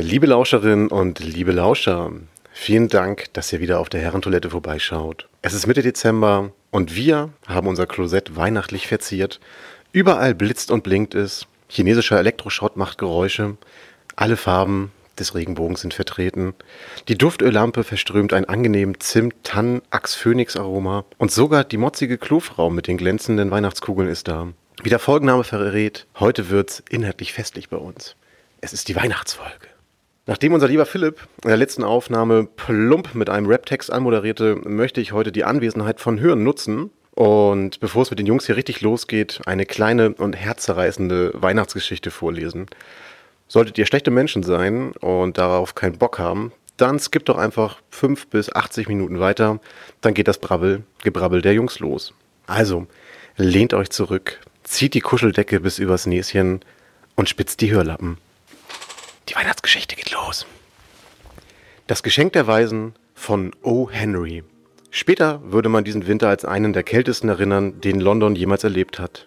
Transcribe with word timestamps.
Liebe 0.00 0.26
Lauscherinnen 0.26 0.86
und 0.86 1.18
liebe 1.18 1.50
Lauscher, 1.50 2.12
vielen 2.52 2.86
Dank, 2.86 3.32
dass 3.32 3.52
ihr 3.52 3.58
wieder 3.58 3.80
auf 3.80 3.88
der 3.88 4.00
Herrentoilette 4.00 4.50
vorbeischaut. 4.50 5.28
Es 5.42 5.54
ist 5.54 5.66
Mitte 5.66 5.82
Dezember 5.82 6.52
und 6.70 6.94
wir 6.94 7.30
haben 7.48 7.66
unser 7.66 7.88
Klosett 7.88 8.36
weihnachtlich 8.36 8.86
verziert. 8.86 9.40
Überall 9.90 10.36
blitzt 10.36 10.70
und 10.70 10.84
blinkt 10.84 11.16
es. 11.16 11.48
Chinesischer 11.66 12.16
Elektroschrott 12.16 12.76
macht 12.76 12.98
Geräusche. 12.98 13.56
Alle 14.14 14.36
Farben 14.36 14.92
des 15.18 15.34
Regenbogens 15.34 15.80
sind 15.80 15.94
vertreten. 15.94 16.54
Die 17.08 17.18
Duftöllampe 17.18 17.82
verströmt 17.82 18.32
ein 18.32 18.44
angenehm 18.44 19.00
Zimt, 19.00 19.34
Tannen, 19.42 19.82
Ax, 19.90 20.14
Phönix 20.14 20.56
Aroma. 20.56 21.06
Und 21.18 21.32
sogar 21.32 21.64
die 21.64 21.76
motzige 21.76 22.18
Klofrau 22.18 22.70
mit 22.70 22.86
den 22.86 22.98
glänzenden 22.98 23.50
Weihnachtskugeln 23.50 24.08
ist 24.08 24.28
da. 24.28 24.46
Wie 24.80 24.90
der 24.90 25.00
Folgenname 25.00 25.42
verrät, 25.42 26.06
heute 26.20 26.50
wird's 26.50 26.84
inhaltlich 26.88 27.32
festlich 27.32 27.68
bei 27.68 27.78
uns. 27.78 28.14
Es 28.60 28.72
ist 28.72 28.86
die 28.86 28.94
Weihnachtsfolge. 28.94 29.66
Nachdem 30.28 30.52
unser 30.52 30.68
lieber 30.68 30.84
Philipp 30.84 31.26
in 31.42 31.48
der 31.48 31.56
letzten 31.56 31.82
Aufnahme 31.82 32.44
plump 32.44 33.14
mit 33.14 33.30
einem 33.30 33.46
Rap-Text 33.46 33.90
anmoderierte, 33.90 34.56
möchte 34.56 35.00
ich 35.00 35.12
heute 35.12 35.32
die 35.32 35.44
Anwesenheit 35.44 36.00
von 36.00 36.20
Hören 36.20 36.44
nutzen 36.44 36.90
und 37.14 37.80
bevor 37.80 38.02
es 38.02 38.10
mit 38.10 38.18
den 38.18 38.26
Jungs 38.26 38.44
hier 38.44 38.56
richtig 38.56 38.82
losgeht, 38.82 39.40
eine 39.46 39.64
kleine 39.64 40.12
und 40.12 40.34
herzzerreißende 40.34 41.32
Weihnachtsgeschichte 41.32 42.10
vorlesen. 42.10 42.66
Solltet 43.46 43.78
ihr 43.78 43.86
schlechte 43.86 44.10
Menschen 44.10 44.42
sein 44.42 44.92
und 45.00 45.38
darauf 45.38 45.74
keinen 45.74 45.96
Bock 45.96 46.18
haben, 46.18 46.52
dann 46.76 46.98
skippt 46.98 47.30
doch 47.30 47.38
einfach 47.38 47.80
5 47.88 48.26
bis 48.26 48.54
80 48.54 48.86
Minuten 48.86 49.20
weiter, 49.20 49.60
dann 50.02 50.12
geht 50.12 50.28
das 50.28 50.40
Brabbel, 50.40 50.82
Gebrabbel 51.02 51.40
der 51.40 51.54
Jungs 51.54 51.78
los. 51.78 52.12
Also, 52.46 52.86
lehnt 53.38 53.72
euch 53.72 53.88
zurück, 53.88 54.40
zieht 54.62 54.92
die 54.92 55.00
Kuscheldecke 55.00 55.60
bis 55.60 55.78
übers 55.78 56.04
Näschen 56.04 56.60
und 57.16 57.30
spitzt 57.30 57.62
die 57.62 57.72
Hörlappen. 57.72 58.18
Die 59.28 59.34
Weihnachtsgeschichte 59.34 59.94
geht 59.94 60.10
los. 60.12 60.46
Das 61.86 62.02
Geschenk 62.02 62.32
der 62.32 62.46
Weisen 62.46 62.94
von 63.14 63.52
O. 63.62 63.90
Henry. 63.90 64.42
Später 64.90 65.42
würde 65.44 65.68
man 65.68 65.84
diesen 65.84 66.06
Winter 66.06 66.28
als 66.28 66.46
einen 66.46 66.72
der 66.72 66.82
kältesten 66.82 67.28
erinnern, 67.28 67.80
den 67.80 68.00
London 68.00 68.34
jemals 68.34 68.64
erlebt 68.64 68.98
hat. 68.98 69.26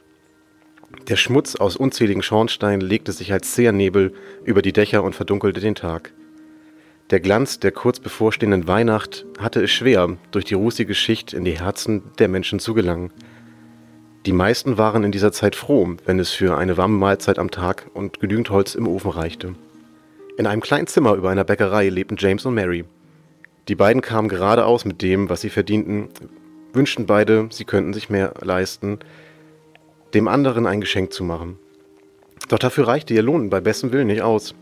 Der 1.07 1.15
Schmutz 1.15 1.55
aus 1.55 1.75
unzähligen 1.75 2.23
Schornsteinen 2.23 2.81
legte 2.81 3.11
sich 3.11 3.31
als 3.31 3.53
zäher 3.53 3.71
Nebel 3.71 4.13
über 4.43 4.61
die 4.61 4.73
Dächer 4.73 5.03
und 5.03 5.15
verdunkelte 5.15 5.59
den 5.59 5.75
Tag. 5.75 6.13
Der 7.11 7.19
Glanz 7.19 7.59
der 7.59 7.71
kurz 7.71 7.99
bevorstehenden 7.99 8.67
Weihnacht 8.67 9.25
hatte 9.37 9.61
es 9.61 9.71
schwer, 9.71 10.17
durch 10.31 10.45
die 10.45 10.53
rußige 10.55 10.97
Schicht 10.97 11.33
in 11.33 11.45
die 11.45 11.59
Herzen 11.59 12.03
der 12.17 12.27
Menschen 12.27 12.59
zu 12.59 12.73
gelangen. 12.73 13.11
Die 14.25 14.33
meisten 14.33 14.77
waren 14.77 15.03
in 15.03 15.11
dieser 15.11 15.31
Zeit 15.31 15.55
froh, 15.55 15.95
wenn 16.05 16.19
es 16.19 16.31
für 16.31 16.57
eine 16.57 16.77
warme 16.77 16.97
Mahlzeit 16.97 17.37
am 17.37 17.51
Tag 17.51 17.89
und 17.93 18.19
genügend 18.19 18.49
Holz 18.49 18.75
im 18.75 18.87
Ofen 18.87 19.11
reichte. 19.11 19.55
In 20.41 20.47
einem 20.47 20.61
kleinen 20.61 20.87
Zimmer 20.87 21.13
über 21.13 21.29
einer 21.29 21.43
Bäckerei 21.43 21.87
lebten 21.89 22.17
James 22.17 22.47
und 22.47 22.55
Mary. 22.55 22.83
Die 23.67 23.75
beiden 23.75 24.01
kamen 24.01 24.27
gerade 24.27 24.65
aus 24.65 24.85
mit 24.85 25.03
dem, 25.03 25.29
was 25.29 25.41
sie 25.41 25.51
verdienten, 25.51 26.07
wünschten 26.73 27.05
beide, 27.05 27.47
sie 27.51 27.63
könnten 27.63 27.93
sich 27.93 28.09
mehr 28.09 28.33
leisten, 28.41 28.97
dem 30.15 30.27
anderen 30.27 30.65
ein 30.65 30.81
Geschenk 30.81 31.13
zu 31.13 31.23
machen. 31.23 31.59
Doch 32.49 32.57
dafür 32.57 32.87
reichte 32.87 33.13
ihr 33.13 33.21
Lohn 33.21 33.51
bei 33.51 33.61
bestem 33.61 33.91
Willen 33.91 34.07
nicht 34.07 34.23
aus. 34.23 34.55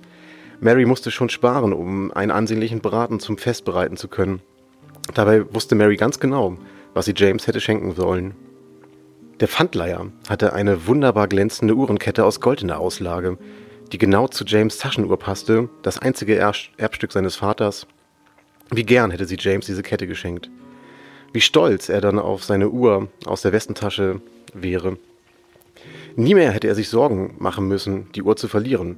Mary 0.59 0.83
musste 0.83 1.11
schon 1.11 1.29
sparen, 1.29 1.71
um 1.71 2.11
einen 2.11 2.31
ansehnlichen 2.31 2.81
Braten 2.81 3.21
zum 3.21 3.37
Fest 3.37 3.63
bereiten 3.63 3.95
zu 3.95 4.09
können. 4.09 4.41
Dabei 5.13 5.45
wusste 5.53 5.75
Mary 5.75 5.95
ganz 5.95 6.19
genau, 6.19 6.57
was 6.93 7.05
sie 7.05 7.13
James 7.15 7.47
hätte 7.47 7.61
schenken 7.61 7.95
sollen. 7.95 8.35
Der 9.39 9.47
Pfandleiher 9.47 10.07
hatte 10.27 10.51
eine 10.51 10.87
wunderbar 10.87 11.29
glänzende 11.29 11.73
Uhrenkette 11.73 12.25
aus 12.25 12.41
Gold 12.41 12.63
in 12.63 12.67
der 12.67 12.81
Auslage, 12.81 13.37
die 13.91 13.97
genau 13.97 14.27
zu 14.27 14.43
James 14.45 14.77
Taschenuhr 14.77 15.17
passte, 15.17 15.69
das 15.81 15.99
einzige 15.99 16.35
Erbstück 16.37 17.11
seines 17.11 17.35
Vaters. 17.35 17.87
Wie 18.71 18.83
gern 18.83 19.11
hätte 19.11 19.25
sie 19.25 19.37
James 19.39 19.65
diese 19.65 19.83
Kette 19.83 20.07
geschenkt. 20.07 20.49
Wie 21.33 21.41
stolz 21.41 21.89
er 21.89 22.01
dann 22.01 22.19
auf 22.19 22.43
seine 22.43 22.69
Uhr 22.69 23.07
aus 23.25 23.41
der 23.41 23.51
Westentasche 23.51 24.21
wäre. 24.53 24.97
Nie 26.15 26.33
mehr 26.33 26.51
hätte 26.51 26.67
er 26.67 26.75
sich 26.75 26.89
Sorgen 26.89 27.35
machen 27.39 27.67
müssen, 27.67 28.11
die 28.13 28.23
Uhr 28.23 28.35
zu 28.35 28.47
verlieren. 28.47 28.97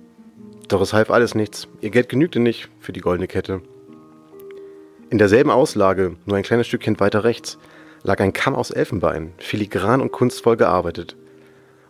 Doch 0.67 0.81
es 0.81 0.93
half 0.93 1.11
alles 1.11 1.35
nichts. 1.35 1.67
Ihr 1.81 1.89
Geld 1.89 2.09
genügte 2.09 2.39
nicht 2.39 2.69
für 2.79 2.93
die 2.93 3.01
goldene 3.01 3.27
Kette. 3.27 3.61
In 5.09 5.17
derselben 5.17 5.51
Auslage, 5.51 6.15
nur 6.25 6.37
ein 6.37 6.43
kleines 6.43 6.67
Stückchen 6.67 6.99
weiter 6.99 7.25
rechts, 7.25 7.57
lag 8.03 8.19
ein 8.21 8.33
Kamm 8.33 8.55
aus 8.55 8.71
Elfenbein, 8.71 9.33
filigran 9.37 10.01
und 10.01 10.11
kunstvoll 10.11 10.55
gearbeitet. 10.55 11.15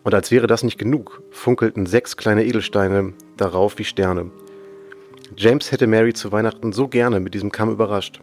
Und 0.04 0.14
als 0.14 0.32
wäre 0.32 0.48
das 0.48 0.64
nicht 0.64 0.78
genug, 0.78 1.22
funkelten 1.30 1.86
sechs 1.86 2.18
kleine 2.18 2.46
Edelsteine 2.46 3.14
darauf 3.38 3.78
wie 3.78 3.84
Sterne. 3.84 4.32
James 5.38 5.72
hätte 5.72 5.88
Mary 5.88 6.14
zu 6.14 6.32
Weihnachten 6.32 6.74
so 6.74 6.88
gerne 6.88 7.20
mit 7.20 7.34
diesem 7.34 7.52
Kamm 7.52 7.72
überrascht. 7.72 8.22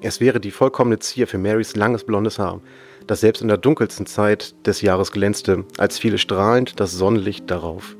Es 0.00 0.20
wäre 0.20 0.38
die 0.38 0.50
vollkommene 0.50 0.98
Zier 0.98 1.26
für 1.26 1.38
Marys 1.38 1.76
langes 1.76 2.04
blondes 2.04 2.38
Haar, 2.38 2.60
das 3.06 3.20
selbst 3.20 3.40
in 3.42 3.48
der 3.48 3.56
dunkelsten 3.56 4.06
Zeit 4.06 4.54
des 4.66 4.82
Jahres 4.82 5.12
glänzte, 5.12 5.64
als 5.78 5.98
fiele 5.98 6.18
strahlend 6.18 6.78
das 6.78 6.92
Sonnenlicht 6.92 7.50
darauf. 7.50 7.96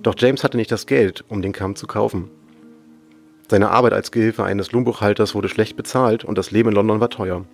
Doch 0.00 0.14
James 0.16 0.44
hatte 0.44 0.56
nicht 0.56 0.70
das 0.70 0.86
Geld, 0.86 1.24
um 1.28 1.42
den 1.42 1.52
Kamm 1.52 1.76
zu 1.76 1.86
kaufen. 1.86 2.30
Seine 3.48 3.70
Arbeit 3.70 3.92
als 3.92 4.10
Gehilfe 4.12 4.44
eines 4.44 4.72
Lohnbuchhalters 4.72 5.34
wurde 5.34 5.48
schlecht 5.48 5.76
bezahlt 5.76 6.24
und 6.24 6.38
das 6.38 6.50
Leben 6.50 6.70
in 6.70 6.74
London 6.74 7.00
war 7.00 7.10
teuer. 7.10 7.44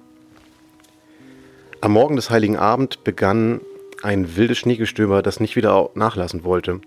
Am 1.80 1.92
Morgen 1.92 2.16
des 2.16 2.30
Heiligen 2.30 2.56
Abend 2.56 3.02
begann 3.04 3.60
ein 4.02 4.36
wildes 4.36 4.58
Schneegestöber, 4.58 5.22
das 5.22 5.40
nicht 5.40 5.56
wieder 5.56 5.90
nachlassen 5.94 6.44
wollte. 6.44 6.80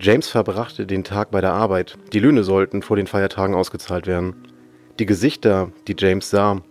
James 0.00 0.28
verbrachte 0.28 0.86
den 0.86 1.04
Tag 1.04 1.30
bei 1.30 1.40
der 1.40 1.52
Arbeit. 1.52 1.96
Die 2.12 2.18
Löhne 2.18 2.44
sollten 2.44 2.82
vor 2.82 2.96
den 2.96 3.06
Feiertagen 3.06 3.54
ausgezahlt 3.54 4.06
werden. 4.06 4.48
Die 4.98 5.06
Gesichter, 5.06 5.70
die 5.86 5.96
James 5.96 6.30
sah, 6.30 6.62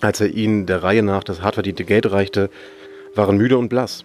als 0.00 0.20
er 0.20 0.28
ihnen 0.28 0.66
der 0.66 0.82
Reihe 0.82 1.02
nach 1.02 1.24
das 1.24 1.42
hart 1.42 1.54
verdiente 1.54 1.84
Geld 1.84 2.10
reichte, 2.10 2.50
waren 3.14 3.36
müde 3.36 3.58
und 3.58 3.68
blass, 3.68 4.04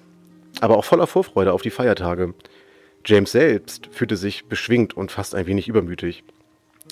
aber 0.60 0.78
auch 0.78 0.86
voller 0.86 1.08
Vorfreude 1.08 1.54
auf 1.54 1.62
die 1.62 1.70
Feiertage. 1.70 2.34
James 3.06 3.32
selbst 3.32 3.90
fühlte 3.92 4.18
sich 4.18 4.46
beschwingt 4.46 4.96
und 4.96 5.12
fast 5.12 5.36
ein 5.36 5.46
wenig 5.46 5.68
übermütig. 5.68 6.24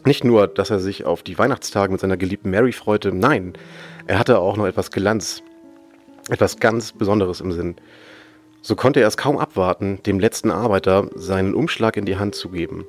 Nicht 0.05 0.23
nur, 0.23 0.47
dass 0.47 0.69
er 0.69 0.79
sich 0.79 1.05
auf 1.05 1.23
die 1.23 1.37
Weihnachtstage 1.37 1.91
mit 1.91 2.01
seiner 2.01 2.17
geliebten 2.17 2.49
Mary 2.49 2.73
freute, 2.73 3.11
nein, 3.11 3.53
er 4.07 4.19
hatte 4.19 4.39
auch 4.39 4.57
noch 4.57 4.65
etwas 4.65 4.91
Glanz, 4.91 5.43
etwas 6.29 6.59
ganz 6.59 6.91
Besonderes 6.91 7.41
im 7.41 7.51
Sinn. 7.51 7.75
So 8.61 8.75
konnte 8.75 8.99
er 9.01 9.07
es 9.07 9.17
kaum 9.17 9.37
abwarten, 9.37 10.01
dem 10.05 10.19
letzten 10.19 10.51
Arbeiter 10.51 11.09
seinen 11.15 11.55
Umschlag 11.55 11.97
in 11.97 12.05
die 12.05 12.17
Hand 12.17 12.35
zu 12.35 12.49
geben. 12.49 12.85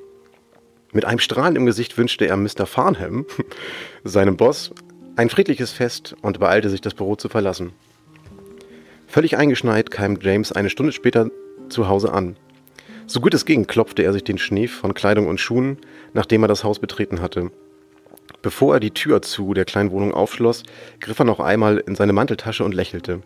Mit 0.92 1.06
einem 1.06 1.18
Strahlen 1.18 1.56
im 1.56 1.64
Gesicht 1.64 1.96
wünschte 1.96 2.26
er 2.26 2.36
Mr. 2.36 2.66
Farnham, 2.66 3.24
seinem 4.04 4.36
Boss, 4.36 4.72
ein 5.16 5.30
friedliches 5.30 5.72
Fest 5.72 6.14
und 6.20 6.38
beeilte 6.38 6.68
sich, 6.68 6.82
das 6.82 6.94
Büro 6.94 7.16
zu 7.16 7.30
verlassen. 7.30 7.72
Völlig 9.06 9.36
eingeschneit 9.36 9.90
kam 9.90 10.18
James 10.20 10.52
eine 10.52 10.70
Stunde 10.70 10.92
später 10.92 11.30
zu 11.68 11.88
Hause 11.88 12.12
an. 12.12 12.36
So 13.06 13.20
gut 13.20 13.34
es 13.34 13.46
ging, 13.46 13.66
klopfte 13.66 14.02
er 14.02 14.12
sich 14.12 14.24
den 14.24 14.38
Schnee 14.38 14.68
von 14.68 14.94
Kleidung 14.94 15.26
und 15.26 15.40
Schuhen, 15.40 15.78
nachdem 16.12 16.42
er 16.44 16.48
das 16.48 16.64
Haus 16.64 16.78
betreten 16.78 17.20
hatte. 17.20 17.50
Bevor 18.42 18.74
er 18.74 18.80
die 18.80 18.92
Tür 18.92 19.22
zu 19.22 19.54
der 19.54 19.64
kleinen 19.64 19.90
Wohnung 19.90 20.12
aufschloss, 20.12 20.62
griff 21.00 21.18
er 21.18 21.24
noch 21.24 21.40
einmal 21.40 21.78
in 21.78 21.94
seine 21.94 22.12
Manteltasche 22.12 22.64
und 22.64 22.74
lächelte. 22.74 23.22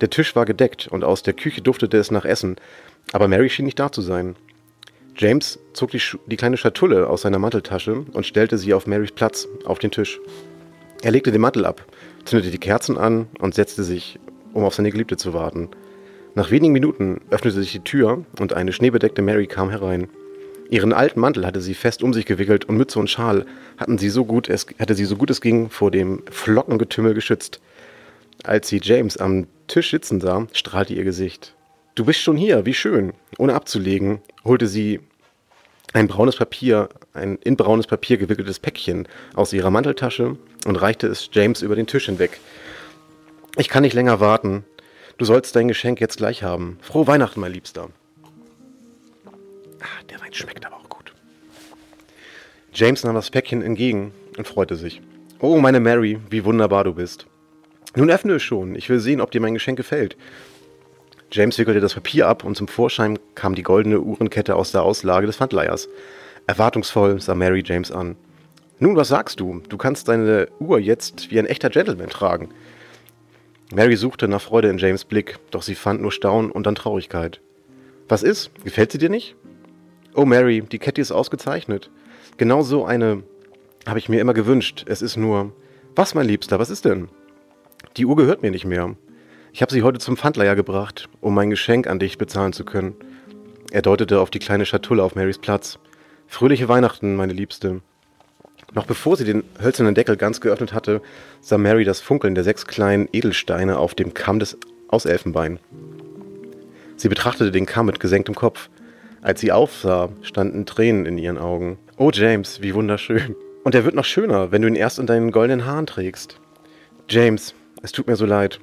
Der 0.00 0.10
Tisch 0.10 0.34
war 0.34 0.44
gedeckt 0.44 0.88
und 0.88 1.04
aus 1.04 1.22
der 1.22 1.34
Küche 1.34 1.62
duftete 1.62 1.96
es 1.98 2.10
nach 2.10 2.24
Essen, 2.24 2.56
aber 3.12 3.28
Mary 3.28 3.48
schien 3.48 3.64
nicht 3.64 3.78
da 3.78 3.92
zu 3.92 4.02
sein. 4.02 4.36
James 5.16 5.60
zog 5.72 5.90
die, 5.92 6.02
die, 6.26 6.36
kleine 6.36 6.56
Schatulle 6.56 7.08
aus 7.08 7.22
seiner 7.22 7.38
Manteltasche 7.38 8.04
und 8.12 8.26
stellte 8.26 8.58
sie 8.58 8.74
auf 8.74 8.86
Marys 8.86 9.12
Platz 9.12 9.46
auf 9.64 9.78
den 9.78 9.92
Tisch. 9.92 10.20
Er 11.02 11.12
legte 11.12 11.30
den 11.30 11.40
Mantel 11.40 11.66
ab, 11.66 11.84
zündete 12.24 12.50
die 12.50 12.58
Kerzen 12.58 12.98
an 12.98 13.28
und 13.38 13.54
setzte 13.54 13.84
sich, 13.84 14.18
um 14.52 14.64
auf 14.64 14.74
seine 14.74 14.90
Geliebte 14.90 15.16
zu 15.16 15.32
warten. 15.32 15.68
Nach 16.34 16.50
wenigen 16.50 16.72
Minuten 16.72 17.20
öffnete 17.30 17.60
sich 17.60 17.70
die 17.70 17.84
Tür 17.84 18.24
und 18.40 18.54
eine 18.54 18.72
schneebedeckte 18.72 19.22
Mary 19.22 19.46
kam 19.46 19.70
herein. 19.70 20.08
Ihren 20.68 20.92
alten 20.92 21.20
Mantel 21.20 21.46
hatte 21.46 21.60
sie 21.60 21.74
fest 21.74 22.02
um 22.02 22.12
sich 22.12 22.26
gewickelt 22.26 22.64
und 22.64 22.76
Mütze 22.76 22.98
und 22.98 23.08
Schal 23.08 23.46
hatten 23.76 23.98
sie 23.98 24.08
so 24.08 24.24
gut 24.24 24.48
es, 24.48 24.66
hatte 24.80 24.96
sie 24.96 25.04
so 25.04 25.16
gut 25.16 25.30
es 25.30 25.40
ging 25.40 25.70
vor 25.70 25.92
dem 25.92 26.22
Flockengetümmel 26.28 27.14
geschützt. 27.14 27.60
Als 28.42 28.68
sie 28.68 28.80
James 28.82 29.16
am 29.16 29.46
Tisch 29.66 29.90
sitzen 29.90 30.20
sah, 30.20 30.46
strahlte 30.52 30.94
ihr 30.94 31.04
Gesicht. 31.04 31.54
Du 31.94 32.04
bist 32.04 32.20
schon 32.20 32.36
hier, 32.36 32.66
wie 32.66 32.74
schön. 32.74 33.12
Ohne 33.38 33.54
abzulegen, 33.54 34.20
holte 34.44 34.66
sie 34.66 35.00
ein 35.92 36.08
braunes 36.08 36.36
Papier, 36.36 36.88
ein 37.12 37.36
in 37.36 37.56
braunes 37.56 37.86
Papier 37.86 38.16
gewickeltes 38.16 38.58
Päckchen 38.58 39.06
aus 39.34 39.52
ihrer 39.52 39.70
Manteltasche 39.70 40.36
und 40.66 40.76
reichte 40.76 41.06
es 41.06 41.30
James 41.32 41.62
über 41.62 41.76
den 41.76 41.86
Tisch 41.86 42.06
hinweg. 42.06 42.40
Ich 43.56 43.68
kann 43.68 43.82
nicht 43.82 43.94
länger 43.94 44.18
warten. 44.18 44.64
Du 45.18 45.24
sollst 45.24 45.54
dein 45.54 45.68
Geschenk 45.68 46.00
jetzt 46.00 46.16
gleich 46.16 46.42
haben. 46.42 46.78
Frohe 46.82 47.06
Weihnachten, 47.06 47.40
mein 47.40 47.52
Liebster. 47.52 47.90
Ah, 49.80 50.04
der 50.10 50.20
Wein 50.20 50.34
schmeckt 50.34 50.66
aber 50.66 50.76
auch 50.76 50.88
gut. 50.88 51.14
James 52.72 53.04
nahm 53.04 53.14
das 53.14 53.30
Päckchen 53.30 53.62
entgegen 53.62 54.12
und 54.36 54.48
freute 54.48 54.74
sich. 54.74 55.00
Oh, 55.38 55.58
meine 55.58 55.78
Mary, 55.78 56.18
wie 56.28 56.44
wunderbar 56.44 56.82
du 56.82 56.94
bist. 56.94 57.26
Nun 57.96 58.10
öffne 58.10 58.34
es 58.34 58.42
schon. 58.42 58.74
Ich 58.74 58.88
will 58.88 58.98
sehen, 58.98 59.20
ob 59.20 59.30
dir 59.30 59.40
mein 59.40 59.54
Geschenk 59.54 59.76
gefällt. 59.76 60.16
James 61.30 61.58
wickelte 61.58 61.80
das 61.80 61.94
Papier 61.94 62.28
ab 62.28 62.44
und 62.44 62.56
zum 62.56 62.68
Vorschein 62.68 63.18
kam 63.34 63.54
die 63.54 63.62
goldene 63.62 64.00
Uhrenkette 64.00 64.56
aus 64.56 64.72
der 64.72 64.82
Auslage 64.82 65.26
des 65.26 65.36
Pfandleihers. 65.36 65.88
Erwartungsvoll 66.46 67.20
sah 67.20 67.34
Mary 67.34 67.62
James 67.64 67.90
an. 67.90 68.16
Nun, 68.78 68.96
was 68.96 69.08
sagst 69.08 69.40
du? 69.40 69.62
Du 69.68 69.76
kannst 69.76 70.08
deine 70.08 70.48
Uhr 70.58 70.78
jetzt 70.78 71.30
wie 71.30 71.38
ein 71.38 71.46
echter 71.46 71.70
Gentleman 71.70 72.10
tragen. 72.10 72.50
Mary 73.72 73.96
suchte 73.96 74.28
nach 74.28 74.42
Freude 74.42 74.68
in 74.68 74.78
James 74.78 75.04
Blick, 75.04 75.38
doch 75.50 75.62
sie 75.62 75.74
fand 75.74 76.02
nur 76.02 76.12
Staunen 76.12 76.50
und 76.50 76.66
dann 76.66 76.74
Traurigkeit. 76.74 77.40
Was 78.08 78.22
ist? 78.22 78.50
Gefällt 78.62 78.92
sie 78.92 78.98
dir 78.98 79.08
nicht? 79.08 79.36
Oh 80.14 80.24
Mary, 80.24 80.62
die 80.62 80.78
Kette 80.78 81.00
ist 81.00 81.12
ausgezeichnet. 81.12 81.90
Genau 82.36 82.62
so 82.62 82.84
eine 82.84 83.22
habe 83.86 83.98
ich 83.98 84.08
mir 84.08 84.20
immer 84.20 84.34
gewünscht. 84.34 84.84
Es 84.86 85.02
ist 85.02 85.16
nur. 85.16 85.52
Was, 85.96 86.14
mein 86.14 86.26
Liebster, 86.26 86.58
was 86.58 86.70
ist 86.70 86.84
denn? 86.84 87.08
Die 87.96 88.06
Uhr 88.06 88.16
gehört 88.16 88.42
mir 88.42 88.50
nicht 88.50 88.64
mehr. 88.64 88.96
Ich 89.52 89.62
habe 89.62 89.72
sie 89.72 89.82
heute 89.82 89.98
zum 89.98 90.16
Pfandleiher 90.16 90.56
gebracht, 90.56 91.08
um 91.20 91.34
mein 91.34 91.50
Geschenk 91.50 91.86
an 91.86 91.98
dich 91.98 92.18
bezahlen 92.18 92.52
zu 92.52 92.64
können. 92.64 92.94
Er 93.70 93.82
deutete 93.82 94.20
auf 94.20 94.30
die 94.30 94.38
kleine 94.38 94.66
Schatulle 94.66 95.02
auf 95.02 95.14
Marys 95.14 95.38
Platz. 95.38 95.78
Fröhliche 96.26 96.68
Weihnachten, 96.68 97.16
meine 97.16 97.32
Liebste. 97.32 97.80
Noch 98.72 98.86
bevor 98.86 99.16
sie 99.16 99.24
den 99.24 99.44
hölzernen 99.62 99.94
Deckel 99.94 100.16
ganz 100.16 100.40
geöffnet 100.40 100.72
hatte, 100.72 101.00
sah 101.40 101.58
Mary 101.58 101.84
das 101.84 102.00
Funkeln 102.00 102.34
der 102.34 102.44
sechs 102.44 102.66
kleinen 102.66 103.08
Edelsteine 103.12 103.78
auf 103.78 103.94
dem 103.94 104.14
Kamm 104.14 104.40
des 104.40 104.58
aus 104.88 105.04
Elfenbein. 105.04 105.58
Sie 106.96 107.08
betrachtete 107.08 107.50
den 107.50 107.66
Kamm 107.66 107.86
mit 107.86 108.00
gesenktem 108.00 108.34
Kopf. 108.34 108.70
Als 109.22 109.40
sie 109.40 109.52
aufsah, 109.52 110.10
standen 110.22 110.66
Tränen 110.66 111.06
in 111.06 111.18
ihren 111.18 111.38
Augen. 111.38 111.78
Oh 111.96 112.10
James, 112.12 112.62
wie 112.62 112.74
wunderschön. 112.74 113.36
Und 113.64 113.74
er 113.74 113.84
wird 113.84 113.94
noch 113.94 114.04
schöner, 114.04 114.52
wenn 114.52 114.62
du 114.62 114.68
ihn 114.68 114.74
erst 114.74 114.98
in 114.98 115.06
deinen 115.06 115.30
goldenen 115.30 115.64
Haaren 115.64 115.86
trägst. 115.86 116.40
James, 117.08 117.54
es 117.84 117.92
tut 117.92 118.06
mir 118.06 118.16
so 118.16 118.24
leid. 118.24 118.60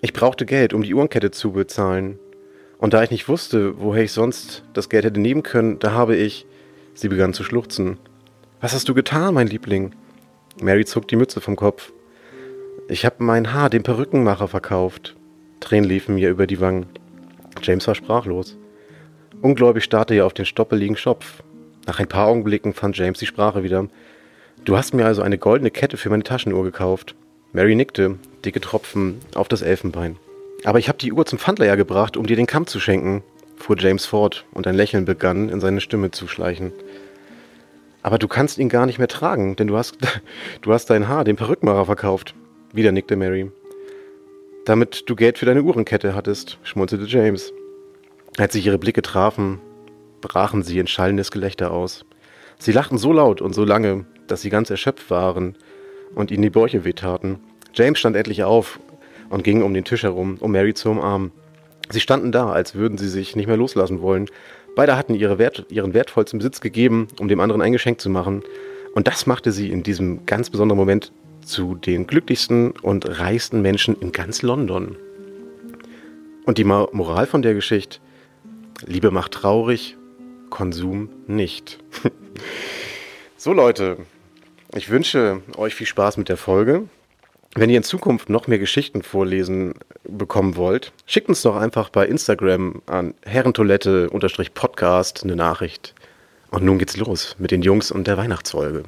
Ich 0.00 0.14
brauchte 0.14 0.46
Geld, 0.46 0.72
um 0.72 0.82
die 0.82 0.94
Uhrenkette 0.94 1.30
zu 1.32 1.52
bezahlen. 1.52 2.18
Und 2.78 2.94
da 2.94 3.02
ich 3.02 3.10
nicht 3.10 3.28
wusste, 3.28 3.78
woher 3.78 4.04
ich 4.04 4.12
sonst 4.12 4.64
das 4.72 4.88
Geld 4.88 5.04
hätte 5.04 5.20
nehmen 5.20 5.42
können, 5.42 5.78
da 5.78 5.92
habe 5.92 6.16
ich. 6.16 6.46
Sie 6.94 7.08
begann 7.08 7.34
zu 7.34 7.44
schluchzen. 7.44 7.98
Was 8.62 8.72
hast 8.72 8.88
du 8.88 8.94
getan, 8.94 9.34
mein 9.34 9.48
Liebling? 9.48 9.94
Mary 10.62 10.86
zog 10.86 11.06
die 11.08 11.16
Mütze 11.16 11.42
vom 11.42 11.56
Kopf. 11.56 11.92
Ich 12.88 13.04
habe 13.04 13.16
mein 13.22 13.52
Haar 13.52 13.68
dem 13.68 13.82
Perückenmacher 13.82 14.48
verkauft. 14.48 15.14
Tränen 15.60 15.86
liefen 15.86 16.14
mir 16.14 16.30
über 16.30 16.46
die 16.46 16.58
Wangen. 16.58 16.86
James 17.60 17.86
war 17.86 17.94
sprachlos. 17.94 18.56
Ungläubig 19.42 19.84
starrte 19.84 20.14
er 20.14 20.24
auf 20.24 20.32
den 20.32 20.46
stoppeligen 20.46 20.96
Schopf. 20.96 21.42
Nach 21.86 22.00
ein 22.00 22.08
paar 22.08 22.28
Augenblicken 22.28 22.72
fand 22.72 22.96
James 22.96 23.18
die 23.18 23.26
Sprache 23.26 23.62
wieder. 23.62 23.88
Du 24.64 24.74
hast 24.78 24.94
mir 24.94 25.04
also 25.04 25.20
eine 25.20 25.36
goldene 25.36 25.70
Kette 25.70 25.98
für 25.98 26.08
meine 26.08 26.24
Taschenuhr 26.24 26.64
gekauft. 26.64 27.14
Mary 27.56 27.74
nickte, 27.74 28.18
dicke 28.44 28.60
Tropfen 28.60 29.18
auf 29.34 29.48
das 29.48 29.62
Elfenbein. 29.62 30.18
Aber 30.64 30.78
ich 30.78 30.88
habe 30.88 30.98
die 30.98 31.10
Uhr 31.10 31.24
zum 31.24 31.38
Pfandleiher 31.38 31.78
gebracht, 31.78 32.18
um 32.18 32.26
dir 32.26 32.36
den 32.36 32.46
Kamm 32.46 32.66
zu 32.66 32.78
schenken, 32.78 33.22
fuhr 33.56 33.78
James 33.78 34.04
fort, 34.04 34.44
und 34.52 34.66
ein 34.66 34.74
Lächeln 34.74 35.06
begann 35.06 35.48
in 35.48 35.58
seine 35.62 35.80
Stimme 35.80 36.10
zu 36.10 36.28
schleichen. 36.28 36.70
Aber 38.02 38.18
du 38.18 38.28
kannst 38.28 38.58
ihn 38.58 38.68
gar 38.68 38.84
nicht 38.84 38.98
mehr 38.98 39.08
tragen, 39.08 39.56
denn 39.56 39.68
du 39.68 39.78
hast, 39.78 39.96
du 40.60 40.70
hast 40.74 40.90
dein 40.90 41.08
Haar 41.08 41.24
dem 41.24 41.36
Perückenmacher 41.36 41.86
verkauft. 41.86 42.34
Wieder 42.74 42.92
nickte 42.92 43.16
Mary. 43.16 43.50
Damit 44.66 45.04
du 45.08 45.16
Geld 45.16 45.38
für 45.38 45.46
deine 45.46 45.62
Uhrenkette 45.62 46.14
hattest, 46.14 46.58
schmunzelte 46.62 47.06
James. 47.06 47.54
Als 48.36 48.52
sich 48.52 48.66
ihre 48.66 48.76
Blicke 48.76 49.00
trafen, 49.00 49.60
brachen 50.20 50.62
sie 50.62 50.78
in 50.78 50.88
schallendes 50.88 51.30
Gelächter 51.30 51.70
aus. 51.70 52.04
Sie 52.58 52.72
lachten 52.72 52.98
so 52.98 53.14
laut 53.14 53.40
und 53.40 53.54
so 53.54 53.64
lange, 53.64 54.04
dass 54.26 54.42
sie 54.42 54.50
ganz 54.50 54.68
erschöpft 54.68 55.08
waren 55.08 55.56
und 56.14 56.30
ihnen 56.30 56.42
die 56.42 56.50
Bäuche 56.50 56.84
wehtaten. 56.84 57.38
James 57.74 57.98
stand 57.98 58.16
endlich 58.16 58.44
auf 58.44 58.80
und 59.28 59.44
ging 59.44 59.62
um 59.62 59.74
den 59.74 59.84
Tisch 59.84 60.02
herum, 60.02 60.36
um 60.40 60.52
Mary 60.52 60.74
zu 60.74 60.90
umarmen. 60.90 61.32
Sie 61.90 62.00
standen 62.00 62.32
da, 62.32 62.50
als 62.50 62.74
würden 62.74 62.98
sie 62.98 63.08
sich 63.08 63.36
nicht 63.36 63.46
mehr 63.46 63.56
loslassen 63.56 64.00
wollen, 64.00 64.28
Beide 64.76 64.98
hatten 64.98 65.14
ihre 65.14 65.38
Wert, 65.38 65.64
ihren 65.70 65.94
wertvollsten 65.94 66.38
Besitz 66.38 66.60
gegeben, 66.60 67.08
um 67.18 67.28
dem 67.28 67.40
anderen 67.40 67.62
ein 67.62 67.72
Geschenk 67.72 67.98
zu 67.98 68.10
machen. 68.10 68.42
Und 68.94 69.08
das 69.08 69.24
machte 69.24 69.50
sie 69.50 69.70
in 69.70 69.82
diesem 69.82 70.26
ganz 70.26 70.50
besonderen 70.50 70.76
Moment 70.76 71.12
zu 71.42 71.74
den 71.74 72.06
glücklichsten 72.06 72.72
und 72.72 73.18
reichsten 73.18 73.62
Menschen 73.62 73.98
in 73.98 74.12
ganz 74.12 74.42
London. 74.42 74.96
Und 76.44 76.58
die 76.58 76.64
Moral 76.64 77.26
von 77.26 77.40
der 77.40 77.54
Geschichte, 77.54 78.00
Liebe 78.84 79.10
macht 79.10 79.32
traurig, 79.32 79.96
Konsum 80.50 81.08
nicht. 81.26 81.78
so 83.38 83.54
Leute, 83.54 83.96
ich 84.76 84.90
wünsche 84.90 85.40
euch 85.56 85.74
viel 85.74 85.86
Spaß 85.86 86.18
mit 86.18 86.28
der 86.28 86.36
Folge. 86.36 86.82
Wenn 87.54 87.70
ihr 87.70 87.78
in 87.78 87.82
Zukunft 87.82 88.28
noch 88.28 88.46
mehr 88.46 88.58
Geschichten 88.58 89.02
vorlesen 89.02 89.72
bekommen 90.04 90.56
wollt, 90.56 90.92
schickt 91.06 91.30
uns 91.30 91.40
doch 91.40 91.56
einfach 91.56 91.88
bei 91.88 92.06
Instagram 92.06 92.82
an 92.84 93.14
Herrentoilette-Podcast 93.24 95.24
eine 95.24 95.36
Nachricht. 95.36 95.94
Und 96.50 96.64
nun 96.64 96.78
geht's 96.78 96.98
los 96.98 97.34
mit 97.38 97.50
den 97.50 97.62
Jungs 97.62 97.90
und 97.90 98.06
der 98.06 98.18
Weihnachtsfolge. 98.18 98.82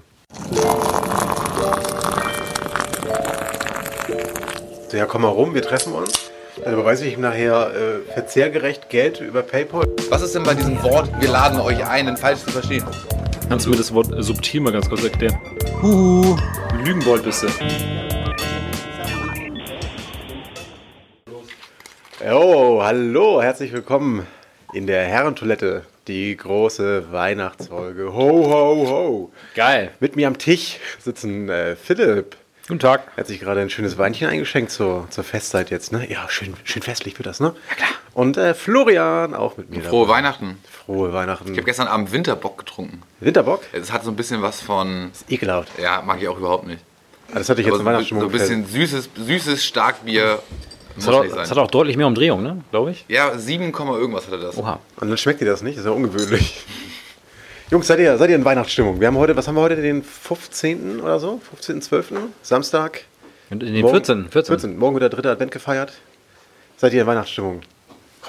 Ja, 4.92 5.06
komm 5.06 5.22
mal 5.22 5.28
rum, 5.28 5.54
wir 5.54 5.62
treffen 5.62 5.94
uns. 5.94 6.30
Dann 6.62 6.74
überweise 6.74 7.06
ich 7.06 7.14
ihm 7.14 7.22
nachher 7.22 7.72
äh, 7.74 8.00
verzehrgerecht 8.12 8.90
Geld 8.90 9.20
über 9.20 9.40
PayPal. 9.42 9.86
Was 10.10 10.20
ist 10.22 10.34
denn 10.34 10.42
bei 10.42 10.54
diesem 10.54 10.82
Wort, 10.82 11.08
wir 11.20 11.30
laden 11.30 11.60
euch 11.60 11.86
ein, 11.86 12.04
denn 12.06 12.18
falsch 12.18 12.40
zu 12.40 12.50
verstehen? 12.50 12.84
Kannst 13.48 13.64
du 13.64 13.70
mir 13.70 13.76
das 13.78 13.94
Wort 13.94 14.08
subtil 14.18 14.60
mal 14.60 14.72
ganz 14.72 14.90
kurz 14.90 15.04
erklären? 15.04 15.40
Huhu, 15.80 16.36
Lügenbold 16.84 17.24
bist 17.24 17.44
du. 17.44 17.48
Oh, 22.30 22.82
hallo, 22.82 23.40
herzlich 23.40 23.72
willkommen 23.72 24.26
in 24.74 24.86
der 24.86 25.06
Herrentoilette, 25.06 25.86
die 26.08 26.36
große 26.36 27.10
Weihnachtsfolge. 27.10 28.12
Ho, 28.12 28.28
ho, 28.44 28.86
ho. 28.86 29.32
Geil. 29.54 29.92
Mit 29.98 30.14
mir 30.14 30.26
am 30.26 30.36
Tisch 30.36 30.78
sitzen 30.98 31.48
äh, 31.48 31.74
Philipp. 31.74 32.36
Guten 32.66 32.80
Tag. 32.80 33.10
Er 33.16 33.20
hat 33.22 33.28
sich 33.28 33.40
gerade 33.40 33.62
ein 33.62 33.70
schönes 33.70 33.96
Weinchen 33.96 34.28
eingeschenkt 34.28 34.70
zur, 34.72 35.06
zur 35.08 35.24
Festzeit 35.24 35.70
jetzt, 35.70 35.90
ne? 35.90 36.06
Ja, 36.10 36.28
schön, 36.28 36.52
schön 36.64 36.82
festlich 36.82 37.18
wird 37.18 37.24
das, 37.24 37.40
ne? 37.40 37.54
Ja, 37.70 37.76
klar. 37.76 37.88
Und 38.18 38.36
äh, 38.36 38.52
Florian 38.52 39.32
auch 39.32 39.56
mit 39.56 39.70
mir. 39.70 39.80
Frohe 39.80 40.04
dabei. 40.04 40.18
Weihnachten. 40.18 40.58
Frohe 40.68 41.12
Weihnachten. 41.12 41.52
Ich 41.52 41.56
habe 41.56 41.64
gestern 41.66 41.86
Abend 41.86 42.10
Winterbock 42.10 42.58
getrunken. 42.58 43.00
Winterbock? 43.20 43.62
Es 43.72 43.92
hat 43.92 44.02
so 44.02 44.10
ein 44.10 44.16
bisschen 44.16 44.42
was 44.42 44.60
von. 44.60 45.10
Das 45.12 45.20
ist 45.20 45.30
ekelhaft. 45.30 45.68
Ja, 45.80 46.02
mag 46.04 46.20
ich 46.20 46.26
auch 46.26 46.36
überhaupt 46.36 46.66
nicht. 46.66 46.82
Ah, 47.32 47.38
das 47.38 47.48
hatte 47.48 47.60
ich 47.60 47.68
jetzt 47.68 47.74
Aber 47.74 47.80
in 47.82 47.84
so, 47.84 47.90
Weihnachtsstimmung. 47.92 48.22
so 48.22 48.28
ein 48.28 48.32
bisschen 48.32 48.66
süßes, 48.66 49.10
süßes 49.14 49.64
Starkbier. 49.64 50.40
Es 50.96 51.06
Muss 51.06 51.06
hat, 51.06 51.14
auch, 51.14 51.24
es 51.26 51.32
sein. 51.32 51.48
hat 51.48 51.58
auch 51.58 51.70
deutlich 51.70 51.96
mehr 51.96 52.08
Umdrehung, 52.08 52.42
ne? 52.42 52.60
Glaube 52.72 52.90
ich. 52.90 53.04
Ja, 53.06 53.38
7, 53.38 53.72
irgendwas 53.72 54.26
hatte 54.26 54.40
das. 54.40 54.56
Oha. 54.58 54.80
Und 54.96 55.08
dann 55.10 55.16
schmeckt 55.16 55.40
dir 55.40 55.44
das 55.46 55.62
nicht? 55.62 55.76
Das 55.78 55.84
ist 55.84 55.88
ja 55.88 55.94
ungewöhnlich. 55.94 56.64
Jungs, 57.70 57.86
seid 57.86 58.00
ihr, 58.00 58.18
seid 58.18 58.30
ihr 58.30 58.36
in 58.36 58.44
Weihnachtsstimmung? 58.44 58.98
Wir 58.98 59.06
haben 59.06 59.16
heute, 59.18 59.36
was 59.36 59.46
haben 59.46 59.54
wir 59.54 59.60
heute, 59.62 59.76
den 59.76 60.02
15. 60.02 61.00
oder 61.02 61.20
so? 61.20 61.40
15.12. 61.62 62.02
Samstag? 62.42 63.02
Und 63.50 63.62
in 63.62 63.74
den 63.74 63.82
Morgen- 63.82 63.94
14. 63.94 64.28
14. 64.28 64.58
14. 64.58 64.76
Morgen 64.76 64.96
wird 64.96 65.02
der 65.02 65.10
dritte 65.10 65.30
Advent 65.30 65.52
gefeiert. 65.52 65.92
Seid 66.78 66.92
ihr 66.94 67.02
in 67.02 67.06
Weihnachtsstimmung? 67.06 67.60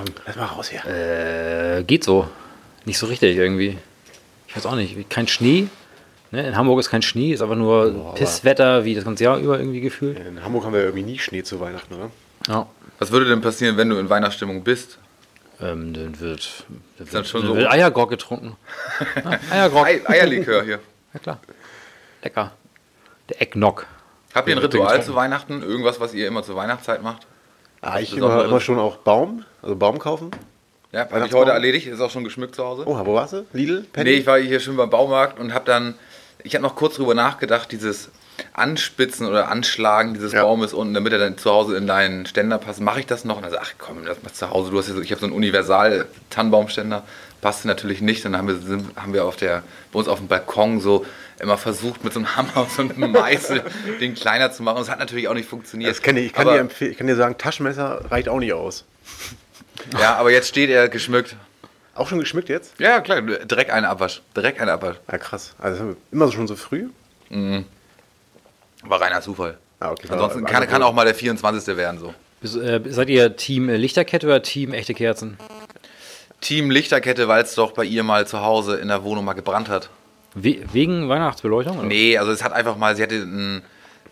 Komm, 0.05 0.15
lass 0.25 0.35
mal 0.35 0.45
raus 0.45 0.69
hier. 0.69 0.85
Äh, 0.85 1.83
geht 1.83 2.03
so. 2.03 2.27
Nicht 2.85 2.97
so 2.97 3.05
richtig 3.07 3.35
irgendwie. 3.37 3.77
Ich 4.47 4.55
weiß 4.55 4.65
auch 4.65 4.75
nicht. 4.75 5.09
Kein 5.09 5.27
Schnee. 5.27 5.67
Ne? 6.31 6.47
In 6.47 6.55
Hamburg 6.55 6.79
ist 6.79 6.89
kein 6.89 7.01
Schnee, 7.01 7.33
ist 7.33 7.41
einfach 7.41 7.55
nur 7.55 7.91
Boah, 7.91 8.15
Pisswetter, 8.15 8.85
wie 8.85 8.95
das 8.95 9.03
ganze 9.03 9.23
Jahr 9.23 9.37
über 9.39 9.59
irgendwie 9.59 9.81
gefühlt. 9.81 10.17
In 10.19 10.43
Hamburg 10.43 10.63
haben 10.63 10.73
wir 10.73 10.81
irgendwie 10.81 11.03
nie 11.03 11.19
Schnee 11.19 11.43
zu 11.43 11.59
Weihnachten, 11.59 11.93
oder? 11.95 12.11
Ja. 12.47 12.67
Was 12.99 13.11
würde 13.11 13.27
denn 13.27 13.41
passieren, 13.41 13.77
wenn 13.77 13.89
du 13.89 13.97
in 13.97 14.09
Weihnachtsstimmung 14.09 14.63
bist? 14.63 14.97
Ähm, 15.61 15.93
dann 15.93 16.19
wird, 16.19 16.65
dann 16.69 16.81
dann 16.97 17.11
wird, 17.13 17.27
schon 17.27 17.41
dann 17.41 17.49
so- 17.49 17.55
wird 17.57 17.69
Eiergrog 17.71 18.09
getrunken. 18.09 18.55
Ja, 19.23 19.39
Eiergrog. 19.51 19.85
Ei 19.85 20.01
Eierlikör 20.07 20.63
hier. 20.63 20.79
Ja, 21.13 21.19
klar. 21.19 21.39
Lecker. 22.23 22.51
Der 23.29 23.41
Eggnog. 23.41 23.85
Habt 24.33 24.47
ihr 24.47 24.55
ein 24.55 24.59
Ritual 24.61 25.03
zu 25.03 25.15
Weihnachten? 25.15 25.63
Irgendwas, 25.63 25.99
was 25.99 26.13
ihr 26.13 26.27
immer 26.27 26.43
zur 26.43 26.55
Weihnachtszeit 26.55 27.01
macht? 27.01 27.25
Ah, 27.81 27.99
ich 27.99 28.11
Besonderes? 28.11 28.35
immer, 28.43 28.45
immer 28.49 28.59
schon 28.59 28.79
auch 28.79 28.97
Baum, 28.97 29.45
also 29.61 29.75
Baum 29.75 29.99
kaufen. 29.99 30.31
Ja, 30.91 31.09
habe 31.09 31.25
ich 31.27 31.33
heute 31.33 31.51
erledigt. 31.51 31.87
Ist 31.87 32.01
auch 32.01 32.09
schon 32.09 32.23
geschmückt 32.23 32.55
zu 32.55 32.65
Hause. 32.65 32.83
Oh, 32.85 32.99
wo 33.05 33.13
warst 33.13 33.33
du? 33.33 33.45
Lidl? 33.53 33.85
Penny? 33.93 34.09
Nee, 34.09 34.15
ich 34.17 34.25
war 34.25 34.39
hier 34.39 34.59
schon 34.59 34.75
beim 34.75 34.89
Baumarkt 34.89 35.39
und 35.39 35.53
habe 35.53 35.65
dann, 35.65 35.93
ich 36.43 36.55
habe 36.55 36.63
noch 36.63 36.75
kurz 36.75 36.95
drüber 36.95 37.13
nachgedacht, 37.13 37.71
dieses 37.71 38.09
Anspitzen 38.53 39.27
oder 39.27 39.49
Anschlagen 39.49 40.13
dieses 40.13 40.31
Ja. 40.31 40.43
Baumes 40.43 40.73
unten, 40.73 40.93
damit 40.93 41.13
er 41.13 41.19
dann 41.19 41.37
zu 41.37 41.51
Hause 41.51 41.77
in 41.77 41.85
deinen 41.85 42.25
Ständer 42.25 42.57
passt. 42.57 42.81
Mache 42.81 43.01
ich 43.01 43.05
das 43.05 43.23
noch? 43.23 43.37
Und 43.37 43.43
dann 43.43 43.51
so, 43.51 43.57
ach 43.61 43.73
komm, 43.77 44.03
das 44.05 44.23
machst 44.23 44.41
du 44.41 44.47
zu 44.47 44.51
Hause. 44.51 44.71
Du 44.71 44.77
hast 44.79 44.87
ja 44.87 44.95
so, 44.95 45.01
ich 45.01 45.11
habe 45.11 45.19
so 45.19 45.27
einen 45.27 45.35
Universal-Tannenbaumständer. 45.35 47.03
Passte 47.41 47.67
natürlich 47.67 48.01
nicht. 48.01 48.25
Und 48.25 48.31
dann 48.33 48.41
haben 48.41 48.47
wir, 48.47 48.55
sind, 48.55 48.95
haben 48.95 49.13
wir 49.13 49.25
auf 49.25 49.35
der, 49.35 49.63
bei 49.91 49.99
uns 49.99 50.07
auf 50.07 50.17
dem 50.19 50.27
Balkon 50.27 50.79
so 50.79 51.05
immer 51.39 51.57
versucht, 51.57 52.03
mit 52.03 52.13
so 52.13 52.19
einem 52.19 52.35
Hammer 52.35 52.67
und 52.77 52.95
einem 52.95 53.11
Meißel 53.11 53.63
den 53.99 54.15
kleiner 54.15 54.51
zu 54.51 54.63
machen. 54.63 54.77
Und 54.77 54.83
es 54.83 54.89
hat 54.89 54.99
natürlich 54.99 55.27
auch 55.27 55.33
nicht 55.33 55.49
funktioniert. 55.49 55.91
das 55.91 56.01
kann 56.01 56.17
ich, 56.17 56.27
ich, 56.27 56.33
kann 56.33 56.47
aber, 56.47 56.55
dir 56.55 56.61
empfehlen, 56.61 56.91
ich 56.91 56.97
kann 56.97 57.07
dir 57.07 57.15
sagen, 57.15 57.37
Taschenmesser 57.37 58.05
reicht 58.09 58.29
auch 58.29 58.39
nicht 58.39 58.53
aus. 58.53 58.85
Ja, 59.99 60.15
aber 60.15 60.31
jetzt 60.31 60.49
steht 60.49 60.69
er 60.69 60.89
geschmückt. 60.89 61.35
Auch 61.95 62.07
schon 62.07 62.19
geschmückt 62.19 62.49
jetzt? 62.49 62.79
Ja, 62.79 63.01
klar, 63.01 63.21
direkt 63.21 63.71
eine 63.71 63.89
Abwasch. 63.89 64.21
Direkt 64.35 64.59
eine 64.61 64.71
Abwasch. 64.73 64.97
Ja, 65.11 65.17
krass. 65.17 65.53
Also 65.59 65.95
immer 66.11 66.31
schon 66.31 66.47
so 66.47 66.55
früh? 66.55 66.89
War 67.29 69.01
reiner 69.01 69.21
Zufall. 69.21 69.57
Ah, 69.79 69.91
okay. 69.91 70.07
Ansonsten 70.09 70.41
War- 70.43 70.49
kann, 70.49 70.61
also- 70.63 70.71
kann 70.71 70.83
auch 70.83 70.93
mal 70.93 71.05
der 71.05 71.15
24. 71.15 71.75
werden 71.77 71.99
so. 71.99 72.13
Bis, 72.41 72.55
äh, 72.55 72.79
seid 72.87 73.09
ihr 73.09 73.35
Team 73.35 73.67
äh, 73.67 73.75
Lichterkette 73.75 74.25
oder 74.27 74.41
Team 74.41 74.73
echte 74.73 74.93
Kerzen? 74.93 75.37
Team 76.39 76.71
Lichterkette, 76.71 77.27
weil 77.27 77.43
es 77.43 77.55
doch 77.55 77.73
bei 77.73 77.83
ihr 77.83 78.03
mal 78.03 78.25
zu 78.25 78.41
Hause 78.41 78.77
in 78.77 78.87
der 78.87 79.03
Wohnung 79.03 79.25
mal 79.25 79.33
gebrannt 79.33 79.67
hat. 79.67 79.89
We 80.35 80.57
wegen 80.71 81.09
Weihnachtsbeleuchtung? 81.09 81.79
Oder? 81.79 81.87
Nee, 81.87 82.17
also 82.17 82.31
es 82.31 82.43
hat 82.43 82.53
einfach 82.53 82.77
mal, 82.77 82.95
sie 82.95 83.03
hatte 83.03 83.15
einen, 83.15 83.61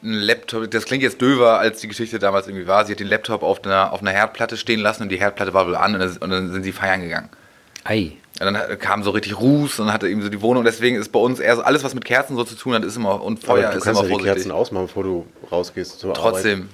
einen 0.03 0.13
Laptop, 0.13 0.69
das 0.71 0.85
klingt 0.85 1.03
jetzt 1.03 1.21
döver, 1.21 1.59
als 1.59 1.79
die 1.81 1.87
Geschichte 1.87 2.19
damals 2.19 2.47
irgendwie 2.47 2.67
war. 2.67 2.85
Sie 2.85 2.93
hat 2.93 2.99
den 2.99 3.07
Laptop 3.07 3.43
auf 3.43 3.63
einer, 3.63 3.93
auf 3.93 4.01
einer 4.01 4.11
Herdplatte 4.11 4.57
stehen 4.57 4.79
lassen 4.79 5.03
und 5.03 5.09
die 5.09 5.19
Herdplatte 5.19 5.53
war 5.53 5.67
wohl 5.67 5.75
an 5.75 5.93
und, 5.93 5.99
das, 5.99 6.17
und 6.17 6.29
dann 6.29 6.51
sind 6.51 6.63
sie 6.63 6.71
feiern 6.71 7.01
gegangen. 7.01 7.29
Ei. 7.83 8.13
Und 8.39 8.53
dann 8.53 8.79
kam 8.79 9.03
so 9.03 9.11
richtig 9.11 9.39
Ruß 9.39 9.79
und 9.79 9.91
hatte 9.91 10.07
eben 10.07 10.21
so 10.21 10.29
die 10.29 10.41
Wohnung. 10.41 10.63
Deswegen 10.63 10.97
ist 10.97 11.11
bei 11.11 11.19
uns 11.19 11.39
eher 11.39 11.55
so, 11.55 11.61
alles, 11.63 11.83
was 11.83 11.95
mit 11.95 12.05
Kerzen 12.05 12.35
so 12.35 12.43
zu 12.43 12.55
tun 12.55 12.73
hat, 12.73 12.83
ist 12.83 12.95
immer, 12.95 13.21
und 13.23 13.43
Aber 13.45 13.55
Feuer 13.57 13.71
du 13.71 13.77
ist 13.77 13.83
kannst 13.83 14.01
immer 14.01 14.09
ja 14.11 14.17
die 14.17 14.23
Kerzen 14.23 14.51
ausmachen, 14.51 14.87
bevor 14.87 15.03
du 15.03 15.25
rausgehst 15.51 15.99
zur 15.99 16.11
Arbeit. 16.11 16.21
Trotzdem. 16.21 16.59
Ja, 16.59 16.65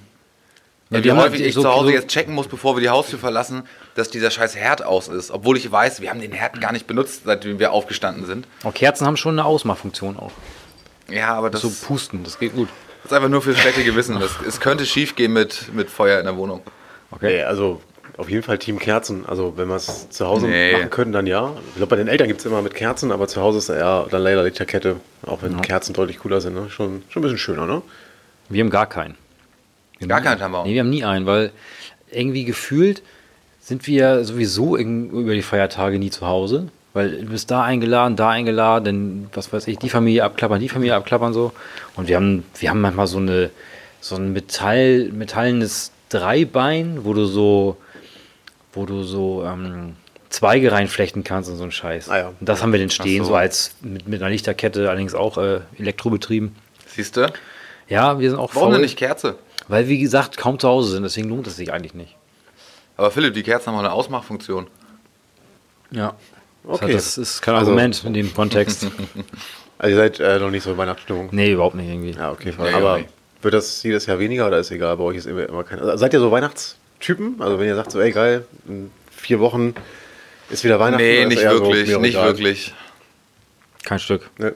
Ja, 0.94 1.04
wie 1.04 1.12
häufig 1.12 1.42
ich 1.42 1.54
so- 1.54 1.62
zu 1.62 1.70
Hause 1.72 1.92
jetzt 1.92 2.08
checken 2.10 2.34
muss, 2.34 2.48
bevor 2.48 2.76
wir 2.76 2.82
die 2.82 2.90
Haustür 2.90 3.20
verlassen, 3.20 3.64
dass 3.96 4.10
dieser 4.10 4.32
scheiß 4.32 4.56
Herd 4.56 4.84
aus 4.86 5.08
ist. 5.08 5.32
Obwohl 5.32 5.58
ich 5.58 5.72
weiß, 5.72 6.02
wir 6.02 6.10
haben 6.10 6.22
den 6.22 6.32
Herd 6.32 6.60
gar 6.62 6.72
nicht 6.72 6.88
benutzt, 6.88 7.22
seitdem 7.26 7.60
wir 7.60 7.72
aufgestanden 7.72 8.26
sind. 8.26 8.48
Oh, 8.64 8.72
Kerzen 8.72 9.06
haben 9.08 9.18
schon 9.18 9.38
eine 9.40 9.46
Ausmachfunktion 9.46 10.18
auch. 10.18 10.32
Ja, 11.10 11.34
aber 11.36 11.50
das 11.50 11.62
So 11.62 11.70
pusten, 11.70 12.24
das 12.24 12.40
geht 12.40 12.54
gut. 12.56 12.70
ist 13.04 13.14
einfach 13.14 13.30
nur 13.30 13.42
fürs 13.42 13.58
schlechte 13.60 13.84
Gewissen. 13.84 14.20
Das, 14.20 14.32
es 14.48 14.60
könnte 14.60 14.86
schief 14.86 15.16
gehen 15.16 15.34
mit, 15.34 15.74
mit 15.74 15.90
Feuer 15.90 16.20
in 16.20 16.26
der 16.26 16.38
Wohnung. 16.38 16.62
Okay. 17.12 17.38
Nee, 17.38 17.44
also 17.44 17.82
auf 18.18 18.30
jeden 18.30 18.44
Fall 18.44 18.58
Team 18.58 18.80
Kerzen. 18.80 19.26
Also 19.28 19.54
wenn 19.58 19.68
wir 19.68 19.76
es 19.76 20.10
zu 20.10 20.26
Hause 20.28 20.48
Nee. 20.48 20.74
machen 20.74 20.90
können, 20.90 21.12
dann 21.12 21.28
ja. 21.28 21.52
Ich 21.70 21.76
glaube, 21.76 21.90
bei 21.90 21.96
den 21.98 22.08
Eltern 22.08 22.28
gibt 22.28 22.40
es 22.40 22.46
immer 22.46 22.62
mit 22.62 22.74
Kerzen, 22.74 23.12
aber 23.12 23.28
zu 23.28 23.42
Hause 23.42 23.58
ist 23.58 23.70
eher 23.70 24.06
dann 24.10 24.22
leider 24.22 24.44
Lichterkette. 24.44 24.96
Auch 25.26 25.42
wenn 25.42 25.60
Kerzen 25.62 25.94
deutlich 25.94 26.20
cooler 26.20 26.40
sind. 26.42 26.54
Ne? 26.54 26.70
Schon, 26.70 27.04
schon 27.10 27.22
ein 27.22 27.24
bisschen 27.24 27.38
schöner, 27.38 27.66
ne? 27.66 27.82
Wir 28.50 28.64
haben 28.64 28.70
gar 28.70 28.86
keinen. 28.88 29.16
Wir 30.04 30.10
Gar 30.10 30.18
haben 30.18 30.24
keinen 30.24 30.34
nie- 30.36 30.40
Tannenbaum? 30.40 30.68
Nee, 30.68 30.74
wir 30.74 30.80
haben 30.82 30.90
nie 30.90 31.04
einen, 31.04 31.26
weil 31.26 31.52
irgendwie 32.12 32.46
gefühlt 32.46 33.02
sind 33.60 33.88
wir 33.88 34.24
sowieso 34.26 34.78
über 34.78 35.34
die 35.34 35.42
Feiertage 35.42 35.98
nie 36.00 36.10
zu 36.10 36.28
Hause. 36.28 36.68
Weil 36.94 37.22
du 37.24 37.26
bist 37.32 37.50
da 37.50 37.64
eingeladen, 37.64 38.16
da 38.16 38.30
eingeladen, 38.30 38.86
dann, 38.86 39.30
was 39.34 39.52
weiß 39.52 39.68
ich, 39.68 39.80
die 39.80 39.90
Familie 39.90 40.24
abklappern, 40.24 40.60
die 40.60 40.70
Familie 40.70 40.96
abklappern 40.96 41.34
so. 41.34 41.52
Und 41.96 42.08
wir 42.08 42.18
haben, 42.18 42.44
wir 42.60 42.70
haben 42.70 42.82
manchmal 42.82 43.08
so 43.08 43.18
eine 43.18 43.50
so 44.00 44.16
ein 44.16 44.34
Metall, 44.34 45.10
metallenes 45.14 45.92
Dreibein, 46.10 47.06
wo 47.06 47.14
du 47.14 47.26
so, 47.26 47.78
wo 48.74 48.86
du 48.86 49.04
so 49.04 49.44
ähm, 49.46 49.96
Zweige 50.30 50.72
reinflechten 50.72 51.24
kannst 51.24 51.50
und 51.50 51.56
so 51.56 51.64
ein 51.64 51.72
Scheiß. 51.72 52.10
Ah 52.10 52.18
ja. 52.18 52.28
Und 52.28 52.50
das 52.50 52.62
haben 52.62 52.72
wir 52.74 52.80
denn 52.80 52.90
stehen, 52.90 53.24
so. 53.24 53.30
so. 53.30 53.36
als 53.36 53.76
mit, 53.82 54.08
mit 54.08 54.22
einer 54.22 54.30
Lichterkette, 54.30 54.90
allerdings 54.90 55.16
auch 55.16 55.38
äh, 55.38 55.62
elektrobetrieben. 55.80 56.54
Siehst 56.88 57.16
du? 57.18 57.32
Ja, 57.88 58.20
wir 58.20 58.30
sind 58.30 58.40
auch 58.40 58.54
Warum 58.56 58.70
faul. 58.70 58.74
denn 58.74 58.82
nicht 58.82 58.98
Kerze? 58.98 59.36
Weil, 59.68 59.88
wie 59.88 60.00
gesagt, 60.00 60.38
kaum 60.38 60.60
zu 60.60 60.68
Hause 60.68 60.92
sind, 60.92 61.04
deswegen 61.04 61.30
lohnt 61.30 61.48
es 61.48 61.56
sich 61.56 61.72
eigentlich 61.72 61.94
nicht. 61.94 62.16
Aber 62.98 63.12
Philipp, 63.12 63.34
die 63.34 63.44
Kerzen 63.44 63.68
haben 63.68 63.76
auch 63.76 63.80
eine 63.80 63.92
Ausmachfunktion. 63.92 64.68
Ja. 65.92 66.16
Okay. 66.66 66.94
Das 66.94 67.18
ist 67.18 67.42
kein 67.42 67.56
Also- 67.56 67.72
Argument 67.72 68.04
in 68.06 68.14
dem 68.14 68.34
Kontext. 68.34 68.88
Also 69.80 69.98
ihr 69.98 70.02
seid 70.02 70.20
äh, 70.22 70.40
noch 70.40 70.50
nicht 70.52 70.64
so 70.64 70.72
in 70.72 70.78
Weihnachtsstimmung. 70.78 71.28
nee, 71.34 71.52
überhaupt 71.52 71.76
nicht 71.76 71.90
irgendwie. 71.90 72.12
Ja, 72.12 72.32
okay. 72.32 72.54
Nee, 72.58 72.70
aber 72.70 73.00
nee. 73.00 73.06
wird 73.42 73.54
das 73.54 73.84
jedes 73.84 74.06
Jahr 74.06 74.18
weniger 74.18 74.48
oder 74.48 74.60
ist 74.60 74.72
egal? 74.72 74.96
Bei 74.96 75.04
euch 75.04 75.18
ist 75.18 75.26
immer, 75.26 75.50
immer 75.50 75.66
kein. 75.66 75.80
Also 75.80 75.98
seid 75.98 76.14
ihr 76.14 76.22
so 76.22 76.32
Weihnachtstypen? 76.32 77.42
Also 77.42 77.60
wenn 77.60 77.68
ihr 77.68 77.76
sagt 77.76 77.92
so, 77.92 78.00
ey 78.00 78.12
geil, 78.12 78.46
in 78.66 78.92
vier 79.12 79.42
Wochen 79.42 79.74
ist 80.50 80.64
wieder 80.64 80.80
Weihnachten. 80.80 81.04
Nee, 81.04 81.26
nicht 81.26 81.42
so, 81.42 81.50
wirklich, 81.50 81.94
auch 81.96 82.00
nicht 82.00 82.12
egal? 82.14 82.28
wirklich. 82.28 82.74
Kein 83.84 84.00
Stück. 84.00 84.30
Ne? 84.38 84.56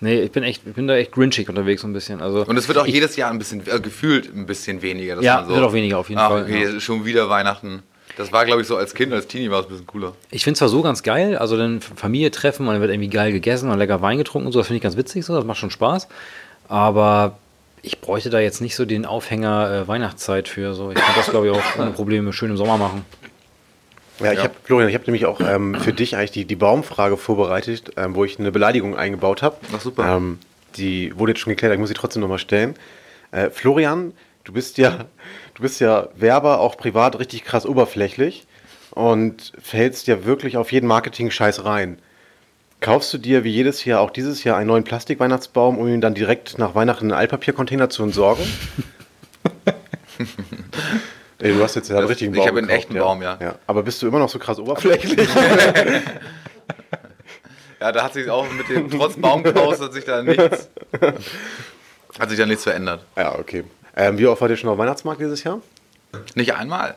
Nee, 0.00 0.20
ich 0.20 0.32
bin 0.32 0.42
echt, 0.42 0.62
ich 0.66 0.74
bin 0.74 0.86
da 0.86 0.94
echt 0.96 1.12
grinchig 1.12 1.48
unterwegs 1.48 1.82
so 1.82 1.88
ein 1.88 1.92
bisschen. 1.92 2.20
Also, 2.20 2.44
Und 2.44 2.56
es 2.56 2.68
wird 2.68 2.78
auch 2.78 2.86
ich, 2.86 2.94
jedes 2.94 3.16
Jahr 3.16 3.30
ein 3.30 3.38
bisschen, 3.38 3.62
äh, 3.66 3.80
gefühlt 3.80 4.34
ein 4.34 4.46
bisschen 4.46 4.82
weniger. 4.82 5.20
Ja, 5.22 5.44
so, 5.46 5.54
wird 5.54 5.64
auch 5.64 5.72
weniger 5.72 5.98
auf 5.98 6.08
jeden 6.08 6.20
ach, 6.20 6.28
Fall, 6.28 6.42
Okay, 6.42 6.64
ja. 6.64 6.80
schon 6.80 7.04
wieder 7.04 7.28
Weihnachten. 7.28 7.82
Das 8.16 8.32
war, 8.32 8.46
glaube 8.46 8.62
ich, 8.62 8.68
so 8.68 8.76
als 8.76 8.94
Kind, 8.94 9.12
als 9.12 9.26
Teenie 9.26 9.50
war 9.50 9.60
es 9.60 9.66
ein 9.66 9.70
bisschen 9.70 9.86
cooler. 9.86 10.12
Ich 10.30 10.44
finde 10.44 10.58
zwar 10.58 10.68
so 10.68 10.82
ganz 10.82 11.02
geil, 11.02 11.36
also 11.36 11.56
dann 11.56 11.80
Familie 11.80 12.30
treffen 12.30 12.66
und 12.66 12.72
dann 12.72 12.80
wird 12.80 12.90
irgendwie 12.90 13.10
geil 13.10 13.32
gegessen 13.32 13.70
und 13.70 13.78
lecker 13.78 14.00
Wein 14.00 14.18
getrunken 14.18 14.46
und 14.46 14.52
so, 14.52 14.60
das 14.60 14.68
finde 14.68 14.78
ich 14.78 14.82
ganz 14.82 14.96
witzig 14.96 15.24
so, 15.24 15.34
das 15.34 15.44
macht 15.44 15.58
schon 15.58 15.70
Spaß. 15.70 16.08
Aber 16.68 17.38
ich 17.82 18.00
bräuchte 18.00 18.30
da 18.30 18.40
jetzt 18.40 18.60
nicht 18.60 18.74
so 18.74 18.84
den 18.84 19.06
Aufhänger 19.06 19.82
äh, 19.82 19.88
Weihnachtszeit 19.88 20.48
für. 20.48 20.74
So. 20.74 20.90
Ich 20.90 20.96
kann 20.96 21.14
das, 21.14 21.30
glaube 21.30 21.46
ich, 21.46 21.52
auch 21.52 21.78
ohne 21.78 21.90
Probleme 21.92 22.32
schön 22.32 22.50
im 22.50 22.56
Sommer 22.56 22.78
machen. 22.78 23.04
Ja, 24.20 24.32
ich 24.32 24.38
Ja. 24.38 24.44
habe, 24.44 24.54
Florian, 24.64 24.88
ich 24.88 24.94
habe 24.94 25.04
nämlich 25.06 25.26
auch 25.26 25.40
ähm, 25.40 25.74
für 25.74 25.92
dich 25.92 26.16
eigentlich 26.16 26.30
die, 26.30 26.44
die 26.46 26.56
Baumfrage 26.56 27.16
vorbereitet, 27.16 27.92
ähm, 27.96 28.14
wo 28.14 28.24
ich 28.24 28.38
eine 28.38 28.50
Beleidigung 28.52 28.96
eingebaut 28.96 29.42
habe. 29.42 29.56
Ach, 29.74 29.80
super. 29.80 30.16
Ähm, 30.16 30.38
die 30.76 31.16
wurde 31.18 31.32
jetzt 31.32 31.40
schon 31.40 31.50
geklärt, 31.52 31.72
ich 31.72 31.78
muss 31.78 31.88
sie 31.88 31.94
trotzdem 31.94 32.22
nochmal 32.22 32.38
stellen. 32.38 32.74
Äh, 33.32 33.50
Florian, 33.50 34.12
du 34.44 34.52
bist 34.52 34.78
ja, 34.78 35.04
du 35.54 35.62
bist 35.62 35.80
ja 35.80 36.08
Werber, 36.16 36.60
auch 36.60 36.76
privat 36.76 37.18
richtig 37.18 37.44
krass 37.44 37.66
oberflächlich 37.66 38.46
und 38.92 39.52
fällst 39.62 40.06
ja 40.06 40.24
wirklich 40.24 40.56
auf 40.56 40.72
jeden 40.72 40.86
Marketing-Scheiß 40.86 41.64
rein. 41.64 41.98
Kaufst 42.80 43.12
du 43.12 43.18
dir 43.18 43.42
wie 43.44 43.50
jedes 43.50 43.84
Jahr 43.86 44.00
auch 44.00 44.10
dieses 44.10 44.44
Jahr 44.44 44.56
einen 44.58 44.68
neuen 44.68 44.84
Plastikweihnachtsbaum, 44.84 45.78
um 45.78 45.88
ihn 45.88 46.00
dann 46.02 46.14
direkt 46.14 46.58
nach 46.58 46.74
Weihnachten 46.74 47.06
in 47.06 47.12
einen 47.12 47.20
Altpapiercontainer 47.20 47.88
zu 47.90 48.02
entsorgen? 48.02 48.44
Ey, 51.38 51.52
du 51.52 51.62
hast 51.62 51.74
jetzt 51.76 51.88
ja 51.88 51.96
einen 51.96 52.02
Das- 52.04 52.10
richtigen 52.10 52.32
ich 52.32 52.38
Baum. 52.38 52.46
habe 52.48 52.58
einen 52.58 52.66
gekauft, 52.68 52.82
echten 52.84 52.96
ja. 52.96 53.02
Baum, 53.02 53.22
ja. 53.22 53.38
ja. 53.40 53.54
Aber 53.66 53.82
bist 53.82 54.00
du 54.02 54.08
immer 54.08 54.18
noch 54.18 54.28
so 54.28 54.38
krass 54.38 54.58
oberflächlich? 54.58 55.28
Ja, 57.78 57.92
da 57.92 58.04
hat 58.04 58.14
sich 58.14 58.28
auch 58.30 58.50
mit 58.50 58.68
dem, 58.70 58.90
trotz 58.90 59.16
Baumkaus 59.16 59.80
hat 59.80 59.92
sich 59.92 60.04
da 60.06 60.22
nichts, 60.22 60.68
hat 62.18 62.30
sich 62.30 62.38
da 62.38 62.46
nichts 62.46 62.62
verändert. 62.64 63.04
ja, 63.16 63.38
okay. 63.38 63.64
Ähm, 63.94 64.16
wie 64.18 64.26
oft 64.26 64.40
wart 64.40 64.50
ihr 64.50 64.56
schon 64.56 64.70
auf 64.70 64.78
Weihnachtsmarkt 64.78 65.20
dieses 65.20 65.44
Jahr? 65.44 65.60
Nicht 66.34 66.54
einmal. 66.54 66.96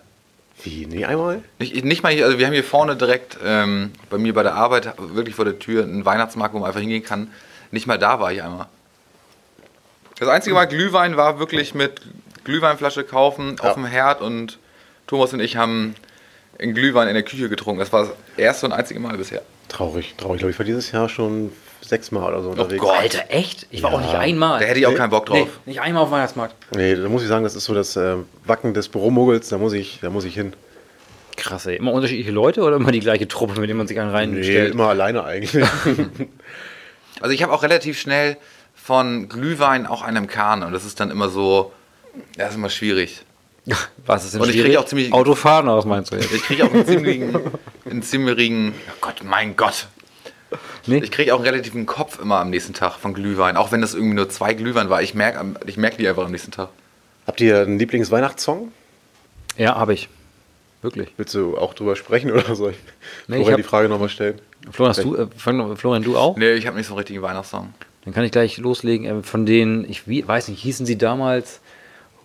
Wie, 0.64 0.86
nie 0.86 1.06
einmal? 1.06 1.44
Nicht, 1.60 1.84
nicht 1.84 2.02
mal 2.02 2.14
hier, 2.14 2.26
also 2.26 2.40
wir 2.40 2.46
haben 2.46 2.54
hier 2.54 2.64
vorne 2.64 2.96
direkt 2.96 3.38
ähm, 3.44 3.92
bei 4.10 4.18
mir 4.18 4.34
bei 4.34 4.44
der 4.44 4.56
Arbeit 4.56 4.94
wirklich 4.98 5.36
vor 5.36 5.44
der 5.46 5.60
Tür 5.60 5.84
einen 5.84 6.06
Weihnachtsmarkt, 6.06 6.54
wo 6.54 6.60
man 6.60 6.68
einfach 6.68 6.80
hingehen 6.82 7.04
kann. 7.04 7.28
Nicht 7.72 7.86
mal 7.86 7.98
da 8.00 8.20
war 8.22 8.32
ich 8.32 8.42
einmal. 8.42 8.68
Das 10.18 10.30
einzige 10.30 10.54
Mal 10.56 10.66
Glühwein 10.66 11.18
war 11.18 11.40
wirklich 11.40 11.74
mit 11.74 12.02
Glühweinflasche 12.50 13.04
kaufen 13.04 13.56
Ja. 13.62 13.70
auf 13.70 13.76
dem 13.76 13.86
Herd 13.86 14.22
und 14.22 14.58
Thomas 15.08 15.34
und 15.34 15.40
ich 15.40 15.56
haben 15.58 15.96
einen 16.60 16.74
Glühwein 16.74 17.08
in 17.08 17.14
der 17.14 17.24
Küche 17.24 17.48
getrunken. 17.50 17.80
Das 17.80 17.94
war 17.94 18.02
das 18.04 18.12
erste 18.38 18.66
und 18.66 18.74
einzige 18.74 19.00
Mal 19.00 19.16
bisher. 19.18 19.42
Traurig, 19.70 20.16
traurig. 20.18 20.36
Ich 20.36 20.40
glaube, 20.40 20.52
ich 20.52 20.60
war 20.60 20.66
dieses 20.66 20.92
Jahr 20.92 21.08
schon 21.10 21.52
sechsmal 21.82 22.34
oder 22.34 22.44
so 22.44 22.50
unterwegs. 22.50 22.82
Gott. 22.82 22.98
Alter, 22.98 23.24
echt? 23.30 23.68
Ich 23.72 23.82
war 23.84 23.92
Ja. 23.92 23.98
auch 23.98 24.02
nicht 24.02 24.16
einmal. 24.16 24.60
Da 24.60 24.66
hätte 24.66 24.80
ich 24.80 24.86
auch 24.88 24.96
keinen 24.96 25.10
Bock 25.12 25.28
drauf. 25.28 25.38
Nee, 25.66 25.72
nicht 25.72 25.82
einmal 25.82 26.04
auf 26.04 26.12
Weihnachtsmarkt. 26.12 26.54
Nee, 26.76 26.96
da 26.96 27.08
muss 27.08 27.22
ich 27.22 27.28
sagen, 27.30 27.44
das 27.44 27.56
ist 27.56 27.66
so 27.66 27.74
das 27.74 27.96
äh, 27.96 28.16
Wacken 28.46 28.74
des 28.74 28.90
Büromuggels, 28.90 29.48
da 29.50 29.58
muss 29.58 29.74
ich, 29.74 30.00
da 30.02 30.10
muss 30.10 30.26
ich 30.26 30.34
hin. 30.34 30.54
Krass, 31.38 31.66
ey. 31.68 31.78
Immer 31.78 31.94
unterschiedliche 31.94 32.32
Leute 32.32 32.62
oder 32.64 32.76
immer 32.76 32.92
die 32.92 33.00
gleiche 33.00 33.28
Truppe, 33.28 33.58
mit 33.62 33.70
der 33.70 33.76
man 33.78 33.88
sich 33.88 33.98
einen 34.00 34.10
Nee, 34.12 34.18
reinstellt? 34.18 34.74
immer 34.74 34.90
alleine 34.90 35.24
eigentlich. 35.24 35.64
Also 37.22 37.34
ich 37.34 37.44
habe 37.44 37.52
auch 37.52 37.64
relativ 37.64 38.00
schnell 38.00 38.38
von 38.76 39.28
Glühwein 39.28 39.86
auch 39.86 40.02
einen 40.04 40.16
im 40.18 40.28
Kahn 40.28 40.64
und 40.64 40.72
das 40.72 40.86
ist 40.86 41.00
dann 41.02 41.12
immer 41.12 41.28
so, 41.30 41.74
das 42.38 42.50
ist 42.52 42.56
immer 42.56 42.70
schwierig. 42.70 43.22
Was 44.06 44.26
ist 44.26 44.34
denn 44.34 44.42
Und 44.42 44.48
ich 44.50 44.54
krieg 44.56 44.64
schwierig? 44.64 44.78
auch 44.78 44.86
ziemlich- 44.86 45.14
Autofahren, 45.14 45.68
was 45.68 45.86
meinst 45.86 46.12
du 46.12 46.16
jetzt? 46.16 46.32
Ich 46.34 46.42
kriege 46.42 46.66
auch 46.66 46.74
einen 46.74 46.88
ziemlichen, 46.88 47.40
einen 47.90 48.02
ziemlichen, 48.02 48.74
oh 48.90 48.94
Gott, 49.02 49.24
mein 49.24 49.56
Gott. 49.56 49.88
Nee? 50.88 50.98
Ich 51.04 51.12
kriege 51.12 51.34
auch 51.36 51.40
einen 51.40 51.48
relativen 51.48 51.86
Kopf 51.86 52.20
immer 52.20 52.40
am 52.40 52.50
nächsten 52.50 52.74
Tag 52.74 52.94
von 52.98 53.14
Glühwein, 53.14 53.58
auch 53.58 53.72
wenn 53.72 53.82
das 53.82 53.94
irgendwie 53.94 54.16
nur 54.16 54.30
zwei 54.30 54.56
Glühwein 54.56 54.90
war. 54.90 55.04
Ich 55.04 55.14
merke 55.14 55.54
ich 55.68 55.78
merk 55.78 55.98
die 55.98 56.08
einfach 56.08 56.26
am 56.26 56.32
nächsten 56.32 56.52
Tag. 56.52 56.70
Habt 57.28 57.42
ihr 57.42 57.60
einen 57.60 57.78
Lieblingsweihnachtssong? 57.78 58.72
Ja, 59.58 59.76
habe 59.76 59.94
ich. 59.94 60.10
Wirklich. 60.82 61.10
Willst 61.18 61.36
du 61.36 61.56
auch 61.58 61.76
drüber 61.76 61.96
sprechen 61.96 62.32
oder 62.32 62.56
soll 62.56 62.72
ich 62.72 62.78
Nee, 63.28 63.36
ich 63.36 63.42
vorher 63.42 63.54
hab- 63.54 63.58
die 63.58 63.64
Frage 63.68 63.90
nochmal 63.90 64.10
stellen? 64.10 64.40
Florian, 64.72 64.96
hast 64.96 65.04
du, 65.04 65.16
äh, 65.16 65.28
fang- 65.38 65.76
Florian, 65.78 66.02
du 66.02 66.18
auch? 66.18 66.36
Nee, 66.38 66.54
ich 66.54 66.66
habe 66.66 66.78
nicht 66.78 66.88
so 66.88 66.94
einen 66.94 67.00
richtigen 67.00 67.22
Weihnachtssong. 67.22 67.72
Dann 68.06 68.14
kann 68.16 68.24
ich 68.24 68.32
gleich 68.32 68.58
loslegen. 68.58 69.06
Äh, 69.20 69.24
Von 69.24 69.46
denen, 69.46 69.88
ich 69.88 70.08
wie, 70.08 70.28
weiß 70.28 70.48
nicht, 70.48 70.62
hießen 70.62 70.86
sie 70.88 70.98
damals 70.98 71.60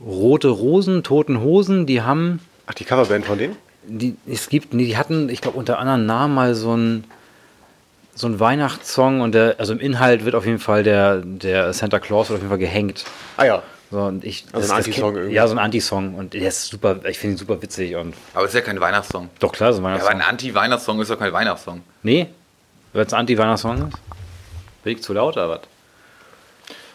Rote 0.01 0.49
Rosen, 0.49 1.03
Toten 1.03 1.41
Hosen, 1.41 1.87
die 1.87 2.03
haben, 2.03 2.41
Ach, 2.67 2.75
die 2.75 2.85
Coverband 2.85 3.25
von 3.27 3.39
denen? 3.39 3.57
die, 3.87 4.17
es 4.27 4.49
gibt, 4.49 4.75
nee, 4.75 4.87
die 4.87 4.97
hatten, 4.97 5.29
ich 5.29 5.41
glaube, 5.41 5.59
unter 5.59 5.79
anderem 5.79 6.07
Namen 6.07 6.35
mal 6.35 6.55
so 6.55 6.75
ein, 6.77 7.05
so 8.15 8.27
ein 8.29 8.39
Weihnachtssong 8.41 9.21
und 9.21 9.33
der, 9.35 9.57
also 9.59 9.73
im 9.73 9.81
Inhalt 9.81 10.25
wird 10.25 10.35
auf 10.35 10.47
jeden 10.47 10.59
Fall 10.59 10.83
der, 10.83 11.17
der 11.23 11.73
Santa 11.73 11.99
Claus 11.99 12.29
wird 12.31 12.37
auf 12.39 12.43
jeden 12.43 12.51
Fall 12.51 12.59
gehängt. 12.59 13.05
Ah 13.37 13.45
ja. 13.45 13.63
So, 13.91 14.01
und 14.03 14.25
ich, 14.25 14.47
Also 14.53 14.73
ein 14.73 14.79
Anti-Song 14.79 15.15
irgendwie. 15.17 15.35
Ja, 15.37 15.47
so 15.47 15.55
ein 15.55 15.59
Anti-Song 15.59 16.15
und 16.15 16.35
der 16.35 16.49
ist 16.49 16.67
super, 16.67 17.05
ich 17.09 17.19
finde 17.19 17.35
ihn 17.35 17.39
super 17.39 17.61
witzig 17.63 17.95
und 17.97 18.15
Aber 18.33 18.45
es 18.45 18.51
ist 18.51 18.55
ja 18.57 18.61
kein 18.63 18.81
Weihnachtssong. 18.81 19.29
doch 19.39 19.53
klar, 19.53 19.73
so 19.73 19.81
ein 19.81 19.85
Ja, 19.85 19.91
aber 19.91 19.99
Weihnachtssong. 19.99 20.21
ein 20.21 20.29
Anti-Weihnachtssong 20.29 21.01
ist 21.01 21.11
doch 21.11 21.19
kein 21.19 21.33
Weihnachtssong. 21.33 21.81
nee, 22.03 22.27
weil 22.93 23.05
es 23.07 23.13
ein 23.13 23.21
Anti-Weihnachtssong 23.21 23.89
ist? 23.89 23.99
Bin 24.83 24.97
ich 24.97 25.03
zu 25.03 25.13
laut 25.13 25.35
oder 25.37 25.49
was? 25.51 25.61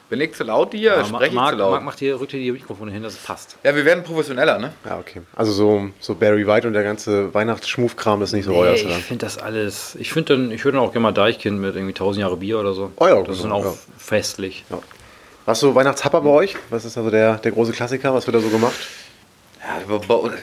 Bin 0.09 0.19
ich 0.21 0.33
zu 0.33 0.43
laut 0.43 0.71
hier? 0.73 0.95
Ja, 0.95 1.05
Spreche 1.05 1.27
ich 1.27 1.33
Marc, 1.33 1.51
zu 1.51 1.57
laut? 1.57 1.71
Marc 1.71 1.83
macht 1.83 1.99
hier, 1.99 2.19
rückt 2.19 2.31
hier 2.31 2.39
die 2.39 2.51
Mikrofone 2.51 2.91
hin, 2.91 3.03
dass 3.03 3.13
es 3.13 3.19
passt. 3.19 3.57
ja, 3.63 3.75
wir 3.75 3.85
werden 3.85 4.03
professioneller, 4.03 4.57
ne? 4.57 4.73
Ja, 4.83 4.97
okay. 4.97 5.21
Also 5.35 5.51
so, 5.51 5.89
so 5.99 6.15
Barry 6.15 6.47
White 6.47 6.65
und 6.67 6.73
der 6.73 6.83
ganze 6.83 7.31
Weihnachtsschmufkram 7.33 8.21
ist 8.23 8.33
nicht 8.33 8.45
so 8.45 8.55
euer 8.55 8.71
Nee, 8.71 8.77
ich 8.77 8.87
dann. 8.87 9.01
finde 9.01 9.25
das 9.25 9.37
alles. 9.37 9.95
Ich 9.99 10.11
finde 10.11 10.35
dann, 10.35 10.51
ich 10.51 10.63
höre 10.63 10.71
dann 10.71 10.81
auch 10.81 10.91
gerne 10.91 11.03
mal 11.03 11.11
Deichkind 11.11 11.59
mit 11.59 11.75
irgendwie 11.75 11.93
1000 11.93 12.21
Jahre 12.21 12.37
Bier 12.37 12.59
oder 12.59 12.73
so. 12.73 12.91
Oh 12.95 13.07
ja, 13.07 13.21
das 13.21 13.37
ist 13.37 13.43
genau, 13.43 13.59
dann 13.59 13.67
auch 13.67 13.73
ja. 13.73 13.79
festlich. 13.97 14.65
Ja. 14.71 14.79
Hast 15.45 15.61
du 15.63 15.75
Weihnachtshapper 15.75 16.21
bei 16.21 16.29
euch? 16.29 16.55
Was 16.69 16.85
ist 16.85 16.97
also 16.97 17.11
der, 17.11 17.37
der 17.37 17.51
große 17.51 17.71
Klassiker? 17.71 18.13
Was 18.13 18.25
wird 18.25 18.35
da 18.35 18.39
so 18.39 18.49
gemacht? 18.49 18.75
Ja, 19.61 19.99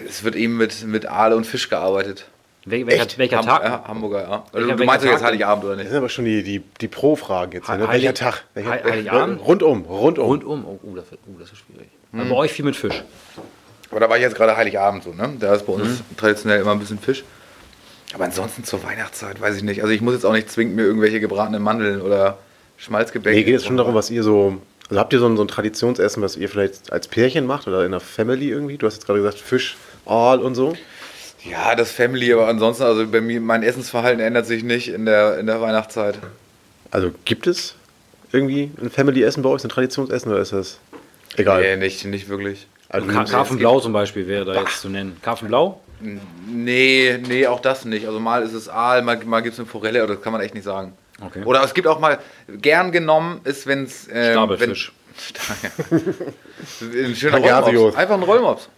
es 0.08 0.22
wird 0.22 0.36
eben 0.36 0.56
mit, 0.56 0.84
mit 0.84 1.06
Aale 1.06 1.36
und 1.36 1.44
Fisch 1.44 1.68
gearbeitet. 1.68 2.26
Wel 2.68 2.84
welcher, 2.86 3.02
Echt? 3.02 3.18
welcher 3.18 3.36
Ham 3.38 3.46
Tag? 3.46 3.62
Ja, 3.64 3.84
Hamburger, 3.86 4.22
ja. 4.22 4.44
Also, 4.52 4.66
Welcher- 4.66 4.76
du 4.76 4.84
meinst 4.84 5.06
doch 5.06 5.10
jetzt 5.12 5.22
Heiligabend, 5.22 5.64
oder 5.64 5.74
Das 5.74 5.82
nicht? 5.84 5.88
sind 5.90 5.98
aber 5.98 6.08
schon 6.08 6.24
die, 6.24 6.42
die, 6.42 6.62
die 6.80 6.88
Pro-Fragen 6.88 7.52
jetzt. 7.52 7.68
Ne? 7.68 7.74
Heilig- 7.74 7.88
Welcher 7.92 8.14
Tag? 8.14 8.44
Welcher, 8.54 8.72
He- 8.74 8.90
Heiligabend? 8.90 9.40
Rundum, 9.46 9.82
rundum. 9.84 10.24
Rundum? 10.26 10.64
Oh, 10.66 10.78
oh, 10.82 10.94
das 10.96 11.04
oh, 11.12 11.38
das 11.38 11.50
wird 11.52 11.58
schwierig. 11.64 11.88
Mhm. 12.12 12.20
Aber 12.22 12.30
bei 12.30 12.36
euch 12.36 12.52
viel 12.52 12.64
mit 12.64 12.74
Fisch. 12.74 13.04
Aber 13.90 14.00
da 14.00 14.10
war 14.10 14.16
ich 14.16 14.22
jetzt 14.22 14.34
gerade 14.34 14.56
Heiligabend 14.56 15.04
so, 15.04 15.12
ne? 15.12 15.32
Da 15.38 15.54
ist 15.54 15.64
bei 15.64 15.72
uns 15.74 15.84
Mhm. 16.00 16.16
traditionell 16.16 16.60
immer 16.60 16.72
ein 16.72 16.80
bisschen 16.80 16.98
Fisch. 16.98 17.22
Aber 18.14 18.24
ansonsten 18.24 18.64
zur 18.64 18.82
Weihnachtszeit 18.82 19.40
weiß 19.40 19.56
ich 19.56 19.62
nicht. 19.62 19.82
Also 19.82 19.92
ich 19.92 20.00
muss 20.00 20.14
jetzt 20.14 20.24
auch 20.26 20.32
nicht 20.32 20.50
zwingend 20.50 20.74
mir 20.74 20.82
irgendwelche 20.82 21.20
gebratenen 21.20 21.62
Mandeln 21.62 22.00
oder 22.02 22.38
Schmalzgebäck. 22.78 23.32
Nee, 23.34 23.44
geht 23.44 23.56
es 23.56 23.64
schon 23.64 23.76
darum, 23.76 23.94
was 23.94 24.10
ihr 24.10 24.22
so. 24.24 24.56
Also 24.88 25.00
habt 25.00 25.12
ihr 25.12 25.18
so 25.20 25.26
ein, 25.26 25.36
so 25.36 25.42
ein 25.42 25.48
Traditionsessen, 25.48 26.22
was 26.22 26.36
ihr 26.36 26.48
vielleicht 26.48 26.92
als 26.92 27.08
Pärchen 27.08 27.46
macht 27.46 27.66
oder 27.68 27.84
in 27.84 27.90
der 27.92 28.00
Family 28.00 28.48
irgendwie? 28.50 28.76
Du 28.76 28.86
hast 28.86 28.94
jetzt 28.94 29.06
gerade 29.06 29.18
gesagt 29.20 29.38
Fisch, 29.38 29.76
Aal 30.04 30.40
und 30.40 30.54
so. 30.54 30.76
Ja, 31.50 31.74
das 31.74 31.90
Family, 31.92 32.32
aber 32.32 32.48
ansonsten, 32.48 32.84
also 32.84 33.06
bei 33.06 33.20
mir, 33.20 33.40
mein 33.40 33.62
Essensverhalten 33.62 34.20
ändert 34.20 34.46
sich 34.46 34.64
nicht 34.64 34.88
in 34.88 35.06
der, 35.06 35.38
in 35.38 35.46
der 35.46 35.60
Weihnachtszeit. 35.60 36.18
Also 36.90 37.10
gibt 37.24 37.46
es 37.46 37.74
irgendwie 38.32 38.70
ein 38.80 38.90
Family-Essen 38.90 39.42
bei 39.42 39.48
euch, 39.48 39.62
ein 39.64 39.68
Traditionsessen 39.68 40.30
oder 40.30 40.40
ist 40.40 40.52
das 40.52 40.78
egal? 41.36 41.60
Nee, 41.62 41.76
nicht, 41.76 42.04
nicht 42.04 42.28
wirklich. 42.28 42.66
Also, 42.88 43.06
Ka 43.08 43.24
Karpfenblau 43.24 43.80
zum 43.80 43.92
Beispiel 43.92 44.26
wäre 44.28 44.44
da 44.44 44.60
jetzt 44.60 44.80
zu 44.80 44.88
nennen. 44.88 45.16
Karpfenblau? 45.22 45.80
Nee, 46.46 47.18
nee, 47.26 47.46
auch 47.46 47.60
das 47.60 47.84
nicht. 47.84 48.06
Also 48.06 48.20
mal 48.20 48.42
ist 48.42 48.52
es 48.52 48.68
Aal, 48.68 49.02
mal, 49.02 49.16
mal 49.24 49.40
gibt 49.40 49.54
es 49.54 49.58
eine 49.58 49.66
Forelle, 49.66 50.04
oder 50.04 50.14
das 50.14 50.22
kann 50.22 50.32
man 50.32 50.42
echt 50.42 50.54
nicht 50.54 50.64
sagen. 50.64 50.92
Okay. 51.20 51.42
Oder 51.44 51.64
es 51.64 51.72
gibt 51.72 51.86
auch 51.88 51.98
mal, 51.98 52.18
gern 52.48 52.92
genommen 52.92 53.40
ist, 53.44 53.66
wenn's, 53.66 54.06
ähm, 54.12 54.32
Stapelfisch. 54.32 54.92
wenn, 56.80 57.06
ein 57.06 57.16
schöner. 57.16 57.38
Rollmops. 57.38 57.96
Einfach 57.96 58.14
ein 58.14 58.22
Rollmops. 58.22 58.68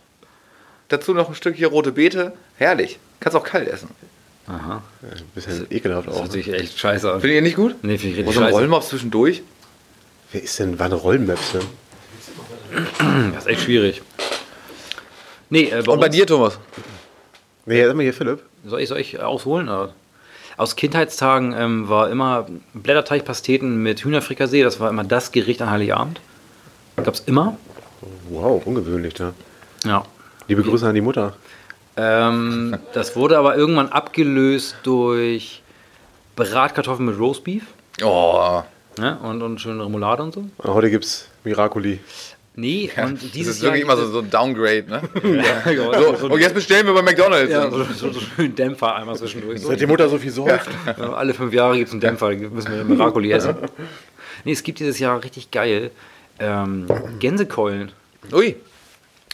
Dazu 0.89 1.13
noch 1.13 1.29
ein 1.29 1.35
Stückchen 1.35 1.67
rote 1.67 1.93
Beete. 1.93 2.33
Herrlich. 2.59 2.99
Kannst 3.21 3.37
auch 3.37 3.45
kalt 3.45 3.69
essen. 3.69 3.89
Aha. 4.47 4.83
ein 5.03 5.23
bisschen 5.35 5.67
ekelhaft 5.71 6.09
Das 6.09 6.15
auch. 6.17 6.23
hört 6.23 6.33
sich 6.33 6.53
echt 6.53 6.79
scheiße 6.79 7.13
an. 7.13 7.21
Findet 7.21 7.37
ihr 7.37 7.43
nicht 7.43 7.57
gut? 7.57 7.75
Nee, 7.83 7.99
finde 7.99 8.15
ich 8.15 8.21
Und 8.21 8.27
richtig 8.29 8.35
so 8.35 8.41
ein 8.41 8.47
scheiße. 8.47 8.59
Rollmops 8.59 8.89
zwischendurch? 8.89 9.43
Wer 10.33 10.43
ist 10.43 10.59
denn, 10.59 10.79
wann 10.79 10.93
Rollmöpse? 10.93 11.61
Das 13.33 13.45
ist 13.45 13.47
echt 13.47 13.63
schwierig. 13.63 14.03
Nee, 15.51 15.65
äh, 15.71 15.83
bei 15.83 15.93
Und 15.93 16.01
bei 16.01 16.09
dir, 16.09 16.27
Thomas? 16.27 16.59
Nee, 17.67 17.85
sag 17.87 17.95
mal 17.97 18.03
hier, 18.03 18.15
Philipp. 18.15 18.43
Soll 18.65 18.81
ich, 18.81 18.89
soll 18.89 18.99
ich 18.99 19.21
ausholen? 19.21 19.69
Oder? 19.69 19.95
Aus 20.57 20.77
Kindheitstagen 20.77 21.55
ähm, 21.57 21.89
war 21.89 22.11
immer 22.11 22.47
Blätterteigpasteten 22.75 23.83
mit 23.83 24.01
Hühnerfrikassee. 24.05 24.63
Das 24.63 24.81
war 24.81 24.91
immer 24.91 25.05
das 25.05 25.31
Gericht 25.33 25.63
an 25.63 25.71
Heiligabend. 25.71 26.21
Gab 26.97 27.15
es 27.15 27.21
immer. 27.21 27.57
Wow, 28.31 28.63
ungewöhnlich 28.67 29.15
da. 29.15 29.33
Ja. 29.85 30.05
Liebe 30.49 30.63
Grüße 30.63 30.87
an 30.89 30.95
die 30.95 31.01
Mutter. 31.01 31.37
Ähm, 32.01 32.77
das 32.93 33.17
wurde 33.17 33.37
aber 33.39 33.57
irgendwann 33.57 33.89
abgelöst 33.89 34.77
durch 34.85 35.63
Bratkartoffeln 36.37 37.09
mit 37.09 37.19
Roastbeef 37.19 37.65
Oh, 38.05 38.63
ne? 38.99 39.19
und, 39.25 39.43
und 39.43 39.61
schöne 39.61 39.85
Remoulade 39.85 40.23
und 40.23 40.33
so. 40.33 40.41
Und 40.59 40.75
heute 40.75 40.91
gibt's 40.91 41.29
Miracoli. 41.43 41.99
Nee, 42.55 42.91
und 42.97 43.23
das 43.23 43.31
dieses 43.33 43.57
ist 43.57 43.63
wirklich 43.63 43.85
Jahr 43.85 43.95
immer 43.95 44.03
so, 44.05 44.11
so 44.13 44.19
ein 44.21 44.31
Downgrade, 44.31 44.85
ne? 44.89 45.03
ja, 45.65 45.71
ja, 45.71 45.99
So, 46.01 46.17
so, 46.17 46.27
und 46.29 46.41
jetzt 46.41 46.55
bestellen 46.55 46.87
wir 46.87 46.95
bei 46.95 47.03
McDonalds. 47.03 47.53
ja, 47.53 47.69
so, 47.71 47.85
so, 47.85 48.13
so 48.13 48.21
schön 48.21 48.55
Dämpfer 48.55 48.95
einmal 48.97 49.17
zwischendurch. 49.17 49.61
So. 49.61 49.69
Seit 49.69 49.81
die 49.81 49.87
Mutter 49.87 50.09
so 50.09 50.19
viel 50.19 50.31
säuft. 50.33 50.69
Ja, 50.87 51.13
Alle 51.15 51.35
fünf 51.35 51.53
Jahre 51.53 51.77
gibt 51.77 51.89
es 51.89 51.93
einen 51.93 52.01
Dämpfer, 52.01 52.35
da 52.35 52.49
müssen 52.49 52.73
wir 52.73 52.85
Miracoli 52.85 53.31
essen. 53.33 53.57
Nee, 54.45 54.53
es 54.53 54.63
gibt 54.63 54.79
dieses 54.81 54.99
Jahr 54.99 55.23
richtig 55.23 55.51
geil 55.53 55.91
ähm, 56.41 56.87
Gänsekeulen. 57.21 57.93
Ui. 58.33 58.57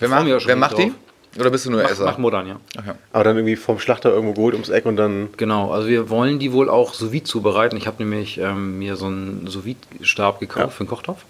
Wer 0.00 0.08
macht, 0.08 0.28
schon 0.28 0.46
wer 0.46 0.56
macht 0.56 0.78
die? 0.78 0.92
Oder 1.38 1.50
bist 1.50 1.66
du 1.66 1.70
nur 1.70 1.82
Macht, 1.82 1.92
Esser? 1.92 2.04
macht 2.04 2.18
Modern, 2.18 2.46
ja. 2.46 2.60
Ja. 2.86 2.94
Aber 3.12 3.24
dann 3.24 3.36
irgendwie 3.36 3.56
vom 3.56 3.78
Schlachter 3.80 4.10
irgendwo 4.10 4.34
geholt 4.34 4.54
ums 4.54 4.68
Eck 4.68 4.86
und 4.86 4.96
dann. 4.96 5.28
Genau, 5.36 5.72
also 5.72 5.88
wir 5.88 6.08
wollen 6.10 6.38
die 6.38 6.52
wohl 6.52 6.68
auch 6.70 6.94
sous 6.94 7.10
zubereiten. 7.24 7.76
Ich 7.76 7.86
habe 7.86 8.02
nämlich 8.02 8.38
ähm, 8.38 8.78
mir 8.78 8.96
so 8.96 9.06
einen 9.06 9.46
sous 9.48 9.64
vide 9.64 9.80
Stab 10.02 10.38
gekauft 10.40 10.64
Ja. 10.66 10.68
für 10.70 10.80
einen 10.80 10.88
Kochtopf. 10.88 11.24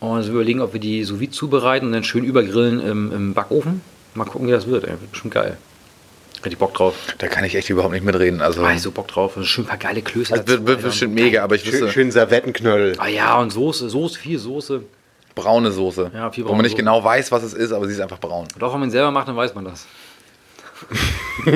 Und 0.00 0.24
wir 0.26 0.32
überlegen, 0.32 0.60
ob 0.60 0.72
wir 0.72 0.80
die 0.80 1.04
sous 1.04 1.30
zubereiten 1.30 1.86
und 1.86 1.92
dann 1.92 2.04
schön 2.04 2.24
übergrillen 2.24 2.80
im, 2.80 3.12
im 3.12 3.34
Backofen. 3.34 3.80
Mal 4.14 4.24
gucken, 4.24 4.46
wie 4.48 4.52
das 4.52 4.66
wird. 4.66 4.84
Ey. 4.84 4.90
Wird 4.92 5.10
bestimmt 5.10 5.34
geil. 5.34 5.56
Richtig 6.44 6.58
Bock 6.58 6.74
drauf. 6.74 6.94
Da 7.18 7.28
kann 7.28 7.44
ich 7.44 7.54
echt 7.54 7.68
überhaupt 7.70 7.92
nicht 7.92 8.04
mitreden. 8.04 8.40
Also, 8.40 8.62
Ah, 8.62 8.72
ich 8.72 8.80
so 8.82 8.90
Bock 8.90 9.08
drauf. 9.08 9.36
Schön 9.42 9.64
ein 9.64 9.68
paar 9.68 9.78
geile 9.78 10.00
Klöße. 10.02 10.34
das 10.34 10.46
wird, 10.46 10.66
wird 10.66 10.76
Alter. 10.78 10.88
bestimmt 10.88 11.14
mega, 11.14 11.42
aber 11.42 11.54
ich 11.56 11.62
Schön, 11.62 11.72
wüsste, 11.72 11.90
schön 11.90 12.10
Servettenknödel. 12.10 12.94
Ah 12.98 13.08
ja, 13.08 13.38
und 13.40 13.50
Soße, 13.50 13.88
Soße, 13.90 14.18
viel 14.18 14.38
Soße. 14.38 14.82
Braune 15.36 15.70
Soße. 15.70 16.10
Ja, 16.12 16.32
viel 16.32 16.42
Wo 16.42 16.48
braune 16.48 16.56
man 16.58 16.64
nicht 16.64 16.72
Soße. 16.72 16.82
genau 16.82 17.04
weiß, 17.04 17.30
was 17.30 17.44
es 17.44 17.54
ist, 17.54 17.70
aber 17.70 17.86
sie 17.86 17.92
ist 17.92 18.00
einfach 18.00 18.18
braun. 18.18 18.48
Und 18.52 18.62
auch 18.64 18.72
wenn 18.72 18.80
man 18.80 18.88
ihn 18.88 18.92
selber 18.92 19.12
macht, 19.12 19.28
dann 19.28 19.36
weiß 19.36 19.54
man 19.54 19.66
das. 19.66 19.86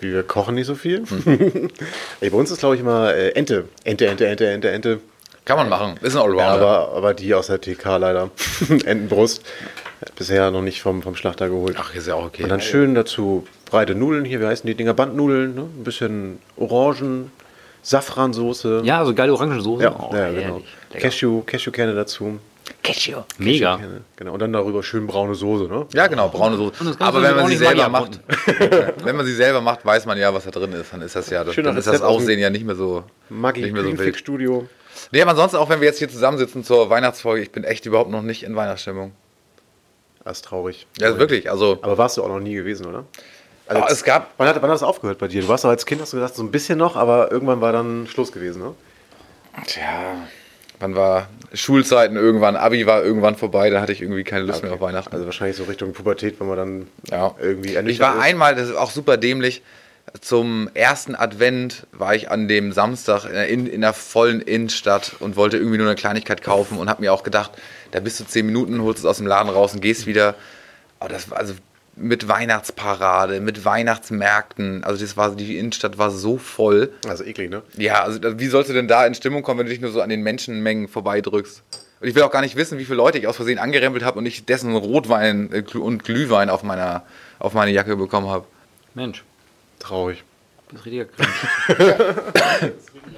Wie 0.00 0.12
wir 0.12 0.24
kochen 0.24 0.56
nicht 0.56 0.66
so 0.66 0.74
viel. 0.74 1.04
Ey, 2.20 2.30
bei 2.30 2.36
uns 2.36 2.50
ist, 2.50 2.58
glaube 2.58 2.74
ich, 2.74 2.80
immer 2.80 3.14
äh, 3.14 3.28
Ente. 3.30 3.68
Ente, 3.84 4.06
Ente, 4.08 4.26
Ente, 4.26 4.48
Ente, 4.50 4.70
Ente. 4.70 5.00
Kann 5.44 5.58
man 5.58 5.68
machen. 5.68 5.96
Ist 6.02 6.16
ein 6.16 6.22
Allrounder. 6.22 6.42
Ja, 6.42 6.54
aber, 6.54 6.92
aber 6.96 7.14
die 7.14 7.32
aus 7.34 7.46
der 7.46 7.60
TK 7.60 7.98
leider. 7.98 8.30
Entenbrust. 8.84 9.44
Bisher 10.16 10.50
noch 10.50 10.62
nicht 10.62 10.82
vom, 10.82 11.02
vom 11.02 11.14
Schlachter 11.14 11.48
geholt. 11.48 11.76
Ach, 11.78 11.94
ist 11.94 12.08
ja 12.08 12.14
auch 12.14 12.26
okay. 12.26 12.42
Und 12.42 12.48
dann 12.48 12.60
schön 12.60 12.94
dazu 12.94 13.46
breite 13.64 13.94
Nudeln 13.94 14.24
hier, 14.24 14.40
wie 14.40 14.46
heißen 14.46 14.66
die 14.66 14.74
Dinger? 14.74 14.94
Bandnudeln, 14.94 15.54
ne? 15.54 15.62
Ein 15.62 15.84
bisschen 15.84 16.40
Orangen, 16.56 17.30
Safransoße. 17.86 18.82
Ja, 18.84 19.04
so 19.04 19.14
geile 19.14 19.32
Orangensoße. 19.32 19.84
ja, 19.84 19.94
Oh, 19.96 20.12
ja 20.12 20.32
genau. 20.32 20.60
Lecker. 20.92 21.08
Cashew, 21.08 21.42
Cashewkerne 21.42 21.94
dazu. 21.94 22.40
Cashew. 22.82 23.22
Mega. 23.38 23.78
Genau. 24.16 24.32
Und 24.32 24.40
dann 24.42 24.52
darüber 24.52 24.82
schön 24.82 25.06
braune 25.06 25.36
Soße, 25.36 25.68
ne? 25.68 25.86
Ja, 25.94 26.08
genau, 26.08 26.28
braune 26.28 26.56
Soße. 26.56 26.96
Aber 26.98 27.22
wenn 27.22 27.36
man 27.36 27.46
sie 27.46 27.56
selber 27.56 27.88
macht, 27.88 28.18
wenn 29.04 29.14
man 29.14 29.24
sie 29.24 29.34
selber 29.34 29.60
macht, 29.60 29.86
weiß 29.86 30.04
man 30.06 30.18
ja, 30.18 30.34
was 30.34 30.44
da 30.44 30.50
drin 30.50 30.72
ist. 30.72 30.92
Dann 30.92 31.00
ist 31.00 31.14
das 31.14 31.30
ja, 31.30 31.44
das, 31.44 31.54
Schöner 31.54 31.68
dann 31.68 31.76
ist 31.78 31.86
das 31.86 32.02
Aussehen 32.02 32.40
ja 32.40 32.50
nicht 32.50 32.64
mehr 32.66 32.74
so, 32.74 33.04
Maggi 33.28 33.62
nicht 33.62 33.72
mehr 33.72 33.84
so 33.84 33.96
wild. 33.96 34.16
Studio. 34.16 34.66
Nee, 35.12 35.22
aber 35.22 35.30
ansonsten, 35.30 35.58
auch 35.58 35.68
wenn 35.68 35.80
wir 35.80 35.86
jetzt 35.86 35.98
hier 35.98 36.08
zusammensitzen 36.08 36.64
zur 36.64 36.90
Weihnachtsfolge, 36.90 37.40
ich 37.40 37.52
bin 37.52 37.62
echt 37.62 37.86
überhaupt 37.86 38.10
noch 38.10 38.22
nicht 38.22 38.42
in 38.42 38.56
Weihnachtsstimmung. 38.56 39.12
Das 40.24 40.38
ist 40.38 40.44
traurig. 40.44 40.88
Ja, 40.98 41.06
also 41.06 41.20
wirklich, 41.20 41.48
also 41.48 41.78
Aber 41.82 41.98
warst 41.98 42.16
du 42.16 42.24
auch 42.24 42.28
noch 42.28 42.40
nie 42.40 42.54
gewesen, 42.54 42.86
oder? 42.86 43.04
Also, 43.68 43.82
Ah, 43.82 43.88
es 43.90 44.04
gab- 44.04 44.30
Wann 44.36 44.48
hat, 44.48 44.56
wann 44.56 44.70
hat 44.70 44.74
das 44.76 44.82
aufgehört 44.82 45.18
bei 45.18 45.28
dir? 45.28 45.42
Du 45.42 45.48
warst 45.48 45.64
doch 45.64 45.70
als 45.70 45.86
Kind, 45.86 46.00
hast 46.00 46.12
du 46.12 46.16
gesagt, 46.18 46.36
so 46.36 46.42
ein 46.42 46.50
bisschen 46.50 46.78
noch, 46.78 46.96
aber 46.96 47.32
irgendwann 47.32 47.60
war 47.60 47.72
dann 47.72 48.06
Schluss 48.06 48.30
gewesen, 48.32 48.62
ne? 48.62 48.74
Tja, 49.66 50.14
wann 50.78 50.94
war 50.94 51.28
Schulzeiten 51.54 52.16
irgendwann, 52.16 52.56
Abi 52.56 52.86
war 52.86 53.02
irgendwann 53.02 53.36
vorbei, 53.36 53.70
da 53.70 53.80
hatte 53.80 53.92
ich 53.92 54.02
irgendwie 54.02 54.22
keine 54.24 54.44
Lust 54.44 54.62
mehr 54.62 54.72
auf 54.74 54.80
Weihnachten. 54.80 55.12
Also 55.14 55.24
wahrscheinlich 55.24 55.56
so 55.56 55.64
Richtung 55.64 55.92
Pubertät, 55.94 56.38
wenn 56.38 56.46
man 56.48 56.56
dann 56.56 56.86
ja. 57.10 57.34
irgendwie 57.40 57.74
Ich 57.76 58.00
war 58.00 58.16
ist. 58.16 58.22
einmal, 58.22 58.54
das 58.54 58.68
ist 58.68 58.76
auch 58.76 58.90
super 58.90 59.16
dämlich, 59.16 59.62
zum 60.20 60.70
ersten 60.74 61.14
Advent 61.16 61.86
war 61.92 62.14
ich 62.14 62.30
an 62.30 62.46
dem 62.48 62.72
Samstag 62.72 63.24
in, 63.24 63.32
der 63.32 63.48
in, 63.48 63.66
in 63.66 63.80
der 63.80 63.92
vollen 63.94 64.40
Innenstadt 64.40 65.16
und 65.20 65.34
wollte 65.36 65.56
irgendwie 65.56 65.78
nur 65.78 65.86
eine 65.86 65.96
Kleinigkeit 65.96 66.42
kaufen 66.42 66.78
und 66.78 66.88
habe 66.88 67.00
mir 67.02 67.12
auch 67.12 67.22
gedacht, 67.24 67.50
da 67.90 67.98
bist 68.00 68.20
du 68.20 68.24
zehn 68.24 68.46
Minuten, 68.46 68.80
holst 68.82 69.00
es 69.00 69.04
aus 69.06 69.16
dem 69.16 69.26
Laden 69.26 69.48
raus 69.50 69.74
und 69.74 69.80
gehst 69.80 70.06
wieder. 70.06 70.34
Aber 71.00 71.08
das 71.08 71.30
war 71.30 71.38
also 71.38 71.54
mit 71.96 72.28
Weihnachtsparade, 72.28 73.40
mit 73.40 73.64
Weihnachtsmärkten, 73.64 74.84
also 74.84 75.02
das 75.02 75.16
war, 75.16 75.34
die 75.34 75.58
Innenstadt 75.58 75.98
war 75.98 76.10
so 76.10 76.36
voll. 76.36 76.92
Also 77.08 77.24
eklig, 77.24 77.50
ne? 77.50 77.62
Ja, 77.76 78.02
also 78.02 78.20
wie 78.38 78.46
sollst 78.46 78.70
du 78.70 78.74
denn 78.74 78.88
da 78.88 79.06
in 79.06 79.14
Stimmung 79.14 79.42
kommen, 79.42 79.60
wenn 79.60 79.66
du 79.66 79.72
dich 79.72 79.80
nur 79.80 79.90
so 79.90 80.02
an 80.02 80.10
den 80.10 80.22
Menschenmengen 80.22 80.88
vorbeidrückst? 80.88 81.62
Und 82.00 82.08
ich 82.08 82.14
will 82.14 82.22
auch 82.22 82.30
gar 82.30 82.42
nicht 82.42 82.56
wissen, 82.56 82.78
wie 82.78 82.84
viele 82.84 82.98
Leute 82.98 83.18
ich 83.18 83.26
aus 83.26 83.36
Versehen 83.36 83.58
angerempelt 83.58 84.04
habe 84.04 84.18
und 84.18 84.26
ich 84.26 84.44
dessen 84.44 84.76
Rotwein 84.76 85.50
äh, 85.52 85.78
und 85.78 86.04
Glühwein 86.04 86.50
auf 86.50 86.62
meiner 86.62 87.04
auf 87.38 87.54
meine 87.54 87.70
Jacke 87.70 87.96
bekommen 87.96 88.28
habe. 88.28 88.46
Mensch, 88.94 89.24
Traurig. 89.78 90.24
das 90.72 90.86
ist 90.86 92.92
Cringe. 92.92 93.16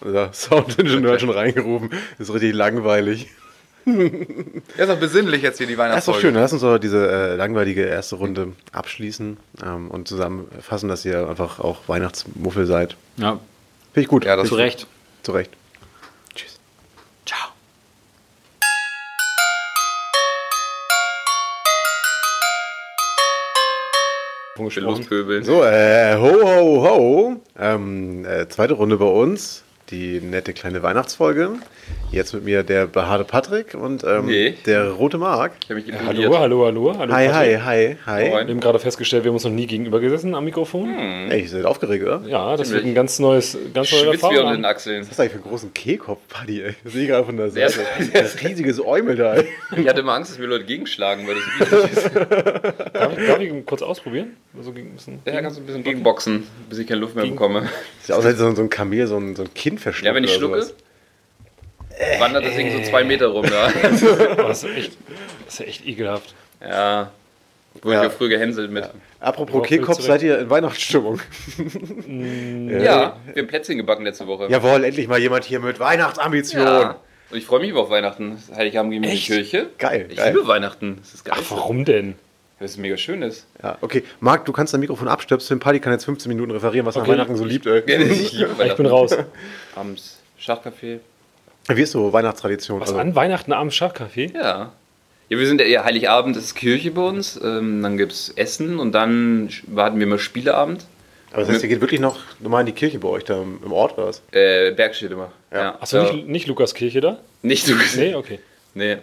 Unser 0.00 0.32
Soundingenieur 0.32 1.12
hat 1.12 1.20
schon 1.20 1.30
reingerufen. 1.30 1.90
ist 2.18 2.32
richtig 2.32 2.54
langweilig. 2.54 3.28
Ist 4.76 4.88
doch 4.88 4.98
besinnlich 4.98 5.42
jetzt 5.42 5.58
hier 5.58 5.66
die 5.68 5.76
Das 5.76 5.98
ist 5.98 6.08
doch 6.08 6.14
Weihnachtsfolge. 6.14 6.20
schön. 6.20 6.34
Lass 6.34 6.52
uns 6.52 6.62
doch 6.62 6.78
diese 6.78 7.08
äh, 7.08 7.36
langweilige 7.36 7.82
erste 7.84 8.16
Runde 8.16 8.52
abschließen 8.72 9.36
ähm, 9.64 9.90
und 9.92 10.08
zusammenfassen, 10.08 10.88
dass 10.88 11.04
ihr 11.04 11.28
einfach 11.28 11.60
auch 11.60 11.88
Weihnachtsmuffel 11.88 12.66
seid. 12.66 12.96
Ja, 13.16 13.38
Finde 13.92 14.04
ich 14.04 14.08
gut. 14.08 14.24
Ja, 14.24 14.34
das 14.36 14.48
zu 14.48 14.56
Recht. 14.56 14.86
Zu 15.22 15.32
Recht. 15.32 15.52
Tschüss. 16.34 16.58
Ciao. 17.24 17.48
Lospöbeln. 24.58 25.44
So, 25.44 25.62
äh, 25.62 26.16
ho, 26.16 26.32
ho, 26.42 26.82
ho. 26.82 27.36
Ähm, 27.58 28.24
äh, 28.24 28.48
zweite 28.48 28.74
Runde 28.74 28.96
bei 28.96 29.04
uns. 29.06 29.62
Die 29.90 30.20
nette 30.20 30.52
kleine 30.52 30.82
Weihnachtsfolge. 30.82 31.50
Jetzt 32.10 32.34
mit 32.34 32.44
mir 32.44 32.62
der 32.64 32.86
behaarte 32.86 33.24
Patrick 33.24 33.74
und 33.74 34.02
ähm, 34.04 34.26
Nee. 34.26 34.54
der 34.66 34.90
rote 34.90 35.18
Marc. 35.18 35.52
Ich 35.62 35.70
habe 35.70 35.80
mich 35.80 35.92
Hallo, 36.04 36.38
hallo, 36.38 36.64
hallo, 36.66 36.94
hallo. 36.98 37.12
Hi, 37.12 37.26
hi, 37.28 37.56
Patrick. 37.56 37.64
hi, 37.64 37.96
hi. 38.06 38.24
Wir 38.24 38.38
haben 38.54 38.60
gerade 38.60 38.78
festgestellt, 38.80 39.22
wir 39.24 39.30
haben 39.30 39.36
uns 39.36 39.44
noch 39.44 39.50
nie 39.52 39.66
gegenüber 39.66 40.00
gesessen 40.00 40.34
am 40.34 40.44
Mikrofon. 40.44 40.88
Ey, 41.30 41.42
ihr 41.42 41.48
seid 41.48 41.64
aufgeregt, 41.64 42.04
oder? 42.04 42.22
Ja, 42.26 42.56
das 42.56 42.68
Ziemlich. 42.68 42.84
wird 42.84 42.92
ein 42.92 42.94
ganz 42.96 43.18
neues, 43.20 43.56
ganz 43.74 43.92
neue 43.92 44.00
Schwitzt 44.02 44.22
wie 44.22 44.26
unter 44.26 44.38
den 44.38 44.46
Erfahrung. 44.46 44.64
Achseln. 44.64 45.00
Was 45.02 45.06
ist 45.06 45.10
das 45.12 45.20
eigentlich 45.20 45.32
für 45.32 45.38
einen 45.38 45.48
großen 45.50 45.74
Kehlkopf, 45.74 46.20
Buddy, 46.40 46.62
ey? 46.62 46.74
Das 46.82 46.92
sehe 46.92 47.02
ich 47.02 47.08
gerade 47.08 47.24
von 47.24 47.36
der 47.36 47.50
Seite. 47.50 47.80
Das 48.12 48.34
ist 48.34 48.40
ein 48.42 48.46
riesiges 48.48 48.84
Eumel 48.84 49.14
da, 49.16 49.34
ey. 49.34 49.44
Ich 49.76 49.88
hatte 49.88 50.00
immer 50.00 50.14
Angst, 50.14 50.32
dass 50.32 50.38
mir 50.38 50.46
Leute 50.46 50.64
gegenschlagen, 50.64 51.26
weil 51.28 51.36
das 51.60 51.70
so 51.70 51.76
ist. 51.76 52.10
Darf 52.94 53.18
ich, 53.18 53.26
darf 53.26 53.40
ich 53.40 53.48
ihn 53.48 53.64
kurz 53.66 53.82
ausprobieren? 53.82 54.32
Also 54.58 54.72
gegen, 54.72 54.88
ein 54.90 54.94
bisschen, 54.94 55.18
Ja, 55.26 55.40
kannst 55.42 55.58
du 55.58 55.62
ein 55.62 55.66
bisschen 55.66 55.84
gegenboxen, 55.84 56.44
bis 56.68 56.78
ich 56.78 56.86
keine 56.86 57.00
Luft 57.00 57.14
mehr 57.14 57.24
Gegen- 57.24 57.36
bekomme. 57.36 57.68
Sieht 58.02 58.12
aus, 58.16 58.24
als 58.24 58.34
hätte 58.34 58.38
so 58.38 58.46
ein- 58.48 58.56
so 58.56 58.62
ein 58.62 58.70
Kamel 58.70 59.06
so 59.06 59.16
ein, 59.18 59.36
so 59.36 59.42
ein 59.42 59.52
Kind 59.54 59.75
verschluckt 59.78 60.06
Ja, 60.06 60.14
wenn 60.14 60.24
ich 60.24 60.34
schlucke, 60.34 60.62
sowas. 60.62 60.74
wandert 62.18 62.44
das 62.46 62.54
Ding 62.56 62.70
so 62.72 62.82
zwei 62.90 63.04
Meter 63.04 63.26
rum 63.28 63.46
da. 63.48 63.68
Oh, 64.38 64.48
das, 64.48 64.64
ist 64.64 64.76
echt, 64.76 64.92
das 65.44 65.54
ist 65.54 65.60
ja 65.60 65.66
echt 65.66 65.86
ekelhaft. 65.86 66.34
Ja. 66.60 67.10
Wurde 67.82 67.94
Ja. 67.96 68.02
ja. 68.04 68.10
früher 68.10 68.28
gehänselt 68.30 68.70
mit. 68.70 68.88
Apropos 69.20 69.54
Ja, 69.54 69.58
völlig 69.60 69.68
Kehlkopf, 69.68 70.00
seid 70.00 70.22
ihr 70.22 70.38
in 70.38 70.50
Weihnachtsstimmung? 70.50 71.20
Ja, 71.58 73.16
wir 73.32 73.42
haben 73.42 73.46
Plätzchen 73.48 73.76
gebacken 73.76 74.04
letzte 74.04 74.26
Woche. 74.26 74.48
Jawohl, 74.50 74.84
endlich 74.84 75.08
mal 75.08 75.18
jemand 75.18 75.44
hier 75.44 75.60
mit 75.60 75.78
Weihnachtsambition. 75.80 76.62
Ja. 76.62 76.96
Und 77.30 77.38
ich 77.38 77.44
freue 77.44 77.60
mich 77.60 77.72
auf 77.74 77.90
Weihnachten. 77.90 78.40
Heiligabend 78.54 78.92
gehen 78.92 79.02
wir 79.02 79.10
in 79.10 79.16
die? 79.16 79.22
Kirche. 79.22 79.66
Geil, 79.78 80.06
Ich 80.10 80.16
geil. 80.16 80.32
liebe 80.34 80.46
Weihnachten. 80.46 80.98
Das 81.00 81.14
ist 81.14 81.24
geil. 81.24 81.34
Ach, 81.38 81.50
warum 81.50 81.84
denn? 81.84 82.14
Weil 82.58 82.66
es 82.66 82.76
mega 82.78 82.96
schön 82.96 83.20
ist. 83.22 83.46
Ja, 83.62 83.76
okay. 83.82 84.02
Marc, 84.20 84.46
du 84.46 84.52
kannst 84.52 84.72
dein 84.72 84.80
Mikrofon 84.80 85.08
abstöpseln. 85.08 85.60
Paddy 85.60 85.78
kann 85.78 85.92
jetzt 85.92 86.06
15 86.06 86.28
Minuten 86.30 86.50
referieren, 86.52 86.86
was 86.86 86.96
er 86.96 87.02
an 87.02 87.08
Okay. 87.08 87.18
Weihnachten 87.18 87.36
so 87.36 87.44
liebt. 87.44 87.66
Ich 87.66 88.42
Ich 88.42 88.74
bin 88.76 88.86
raus. 88.86 89.14
Abends 89.74 90.18
Schachcafé. 90.40 91.00
Wie 91.68 91.82
ist 91.82 91.92
so 91.92 92.12
Weihnachtstradition? 92.12 92.80
Was 92.80 92.88
Also, 92.90 93.00
an 93.00 93.14
Weihnachten 93.14 93.52
abends 93.52 93.74
Schachcafé? 93.76 94.32
Ja. 94.34 94.72
Ja, 95.28 95.38
wir 95.38 95.46
sind 95.46 95.60
ja 95.60 95.84
Heiligabend, 95.84 96.36
das 96.36 96.44
ist 96.44 96.54
Kirche 96.54 96.92
bei 96.92 97.02
uns. 97.02 97.38
Ähm, 97.42 97.82
dann 97.82 97.96
gibt 97.96 98.12
es 98.12 98.30
Essen 98.30 98.78
und 98.78 98.92
dann 98.92 99.50
warten 99.66 99.98
wir 99.98 100.06
mal 100.06 100.20
Spieleabend. 100.20 100.86
aber 101.32 101.40
das 101.40 101.50
heißt, 101.50 101.64
ihr 101.64 101.68
geht 101.68 101.80
wirklich 101.80 102.00
noch 102.00 102.20
normal 102.38 102.60
in 102.60 102.66
die 102.66 102.72
Kirche 102.72 103.00
bei 103.00 103.08
euch 103.08 103.24
da 103.24 103.42
im 103.42 103.72
Ort 103.72 103.98
oder 103.98 104.06
was? 104.06 104.22
Äh, 104.30 104.70
Berg 104.70 104.94
steht 104.94 105.10
immer. 105.10 105.32
Ja. 105.52 105.76
Achso, 105.80 106.00
nicht, 106.12 106.28
nicht 106.28 106.46
Lukaskirche 106.46 107.00
da? 107.00 107.18
nicht 107.42 107.66
so 107.66 107.74
Nee, 107.96 108.14
okay. 108.14 108.38
Nee. 108.74 108.98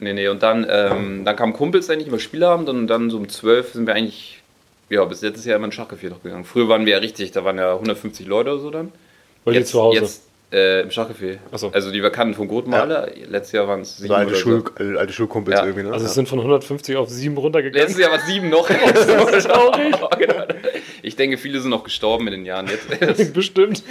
Nee, 0.00 0.12
nee. 0.12 0.28
Und 0.28 0.42
dann, 0.42 0.66
ähm, 0.68 1.24
dann 1.24 1.36
kamen 1.36 1.52
Kumpels 1.52 1.88
eigentlich 1.90 2.08
immer 2.08 2.18
Spielabend 2.18 2.68
und 2.68 2.86
dann 2.88 3.10
so 3.10 3.16
um 3.16 3.28
12 3.28 3.72
sind 3.74 3.86
wir 3.86 3.94
eigentlich, 3.94 4.42
ja, 4.90 5.04
bis 5.04 5.22
letztes 5.22 5.44
Jahr 5.44 5.56
immer 5.56 5.66
in 5.66 5.72
Schachcafé 5.72 6.08
noch 6.10 6.22
gegangen. 6.22 6.44
Früher 6.44 6.68
waren 6.68 6.84
wir 6.84 6.92
ja 6.94 6.98
richtig, 6.98 7.30
da 7.32 7.44
waren 7.44 7.58
ja 7.58 7.74
150 7.74 8.26
Leute 8.26 8.50
oder 8.52 8.58
so 8.60 8.70
dann. 8.70 8.92
Weil 9.44 9.54
ihr 9.54 9.64
zu 9.64 9.80
Hause. 9.80 10.00
Jetzt 10.00 10.22
äh, 10.52 10.82
im 10.82 10.88
Schachcafé. 10.90 11.38
Ach 11.52 11.58
so. 11.58 11.70
Also 11.72 11.90
die 11.90 12.02
wir 12.02 12.10
kannten 12.10 12.34
von 12.34 12.48
Grotmaler. 12.48 13.08
Letztes 13.28 13.52
Jahr 13.52 13.66
waren 13.68 13.80
es 13.80 13.96
sieben 13.96 14.08
So 14.08 14.14
alte, 14.14 14.30
oder 14.30 14.36
Schul, 14.40 14.60
so. 14.66 14.72
alte- 14.84 14.98
alte 15.00 15.12
Schulkumpels 15.12 15.58
Ja. 15.58 15.64
irgendwie, 15.66 15.84
ne? 15.84 15.92
Also 15.92 16.04
ja. 16.04 16.08
es 16.08 16.14
sind 16.14 16.28
von 16.28 16.38
150 16.38 16.96
auf 16.96 17.08
7 17.08 17.36
runtergegangen. 17.36 17.80
Letztes 17.80 18.00
Jahr 18.00 18.10
war 18.12 18.18
es 18.18 18.26
sieben 18.26 18.50
noch. 18.50 18.68
Genau. 20.18 20.44
ich 21.02 21.16
denke, 21.16 21.38
viele 21.38 21.60
sind 21.60 21.70
noch 21.70 21.82
gestorben 21.84 22.26
in 22.28 22.32
den 22.34 22.46
Jahren 22.46 22.66
jetzt. 22.68 23.32
Bestimmt. 23.34 23.82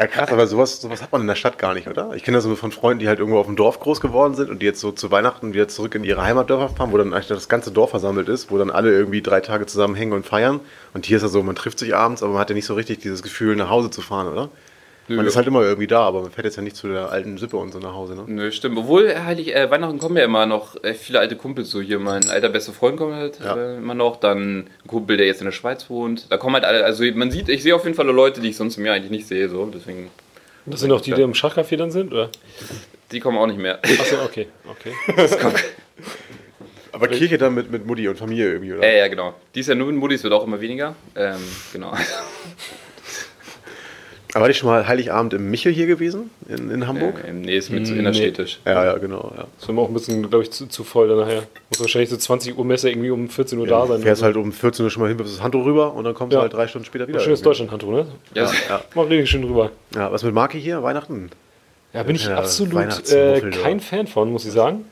Ja, 0.00 0.06
krass, 0.06 0.32
aber 0.32 0.46
sowas, 0.46 0.80
sowas 0.80 1.02
hat 1.02 1.12
man 1.12 1.20
in 1.20 1.26
der 1.26 1.34
Stadt 1.34 1.58
gar 1.58 1.74
nicht, 1.74 1.86
oder? 1.86 2.14
Ich 2.14 2.22
kenne 2.22 2.38
das 2.38 2.44
so 2.44 2.56
von 2.56 2.72
Freunden, 2.72 3.00
die 3.00 3.08
halt 3.08 3.18
irgendwo 3.18 3.38
auf 3.38 3.44
dem 3.44 3.54
Dorf 3.54 3.80
groß 3.80 4.00
geworden 4.00 4.34
sind 4.34 4.48
und 4.48 4.62
die 4.62 4.64
jetzt 4.64 4.80
so 4.80 4.92
zu 4.92 5.10
Weihnachten 5.10 5.52
wieder 5.52 5.68
zurück 5.68 5.94
in 5.94 6.04
ihre 6.04 6.22
Heimatdörfer 6.22 6.74
fahren, 6.74 6.90
wo 6.90 6.96
dann 6.96 7.12
eigentlich 7.12 7.26
das 7.26 7.50
ganze 7.50 7.70
Dorf 7.70 7.90
versammelt 7.90 8.30
ist, 8.30 8.50
wo 8.50 8.56
dann 8.56 8.70
alle 8.70 8.90
irgendwie 8.92 9.20
drei 9.20 9.42
Tage 9.42 9.66
zusammen 9.66 9.94
hängen 9.94 10.14
und 10.14 10.24
feiern. 10.24 10.60
Und 10.94 11.04
hier 11.04 11.18
ist 11.18 11.22
ja 11.22 11.28
so, 11.28 11.42
man 11.42 11.54
trifft 11.54 11.78
sich 11.78 11.94
abends, 11.94 12.22
aber 12.22 12.32
man 12.32 12.40
hat 12.40 12.48
ja 12.48 12.54
nicht 12.54 12.64
so 12.64 12.72
richtig 12.72 13.00
dieses 13.00 13.22
Gefühl, 13.22 13.56
nach 13.56 13.68
Hause 13.68 13.90
zu 13.90 14.00
fahren, 14.00 14.28
oder? 14.28 14.48
Man 15.16 15.26
ist 15.26 15.36
halt 15.36 15.46
immer 15.46 15.62
irgendwie 15.62 15.86
da, 15.86 16.00
aber 16.00 16.22
man 16.22 16.30
fährt 16.30 16.44
jetzt 16.44 16.56
ja 16.56 16.62
nicht 16.62 16.76
zu 16.76 16.88
der 16.88 17.10
alten 17.10 17.36
Sippe 17.38 17.56
und 17.56 17.72
so 17.72 17.78
nach 17.78 17.94
Hause, 17.94 18.14
ne? 18.14 18.24
Nö, 18.26 18.52
stimmt. 18.52 18.78
Obwohl, 18.78 19.14
heilig, 19.24 19.54
äh, 19.54 19.70
Weihnachten 19.70 19.98
kommen 19.98 20.16
ja 20.16 20.24
immer 20.24 20.46
noch 20.46 20.82
äh, 20.84 20.94
viele 20.94 21.18
alte 21.20 21.36
Kumpels 21.36 21.70
so 21.70 21.80
hier. 21.80 21.98
Mein 21.98 22.28
alter 22.28 22.48
bester 22.48 22.72
Freund 22.72 22.96
kommt 22.96 23.14
halt 23.14 23.38
Ja. 23.42 23.56
äh, 23.56 23.76
immer 23.78 23.94
noch. 23.94 24.16
Dann 24.20 24.58
ein 24.60 24.70
Kumpel, 24.86 25.16
der 25.16 25.26
jetzt 25.26 25.40
in 25.40 25.46
der 25.46 25.52
Schweiz 25.52 25.90
wohnt. 25.90 26.26
Da 26.30 26.36
kommen 26.36 26.54
halt 26.54 26.64
alle, 26.64 26.84
also 26.84 27.04
man 27.14 27.30
sieht, 27.30 27.48
ich 27.48 27.62
sehe 27.62 27.74
auf 27.74 27.84
jeden 27.84 27.96
Fall 27.96 28.06
Leute, 28.06 28.40
die 28.40 28.50
ich 28.50 28.56
sonst 28.56 28.76
im 28.78 28.86
Jahr 28.86 28.94
eigentlich 28.96 29.10
nicht 29.10 29.26
sehe. 29.26 29.48
So. 29.48 29.66
Deswegen, 29.66 30.10
Das 30.66 30.80
sind 30.80 30.92
auch 30.92 31.00
die, 31.00 31.12
die 31.12 31.22
im 31.22 31.32
Schachcafé 31.32 31.76
dann 31.76 31.90
sind, 31.90 32.12
oder? 32.12 32.30
die 33.12 33.18
kommen 33.20 33.38
auch 33.38 33.46
nicht 33.46 33.58
mehr. 33.58 33.78
Achso, 33.82 34.16
okay. 34.24 34.46
okay. 34.68 34.92
Aber 36.92 37.08
Kirche 37.08 37.38
dann 37.38 37.54
mit, 37.54 37.70
mit 37.70 37.86
Mutti 37.86 38.06
und 38.08 38.16
Familie 38.16 38.52
irgendwie, 38.52 38.74
oder? 38.74 38.86
Ja, 38.86 38.98
ja, 38.98 39.08
genau. 39.08 39.34
Dies 39.54 39.66
Jahr 39.68 39.76
nur 39.76 39.86
mit 39.88 39.96
Muttis 39.96 40.22
wird 40.22 40.32
auch 40.32 40.44
immer 40.44 40.60
weniger. 40.60 40.94
Ähm, 41.16 41.36
genau. 41.72 41.92
Aber 44.32 44.42
war 44.42 44.50
ich 44.50 44.58
schon 44.58 44.68
mal 44.68 44.86
Heiligabend 44.86 45.34
im 45.34 45.50
Michel 45.50 45.72
hier 45.72 45.86
gewesen, 45.86 46.30
in, 46.48 46.70
in 46.70 46.86
Hamburg? 46.86 47.24
Äh, 47.26 47.32
nee, 47.32 47.56
ist 47.56 47.70
mit 47.70 47.86
so 47.86 47.92
Nee. 47.94 47.98
innerstädtisch. 48.00 48.60
Ja, 48.64 48.84
ja, 48.84 48.98
genau, 48.98 49.32
ja. 49.36 49.44
Das 49.54 49.62
ist 49.64 49.68
immer 49.68 49.82
auch 49.82 49.88
ein 49.88 49.94
bisschen, 49.94 50.28
glaube 50.28 50.44
ich, 50.44 50.50
zu, 50.52 50.66
zu 50.68 50.84
voll 50.84 51.08
dann 51.08 51.18
nachher. 51.18 51.42
Muss 51.70 51.80
wahrscheinlich 51.80 52.10
so 52.10 52.16
20 52.16 52.56
Uhr 52.56 52.64
Messe 52.64 52.90
irgendwie 52.90 53.10
um 53.10 53.28
14 53.28 53.58
Uhr 53.58 53.66
da 53.66 53.82
Du 53.82 53.88
sein. 53.92 54.02
fährst 54.02 54.22
halt 54.22 54.36
um 54.36 54.52
14 54.52 54.84
Uhr 54.84 54.90
schon 54.90 55.02
mal 55.02 55.08
hin, 55.08 55.18
wirfst 55.18 55.34
das 55.34 55.42
Handtuch 55.42 55.64
rüber 55.64 55.94
und 55.94 56.04
dann 56.04 56.14
kommst 56.14 56.32
Ja. 56.32 56.38
du 56.38 56.42
halt 56.42 56.52
drei 56.52 56.68
Stunden 56.68 56.84
später 56.86 57.08
wieder. 57.08 57.18
Schönes. 57.20 57.42
Deutschland-Handtuch, 57.42 57.90
ne? 57.90 58.06
Ja, 58.34 58.50
Ja, 58.68 58.82
Mal 58.94 59.06
richtig 59.06 59.30
schön 59.30 59.42
drüber. 59.42 59.72
ja, 59.94 60.12
was 60.12 60.22
mit 60.22 60.32
Marke 60.34 60.58
hier? 60.58 60.82
Weihnachten? 60.82 61.30
Ja, 61.92 62.04
bin 62.04 62.14
ich 62.14 62.26
Ja, 62.26 62.36
absolut 62.36 63.10
äh, 63.10 63.40
kein 63.40 63.78
ja. 63.78 63.84
Fan 63.84 64.06
von, 64.06 64.30
muss 64.30 64.44
ich 64.44 64.52
sagen. 64.52 64.84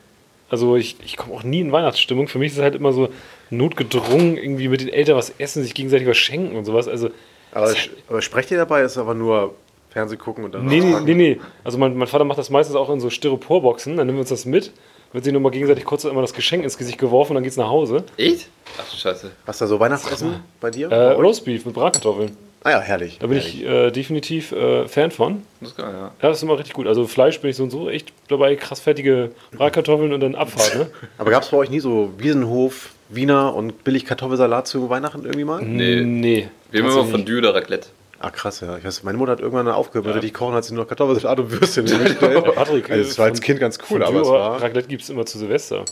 Also 0.51 0.77
ich, 0.77 0.97
ich 1.05 1.17
komme 1.17 1.35
auch 1.35 1.43
nie 1.45 1.61
in 1.61 1.71
Weihnachtsstimmung. 1.71 2.27
Für 2.27 2.39
mich 2.39 2.53
ist 2.53 2.57
es 2.59 2.63
halt 2.65 2.75
immer 2.75 2.93
so 2.93 3.11
notgedrungen, 3.51 4.37
irgendwie 4.37 4.69
mit 4.69 4.81
den 4.81 4.89
Eltern 4.89 5.17
was 5.17 5.33
essen, 5.39 5.63
sich 5.63 5.75
gegenseitig 5.75 6.09
was 6.09 6.17
schenken 6.17 6.57
und 6.57 6.65
sowas. 6.65 6.89
Also 6.89 7.11
Aber, 7.53 7.75
aber 8.09 8.23
sprecht 8.23 8.51
ihr 8.51 8.59
dabei? 8.59 8.83
Ist 8.83 8.99
aber 8.99 9.15
nur 9.15 9.55
Fernseh 9.91 10.17
gucken 10.17 10.45
und 10.45 10.55
dann. 10.55 10.67
nee, 10.67 10.81
nee, 10.81 10.97
nee, 11.05 11.15
nee. 11.15 11.41
Also 11.65 11.79
mein, 11.79 11.97
mein 11.97 12.09
Vater 12.09 12.25
macht 12.25 12.39
das 12.39 12.51
meistens 12.51 12.77
auch 12.77 12.91
in 12.91 13.01
so 13.01 13.11
Styroporboxen, 13.11 13.97
dann 13.97 14.07
nehmen 14.07 14.19
wir 14.19 14.21
uns 14.21 14.29
das 14.29 14.45
mit, 14.45 14.73
wird 15.13 15.25
sich 15.25 15.33
nochmal 15.33 15.53
gegenseitig 15.53 15.85
kurz 15.85 16.05
immer 16.05 16.21
das 16.21 16.35
Geschenk 16.35 16.63
ins 16.65 16.77
Gesicht 16.77 16.99
geworfen 16.99 17.33
und 17.33 17.37
dann 17.37 17.45
geht's 17.45 17.57
nach 17.57 17.71
Hause. 17.71 18.05
echt? 18.19 18.49
Ach 18.79 18.91
du 18.91 18.97
Scheiße. 18.97 19.31
Hast 19.47 19.61
du 19.61 19.65
da 19.65 19.69
so 19.69 19.81
Weihnachtsessen 19.81 20.41
bei 20.61 20.71
dir? 20.71 20.91
Äh, 20.93 21.13
Roastbeef 21.13 21.65
mit 21.65 21.75
Bratkartoffeln. 21.75 22.37
ah 22.65 22.71
ja, 22.71 22.81
herrlich. 22.81 23.19
Da 23.19 23.27
bin 23.29 23.39
herrlich. 23.39 23.63
ich 23.63 23.67
äh, 23.67 23.91
definitiv 23.91 24.53
äh, 24.53 24.87
Fan 24.87 25.11
von. 25.11 25.43
Das 25.61 25.71
ist 25.71 25.77
geil, 25.79 25.91
ja. 25.91 26.01
Ja, 26.01 26.13
das 26.21 26.37
ist 26.37 26.43
immer 26.43 26.59
richtig 26.59 26.75
gut. 26.75 26.87
Also 26.87 27.07
Fleisch 27.07 27.41
bin 27.41 27.49
ich 27.51 27.57
so 27.57 27.63
und 27.63 27.71
so 27.71 27.89
echt 27.89 28.13
dabei, 28.29 28.55
krass 28.57 28.81
fertige 28.81 29.31
Bratkartoffeln 29.53 30.13
und 30.13 30.21
dann 30.21 30.35
Abfahrt, 30.35 30.75
ne? 30.77 30.91
Aber 31.19 31.31
gab 31.31 31.43
es 31.43 31.49
bei 31.49 31.57
euch 31.57 31.71
nie 31.71 31.81
so 31.81 32.11
Wiesenhof, 32.19 32.91
Wiener 33.09 33.55
und 33.55 33.85
billig 33.85 34.05
Kartoffelsalat 34.05 34.67
zu 34.67 34.91
Weihnachten 34.91 35.25
irgendwie 35.25 35.45
mal? 35.45 35.63
Nee. 35.63 36.03
Nee. 36.03 36.49
Wir 36.71 36.85
haben 36.85 37.09
immer 37.09 37.19
Dü 37.19 37.39
oder 37.39 37.55
Raclette. 37.55 37.89
Ah, 38.21 38.31
krass, 38.31 38.61
ja. 38.61 38.77
Ich 38.77 38.85
weiß, 38.85 39.05
meine 39.05 39.17
Mutter 39.17 39.33
hat 39.33 39.41
irgendwann 39.41 39.69
aufgehört 39.69 40.07
mit 40.07 40.15
richtig 40.17 40.35
kochen, 40.35 40.55
hat 40.55 40.65
sie 40.65 40.75
nur 40.75 40.85
noch 40.85 40.89
Kartoffelsalat 40.89 41.39
und 41.39 41.51
Würstchen 41.53 41.87
hingestellt. 41.89 42.45
Patrick, 42.55 42.91
also, 42.91 43.09
es 43.09 43.19
war 43.19 43.27
als 43.27 43.41
Kind 43.41 43.61
ganz 43.61 43.79
cool, 43.91 44.03
aber 44.03 44.21
es 44.21 44.29
war. 44.29 44.61
Raclette 44.61 44.89
gibt 44.89 45.03
es 45.03 45.11
immer 45.11 45.25
zu 45.25 45.39
Silvester. 45.39 45.85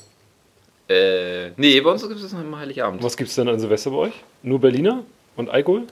Äh, 0.88 1.50
nee, 1.56 1.80
bei 1.80 1.90
uns 1.90 2.06
gibt 2.06 2.20
es 2.20 2.32
noch 2.32 2.40
immer 2.40 2.58
Heiligabend. 2.58 3.02
Was 3.02 3.16
gibt 3.16 3.30
es 3.30 3.36
denn 3.36 3.48
an 3.48 3.58
Silvester 3.58 3.90
bei 3.90 3.96
euch? 3.96 4.12
Nur 4.42 4.60
Berliner 4.60 5.04
und 5.36 5.50
Alkohol? 5.50 5.84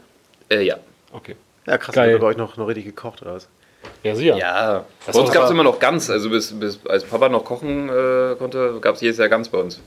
Äh, 0.50 0.62
ja. 0.62 0.76
Okay. 1.12 1.36
Ja, 1.66 1.78
krass, 1.78 1.94
Geil. 1.94 2.14
hat 2.14 2.20
bei 2.20 2.26
euch 2.26 2.36
noch, 2.36 2.56
noch 2.56 2.66
richtig 2.68 2.84
gekocht 2.84 3.22
oder 3.22 3.34
was? 3.34 3.48
Ja, 4.02 4.14
sicher. 4.14 4.36
Ja. 4.36 4.84
Das 5.06 5.16
bei 5.16 5.22
uns 5.22 5.32
gab 5.32 5.44
es 5.44 5.50
immer 5.50 5.62
noch 5.62 5.78
ganz. 5.78 6.10
Also 6.10 6.30
bis, 6.30 6.52
bis 6.58 6.78
als 6.86 7.04
Papa 7.04 7.28
noch 7.28 7.44
kochen 7.44 7.88
äh, 7.88 8.34
konnte, 8.38 8.78
gab 8.80 8.96
es 8.96 9.00
jedes 9.00 9.18
Jahr 9.18 9.28
ganz 9.28 9.48
bei 9.48 9.58
uns. 9.58 9.80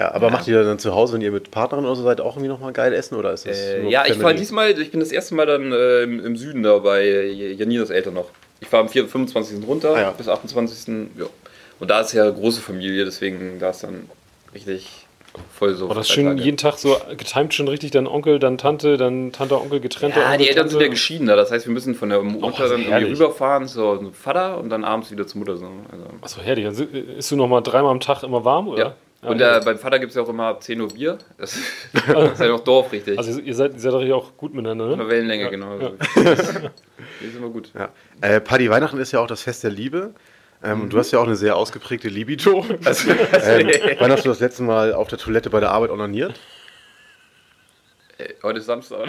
Ja, 0.00 0.12
aber 0.14 0.30
macht 0.30 0.48
ihr 0.48 0.62
dann 0.64 0.78
zu 0.78 0.94
Hause, 0.94 1.12
wenn 1.14 1.20
ihr 1.20 1.30
mit 1.30 1.50
Partnerin 1.50 1.84
oder 1.84 1.94
so 1.94 2.02
seid, 2.02 2.20
auch 2.22 2.34
irgendwie 2.36 2.48
nochmal 2.48 2.72
geil 2.72 2.92
essen 2.94 3.16
oder 3.16 3.32
ist 3.32 3.46
das 3.46 3.58
Äh, 3.58 3.86
ja, 3.88 4.04
ich 4.06 4.20
war 4.22 4.32
diesmal, 4.32 4.70
ich 4.80 4.90
bin 4.90 5.00
das 5.00 5.12
erste 5.12 5.34
Mal 5.34 5.44
dann 5.46 5.72
äh, 5.72 6.02
im, 6.04 6.24
im 6.24 6.36
Süden 6.36 6.62
da 6.62 6.78
bei 6.78 7.06
Janinas 7.06 7.90
Eltern 7.90 8.14
noch. 8.14 8.30
Ich 8.60 8.72
war 8.72 8.80
am 8.80 8.88
4, 8.88 9.06
25. 9.08 9.66
runter 9.66 9.94
Ah, 9.94 10.00
ja. 10.00 10.10
bis 10.12 10.26
28. 10.28 10.88
Ja. 11.18 11.26
Und 11.78 11.90
da 11.90 12.00
ist 12.00 12.12
ja 12.14 12.28
große 12.30 12.60
Familie, 12.60 13.04
deswegen 13.04 13.58
da 13.58 13.70
ist 13.70 13.82
dann 13.84 14.08
richtig 14.54 14.88
voll 15.56 15.74
so. 15.74 15.88
War 15.88 15.94
das 15.94 16.08
schön 16.08 16.36
jeden 16.38 16.56
Tag 16.56 16.78
so 16.78 16.96
getimt 17.16 17.54
schon 17.54 17.68
richtig? 17.68 17.90
Dann 17.92 18.06
Onkel, 18.06 18.38
dann 18.38 18.58
Tante, 18.58 18.96
dann 18.96 19.32
Tante, 19.32 19.60
Onkel, 19.60 19.80
getrennte 19.80 20.18
Ja, 20.20 20.26
Onkel, 20.26 20.38
die 20.38 20.48
Eltern 20.48 20.62
Tante. 20.62 20.72
sind 20.72 20.80
ja 20.82 20.88
geschieden 20.88 21.26
da. 21.26 21.36
Das 21.36 21.50
heißt, 21.50 21.66
wir 21.66 21.72
müssen 21.72 21.94
von 21.94 22.08
der 22.08 22.20
Mutter 22.22 22.46
also 22.46 22.62
dann 22.64 22.70
irgendwie 22.80 22.90
herrlich. 22.90 23.12
rüberfahren 23.12 23.66
zur 23.68 24.12
Vater 24.12 24.58
und 24.58 24.70
dann 24.70 24.82
abends 24.84 25.10
wieder 25.10 25.26
zur 25.26 25.38
Mutter. 25.38 25.56
So. 25.56 25.66
Also, 25.90 26.04
Achso, 26.22 26.40
herrlich. 26.42 26.64
Dann 26.64 26.74
si- 26.74 26.84
isst 27.18 27.30
du 27.30 27.36
noch 27.36 27.48
mal 27.48 27.60
dreimal 27.60 27.90
am 27.92 28.00
Tag 28.00 28.22
immer 28.22 28.44
warm, 28.44 28.68
oder? 28.68 28.78
ja. 28.82 28.94
Und 29.22 29.40
äh, 29.40 29.60
beim 29.62 29.78
Vater 29.78 29.98
gibt 29.98 30.10
es 30.10 30.16
ja 30.16 30.22
auch 30.22 30.28
immer 30.30 30.44
ab 30.46 30.62
10 30.62 30.80
Uhr 30.80 30.88
Bier. 30.88 31.18
Das, 31.36 31.58
das 31.92 32.04
ist 32.32 32.40
ja 32.40 32.48
noch 32.48 32.60
Dorf, 32.60 32.90
richtig. 32.92 33.18
Also 33.18 33.38
ihr 33.38 33.54
seid, 33.54 33.74
ihr 33.74 33.80
seid 33.80 33.92
doch 33.92 34.02
hier 34.02 34.16
auch 34.16 34.36
gut 34.36 34.54
miteinander, 34.54 34.88
ne? 34.88 34.96
der 34.96 35.08
Wellenlänge, 35.08 35.44
Ja, 35.44 35.50
genau. 35.50 35.78
ja. 35.78 35.90
Die 37.20 37.26
ist 37.26 37.36
immer 37.36 37.50
gut. 37.50 37.70
Ja. 37.74 37.90
Äh, 38.22 38.40
Paddy, 38.40 38.70
Weihnachten 38.70 38.98
ist 38.98 39.12
ja 39.12 39.20
auch 39.20 39.26
das 39.26 39.42
Fest 39.42 39.62
der 39.62 39.70
Liebe. 39.70 40.14
Ähm, 40.62 40.82
und 40.82 40.92
Du 40.92 40.98
hast 40.98 41.10
ja 41.10 41.18
auch 41.18 41.26
eine 41.26 41.36
sehr 41.36 41.56
ausgeprägte 41.56 42.08
Libido. 42.08 42.64
Also, 42.84 43.10
ähm, 43.10 43.70
wann 43.98 44.12
hast 44.12 44.24
du 44.24 44.28
das 44.30 44.40
letzte 44.40 44.62
Mal 44.62 44.94
auf 44.94 45.08
der 45.08 45.18
Toilette 45.18 45.50
bei 45.50 45.60
der 45.60 45.70
Arbeit 45.70 45.90
onaniert? 45.90 46.38
äh, 48.18 48.34
heute 48.42 48.58
ist 48.58 48.66
Samstag. 48.66 49.08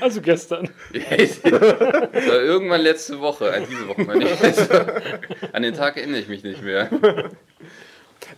Also 0.00 0.20
gestern. 0.20 0.70
das 0.92 1.42
war 1.44 2.40
irgendwann 2.40 2.80
letzte 2.80 3.18
Woche, 3.20 3.50
äh, 3.50 3.62
diese 3.68 3.88
Woche 3.88 4.02
meine 4.02 4.24
ich. 4.24 5.52
An 5.52 5.62
den 5.62 5.74
Tag 5.74 5.96
erinnere 5.96 6.20
ich 6.20 6.28
mich 6.28 6.44
nicht 6.44 6.62
mehr. 6.62 6.88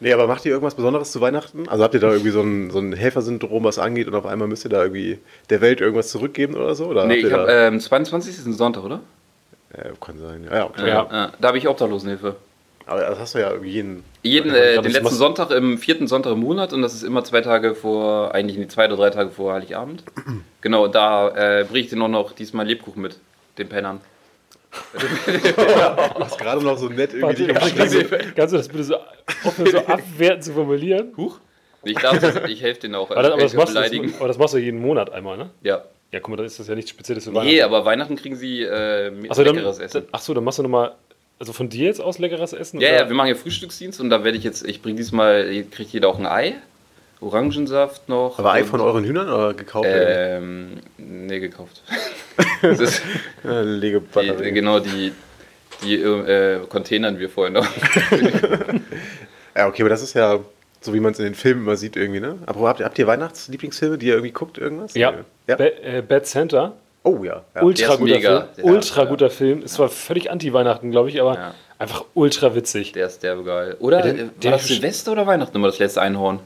Nee, 0.01 0.13
aber 0.13 0.27
macht 0.27 0.47
ihr 0.47 0.53
irgendwas 0.53 0.75
Besonderes 0.75 1.13
zu 1.13 1.21
Weihnachten? 1.21 1.69
Also 1.69 1.85
habt 1.85 1.95
ihr 1.95 2.01
da 2.01 2.11
irgendwie 2.11 2.31
so 2.31 2.41
ein, 2.41 2.71
so 2.71 2.79
ein 2.79 2.93
Helfersyndrom, 2.95 3.65
was 3.65 3.79
angeht 3.79 4.09
und 4.09 4.15
auf 4.15 4.27
einmal 4.27 4.49
müsst 4.49 4.65
ihr 4.65 4.71
da 4.71 4.83
irgendwie 4.83 5.19
der 5.51 5.61
Welt 5.61 5.81
irgendwas 5.81 6.09
zurückgeben 6.09 6.55
oder 6.55 6.75
so? 6.75 6.87
Oder 6.87 7.05
Nee, 7.05 7.17
ich 7.17 7.33
habe 7.33 7.51
ähm, 7.51 7.79
22. 7.81 8.39
ist 8.39 8.47
ein 8.47 8.55
Sonntag, 8.55 8.85
oder? 8.85 9.01
ja, 9.77 9.91
kann 10.01 10.19
sein. 10.19 10.45
Ja, 10.51 10.57
ja, 10.57 10.69
klar. 10.69 10.89
Ja. 10.89 11.09
Ja, 11.11 11.33
da 11.39 11.49
habe 11.49 11.59
ich 11.59 11.69
Obdachlosenhilfe. 11.69 12.37
Aber 12.87 13.03
das 13.03 13.19
hast 13.21 13.35
du 13.35 13.39
ja 13.39 13.51
irgendwie 13.51 13.71
jeden. 13.71 14.05
Jeden, 14.23 14.53
äh, 14.53 14.83
den 14.83 14.91
letzten 14.91 15.15
Sonntag 15.15 15.51
im 15.53 15.79
vierten 15.79 16.09
Sonntag 16.09 16.33
im 16.33 16.41
Monat 16.41 16.73
und 16.73 16.83
das 16.83 16.93
ist 16.93 17.05
immer 17.05 17.23
zwei 17.23 17.41
Tage 17.41 17.75
vor, 17.75 18.35
eigentlich 18.35 18.59
nee, 18.59 18.67
zwei 18.69 18.87
oder 18.87 18.97
drei 18.97 19.11
Tage 19.11 19.31
vor 19.31 19.55
Heiligabend. 19.55 20.03
genau, 20.61 20.89
da 20.89 21.29
äh, 21.61 21.65
bringe 21.65 21.85
ich 21.85 21.89
dir 21.89 21.97
noch, 21.97 22.09
noch 22.09 22.33
diesmal 22.33 22.67
Lebkuchen 22.67 23.01
mit, 23.01 23.19
den 23.59 23.69
Pennern. 23.69 24.01
Du 24.93 26.21
hast 26.25 26.39
gerade 26.39 26.63
noch 26.65 26.79
so 26.79 26.89
nett 26.89 27.13
irgendwie. 27.15 27.49
Warte, 27.49 27.75
kannst, 27.75 27.95
du, 27.95 28.05
kannst 28.37 28.53
du 28.55 28.57
das 28.59 28.69
bitte 28.69 28.85
so, 28.85 28.97
offen 29.45 29.67
so 29.67 29.79
abwertend 29.79 30.45
zu 30.45 30.53
formulieren? 30.53 31.13
Huch? 31.17 31.39
Nee, 31.85 31.93
Ich 31.93 31.99
darf 31.99 32.19
das, 32.19 32.37
ich 32.49 32.63
helfe 32.63 32.81
denen 32.83 32.95
auch. 32.95 33.11
Aber 33.11 33.23
das, 33.23 33.33
aber, 33.33 33.43
das 33.43 33.55
machst 33.55 33.71
du, 33.71 33.75
beleidigen. 33.75 34.07
das, 34.09 34.17
aber 34.19 34.29
das 34.29 34.39
machst 34.39 34.55
du 34.55 34.59
jeden 34.59 34.81
Monat 34.81 35.11
einmal, 35.13 35.37
ne? 35.37 35.51
Ja. 35.63 35.83
Ja, 36.13 36.19
guck 36.19 36.31
mal, 36.31 36.37
dann 36.37 36.47
ist 36.47 36.59
das 36.59 36.67
ja 36.67 36.75
nichts 36.75 36.91
Spezielles 36.91 37.25
für 37.25 37.31
Nee, 37.31 37.37
Weihnachten. 37.37 37.63
aber 37.63 37.85
Weihnachten 37.85 38.17
kriegen 38.17 38.35
sie 38.37 38.63
äh, 38.63 39.11
dann, 39.11 39.45
leckeres 39.47 39.79
Essen. 39.79 40.05
achso, 40.11 40.35
dann 40.35 40.43
machst 40.43 40.59
du 40.59 40.63
nochmal, 40.65 40.93
also 41.39 41.53
von 41.53 41.69
dir 41.69 41.87
jetzt 41.87 42.01
aus 42.01 42.19
leckeres 42.19 42.53
Essen? 42.53 42.81
Ja, 42.81 42.89
oder? 42.89 42.99
ja, 43.03 43.09
wir 43.09 43.15
machen 43.15 43.29
ja 43.29 43.35
Frühstücksdienst 43.37 44.01
und 44.01 44.11
da 44.11 44.25
werde 44.25 44.37
ich 44.37 44.43
jetzt, 44.45 44.67
ich 44.67 44.83
bringe 44.83 44.97
diesmal, 44.97 45.65
kriegt 45.71 45.93
jeder 45.93 46.09
auch 46.09 46.19
ein 46.19 46.27
Ei, 46.27 46.55
Orangensaft 47.21 48.09
noch. 48.09 48.39
Aber 48.39 48.53
Ei 48.53 48.65
von 48.65 48.81
euren 48.81 49.05
Hühnern 49.05 49.29
oder 49.29 49.55
gekauft? 49.55 49.89
Ähm, 49.91 50.79
nee, 50.99 51.39
gekauft. 51.41 51.83
das 52.63 52.81
ist, 52.81 53.03
Ja, 53.45 53.61
Lege 53.61 54.01
die, 54.01 54.53
genau, 54.53 54.81
die, 54.81 55.13
die 55.83 55.95
äh, 56.03 56.61
containern 56.69 57.19
wir 57.19 57.29
vorher 57.29 57.53
noch. 57.53 57.67
Ja, 59.57 59.67
okay, 59.67 59.83
aber 59.83 59.91
das 59.91 60.01
ist 60.03 60.15
ja 60.15 60.39
so, 60.81 60.95
wie 60.95 61.01
man 61.01 61.13
es 61.13 61.19
in 61.19 61.25
den 61.25 61.35
Filmen 61.35 61.63
immer 61.63 61.77
sieht 61.77 61.97
irgendwie, 61.97 62.21
ne? 62.21 62.39
Aber 62.47 62.69
habt 62.69 62.81
ihr, 62.81 62.87
habt 62.87 62.99
ihr 62.99 63.07
Weihnachtslieblingsfilme, 63.07 63.99
die 63.99 64.07
ihr 64.07 64.15
irgendwie 64.15 64.33
guckt, 64.33 64.59
irgendwas? 64.59 64.95
Ja, 64.95 65.13
ja? 65.49 65.57
Ba 65.57 65.65
äh, 65.65 66.03
Bad 66.07 66.27
Center, 66.27 66.73
Oh 67.03 67.25
ja. 67.25 67.43
ja. 67.55 67.63
ultra 67.63 67.89
der 67.89 67.97
guter 67.99 68.15
mega. 68.15 68.41
Film. 68.55 68.67
Ja, 68.67 68.73
ultra 68.73 69.03
ja. 69.03 69.09
guter 69.09 69.31
Film. 69.31 69.63
Es 69.65 69.79
war 69.79 69.89
völlig 69.89 70.31
anti-Weihnachten, 70.31 70.91
glaube 70.91 71.09
ich, 71.09 71.21
aber 71.21 71.35
Ja. 71.35 71.55
einfach 71.79 72.05
ultra 72.15 72.55
witzig. 72.55 72.93
Der 72.93 73.07
ist 73.07 73.23
derbe 73.23 73.43
geil. 73.43 73.77
Oder 73.81 74.03
Der- 74.03 74.13
äh, 74.15 74.29
der- 74.43 74.51
war 74.53 74.59
das 74.59 74.69
Silvester 74.69 75.13
oder 75.13 75.27
Weihnachten 75.27 75.57
immer 75.57 75.67
das 75.69 75.79
letzte 75.79 76.01
Einhorn? 76.03 76.41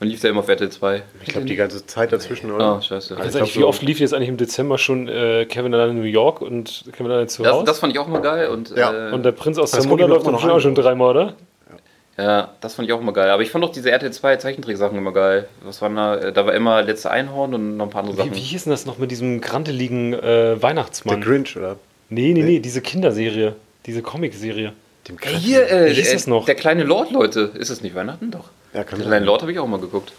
Dann 0.00 0.08
lief 0.08 0.20
der 0.20 0.30
immer 0.30 0.40
auf 0.40 0.48
RTL 0.48 0.70
2. 0.70 1.02
Ich 1.22 1.28
glaube, 1.30 1.46
die 1.46 1.56
ganze 1.56 1.84
Zeit 1.84 2.12
dazwischen, 2.12 2.52
oder? 2.52 2.76
Oh, 2.76 2.80
scheiße. 2.80 3.14
Ehrlich, 3.16 3.32
glaub 3.32 3.48
wie 3.54 3.60
so- 3.60 3.66
oft 3.66 3.82
lief 3.82 3.98
jetzt 3.98 4.14
eigentlich 4.14 4.28
im 4.28 4.36
Dezember 4.36 4.78
schon 4.78 5.08
äh, 5.08 5.44
Kevin 5.46 5.74
allein 5.74 5.90
in 5.90 5.96
New 5.98 6.04
York 6.04 6.40
und 6.40 6.84
Kevin 6.92 7.10
allein 7.10 7.28
zu 7.28 7.42
Das, 7.42 7.52
Hause? 7.52 7.64
das 7.64 7.78
fand 7.80 7.92
ich 7.92 7.98
auch 7.98 8.06
immer 8.06 8.20
geil. 8.20 8.48
Und, 8.48 8.70
Ja. 8.76 9.08
äh, 9.10 9.12
und 9.12 9.24
der 9.24 9.32
Prinz 9.32 9.58
aus 9.58 9.72
Das 9.72 9.84
ich 9.84 9.90
mir 9.90 10.06
läuft 10.06 10.24
noch 10.26 10.44
auch 10.48 10.60
schon 10.60 10.74
dreimal, 10.76 11.10
oder? 11.16 11.34
Ja, 12.16 12.50
das 12.60 12.74
fand 12.74 12.88
ich 12.88 12.92
auch 12.94 13.00
immer 13.00 13.12
geil. 13.12 13.30
Aber 13.30 13.42
ich 13.42 13.50
fand 13.50 13.64
auch 13.64 13.70
diese 13.70 13.90
RTL 13.92 14.10
2 14.12 14.36
Zeichentricksachen 14.36 14.98
immer 14.98 15.12
geil. 15.12 15.48
Was 15.62 15.80
waren 15.82 15.94
da? 15.96 16.16
Äh, 16.16 16.32
Da 16.32 16.46
war 16.46 16.54
immer 16.54 16.82
letzte 16.82 17.10
Einhorn 17.10 17.54
und 17.54 17.76
noch 17.76 17.86
ein 17.86 17.90
paar 17.90 18.00
andere 18.02 18.16
Wie, 18.16 18.22
Sachen. 18.22 18.34
wie 18.36 18.40
hieß 18.40 18.64
denn 18.64 18.70
das 18.72 18.86
noch 18.86 18.98
mit 18.98 19.10
diesem 19.12 19.40
granteligen 19.40 20.14
äh, 20.14 20.20
Der 20.20 20.62
Weihnachtsmann? 20.62 21.20
Grinch, 21.20 21.56
oder? 21.56 21.76
Nee, 22.08 22.32
nee, 22.32 22.42
nee, 22.42 22.58
diese 22.60 22.80
Kinderserie. 22.82 23.54
Diese 23.86 24.02
Comicserie. 24.02 24.72
Dem 25.08 25.16
Ey, 25.20 25.34
hier, 25.38 25.70
äh, 25.70 25.90
Wie 25.90 25.94
hieß 25.94 26.08
äh, 26.10 26.12
das 26.14 26.26
noch? 26.26 26.44
der 26.44 26.54
kleine 26.56 26.82
Lord, 26.84 27.10
Leute. 27.12 27.50
Ist 27.54 27.70
es 27.70 27.82
nicht 27.82 27.94
Weihnachten? 27.94 28.30
Doch. 28.32 28.44
Ja, 28.78 28.84
kann 28.84 29.24
Lord 29.24 29.42
habe 29.42 29.50
ich 29.50 29.58
auch 29.58 29.66
mal 29.66 29.80
geguckt. 29.80 30.12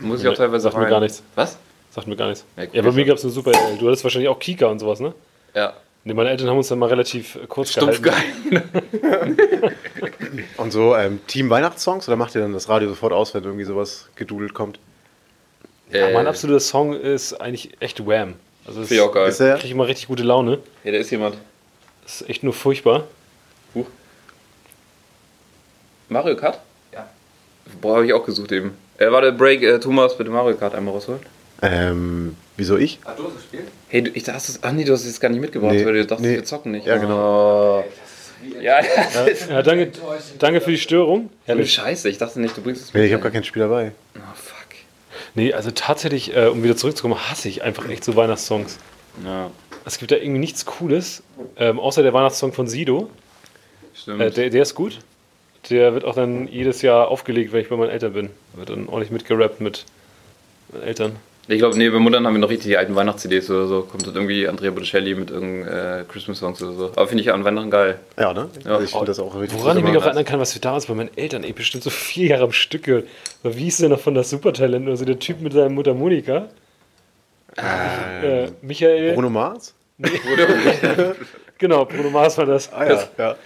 Muss 0.00 0.22
ich 0.22 0.26
auch 0.26 0.30
Nee, 0.32 0.36
teilweise 0.38 0.62
sagt 0.62 0.78
mir 0.78 0.88
gar 0.88 1.00
nichts. 1.00 1.22
Was? 1.34 1.58
Sagt 1.90 2.06
mir 2.06 2.16
gar 2.16 2.28
nichts. 2.28 2.46
Ja, 2.72 2.80
bei 2.80 2.90
mir 2.90 3.04
gab 3.04 3.18
es 3.18 3.24
eine 3.24 3.32
super. 3.32 3.52
Du 3.78 3.86
hattest 3.86 4.02
wahrscheinlich 4.02 4.30
auch 4.30 4.38
Kika 4.38 4.66
und 4.66 4.78
sowas, 4.78 4.98
ne? 5.00 5.12
Ja. 5.54 5.74
Ne, 6.04 6.14
meine 6.14 6.30
Eltern 6.30 6.48
haben 6.48 6.56
uns 6.56 6.68
dann 6.68 6.78
mal 6.78 6.88
relativ 6.88 7.36
äh, 7.36 7.46
kurz 7.46 7.72
Stumpf 7.72 8.00
gehalten. 8.00 8.50
geil. 8.50 9.74
Und 10.56 10.72
so 10.72 10.96
ähm, 10.96 11.20
Team 11.26 11.50
Weihnachtssongs 11.50 12.08
oder 12.08 12.16
macht 12.16 12.34
ihr 12.34 12.40
dann 12.40 12.52
das 12.54 12.68
Radio 12.68 12.88
sofort 12.88 13.12
aus, 13.12 13.34
wenn 13.34 13.44
irgendwie 13.44 13.64
sowas 13.64 14.08
gedudelt 14.14 14.54
kommt? 14.54 14.78
Ja, 15.90 16.10
mein 16.12 16.24
Äh, 16.24 16.28
absoluter 16.28 16.60
Song 16.60 16.94
ist 16.94 17.34
eigentlich 17.34 17.76
echt 17.80 18.06
Wham. 18.06 18.34
Also 18.64 18.80
das 18.80 18.98
auch 19.00 19.12
geil. 19.12 19.28
Ist 19.28 19.40
der? 19.40 19.56
kriege 19.56 19.68
ich 19.68 19.74
mal 19.74 19.84
richtig 19.84 20.06
gute 20.06 20.22
Laune. 20.22 20.60
Ja, 20.84 20.92
da 20.92 20.98
ist 20.98 21.10
jemand. 21.10 21.36
Das 22.04 22.22
ist 22.22 22.30
echt 22.30 22.42
nur 22.42 22.54
furchtbar. 22.54 23.04
Huch. 23.74 23.86
Mario 26.08 26.36
Kart? 26.36 26.60
Boah, 27.80 27.96
habe 27.96 28.06
ich 28.06 28.12
auch 28.12 28.24
gesucht 28.24 28.52
eben. 28.52 28.72
Äh, 28.98 29.10
warte, 29.10 29.32
Break, 29.32 29.62
äh, 29.62 29.78
Thomas, 29.78 30.16
bitte 30.16 30.30
Mario 30.30 30.56
Kart 30.56 30.74
einmal 30.74 30.94
rausholen. 30.94 31.20
Ähm, 31.62 32.36
wieso 32.56 32.76
ich? 32.76 32.98
Ach, 33.04 33.16
du 33.16 33.24
hast 33.24 33.34
gespielt? 33.36 33.64
Hey, 33.88 34.02
du, 34.02 34.10
ich 34.10 34.22
dachte, 34.24 34.52
ach 34.62 34.72
nee, 34.72 34.84
du 34.84 34.92
hast 34.92 35.00
es 35.00 35.06
jetzt 35.08 35.20
gar 35.20 35.28
nicht 35.28 35.40
mitgebracht, 35.40 35.72
Nee, 35.74 35.84
weil 35.84 35.94
du 35.94 36.06
dachtest, 36.06 36.20
nee. 36.28 36.36
wir 36.36 36.44
zocken 36.44 36.72
nicht. 36.72 36.86
Ja, 36.86 36.96
genau. 36.98 37.80
Oh. 37.80 37.84
Ja, 38.60 38.78
ja. 39.50 39.62
Danke, 39.62 39.90
danke 40.38 40.60
für 40.60 40.70
die 40.70 40.78
Störung. 40.78 41.30
Herrlich. 41.44 41.72
Scheiße, 41.72 42.08
ich 42.08 42.18
dachte 42.18 42.40
nicht, 42.40 42.56
du 42.56 42.62
bringst 42.62 42.82
es 42.84 42.94
Nee, 42.94 43.06
ich 43.06 43.12
habe 43.12 43.22
gar 43.22 43.32
kein 43.32 43.42
Spiel 43.42 43.62
dabei. 43.62 43.92
Oh, 44.16 44.20
fuck. 44.34 44.56
Nee, 45.34 45.52
also 45.52 45.70
tatsächlich, 45.72 46.36
äh, 46.36 46.46
um 46.46 46.62
wieder 46.62 46.76
zurückzukommen, 46.76 47.16
hasse 47.30 47.48
ich 47.48 47.62
einfach 47.62 47.88
echt 47.88 48.04
so 48.04 48.14
Weihnachtssongs. 48.14 48.78
Ja, 49.24 49.50
Es 49.84 49.98
gibt 49.98 50.12
da 50.12 50.16
irgendwie 50.16 50.38
nichts 50.38 50.64
Cooles, 50.64 51.24
ähm, 51.56 51.80
außer 51.80 52.04
der 52.04 52.12
Weihnachtssong 52.12 52.52
von 52.52 52.68
Sido. 52.68 53.10
stimmt. 53.94 54.20
Äh, 54.20 54.30
der, 54.30 54.50
der 54.50 54.62
ist 54.62 54.76
gut. 54.76 54.98
Der 55.70 55.94
wird 55.94 56.04
auch 56.04 56.14
dann 56.14 56.48
jedes 56.48 56.82
Jahr 56.82 57.08
aufgelegt, 57.08 57.52
wenn 57.52 57.60
ich 57.60 57.68
bei 57.68 57.76
meinen 57.76 57.90
Eltern 57.90 58.12
bin. 58.12 58.30
Wird 58.54 58.70
dann 58.70 58.88
ordentlich 58.88 59.10
mitgerappt 59.10 59.60
mit 59.60 59.84
meinen 60.72 60.82
Eltern. 60.84 61.16
ich 61.48 61.58
glaube, 61.58 61.76
nee, 61.78 61.88
bei 61.90 61.98
Muttern 61.98 62.26
haben 62.26 62.34
wir 62.34 62.40
noch 62.40 62.50
richtig 62.50 62.68
die 62.68 62.76
alten 62.76 62.94
Weihnachts-CDs 62.94 63.50
oder 63.50 63.66
so. 63.66 63.82
Kommt 63.82 64.06
dort 64.06 64.16
irgendwie 64.16 64.48
Andrea 64.48 64.70
Bocelli 64.70 65.14
mit 65.14 65.30
irgendeinen 65.30 66.00
äh, 66.00 66.04
Christmas-Songs 66.10 66.62
oder 66.62 66.72
so. 66.72 66.84
Aber 66.96 67.06
finde 67.08 67.22
ich 67.22 67.32
an 67.32 67.44
Weihnachten 67.44 67.70
geil. 67.70 67.98
Ja, 68.18 68.32
ne? 68.32 68.48
Ja. 68.64 68.72
Also 68.72 68.84
ich 68.84 68.90
finde 68.90 69.06
das 69.06 69.18
auch 69.18 69.34
richtig 69.38 69.58
Woran 69.58 69.76
ich 69.78 69.84
mich 69.84 69.92
gemacht. 69.92 70.06
erinnern 70.06 70.24
kann, 70.24 70.40
was 70.40 70.54
wir 70.54 70.60
damals 70.60 70.86
bei 70.86 70.94
meinen 70.94 71.10
Eltern, 71.16 71.44
ey, 71.44 71.52
bestimmt 71.52 71.84
so 71.84 71.90
vier 71.90 72.28
Jahre 72.28 72.44
am 72.44 72.52
Stück 72.52 72.84
gehört. 72.84 73.06
So, 73.42 73.56
wie 73.56 73.64
hieß 73.64 73.78
der 73.78 73.88
noch 73.90 74.00
von 74.00 74.14
das 74.14 74.30
Supertalent? 74.30 74.88
Also 74.88 75.04
der 75.04 75.18
Typ 75.18 75.40
mit 75.40 75.52
seiner 75.52 75.70
Mutter 75.70 75.94
Monika. 75.94 76.48
Äh, 77.56 78.48
Michael. 78.62 79.14
Bruno 79.14 79.30
Mars? 79.30 79.74
Genau, 81.60 81.84
Bruno 81.86 82.10
Mars 82.10 82.38
war 82.38 82.46
das. 82.46 82.72
Ah 82.72 82.86
ja, 82.86 83.02
ja. 83.18 83.36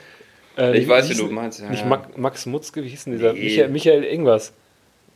Äh, 0.57 0.79
Ich 0.79 0.89
weiß, 0.89 1.09
wie 1.11 1.15
du 1.15 1.27
meinst, 1.29 1.61
ja, 1.61 1.69
nicht 1.71 1.85
ja. 1.85 2.03
Max, 2.17 2.47
Mutzke, 2.47 2.83
wie 2.85 2.89
hieß 2.89 3.05
denn 3.05 3.15
dieser? 3.15 3.33
Nee. 3.33 3.41
Michael, 3.45 3.69
Michael 3.69 4.05
irgendwas. 4.05 4.53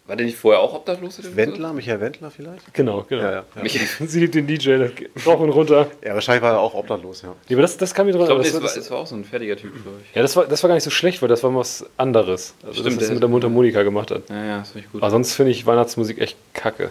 War 0.07 0.15
der 0.15 0.25
nicht 0.27 0.39
vorher 0.39 0.61
auch 0.61 0.73
obdachlos? 0.73 1.19
Wendler, 1.35 1.73
Michael 1.73 2.01
Wendler 2.01 2.31
vielleicht? 2.31 2.73
Genau, 2.73 3.05
genau. 3.09 3.23
Ja, 3.25 3.31
ja. 3.33 3.45
ja. 3.57 3.63
Michael. 3.63 3.87
Sie 4.07 4.21
liebt 4.21 4.37
den 4.37 4.47
DJ, 4.47 4.77
das 4.79 5.27
rauf 5.27 5.41
und 5.41 5.51
runter. 5.51 5.89
Ja, 6.05 6.15
wahrscheinlich 6.15 6.43
war 6.43 6.53
er 6.53 6.61
auch 6.61 6.75
obdachlos, 6.75 7.23
ja. 7.23 7.35
Nee, 7.49 7.57
aber 7.57 7.63
das, 7.63 7.77
das 7.77 7.93
kam 7.93 8.07
mir 8.07 8.13
dran. 8.13 8.23
Ich 8.23 8.27
glaube, 8.29 8.43
das, 8.45 8.55
es, 8.55 8.63
war- 8.63 8.73
das, 8.73 8.91
war 8.93 8.99
auch 8.99 9.07
so 9.09 9.17
ein 9.17 9.25
fertiger 9.25 9.57
Typ, 9.57 9.73
glaube 9.83 9.99
ich. 10.09 10.15
ja, 10.15 10.23
das 10.23 10.37
war, 10.37 10.47
das 10.47 10.63
war 10.63 10.69
gar 10.69 10.75
nicht 10.77 10.85
so 10.85 10.91
schlecht, 10.91 11.23
weil 11.23 11.29
das 11.29 11.43
war 11.43 11.53
was 11.57 11.85
anderes. 11.97 12.55
Also 12.63 12.83
Stimmt, 12.83 12.99
das, 12.99 13.03
was 13.03 13.09
er 13.09 13.15
mit 13.15 13.23
der 13.25 13.29
Mutter 13.31 13.49
Monika 13.49 13.83
gemacht 13.83 14.13
hat. 14.13 14.29
Ja, 14.31 14.45
ja, 14.45 14.59
das 14.61 14.71
finde 14.71 14.87
ich 14.87 14.93
gut. 14.93 15.03
Aber 15.03 15.11
sonst 15.11 15.35
finde 15.35 15.51
ich 15.51 15.67
Weihnachtsmusik 15.67 16.21
echt 16.21 16.37
kacke. 16.55 16.91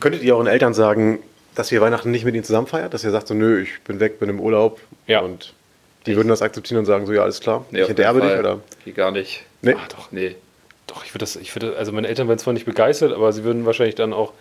Könntet 0.00 0.24
ihr 0.24 0.34
euren 0.34 0.48
Eltern 0.48 0.74
sagen, 0.74 1.20
dass 1.54 1.70
ihr 1.70 1.80
Weihnachten 1.80 2.10
nicht 2.10 2.24
mit 2.24 2.34
ihnen 2.34 2.42
zusammen 2.42 2.66
feiert? 2.66 2.92
Dass 2.92 3.04
ihr 3.04 3.12
sagt 3.12 3.28
so, 3.28 3.34
nö, 3.34 3.60
ich 3.62 3.80
bin 3.82 4.00
weg, 4.00 4.18
bin 4.18 4.28
im 4.28 4.40
Urlaub. 4.40 4.80
Ja. 5.06 5.20
Und 5.20 5.52
die 6.06 6.16
würden 6.16 6.28
das 6.28 6.42
akzeptieren 6.42 6.80
und 6.80 6.86
sagen 6.86 7.06
so, 7.06 7.12
ja, 7.12 7.22
alles 7.22 7.40
klar, 7.40 7.64
Nee, 7.70 7.82
ich 7.82 7.88
enterbe 7.88 8.20
dich, 8.20 8.38
oder? 8.38 8.60
Geht 8.84 8.96
gar 8.96 9.10
nicht. 9.10 9.44
Nee. 9.60 9.74
Ah, 9.74 9.88
doch. 9.88 10.10
Nee. 10.10 10.36
Doch, 10.86 11.04
ich 11.04 11.14
würde 11.14 11.20
das, 11.20 11.36
ich 11.36 11.54
würde, 11.54 11.76
also 11.76 11.92
meine 11.92 12.08
Eltern 12.08 12.28
wären 12.28 12.38
zwar 12.38 12.52
nicht 12.52 12.66
begeistert, 12.66 13.12
aber 13.12 13.32
sie 13.32 13.44
würden 13.44 13.64
wahrscheinlich 13.64 13.94
dann 13.94 14.12
auch 14.12 14.32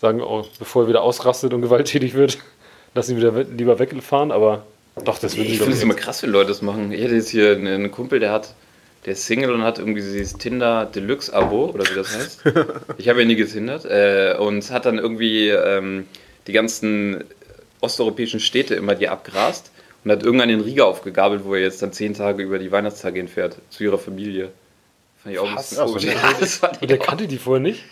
sagen, 0.00 0.22
oh, 0.22 0.46
bevor 0.58 0.84
er 0.84 0.88
wieder 0.88 1.02
ausrastet 1.02 1.52
und 1.52 1.62
gewalttätig 1.62 2.14
wird, 2.14 2.38
lassen 2.94 3.12
ihn 3.12 3.16
wieder 3.18 3.32
lieber 3.44 3.78
wegfahren, 3.78 4.32
aber 4.32 4.66
doch, 5.04 5.18
das 5.18 5.36
würden 5.36 5.46
Ich 5.46 5.52
sie 5.52 5.58
finde 5.58 5.70
doch 5.72 5.76
es 5.76 5.82
immer 5.82 5.94
krass, 5.94 6.22
wenn 6.22 6.30
Leute 6.30 6.48
das 6.48 6.62
machen. 6.62 6.90
Ich 6.90 7.02
hatte 7.04 7.14
jetzt 7.14 7.28
hier 7.28 7.52
einen, 7.52 7.66
einen 7.66 7.90
Kumpel, 7.90 8.18
der 8.18 8.32
hat, 8.32 8.54
der 9.04 9.12
ist 9.12 9.26
Single 9.26 9.52
und 9.52 9.62
hat 9.62 9.78
irgendwie 9.78 10.00
dieses 10.00 10.32
Tinder 10.32 10.86
Deluxe 10.86 11.32
Abo 11.32 11.66
oder 11.66 11.88
wie 11.88 11.94
das 11.94 12.16
heißt. 12.16 12.42
ich 12.98 13.08
habe 13.08 13.20
ja 13.20 13.26
nie 13.26 13.36
getindert 13.36 13.84
äh, 13.84 14.36
und 14.38 14.68
hat 14.70 14.86
dann 14.86 14.98
irgendwie 14.98 15.50
ähm, 15.50 16.06
die 16.46 16.52
ganzen 16.52 17.24
osteuropäischen 17.80 18.40
Städte 18.40 18.74
immer 18.74 18.94
die 18.94 19.08
abgrast 19.08 19.70
und 20.04 20.10
hat 20.12 20.22
irgendwann 20.22 20.48
den 20.48 20.60
Riga 20.60 20.84
aufgegabelt, 20.84 21.44
wo 21.44 21.54
er 21.54 21.60
jetzt 21.62 21.82
dann 21.82 21.92
zehn 21.92 22.14
Tage 22.14 22.42
über 22.42 22.58
die 22.58 22.70
Weihnachtstage 22.72 23.18
hinfährt 23.18 23.58
zu 23.70 23.84
ihrer 23.84 23.98
Familie. 23.98 24.52
Fand 25.22 25.34
ich 25.34 25.38
auch 25.40 25.48
ein 25.48 25.56
bisschen 25.56 25.78
Ach 25.80 25.86
so, 25.86 25.92
komisch. 25.92 26.06
ne? 26.06 26.12
Ja, 26.14 26.32
das 26.40 26.56
fand 26.56 26.80
Und 26.82 26.90
der 26.90 27.00
auch. 27.00 27.06
kannte 27.06 27.26
die 27.28 27.38
vorher 27.38 27.60
nicht? 27.60 27.84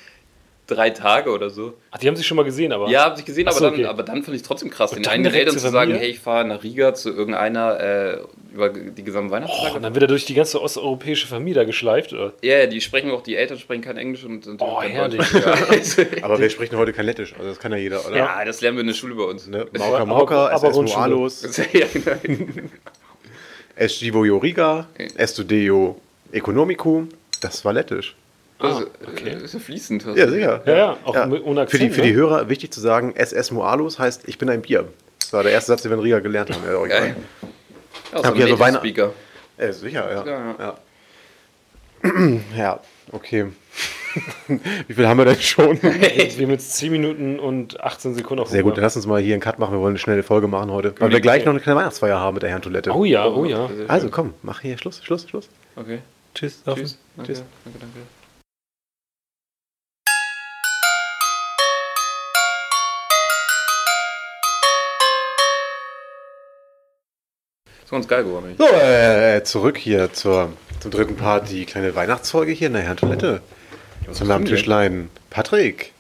Drei 0.67 0.91
Tage 0.91 1.31
oder 1.31 1.49
so. 1.49 1.75
Ach, 1.93 1.99
die 1.99 2.09
haben 2.09 2.17
sich 2.17 2.27
schon 2.27 2.37
mal 2.37 2.43
gesehen, 2.43 2.73
aber. 2.73 2.89
Ja, 2.89 3.05
habe 3.05 3.19
ich 3.19 3.25
gesehen, 3.25 3.47
Ach 3.47 3.53
aber, 3.53 3.59
so, 3.59 3.65
dann, 3.67 3.75
okay. 3.75 3.85
aber 3.87 4.03
dann 4.03 4.23
fand 4.25 4.35
ich 4.35 4.43
es 4.43 4.49
trotzdem 4.49 4.71
krass, 4.71 4.93
Und 4.93 5.07
den 5.07 5.25
Eltern 5.25 5.53
zur 5.53 5.63
zu 5.63 5.71
sagen, 5.71 5.95
hey, 5.95 6.09
ich 6.09 6.19
fahre 6.19 6.45
nach 6.45 6.63
Riga 6.65 6.93
zu 6.93 7.11
irgendeiner 7.11 7.79
äh, 7.79 8.19
über 8.53 8.71
die 8.71 9.05
gesamten 9.05 9.31
Weihnachtstage. 9.31 9.73
Oh, 9.73 9.77
und 9.77 9.83
dann 9.83 9.95
wird 9.95 10.05
er 10.05 10.09
durch 10.09 10.25
die 10.25 10.35
ganze 10.35 10.61
osteuropäische 10.61 11.29
Familie 11.29 11.55
da 11.61 11.65
geschleift, 11.65 12.13
oder? 12.13 12.33
Ja, 12.43 12.59
ja, 12.59 12.67
die 12.67 12.81
sprechen 12.81 13.11
auch, 13.11 13.23
die 13.23 13.37
Eltern 13.37 13.59
sprechen 13.59 13.83
kein 13.83 13.97
Englisch 13.97 14.25
und 14.25 14.45
sind 14.45 14.61
Oh, 14.61 14.83
herrlich. 14.83 15.21
Aber 16.23 16.39
wir 16.39 16.51
sprechen 16.51 16.77
heute 16.77 16.93
kein 16.93 17.07
Lettisch, 17.07 17.35
also 17.35 17.49
das 17.49 17.59
kann 17.61 17.71
ja 17.73 17.79
jeder, 17.79 18.05
oder? 18.07 18.17
ja, 18.17 18.45
das 18.45 18.61
lernen 18.61 18.79
wir 18.79 18.81
in 18.81 18.89
der 18.89 18.95
Schule 18.95 19.15
bei 19.15 19.25
uns. 19.25 19.47
Ne? 19.47 19.67
Mauka 19.79 20.05
Mauka, 20.05 20.49
aber 20.49 20.69
SS. 20.71 20.95
Moalos, 20.95 21.61
Ja, 21.73 21.87
genau. 21.93 22.13
Es 23.77 23.99
Givo 23.99 24.25
Joriga, 24.25 24.89
Estudeo 25.17 26.01
Economico, 26.33 27.07
das 27.41 27.65
war 27.65 27.75
lettisch. 27.75 28.17
Das 28.59 28.83
okay. 29.07 29.29
äh, 29.31 29.45
ist 29.45 29.55
ja 29.55 29.61
fließend. 29.61 30.05
Ja, 30.15 30.29
sicher. 30.29 30.63
Ja, 30.65 30.77
ja, 30.77 30.97
auch 31.05 31.27
mit- 31.27 31.45
ohne 31.45 31.67
für, 31.67 31.79
die, 31.79 31.85
Akzent, 31.87 31.95
für 31.95 32.03
die 32.03 32.13
ne? 32.13 32.17
Hörer 32.17 32.49
wichtig 32.49 32.73
zu 32.73 32.81
sagen, 32.81 33.15
SS 33.15 33.51
Moalos 33.51 33.99
heißt, 33.99 34.27
ich 34.29 34.39
bin 34.39 34.49
ein 34.49 34.63
Bier. 34.63 34.89
Das 35.21 35.33
war 35.33 35.43
der 35.43 35.53
erste 35.53 35.73
Satz, 35.73 35.83
den 35.83 35.91
wir 35.91 35.97
in 35.99 36.03
Riga 36.05 36.21
gelernt 36.21 36.51
haben. 36.51 36.63
Ja. 36.89 37.07
Ja, 38.13 38.19
so 38.19 38.25
Habt 38.25 38.39
ihr 38.39 38.45
ein 38.45 38.51
so 38.51 38.57
Native 38.57 38.61
Weihnacht- 38.61 38.81
Speaker. 38.81 39.13
Ja, 39.59 39.73
sicher, 39.73 40.13
ja. 40.13 40.27
Ja, 40.27 40.55
ja. 40.59 40.75
ja. 42.05 42.39
Ja, 42.57 42.81
okay. 43.11 43.47
Wie 44.87 44.95
viel 44.95 45.07
haben 45.09 45.19
wir 45.19 45.25
denn 45.25 45.41
schon? 45.41 45.83
Wir 45.83 45.91
haben 45.93 46.51
jetzt 46.51 46.75
10 46.77 46.93
Minuten 46.93 47.39
und 47.39 47.81
18 47.81 48.15
Sekunden 48.15 48.43
auf 48.43 48.49
Sehr 48.49 48.63
gut, 48.63 48.77
dann 48.77 48.83
lass 48.85 48.97
uns 48.97 49.07
mal 49.07 49.21
hier 49.21 49.35
einen 49.35 49.43
Cut 49.43 49.59
machen. 49.59 49.73
Wir 49.75 49.81
wollen 49.81 49.93
eine 49.93 49.99
schnelle 49.99 50.23
Folge 50.23 50.47
machen 50.47 50.71
heute. 50.71 50.95
Weil 50.99 51.11
wir 51.11 51.21
gleich 51.21 51.45
noch 51.45 51.51
eine 51.53 51.61
kleine 51.61 51.79
Weihnachtsfeier 51.81 52.19
haben 52.19 52.35
mit 52.35 52.43
der 52.43 52.51
Herrentoilette. 52.51 52.93
Oh 52.95 53.05
ja, 53.05 53.27
oh 53.27 53.45
ja. 53.45 53.69
Also 53.89 54.09
komm, 54.09 54.35
mach 54.43 54.61
hier 54.61 54.79
Schluss, 54.79 55.03
Schluss, 55.05 55.29
Schluss. 55.29 55.49
Okay. 55.75 55.99
Tschüss. 56.35 56.63
Tschüss. 56.65 56.99
Danke, 57.17 57.33
Tschüss. 57.33 57.43
danke, 57.65 57.79
danke. 57.81 57.99
Ist 67.87 67.91
ganz 67.93 68.09
geil 68.09 68.25
geworden. 68.25 68.55
So, 68.59 68.67
äh, 68.67 69.43
zurück 69.45 69.79
hier 69.79 70.13
zur, 70.13 70.53
zum 70.81 70.91
dritten 70.91 71.17
Part, 71.17 71.51
die 71.51 71.65
kleine 71.67 71.95
Weihnachtsfolge 71.95 72.51
hier 72.53 72.67
in 72.67 72.73
der 72.73 72.83
Herrentoilette. 72.83 73.41
Jetzt 74.07 74.21
haben 74.21 74.29
wir 74.29 74.35
am 74.35 74.45
Tischlein 74.45 75.09
Patrick 75.31 75.93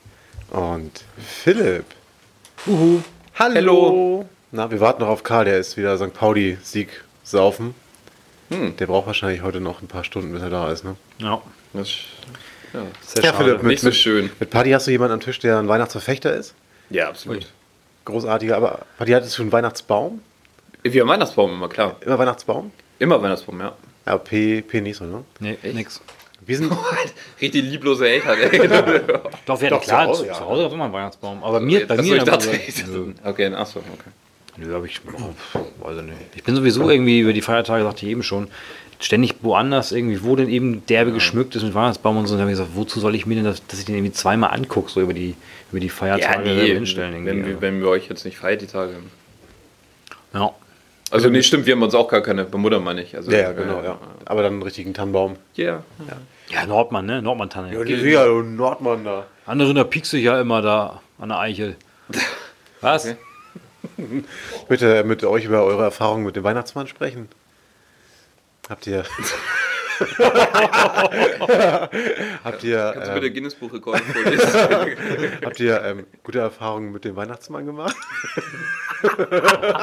und 0.51 0.91
Philipp. 1.25 1.85
Uhu. 2.67 3.01
Hallo. 3.37 3.55
Hallo. 3.55 4.29
Na, 4.51 4.71
wir 4.71 4.81
warten 4.81 5.03
noch 5.03 5.09
auf 5.09 5.23
Karl, 5.23 5.45
der 5.45 5.59
ist 5.59 5.77
wieder 5.77 5.97
St. 5.97 6.13
Pauli-Sieg 6.13 6.89
saufen. 7.23 7.75
Hm. 8.51 8.77
Der 8.77 8.87
braucht 8.87 9.07
wahrscheinlich 9.07 9.43
heute 9.43 9.61
noch 9.61 9.81
ein 9.83 9.89
paar 9.89 10.03
Stunden, 10.05 10.33
bis 10.33 10.43
er 10.43 10.51
da 10.51 10.71
ist, 10.73 10.85
ne? 10.85 10.97
Ja, 11.19 11.41
Das, 11.73 11.89
ja. 12.73 12.83
sehr 13.03 13.25
Ja. 13.25 13.33
Philipp, 13.33 13.63
mit- 13.63 13.73
Nicht 13.73 13.81
so 13.83 13.91
schön. 13.93 14.31
Mit 14.41 14.51
Paddy 14.51 14.71
hast 14.71 14.87
du 14.89 14.91
jemanden 14.91 15.15
am 15.15 15.21
Tisch, 15.21 15.39
der 15.39 15.59
ein 15.59 15.69
Weihnachtsverfechter 15.69 16.35
ist? 16.35 16.55
Ja, 16.91 17.09
absolut. 17.09 17.47
Großartiger, 18.05 18.57
aber 18.57 18.81
Paddy 18.99 19.13
hattest 19.13 19.37
du 19.39 19.43
einen 19.43 19.53
Weihnachtsbaum? 19.53 20.21
Wir 20.83 21.03
haben 21.03 21.09
Weihnachtsbaum 21.09 21.53
immer, 21.53 21.69
klar. 21.69 21.97
Immer 22.01 22.19
Weihnachtsbaum? 22.19 22.71
Immer 22.99 23.23
Weihnachtsbaum, 23.23 23.61
ja. 23.61 23.73
Ja, 24.07 24.19
P, 24.19 24.63
P 24.63 24.81
nicht 24.81 24.97
so, 24.97 25.05
ne? 25.05 25.25
Nee, 25.41 25.59
nix. 25.73 26.01
Wir 26.47 26.57
sind, 26.57 26.73
Richtig 27.41 27.65
lieblose 27.65 28.09
Eltern, 28.09 28.39
ey. 28.39 28.69
Doch, 29.47 29.61
wir 29.61 29.71
Doch, 29.71 29.79
hatten 29.79 29.85
klar, 29.85 30.05
zu 30.05 30.09
Hause, 30.09 30.23
zu 30.23 30.29
ja. 30.29 30.41
Hause 30.41 30.63
gab 30.63 30.69
es 30.69 30.75
immer 30.75 30.85
einen 30.85 30.93
Weihnachtsbaum. 30.93 31.43
Aber 31.43 31.59
mir, 31.59 31.87
bei 31.87 31.97
mir... 31.97 32.17
ich 32.17 32.23
dachte, 32.23 32.51
ich 32.51 32.75
dachte, 32.85 33.15
okay, 33.25 33.53
achso, 33.53 33.81
okay. 33.81 34.11
nö, 34.59 34.73
hab 34.73 34.85
ich... 34.85 35.01
Oh, 35.55 35.87
weiß 35.87 35.99
ich 35.99 36.05
nicht. 36.05 36.19
Ich 36.37 36.45
bin 36.45 36.55
sowieso 36.55 36.89
irgendwie 36.89 37.21
über 37.21 37.33
die 37.33 37.43
Feiertage, 37.43 37.83
sagte 37.83 38.07
ich 38.07 38.13
eben 38.13 38.23
schon, 38.23 38.49
ständig 39.01 39.35
woanders 39.43 39.91
irgendwie, 39.91 40.23
wo 40.23 40.37
denn 40.37 40.49
eben 40.49 40.87
derbe 40.87 41.13
geschmückt 41.13 41.57
ist 41.57 41.65
mit 41.65 41.75
Weihnachtsbaum 41.75 42.17
und 42.17 42.27
so. 42.27 42.35
Und 42.35 42.39
dann 42.39 42.47
habe 42.47 42.53
ich 42.53 42.59
gesagt, 42.59 42.77
wozu 42.77 43.01
soll 43.01 43.17
ich 43.17 43.27
mir 43.27 43.35
denn 43.35 43.45
das, 43.45 43.67
dass 43.67 43.81
ich 43.81 43.85
den 43.85 43.97
irgendwie 43.97 44.13
zweimal 44.13 44.51
angucke, 44.51 44.91
so 44.91 45.01
über 45.01 45.15
die, 45.15 45.35
über 45.73 45.81
die 45.81 45.89
Feiertage 45.89 46.45
selber 46.55 46.75
hinstellen. 46.75 47.27
wenn, 47.27 47.39
irgendwie. 47.39 47.51
wir, 47.55 47.61
wenn 47.61 47.81
wir 47.81 47.89
euch 47.89 48.09
jetzt 48.09 48.25
nicht 48.25 48.39
feiert, 48.39 48.63
die 48.63 48.67
Tage. 48.67 48.95
ja. 50.33 50.55
Also, 51.11 51.29
nee, 51.29 51.43
stimmt, 51.43 51.67
wir 51.67 51.75
haben 51.75 51.83
uns 51.83 51.95
auch 51.95 52.09
gar 52.09 52.21
keine, 52.21 52.45
bei 52.45 52.59
Mutter 52.59 52.81
meine 52.81 53.03
ich. 53.03 53.17
Also, 53.17 53.31
ja, 53.31 53.39
ja, 53.39 53.53
genau, 53.53 53.83
ja. 53.83 53.99
Aber 54.25 54.43
dann 54.43 54.55
einen 54.55 54.63
richtigen 54.63 54.93
Tannenbaum. 54.93 55.37
Ja. 55.55 55.83
ja, 56.49 56.67
Nordmann, 56.67 57.07
ne? 57.07 57.23
Nordmann-Tanne. 57.23 57.73
Ja, 57.73 58.25
du 58.25 58.43
Nordmann 58.43 59.05
da. 59.05 59.27
Andere, 59.47 59.73
da 59.73 59.85
piekst 59.85 60.13
du 60.13 60.17
ja 60.17 60.41
immer 60.41 60.63
da 60.63 61.01
an 61.19 61.29
der 61.29 61.39
Eichel. 61.39 61.77
Was? 62.81 63.07
Okay. 63.07 64.25
Bitte 64.69 65.05
mit 65.05 65.23
euch 65.25 65.45
über 65.45 65.65
eure 65.65 65.85
Erfahrungen 65.85 66.25
mit 66.25 66.37
dem 66.37 66.45
Weihnachtsmann 66.45 66.89
sprechen. 66.89 67.29
Habt 68.69 68.87
ihr. 68.87 69.05
habt 72.45 72.65
ihr, 72.65 72.91
Kannst 72.95 73.09
du 73.09 73.15
bitte 73.15 73.27
ähm, 73.27 73.35
Guinness 73.35 73.55
Buch 73.55 73.73
Rekord 73.73 74.01
vorlesen? 74.01 74.49
habt 75.45 75.61
ihr 75.61 75.83
ähm, 75.83 76.07
gute 76.23 76.41
Erfahrungen 76.41 76.93
mit 76.93 77.05
dem 77.05 77.17
Weihnachtsmann 77.17 77.67
gemacht? 77.67 77.97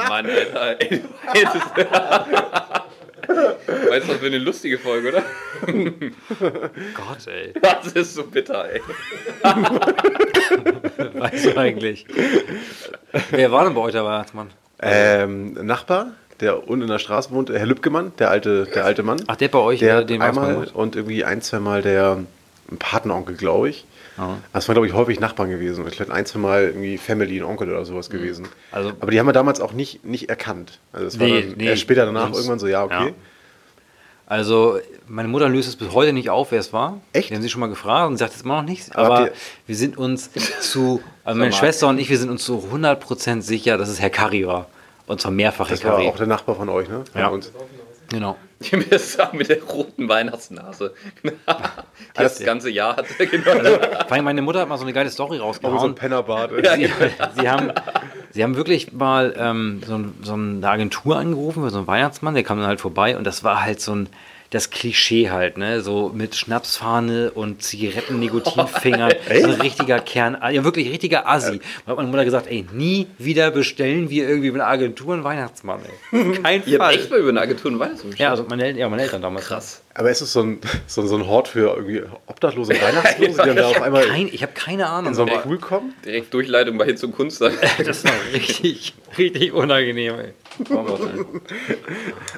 Mann, 0.08 0.26
Alter. 0.26 0.80
Ey, 0.80 0.88
du 0.88 1.00
weißt, 3.28 3.90
weißt 3.90 4.08
du, 4.08 4.12
das 4.12 4.20
wird 4.20 4.24
eine 4.24 4.38
lustige 4.38 4.78
Folge, 4.78 5.08
oder? 5.08 5.22
Gott, 6.94 7.26
ey. 7.26 7.52
Das 7.60 7.92
ist 7.92 8.14
so 8.14 8.24
bitter, 8.24 8.68
ey. 8.70 8.80
Weißt 11.14 11.46
du 11.46 11.56
eigentlich? 11.56 12.06
Wer 13.30 13.50
war 13.50 13.64
denn 13.64 13.74
bei 13.74 13.80
euch 13.80 13.92
der 13.92 14.04
Weihnachtsmann? 14.04 14.50
Ähm, 14.80 15.54
Nachbar, 15.54 16.12
der 16.40 16.68
unten 16.68 16.82
in 16.82 16.88
der 16.88 16.98
Straße 16.98 17.30
wohnt, 17.30 17.50
Herr 17.50 17.66
Lübgemann, 17.66 18.12
der 18.18 18.30
alte, 18.30 18.64
der 18.66 18.84
alte 18.84 19.02
Mann. 19.02 19.22
Ach, 19.26 19.36
der 19.36 19.48
bei 19.48 19.58
euch, 19.58 19.78
der 19.80 20.04
den 20.04 20.20
einmal 20.22 20.68
und 20.74 20.96
irgendwie 20.96 21.24
ein, 21.24 21.40
zweimal 21.42 21.82
der 21.82 22.18
Patenonkel, 22.78 23.36
glaube 23.36 23.68
ich. 23.70 23.84
Ja. 24.16 24.38
Das 24.52 24.68
waren, 24.68 24.74
glaube 24.74 24.86
ich, 24.86 24.92
häufig 24.92 25.18
Nachbarn 25.20 25.50
gewesen. 25.50 25.84
Ich 25.88 25.96
glaube, 25.96 26.12
ein, 26.12 26.24
zwei 26.24 26.38
Mal 26.38 26.62
irgendwie 26.64 26.98
Family, 26.98 27.38
ein 27.38 27.44
Onkel 27.44 27.68
oder 27.70 27.84
sowas 27.84 28.10
gewesen. 28.10 28.46
Also- 28.70 28.92
Aber 29.00 29.10
die 29.10 29.18
haben 29.18 29.26
wir 29.26 29.32
damals 29.32 29.60
auch 29.60 29.72
nicht, 29.72 30.04
nicht 30.04 30.28
erkannt. 30.28 30.78
Also 30.92 31.06
es 31.08 31.18
war 31.20 31.26
Nee, 31.26 31.42
dann 31.42 31.54
nee, 31.56 31.66
erst 31.66 31.82
später 31.82 32.06
danach 32.06 32.24
sonst- 32.26 32.36
irgendwann 32.38 32.58
so, 32.60 32.66
ja, 32.68 32.84
okay. 32.84 33.08
Ja. 33.08 33.12
Also, 34.26 34.78
meine 35.06 35.28
Mutter 35.28 35.48
löst 35.50 35.68
es 35.68 35.76
bis 35.76 35.92
heute 35.92 36.12
nicht 36.14 36.30
auf, 36.30 36.50
wer 36.50 36.58
es 36.60 36.72
war. 36.72 37.00
Echt? 37.12 37.28
Wir 37.30 37.36
haben 37.36 37.42
sie 37.42 37.50
schon 37.50 37.60
mal 37.60 37.66
gefragt 37.68 38.08
und 38.08 38.16
sagt 38.16 38.34
es 38.34 38.40
immer 38.42 38.62
noch 38.62 38.68
nicht. 38.68 38.96
Aber 38.96 39.18
Aber, 39.18 39.30
wir 39.66 39.76
sind 39.76 39.98
uns 39.98 40.30
zu, 40.60 41.02
also 41.24 41.38
meine. 41.38 41.52
Schwester 41.52 41.88
und 41.88 41.98
ich, 41.98 42.08
wir 42.08 42.16
sind 42.18 42.30
uns 42.30 42.42
zu 42.44 42.64
100% 42.72 43.42
sicher, 43.42 43.76
dass 43.76 43.88
es 43.90 44.00
Herr 44.00 44.10
Curry 44.10 44.46
war. 44.46 44.66
Und 45.06 45.20
zwar 45.20 45.30
mehrfach 45.32 45.68
Das 45.68 45.84
war 45.84 45.98
auch 45.98 46.16
der 46.16 46.26
Nachbar 46.26 46.54
von 46.56 46.68
euch, 46.68 46.88
ne? 46.88 47.04
Von 47.12 47.20
Ja. 47.20 47.28
uns. 47.28 47.52
Genau. 48.10 48.36
Die 48.60 48.76
mir 48.76 48.98
sagen 48.98 49.38
mit 49.38 49.48
der 49.48 49.62
roten 49.62 50.08
Weihnachtsnase. 50.08 50.94
Die 51.22 51.32
das 52.14 52.38
ganze 52.40 52.70
Jahr 52.70 52.96
hatte. 52.96 53.14
Genau. 53.26 53.42
Vor 53.50 54.12
allem 54.12 54.24
meine 54.24 54.42
Mutter 54.42 54.60
hat 54.60 54.68
mal 54.68 54.76
so 54.78 54.84
eine 54.84 54.92
geile 54.92 55.10
Story 55.10 55.40
Auch 55.40 55.54
so 55.54 55.60
ein 55.60 55.66
rausgehauen. 55.72 55.94
Pennerbart. 55.94 56.50
Sie, 56.76 56.90
sie, 57.36 57.48
haben, 57.48 57.72
sie 58.30 58.42
haben 58.42 58.56
wirklich 58.56 58.92
mal 58.92 59.34
ähm, 59.36 59.82
so, 59.86 60.00
so 60.22 60.34
eine 60.34 60.68
Agentur 60.68 61.16
angerufen 61.16 61.62
für 61.64 61.70
so 61.70 61.78
einen 61.78 61.86
Weihnachtsmann, 61.86 62.34
der 62.34 62.44
kam 62.44 62.58
dann 62.58 62.66
halt 62.66 62.80
vorbei 62.80 63.16
und 63.16 63.24
das 63.24 63.42
war 63.44 63.62
halt 63.62 63.80
so 63.80 63.94
ein 63.94 64.08
das 64.54 64.70
Klischee 64.70 65.30
halt, 65.30 65.58
ne? 65.58 65.80
So 65.80 66.12
mit 66.14 66.36
Schnapsfahne 66.36 67.32
und 67.32 67.62
Zigaretten, 67.62 68.20
Nikotinfingern. 68.20 69.12
so 69.42 69.48
ein 69.50 69.60
richtiger 69.60 69.98
Kern, 69.98 70.38
ja 70.50 70.62
wirklich 70.62 70.88
richtiger 70.90 71.28
Assi. 71.28 71.60
Da 71.84 71.90
hat 71.90 71.96
meine 71.96 72.08
Mutter 72.08 72.24
gesagt, 72.24 72.46
ey, 72.46 72.64
nie 72.72 73.08
wieder 73.18 73.50
bestellen 73.50 74.10
wir 74.10 74.28
irgendwie 74.28 74.52
mit 74.52 74.60
einer 74.60 74.70
Agentur 74.70 75.14
einen 75.14 75.24
Weihnachtsmann, 75.24 75.80
ey. 76.12 76.34
Kein 76.42 76.62
Ihr 76.66 76.78
habt 76.78 76.92
Fall. 76.92 76.94
echt 76.94 77.10
mal 77.10 77.18
über 77.18 77.30
eine 77.30 77.40
Agentur 77.40 77.70
einen 77.72 77.80
Weihnachtsmann 77.80 78.14
Ja, 78.16 78.30
also 78.30 78.44
meine, 78.48 78.70
ja, 78.78 78.88
meine 78.88 79.02
Eltern 79.02 79.22
damals. 79.22 79.46
Krass. 79.46 79.82
Aber 79.94 80.10
ist 80.10 80.20
es 80.20 80.32
so 80.32 80.42
ein, 80.42 80.60
so, 80.86 81.04
so 81.06 81.16
ein 81.16 81.26
Hort 81.26 81.48
für 81.48 81.74
irgendwie 81.76 82.02
Obdachlose 82.26 82.72
und 82.74 82.82
Weihnachtslose, 82.82 83.30
die 83.30 83.36
dann 83.36 83.56
da 83.56 83.68
auf 83.68 83.82
einmal 83.82 84.06
Kein, 84.06 84.28
ich 84.28 84.42
habe 84.42 84.52
keine 84.52 84.88
Ahnung. 84.88 85.08
in 85.08 85.14
so 85.14 85.22
aber 85.22 85.38
Pool 85.38 85.58
kommen? 85.58 85.94
Direkt 86.04 86.32
Durchleitung 86.32 86.78
bei 86.78 86.84
Hitz 86.84 87.02
und 87.02 87.12
Kunst. 87.12 87.40
Das 87.40 88.04
war 88.04 88.12
richtig, 88.32 88.94
richtig 89.18 89.52
unangenehm, 89.52 90.14
ey. 90.18 90.32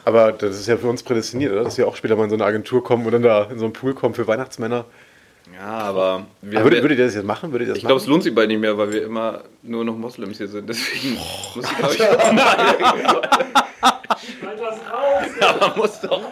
Aber 0.04 0.32
das 0.32 0.58
ist 0.58 0.66
ja 0.68 0.76
für 0.76 0.86
uns 0.88 1.02
prädestiniert, 1.02 1.52
oder? 1.52 1.64
Dass 1.64 1.76
wir 1.78 1.86
auch 1.88 1.96
später 1.96 2.16
mal 2.16 2.24
in 2.24 2.30
so 2.30 2.36
eine 2.36 2.44
Agentur 2.44 2.82
kommen 2.84 3.04
und 3.06 3.12
dann 3.12 3.22
da 3.22 3.44
in 3.44 3.58
so 3.58 3.64
einen 3.64 3.72
Pool 3.72 3.94
kommen 3.94 4.14
für 4.14 4.26
Weihnachtsmänner. 4.26 4.84
Ja, 5.54 5.66
aber. 5.66 6.02
Aber 6.02 6.26
würdet, 6.64 6.78
ja- 6.78 6.82
würdet 6.82 6.98
ihr 6.98 7.04
das 7.06 7.14
jetzt 7.14 7.24
machen? 7.24 7.52
Würdet 7.52 7.68
ihr 7.68 7.74
das 7.74 7.78
ich 7.78 7.84
glaube, 7.86 8.00
es 8.00 8.06
lohnt 8.06 8.22
sich 8.24 8.34
bald 8.34 8.48
nicht 8.48 8.60
mehr, 8.60 8.76
weil 8.78 8.92
wir 8.92 9.04
immer 9.04 9.42
nur 9.62 9.84
noch 9.84 9.96
Moslems 9.96 10.38
hier 10.38 10.48
sind. 10.48 10.68
Deswegen 10.68 11.14
muss 11.54 11.70
ich, 11.70 11.76
glaube 11.76 11.94
ich, 11.94 12.02
auch 12.08 12.32
mal. 12.32 13.22
Ja, 15.40 15.56
man 15.60 15.76
muss 15.78 16.00
doch. 16.00 16.22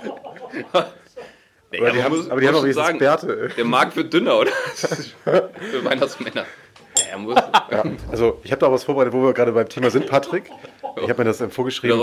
Nee, 1.70 1.78
aber 1.78 1.90
die 1.90 1.96
man 1.96 2.04
haben, 2.04 2.16
muss- 2.16 2.30
aber 2.30 2.40
die 2.40 2.46
haben 2.48 2.54
schon 2.54 2.64
wenigstens 2.64 2.86
sagen, 2.86 2.98
Bärte. 2.98 3.48
Der 3.56 3.64
Markt 3.64 3.96
wird 3.96 4.12
dünner, 4.12 4.38
oder? 4.38 4.50
Für 5.24 5.84
Weihnachtsmänner. 5.84 6.44
Er 7.14 7.18
muss. 7.18 7.37
Ja, 7.70 7.85
also 8.11 8.40
ich 8.44 8.50
habe 8.53 8.61
da 8.61 8.70
was 8.70 8.85
vorbereitet, 8.85 9.14
wo 9.14 9.22
wir 9.22 9.33
gerade 9.33 9.53
beim 9.53 9.68
Thema 9.68 9.90
sind, 9.90 10.07
Patrick. 10.07 10.50
Ich 11.03 11.09
habe 11.09 11.22
mir 11.22 11.24
das 11.24 11.40
ähm, 11.40 11.50
vorgeschrieben. 11.50 11.98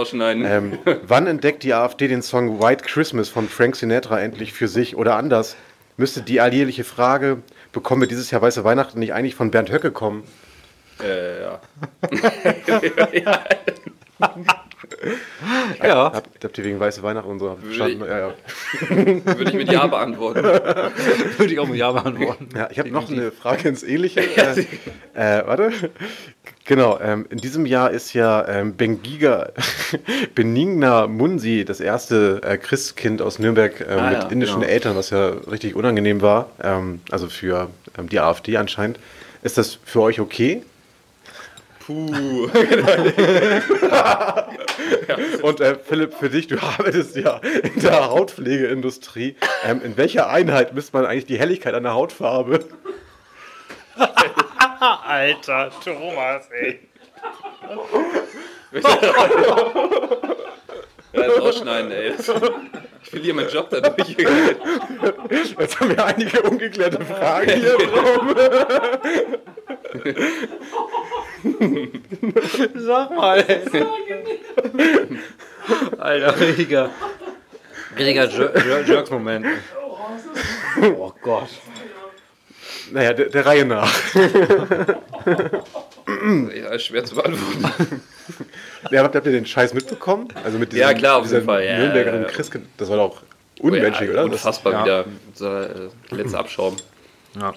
Ähm, 0.45 0.79
wann 1.03 1.27
entdeckt 1.27 1.63
die 1.63 1.73
AfD 1.73 2.07
den 2.07 2.21
Song 2.21 2.61
White 2.61 2.83
Christmas 2.83 3.29
von 3.29 3.47
Frank 3.47 3.75
Sinatra 3.75 4.19
endlich 4.19 4.53
für 4.53 4.67
sich 4.67 4.95
oder 4.95 5.15
anders? 5.15 5.55
Müsste 5.97 6.21
die 6.21 6.41
alljährliche 6.41 6.83
Frage, 6.83 7.37
bekommen 7.71 8.01
wir 8.01 8.07
dieses 8.07 8.31
Jahr 8.31 8.41
weiße 8.41 8.63
Weihnachten 8.63 8.99
nicht 8.99 9.13
eigentlich 9.13 9.35
von 9.35 9.51
Bernd 9.51 9.71
Höcke 9.71 9.91
kommen? 9.91 10.23
Äh, 11.01 11.41
ja. 11.41 11.59
Ja. 13.13 13.43
Habt, 15.79 16.43
habt 16.43 16.57
ihr 16.57 16.63
wegen 16.63 16.79
weiße 16.79 17.01
Weihnachten 17.03 17.29
und 17.29 17.39
so 17.39 17.57
verstanden? 17.63 18.01
ich- 18.03 18.07
Ja, 18.09 18.19
ja. 18.19 18.33
Würde 19.37 19.43
ich 19.49 19.53
mit 19.53 19.71
Ja 19.71 19.87
beantworten. 19.87 20.43
Würde 21.37 21.53
ich 21.53 21.59
auch 21.59 21.67
mit 21.67 21.77
Ja 21.77 21.91
beantworten. 21.91 22.49
ja, 22.55 22.69
ich 22.71 22.79
habe 22.79 22.89
noch 22.91 23.09
eine 23.09 23.31
Frage 23.31 23.69
ins 23.69 23.83
Ähnliche. 23.83 24.21
Äh, 25.13 25.39
äh, 25.39 25.45
warte. 25.47 25.71
Genau, 26.65 26.99
ähm, 27.01 27.25
in 27.29 27.39
diesem 27.39 27.65
Jahr 27.65 27.91
ist 27.91 28.13
ja 28.13 28.47
ähm, 28.47 28.75
Bengiga 28.75 29.49
Benigna 30.35 31.07
Munsi, 31.07 31.65
das 31.65 31.79
erste 31.79 32.41
äh, 32.43 32.57
Christkind 32.57 33.21
aus 33.21 33.39
Nürnberg 33.39 33.81
äh, 33.81 33.85
Ah, 33.93 34.09
mit 34.11 34.23
ja, 34.23 34.29
indischen 34.29 34.61
genau. 34.61 34.71
Eltern, 34.71 34.95
was 34.95 35.09
ja 35.09 35.29
richtig 35.49 35.75
unangenehm 35.75 36.21
war, 36.21 36.49
ähm, 36.63 37.01
also 37.11 37.27
für 37.27 37.69
ähm, 37.97 38.07
die 38.09 38.19
AfD 38.19 38.57
anscheinend. 38.57 38.99
Ist 39.43 39.57
das 39.57 39.79
für 39.83 40.01
euch 40.01 40.19
okay? 40.19 40.63
Puh. 41.91 42.49
Und 45.41 45.59
äh, 45.59 45.75
Philipp, 45.75 46.13
für 46.13 46.29
dich, 46.29 46.47
du 46.47 46.61
arbeitest 46.61 47.15
ja 47.15 47.37
in 47.37 47.81
der 47.81 48.09
Hautpflegeindustrie. 48.09 49.35
Ähm, 49.65 49.81
in 49.83 49.97
welcher 49.97 50.29
Einheit 50.29 50.73
misst 50.73 50.93
man 50.93 51.05
eigentlich 51.05 51.25
die 51.25 51.39
Helligkeit 51.39 51.75
der 51.83 51.93
Hautfarbe? 51.93 52.65
Alter, 54.79 55.71
Thomas, 55.83 56.49
ey. 56.51 56.79
Ja, 61.13 61.27
das 61.27 61.41
rausschneiden, 61.41 61.91
ey. 61.91 62.13
Ich 63.03 63.09
verliere 63.09 63.35
meinen 63.35 63.49
Job 63.49 63.67
dadurch. 63.69 64.09
Jetzt 65.59 65.79
haben 65.79 65.89
wir 65.89 66.05
einige 66.05 66.41
ungeklärte 66.43 67.03
Fragen 67.03 67.51
hier 67.59 67.77
im. 67.79 67.89
Sag 72.75 73.11
mal. 73.11 73.43
Alter, 75.97 76.39
richtiger, 76.39 76.89
richtiger 77.97 78.23
Jer- 78.29 78.55
Jer- 78.65 78.81
Jerks-Moment. 78.87 79.45
Oh 80.97 81.11
Gott. 81.21 81.49
Naja, 82.91 83.13
der, 83.13 83.25
der 83.29 83.45
Reihe 83.45 83.65
nach. 83.65 83.91
ja, 86.07 86.69
ist 86.69 86.85
schwer 86.85 87.03
zu 87.05 87.15
beantworten. 87.15 88.01
Ja, 88.91 89.03
habt 89.03 89.13
ihr 89.13 89.21
den 89.21 89.45
Scheiß 89.45 89.73
mitbekommen? 89.73 90.29
Also 90.43 90.57
mit 90.57 90.73
Ja, 90.73 90.93
klar, 90.93 91.17
auf 91.17 91.29
jeden 91.29 91.43
Fall, 91.43 91.65
ja, 91.65 91.77
Nürnbergerin 91.77 92.21
ja, 92.21 92.27
ja. 92.27 92.33
Chris, 92.33 92.49
das 92.77 92.89
war 92.89 92.97
doch 92.97 93.21
unmenschlich, 93.59 94.09
ja, 94.09 94.13
oder? 94.13 94.23
Das, 94.23 94.33
Unfassbar 94.33 94.73
ja. 94.73 94.83
wieder. 94.83 95.05
So, 95.33 95.47
äh, 95.47 95.89
letzter 96.11 96.39
Abschaum. 96.39 96.77
Ja. 97.39 97.53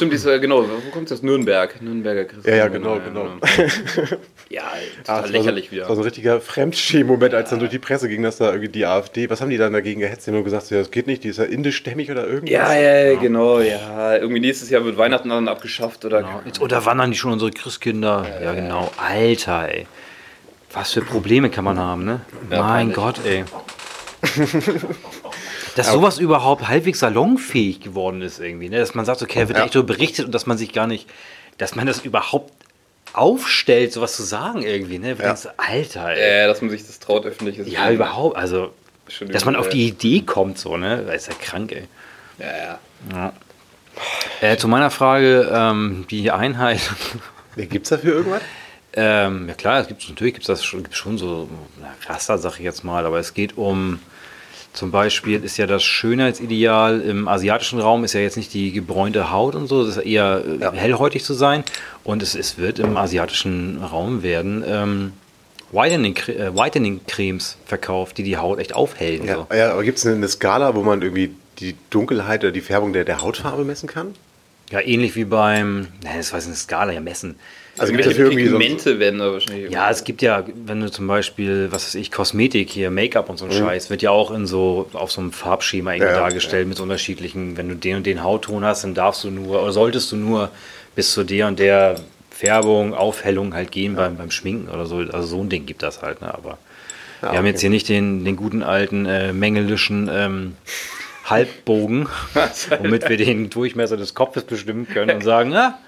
Stimmt, 0.00 0.14
diese, 0.14 0.40
genau, 0.40 0.64
wo 0.66 0.90
kommt 0.92 1.10
das? 1.10 1.22
Nürnberg. 1.22 1.82
Nürnberger 1.82 2.24
Christen. 2.24 2.48
ja, 2.48 2.56
ja, 2.56 2.68
genau, 2.68 2.98
genau. 3.04 3.26
Ja, 4.48 4.62
Ah, 5.06 5.20
total 5.20 5.22
das 5.22 5.30
lächerlich 5.30 5.64
war 5.64 5.68
so, 5.68 5.72
wieder. 5.72 5.80
Das 5.82 5.88
war 5.90 5.96
so 5.96 6.00
ein 6.00 6.04
richtiger 6.04 6.40
Fremdschämen-Moment, 6.40 7.34
als 7.34 7.50
dann 7.50 7.58
durch 7.58 7.70
die 7.70 7.78
Presse 7.78 8.08
ging, 8.08 8.22
dass 8.22 8.38
da 8.38 8.46
irgendwie 8.46 8.70
die 8.70 8.86
AfD, 8.86 9.28
was 9.28 9.42
haben 9.42 9.50
die 9.50 9.58
dann 9.58 9.74
dagegen 9.74 10.00
gehetzt? 10.00 10.26
Die 10.26 10.30
haben 10.30 10.36
nur 10.36 10.44
gesagt, 10.44 10.70
ja, 10.70 10.78
das 10.78 10.90
geht 10.90 11.06
nicht, 11.06 11.22
die 11.22 11.28
ist 11.28 11.36
ja 11.38 11.44
indischstämmig 11.44 12.10
oder 12.10 12.26
irgendwas. 12.26 12.50
ja, 12.50 12.72
ja, 12.72 13.20
genau, 13.20 13.60
ja. 13.60 14.16
Irgendwie 14.16 14.40
nächstes 14.40 14.70
Jahr 14.70 14.86
wird 14.86 14.96
Weihnachten 14.96 15.28
dann 15.28 15.48
abgeschafft 15.48 16.02
oder. 16.06 16.22
Genau. 16.22 16.40
Jetzt 16.46 16.62
unterwandern 16.62 17.10
die 17.10 17.18
schon 17.18 17.32
unsere 17.32 17.50
Christkinder. 17.50 18.24
Ja, 18.42 18.54
genau. 18.54 18.90
Alter, 18.96 19.68
ey. 19.68 19.86
Was 20.72 20.92
für 20.92 21.02
Probleme 21.02 21.50
kann 21.50 21.64
man 21.64 21.78
haben, 21.78 22.06
ne? 22.06 22.22
Ja, 22.50 22.62
mein 22.62 22.92
peinlich. 22.92 22.96
Gott, 22.96 23.20
ey. 23.26 23.44
Dass 25.86 25.92
sowas 25.92 26.18
überhaupt 26.18 26.68
halbwegs 26.68 27.00
salonfähig 27.00 27.80
geworden 27.80 28.22
ist 28.22 28.40
irgendwie, 28.40 28.68
ne? 28.68 28.78
Dass 28.78 28.94
man 28.94 29.04
sagt, 29.04 29.22
okay, 29.22 29.48
wird 29.48 29.58
Ja. 29.58 29.64
echt 29.64 29.72
so 29.72 29.84
berichtet 29.84 30.26
und 30.26 30.32
dass 30.34 30.46
man 30.46 30.58
sich 30.58 30.72
gar 30.72 30.86
nicht, 30.86 31.08
dass 31.58 31.74
man 31.74 31.86
das 31.86 32.00
überhaupt 32.00 32.52
aufstellt, 33.12 33.92
sowas 33.92 34.16
zu 34.16 34.22
sagen 34.22 34.62
irgendwie, 34.62 34.98
ne? 34.98 35.08
Ja. 35.10 35.14
denkst, 35.14 35.48
Alter, 35.56 36.10
ey. 36.10 36.44
Äh, 36.44 36.46
dass 36.46 36.60
man 36.60 36.70
sich 36.70 36.86
das 36.86 36.98
traut, 37.00 37.26
öffentlich 37.26 37.58
ist. 37.58 37.68
Ja, 37.68 37.90
überhaupt, 37.90 38.36
also, 38.36 38.72
dass 39.28 39.44
man 39.44 39.56
auf 39.56 39.68
die 39.68 39.88
Idee 39.88 40.22
kommt, 40.22 40.58
so, 40.58 40.76
ne? 40.76 41.04
Das 41.06 41.16
ist 41.22 41.28
ja 41.28 41.34
krank, 41.40 41.72
ey. 41.72 41.84
Ja, 42.38 42.78
ja. 43.12 43.32
Äh, 44.40 44.56
zu 44.56 44.68
meiner 44.68 44.90
Frage, 44.90 45.50
ähm, 45.52 46.06
die 46.10 46.30
Einheit. 46.30 46.80
Ja, 47.56 47.64
gibt's 47.64 47.90
dafür 47.90 48.14
irgendwas? 48.14 48.42
Ähm, 48.92 49.46
ja 49.48 49.54
klar, 49.54 49.80
es 49.80 49.88
gibt 49.88 50.08
natürlich 50.08 50.34
gibt's 50.34 50.46
das 50.46 50.64
schon, 50.64 50.82
gibt's 50.82 50.98
schon 50.98 51.18
so 51.18 51.48
Raster, 52.08 52.38
sag 52.38 52.54
ich 52.58 52.64
jetzt 52.64 52.82
mal, 52.82 53.06
aber 53.06 53.18
es 53.18 53.34
geht 53.34 53.56
um 53.56 54.00
zum 54.72 54.90
Beispiel 54.92 55.42
ist 55.44 55.56
ja 55.56 55.66
das 55.66 55.82
Schönheitsideal 55.82 57.00
im 57.00 57.26
asiatischen 57.28 57.80
Raum 57.80 58.04
ist 58.04 58.12
ja 58.12 58.20
jetzt 58.20 58.36
nicht 58.36 58.54
die 58.54 58.72
gebräunte 58.72 59.30
Haut 59.32 59.54
und 59.54 59.66
so, 59.66 59.82
es 59.82 59.96
ist 59.96 60.04
eher 60.06 60.42
äh, 60.46 60.62
Ja. 60.62 60.72
hellhäutig 60.72 61.24
zu 61.24 61.34
sein 61.34 61.64
und 62.04 62.22
es, 62.22 62.34
es 62.34 62.56
wird 62.58 62.78
im 62.78 62.96
asiatischen 62.96 63.82
Raum 63.82 64.22
werden 64.22 64.62
ähm, 64.66 65.12
Whitening, 65.72 66.14
Cre- 66.14 66.36
äh, 66.36 66.56
Whitening 66.56 67.00
Cremes 67.06 67.56
verkauft, 67.66 68.18
die 68.18 68.22
die 68.22 68.36
Haut 68.36 68.58
echt 68.58 68.74
aufhellen. 68.74 69.24
Ja, 69.26 69.34
So. 69.50 69.54
ja 69.54 69.72
aber 69.72 69.82
gibt 69.84 69.98
es 69.98 70.06
eine, 70.06 70.26
Skala, 70.28 70.74
wo 70.74 70.82
man 70.82 71.02
irgendwie 71.02 71.34
die 71.58 71.76
Dunkelheit 71.90 72.42
oder 72.42 72.52
die 72.52 72.60
Färbung 72.60 72.92
der, 72.92 73.04
der 73.04 73.22
Hautfarbe 73.22 73.64
messen 73.64 73.88
kann? 73.88 74.14
ja, 74.70 74.80
ähnlich 74.80 75.16
wie 75.16 75.24
beim, 75.24 75.88
nein, 76.04 76.16
das 76.18 76.32
war 76.32 76.40
eine 76.40 76.54
Skala, 76.54 76.92
ja 76.92 77.00
messen. 77.00 77.34
Also 77.80 77.94
gibt 77.94 78.04
es 78.04 78.18
irgendwie 78.18 78.44
Pigmente 78.44 78.98
werden 78.98 79.20
da 79.20 79.32
wahrscheinlich. 79.32 79.70
Ja, 79.70 79.90
es 79.90 80.04
gibt 80.04 80.20
ja, 80.20 80.44
wenn 80.66 80.80
du 80.80 80.90
zum 80.90 81.06
Beispiel, 81.06 81.68
was 81.70 81.86
weiß 81.86 81.94
ich, 81.94 82.10
Kosmetik 82.10 82.68
hier, 82.68 82.90
Make-up 82.90 83.30
und 83.30 83.38
so 83.38 83.46
ein 83.46 83.52
Scheiß, 83.52 83.88
wird 83.88 84.02
ja 84.02 84.10
auch 84.10 84.30
in 84.30 84.46
so, 84.46 84.90
auf 84.92 85.10
so 85.10 85.22
einem 85.22 85.32
Farbschema 85.32 85.92
irgendwie 85.92 86.10
Ja, 86.10 86.16
ja, 86.16 86.20
dargestellt 86.20 86.68
mit 86.68 86.76
so 86.76 86.82
unterschiedlichen, 86.82 87.56
wenn 87.56 87.70
du 87.70 87.76
den 87.76 87.96
und 87.96 88.04
den 88.04 88.22
Hautton 88.22 88.64
hast, 88.64 88.84
dann 88.84 88.92
darfst 88.92 89.24
du 89.24 89.30
nur, 89.30 89.62
oder 89.62 89.72
solltest 89.72 90.12
du 90.12 90.16
nur 90.16 90.50
bis 90.94 91.14
zu 91.14 91.24
der 91.24 91.46
und 91.46 91.58
der 91.58 91.96
Färbung, 92.30 92.92
Aufhellung 92.92 93.54
halt 93.54 93.70
gehen 93.70 93.96
beim, 93.96 94.16
beim 94.16 94.30
Schminken 94.30 94.68
oder 94.68 94.84
so. 94.84 94.96
Also 94.96 95.22
so 95.22 95.42
ein 95.42 95.48
Ding 95.48 95.64
gibt 95.64 95.82
das 95.82 96.02
halt, 96.02 96.20
ne? 96.20 96.34
Aber 96.34 96.58
wir 97.20 97.30
haben 97.30 97.38
okay. 97.38 97.48
jetzt 97.48 97.60
hier 97.62 97.70
nicht 97.70 97.88
den, 97.88 98.24
den 98.24 98.36
guten 98.36 98.62
alten 98.62 99.06
äh, 99.06 99.32
mängelischen 99.32 100.10
ähm, 100.12 100.56
Halbbogen, 101.24 102.08
womit 102.78 103.08
wir 103.08 103.16
den 103.16 103.48
Durchmesser 103.48 103.96
des 103.96 104.14
Kopfes 104.14 104.44
bestimmen 104.44 104.86
können 104.88 105.16
und 105.16 105.22
sagen, 105.22 105.50
na, 105.50 105.78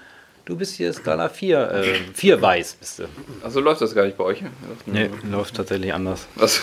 du 0.45 0.55
bist 0.55 0.75
hier 0.75 0.91
Skala 0.93 1.29
4, 1.29 1.71
äh, 1.71 1.83
4 2.13 2.41
weiß 2.41 2.75
bist 2.79 2.99
du. 2.99 3.03
Achso, 3.43 3.59
läuft 3.59 3.81
das 3.81 3.95
gar 3.95 4.05
nicht 4.05 4.17
bei 4.17 4.23
euch? 4.23 4.43
Nee, 4.85 5.09
läuft 5.29 5.55
tatsächlich 5.55 5.93
anders. 5.93 6.27
Achso. 6.39 6.61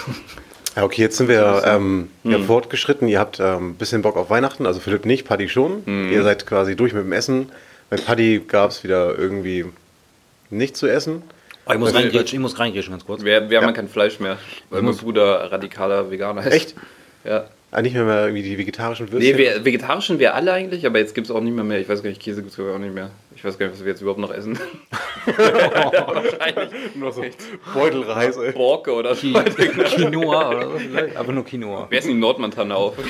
Ja, 0.76 0.85
okay, 0.85 1.03
jetzt 1.03 1.16
sind 1.16 1.28
wir 1.28 1.62
ähm, 1.66 2.11
ja, 2.22 2.39
fortgeschritten. 2.39 3.09
Ihr 3.09 3.18
habt 3.18 3.41
ein 3.41 3.57
ähm, 3.57 3.74
bisschen 3.74 4.03
Bock 4.03 4.16
auf 4.16 4.31
Weihnachten, 4.31 4.66
also 4.66 4.78
Philipp 4.78 5.05
nicht, 5.05 5.26
Paddy 5.26 5.49
schon. 5.49 5.83
Ihr 6.12 6.22
seid 6.22 6.47
quasi 6.47 6.76
durch 6.76 6.93
mit 6.93 7.03
dem 7.03 7.12
Essen. 7.12 7.51
Bei 7.89 7.97
Paddy 7.97 8.43
gab 8.47 8.70
es 8.70 8.85
wieder 8.85 9.18
irgendwie 9.18 9.64
nichts 10.51 10.78
zu 10.78 10.87
essen. 10.87 11.22
Oh, 11.66 11.72
ich 11.72 11.78
muss 11.78 11.89
Also, 11.89 11.99
reingrätschen, 12.01 12.39
ich 12.39 12.41
muss 12.41 12.59
reingrätschen 12.59 12.93
ganz 12.93 13.05
kurz. 13.05 13.22
Wir, 13.24 13.51
wir 13.51 13.59
haben 13.59 13.64
Ja. 13.64 13.70
ja 13.70 13.72
kein 13.72 13.89
Fleisch 13.89 14.20
mehr, 14.20 14.39
weil 14.70 14.83
mein 14.83 14.97
Bruder 14.97 15.51
radikaler 15.51 16.11
Veganer 16.11 16.47
ist. 16.47 16.53
Echt? 16.53 16.74
Ja. 17.24 17.47
Ah, 17.72 17.83
nicht 17.83 17.95
mehr, 17.95 18.05
mehr 18.05 18.22
irgendwie 18.24 18.43
die 18.43 18.59
vegetarischen 18.59 19.12
Würstchen? 19.12 19.37
Nee, 19.37 19.39
wir, 19.39 19.64
vegetarischen 19.64 20.18
wir 20.18 20.35
alle 20.35 20.53
eigentlich, 20.53 20.87
aber 20.87 20.99
jetzt 20.99 21.14
gibt 21.14 21.28
es 21.28 21.31
auch 21.31 21.41
nicht 21.41 21.55
mehr 21.55 21.62
mehr. 21.62 21.81
Ich 21.81 21.89
weiß 21.89 22.03
gar 22.03 22.09
nicht, 22.09 22.20
Käse 22.20 22.43
gibt 22.43 22.53
es 22.53 22.59
auch 22.59 22.78
nicht 22.78 22.95
mehr. 22.95 23.11
Ich 23.41 23.45
weiß 23.47 23.57
gar 23.59 23.66
nicht, 23.68 23.76
was 23.76 23.84
wir 23.84 23.91
jetzt 23.93 24.03
überhaupt 24.03 24.20
noch 24.20 24.32
essen. 24.34 24.59
Wahrscheinlich 25.24 26.70
Nur 26.95 27.11
so 27.11 27.24
Beutelreis, 27.72 28.36
ey. 28.36 28.53
Borke 28.53 28.93
oder 28.93 29.14
so. 29.14 29.32
Quinoa 29.32 30.51
oder 30.51 30.70
so 30.72 30.78
vielleicht, 30.78 31.16
aber 31.16 31.32
nur 31.32 31.45
Quinoa. 31.47 31.86
Wir 31.88 31.99
essen 31.99 32.09
die 32.09 32.14
Nordmantanne 32.18 32.76
auf. 32.76 32.97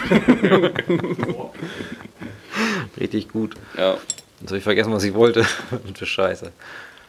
Richtig 3.00 3.28
gut. 3.28 3.54
Ja. 3.76 3.96
Jetzt 4.40 4.50
habe 4.50 4.58
ich 4.58 4.62
vergessen, 4.64 4.92
was 4.92 5.02
ich 5.02 5.14
wollte. 5.14 5.44
Und 5.84 5.98
für 5.98 6.06
Scheiße. 6.06 6.52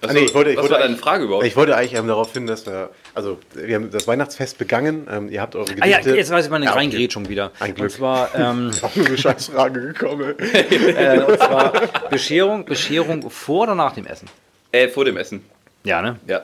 Achso, 0.01 0.13
nee, 0.15 0.21
ich 0.25 0.33
wollte- 0.33 0.49
ich 0.51 0.57
was 0.57 0.63
wollte 0.63 0.73
war 0.73 0.79
deine 0.79 0.93
eigentlich- 0.93 1.01
Frage 1.03 1.25
überhaupt? 1.25 1.45
Ich 1.45 1.55
wollte 1.55 1.75
eigentlich 1.77 1.93
ähm, 1.93 2.07
darauf 2.07 2.33
hin, 2.33 2.47
dass 2.47 2.65
wir, 2.65 2.89
also 3.13 3.39
wir 3.53 3.75
haben 3.75 3.91
das 3.91 4.07
Weihnachtsfest 4.07 4.57
begangen, 4.57 5.07
ähm, 5.11 5.29
ihr 5.29 5.41
habt 5.41 5.55
eure 5.55 5.65
Gedichte... 5.65 5.83
Ah 5.83 5.87
ja, 5.87 6.15
jetzt 6.15 6.31
weiß 6.31 6.45
ich 6.45 6.51
meine 6.51 6.65
Ja, 6.65 6.71
okay. 6.71 6.79
Reingrätschung 6.79 7.29
wieder. 7.29 7.51
Ein 7.59 7.75
Glück. 7.75 7.89
Und 7.91 7.97
zwar, 7.97 8.33
ähm, 8.35 8.71
Auch 8.81 8.95
nur 8.95 9.05
eine 9.07 9.17
Scheißfrage 9.17 9.81
gekommen. 9.93 10.35
äh, 10.39 11.19
und 11.19 11.37
zwar 11.37 11.73
Bescherung, 12.09 12.65
Bescherung 12.65 13.29
vor 13.29 13.63
oder 13.63 13.75
nach 13.75 13.93
dem 13.93 14.05
Essen? 14.05 14.27
Äh, 14.71 14.87
vor 14.87 15.05
dem 15.05 15.17
Essen. 15.17 15.43
Ja, 15.83 16.01
ne? 16.01 16.17
Ja. 16.27 16.41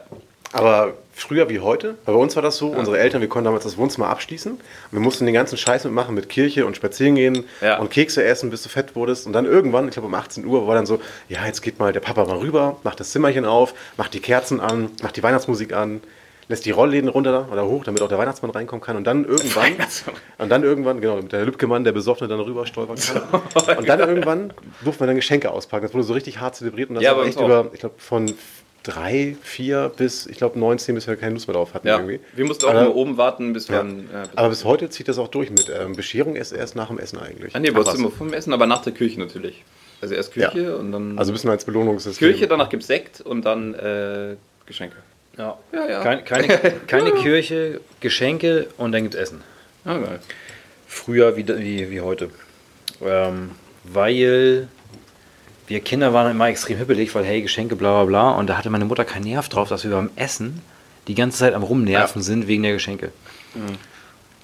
Aber 0.54 0.94
früher 1.14 1.50
wie 1.50 1.60
heute, 1.60 1.98
weil 2.06 2.16
bei 2.16 2.22
uns 2.22 2.36
war 2.36 2.44
das 2.44 2.58
so, 2.58 2.70
unsere 2.70 2.98
Eltern, 3.00 3.22
wir 3.22 3.28
konnten 3.28 3.46
damals 3.46 3.64
das 3.66 3.78
Wohnzimmer 3.78 4.08
abschließen. 4.08 4.54
Und 4.54 4.62
wir 4.92 5.00
mussten 5.00 5.26
den 5.26 5.34
ganzen 5.34 5.58
Scheiß 5.58 5.84
mitmachen 5.84 6.16
mit 6.16 6.30
Kirche 6.30 6.66
und 6.66 6.76
spazieren 6.78 7.16
gehen 7.16 7.44
Ja. 7.62 7.80
und 7.80 7.92
Kekse 7.92 8.24
essen, 8.24 8.50
bis 8.50 8.64
du 8.64 8.70
fett 8.70 8.96
wurdest. 8.96 9.28
Und 9.28 9.34
dann 9.34 9.46
irgendwann, 9.46 9.88
ich 9.88 9.94
glaube 9.94 10.08
um 10.08 10.14
18 10.14 10.46
Uhr, 10.46 10.68
war 10.68 10.76
dann 10.76 10.86
so, 10.86 11.02
ja, 11.28 11.46
jetzt 11.46 11.62
geht 11.62 11.80
mal 11.80 11.92
der 11.92 12.00
Papa 12.00 12.26
mal 12.26 12.38
rüber, 12.38 12.78
macht 12.84 13.00
das 13.00 13.12
Zimmerchen 13.12 13.46
auf, 13.46 13.74
macht 13.98 14.14
die 14.14 14.20
Kerzen 14.22 14.60
an, 14.62 14.90
macht 15.02 15.18
die 15.18 15.24
Weihnachtsmusik 15.24 15.74
an, 15.74 16.02
lässt 16.50 16.66
die 16.66 16.72
Rollläden 16.72 17.10
runter 17.10 17.48
oder 17.52 17.66
hoch, 17.66 17.84
damit 17.84 18.02
auch 18.02 18.08
der 18.08 18.18
Weihnachtsmann 18.18 18.52
reinkommen 18.52 18.82
kann. 18.82 18.96
Und 18.98 19.04
dann 19.06 19.26
irgendwann, 19.26 19.74
und 20.38 20.50
dann 20.50 20.64
irgendwann, 20.64 21.02
genau, 21.02 21.18
mit 21.18 21.32
der 21.32 21.44
Lübcke-Mann, 21.46 21.84
der 21.84 21.92
Besoffene 21.92 22.28
dann 22.30 22.40
rüber 22.40 22.66
stolpern 22.66 22.98
kann. 22.98 23.78
Und 23.78 23.90
dann 23.90 24.00
irgendwann 24.00 24.54
durfte 24.84 25.02
man 25.04 25.08
dann 25.08 25.16
Geschenke 25.18 25.52
auspacken. 25.52 25.84
Das 25.86 25.94
wurde 25.94 26.04
so 26.06 26.14
richtig 26.14 26.40
hart 26.40 26.56
zelebriert 26.56 26.90
und 26.90 26.96
das 26.96 27.04
Ja, 27.04 27.18
war 27.18 27.26
echt 27.26 27.40
über, 27.40 27.70
ich 27.74 27.80
glaube, 27.82 27.96
von 27.98 28.34
drei, 28.84 29.36
vier 29.42 29.92
bis, 29.98 30.26
ich 30.28 30.38
glaube, 30.38 30.58
19, 30.58 30.96
bis 30.96 31.08
wir 31.08 31.18
keine 31.18 31.34
Lust 31.34 31.48
mehr 31.50 31.56
drauf 31.56 31.74
hatten 31.74 31.88
ja. 31.88 31.98
irgendwie. 31.98 32.22
Wir 32.34 32.46
mussten 32.46 32.66
auch 32.66 32.70
Aber- 32.70 32.82
immer 32.86 32.96
oben 32.96 33.18
warten, 33.18 33.52
bis 33.52 33.68
Ja. 33.68 33.84
man. 33.84 34.08
Ja, 34.14 34.22
bis 34.22 34.38
Aber 34.38 34.50
bis 34.50 34.64
heute 34.64 34.90
zieht 34.90 35.10
das 35.10 35.18
auch 35.18 35.28
durch 35.28 35.50
mit 35.50 35.70
ähm, 35.70 35.94
Bescherung 35.94 36.38
erst, 36.38 36.54
erst 36.54 36.78
nach 36.78 36.88
dem 36.88 36.98
Essen 36.98 37.20
eigentlich. 37.20 37.54
Ah, 37.54 37.60
nee, 37.60 37.70
bei 37.72 37.80
uns 37.82 37.94
immer 37.96 38.10
vom 38.12 38.32
Essen, 38.32 38.54
aber 38.54 38.66
nach 38.66 38.82
der 38.84 38.94
Kirche 38.94 39.20
natürlich. 39.20 39.66
Also 40.00 40.16
erst 40.16 40.32
Kirche 40.32 40.62
Ja. 40.62 40.76
und 40.76 40.94
dann. 40.94 41.20
Also 41.20 41.32
ein 41.32 41.34
bisschen 41.34 41.50
als 41.50 41.66
Belohnungssystem. 41.66 42.30
Kirche, 42.30 42.48
danach 42.48 42.70
gibt 42.70 42.84
es 42.84 42.88
Sekt 42.88 43.20
und 43.20 43.44
dann 43.44 43.74
äh, 43.74 44.36
Geschenke. 44.66 44.96
Ja. 45.38 45.58
Ja, 45.72 45.90
ja. 45.90 46.04
Kein, 46.04 46.26
keine 46.26 46.48
keine 46.88 47.12
Kirche, 47.12 47.82
Geschenke 48.00 48.68
und 48.78 48.92
dann 48.92 49.04
gibt's 49.04 49.18
Essen. 49.18 49.44
Ah, 49.86 49.98
geil. 49.98 50.20
Früher 50.88 51.36
wie, 51.38 51.48
wie, 51.48 51.92
wie 51.92 52.02
heute. 52.02 52.30
Ähm, 53.02 53.52
weil 53.84 54.68
wir 55.68 55.80
Kinder 55.82 56.14
waren 56.14 56.32
immer 56.32 56.48
extrem 56.48 56.78
hippelig, 56.78 57.14
weil 57.14 57.26
hey, 57.26 57.42
Geschenke, 57.42 57.76
bla 57.76 58.04
bla 58.04 58.06
bla. 58.06 58.32
Und 58.40 58.48
da 58.48 58.58
hatte 58.58 58.70
meine 58.70 58.86
Mutter 58.86 59.06
keinen 59.06 59.26
Nerv 59.26 59.50
drauf, 59.50 59.70
dass 59.70 59.84
wir 59.84 59.92
beim 59.92 60.10
Essen 60.16 60.62
die 61.08 61.16
ganze 61.16 61.40
Zeit 61.40 61.54
am 61.54 61.64
Rumnerven 61.64 62.22
sind 62.22 62.48
wegen 62.48 62.64
der 62.64 62.74
Geschenke. 62.74 63.12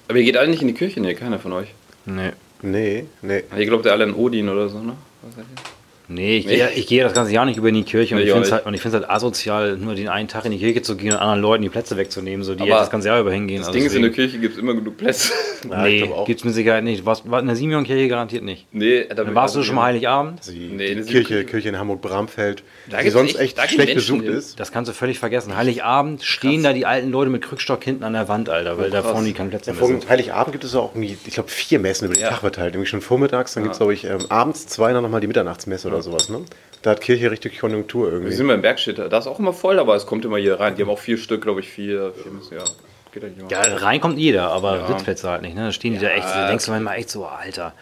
Aber 0.08 0.18
ihr 0.18 0.24
geht 0.24 0.36
alle 0.36 0.48
nicht 0.48 0.62
in 0.62 0.68
die 0.68 0.74
Kirche? 0.74 1.00
Nee, 1.00 1.14
keiner 1.14 1.38
von 1.38 1.52
euch. 1.52 1.68
Nee. 2.04 2.32
Nee, 2.62 3.06
nee. 3.22 3.42
Ihr 3.56 3.66
glaubt 3.66 3.84
ja 3.84 3.92
alle 3.92 4.04
an 4.04 4.14
Odin 4.14 4.48
oder 4.48 4.68
so, 4.68 4.78
ne? 4.80 4.94
Was 5.22 5.34
seid 5.34 5.44
ihr? 5.44 5.73
Nee, 6.06 6.36
ich, 6.38 6.46
Nee. 6.46 6.56
Gehe, 6.56 6.70
ich 6.72 6.86
gehe 6.86 7.02
das 7.02 7.14
ganze 7.14 7.32
Jahr 7.32 7.46
nicht 7.46 7.56
über 7.56 7.68
in 7.70 7.74
die 7.76 7.82
Kirche 7.82 8.14
und 8.14 8.20
Nee, 8.20 8.26
ich 8.26 8.32
finde 8.32 8.46
es 8.48 8.52
halt, 8.52 8.92
halt 8.94 9.10
asozial, 9.10 9.76
nur 9.78 9.94
den 9.94 10.08
einen 10.08 10.28
Tag 10.28 10.44
in 10.44 10.50
die 10.52 10.58
Kirche 10.58 10.82
zu 10.82 10.96
gehen 10.96 11.12
und 11.12 11.18
anderen 11.18 11.40
Leuten 11.40 11.62
die 11.62 11.70
Plätze 11.70 11.96
wegzunehmen, 11.96 12.44
so 12.44 12.54
die 12.54 12.62
halt 12.62 12.72
das 12.72 12.90
ganze 12.90 13.08
Jahr 13.08 13.20
über 13.20 13.32
hingehen. 13.32 13.58
Das 13.60 13.68
Also 13.68 13.78
Ding 13.78 13.86
ist, 13.86 13.94
in 13.94 14.02
der 14.02 14.10
deswegen- 14.10 14.28
Kirche 14.30 14.40
gibt 14.40 14.54
es 14.54 14.60
immer 14.60 14.74
genug 14.74 14.96
Plätze. 14.98 15.32
Ja, 15.70 15.82
nee, 15.84 16.02
auch. 16.12 16.26
gibt's 16.26 16.44
mit 16.44 16.52
Sicherheit 16.52 16.84
nicht. 16.84 17.06
Was, 17.06 17.22
war 17.30 17.40
in 17.40 17.46
der 17.46 17.56
Simeon-Kirche 17.56 18.06
garantiert 18.08 18.42
nicht. 18.44 18.66
nee, 18.70 19.06
da 19.08 19.14
Dann 19.14 19.34
warst 19.34 19.56
du 19.56 19.62
schon 19.62 19.76
mal 19.76 19.84
Heiligabend? 19.84 20.40
Also 20.40 20.52
die, 20.52 20.58
Nee, 20.68 20.94
die 20.94 21.02
Kirche, 21.04 21.44
Kirche 21.46 21.70
in 21.70 21.78
Hamburg-Bramfeld, 21.78 22.62
Da 22.90 23.00
die 23.00 23.08
sonst 23.08 23.30
echt- 23.36 23.40
echt, 23.40 23.58
da 23.58 23.66
schlecht 23.66 23.94
Menschen 23.94 24.18
besucht 24.18 24.36
ist. 24.36 24.60
Das 24.60 24.72
kannst 24.72 24.90
du 24.90 24.92
völlig 24.92 25.18
vergessen. 25.18 25.56
Heiligabend 25.56 26.22
stehen 26.22 26.62
da 26.62 26.74
die 26.74 26.84
alten 26.84 27.10
Leute 27.10 27.30
mit 27.30 27.40
Krückstock 27.40 27.82
hinten 27.82 28.04
an 28.04 28.12
der 28.12 28.28
Wand, 28.28 28.50
Alter, 28.50 28.76
weil 28.76 28.90
da 28.90 29.00
krass. 29.00 29.12
vorne 29.12 29.26
die 29.26 29.32
keine 29.32 29.48
Plätze 29.48 29.72
mehr 29.72 29.86
sind. 29.86 30.06
Heiligabend 30.06 30.52
gibt 30.52 30.64
es 30.64 30.74
auch 30.74 30.94
irgendwie, 30.94 31.16
ich 31.26 31.32
glaube, 31.32 31.48
vier 31.48 31.78
Messen 31.78 32.04
über 32.08 32.14
den. 32.14 32.24
Tag 32.28 32.40
verteilt. 32.40 32.74
Nämlich 32.74 32.90
schon 32.90 33.00
vormittags, 33.00 33.54
dann 33.54 33.62
gibt 33.62 33.72
es, 33.72 33.78
glaube 33.78 33.94
ich, 33.94 34.04
ähm, 34.04 34.18
abends 34.28 34.66
zwei, 34.66 34.92
dann 34.92 35.02
nochmal 35.02 35.22
die 35.22 35.28
Mitternachtsmesse 35.28 35.88
oder 35.94 36.02
sowas. 36.02 36.28
Ne? 36.28 36.40
Da 36.82 36.90
hat 36.90 37.00
Kirche 37.00 37.30
richtig 37.30 37.58
Konjunktur 37.58 38.06
Wir 38.08 38.12
irgendwie. 38.14 38.32
sind 38.34 38.46
beim 38.46 38.60
Bergstedt, 38.60 38.98
da 38.98 39.16
ist 39.18 39.26
auch 39.26 39.38
immer 39.38 39.52
voll, 39.54 39.78
aber 39.78 39.94
es 39.96 40.04
kommt 40.06 40.24
immer 40.24 40.36
jeder 40.38 40.60
rein. 40.60 40.74
Die 40.76 40.82
haben 40.82 40.90
auch 40.90 40.98
vier 40.98 41.16
Stück, 41.16 41.42
glaube 41.42 41.60
ich, 41.60 41.68
vier. 41.70 42.12
vier 42.22 42.30
müssen, 42.32 42.54
ja, 42.54 42.64
geht 43.12 43.24
eigentlich 43.24 43.38
immer. 43.40 43.50
Ja, 43.50 43.60
rein 43.76 44.00
kommt 44.00 44.18
jeder, 44.18 44.50
aber 44.50 44.76
Ja. 44.78 44.86
Sitzplätze 44.88 45.28
halt 45.30 45.42
nicht. 45.42 45.54
Ne? 45.56 45.62
Da 45.66 45.72
stehen 45.72 45.94
die 45.94 45.98
da 46.00 46.08
echt, 46.10 46.26
da 46.26 46.48
denkst 46.48 46.66
du 46.66 46.72
manchmal 46.72 46.98
echt 46.98 47.08
so, 47.10 47.24
Alter. 47.24 47.72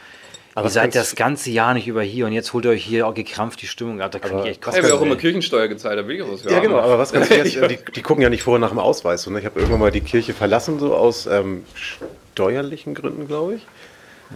Aber 0.54 0.66
ihr 0.66 0.70
seid 0.70 0.94
das 0.94 1.16
ganze 1.16 1.50
Jahr 1.50 1.72
nicht 1.72 1.88
über 1.88 2.02
hier 2.02 2.26
und 2.26 2.32
jetzt 2.32 2.52
holt 2.52 2.66
ihr 2.66 2.72
euch 2.72 2.84
hier 2.84 3.06
auch 3.06 3.14
gekrampft 3.14 3.62
die 3.62 3.66
Stimmung 3.66 4.02
ab. 4.02 4.12
Da 4.12 4.18
kann 4.18 4.32
Aber 4.32 4.42
ich 4.44 4.50
echt 4.50 4.60
Ja, 4.66 4.70
kotzen. 4.70 4.84
wir 4.86 4.94
auch 4.94 5.00
immer 5.00 5.12
ey. 5.12 5.16
Kirchensteuer 5.16 5.66
gezahlt, 5.66 5.98
da 5.98 6.06
will 6.06 6.16
ich 6.16 6.22
auch 6.22 6.30
was 6.30 6.44
Ja, 6.44 6.60
genau, 6.60 6.78
aber 6.78 6.98
was 6.98 7.10
ganz 7.10 7.30
jetzt, 7.30 7.54
Ja. 7.54 7.66
die, 7.68 7.78
die 7.96 8.02
gucken 8.02 8.22
ja 8.22 8.28
nicht 8.28 8.42
vorher 8.42 8.60
nach 8.60 8.68
dem 8.68 8.78
Ausweis. 8.78 9.22
So, 9.22 9.30
ne? 9.30 9.38
Ich 9.40 9.46
habe 9.46 9.58
irgendwann 9.58 9.80
mal 9.80 9.90
die 9.90 10.02
Kirche 10.02 10.34
verlassen, 10.34 10.78
so 10.78 10.94
aus 10.94 11.26
ähm, 11.26 11.64
steuerlichen 12.34 12.94
Gründen, 12.94 13.26
glaube 13.26 13.54
ich. 13.54 13.66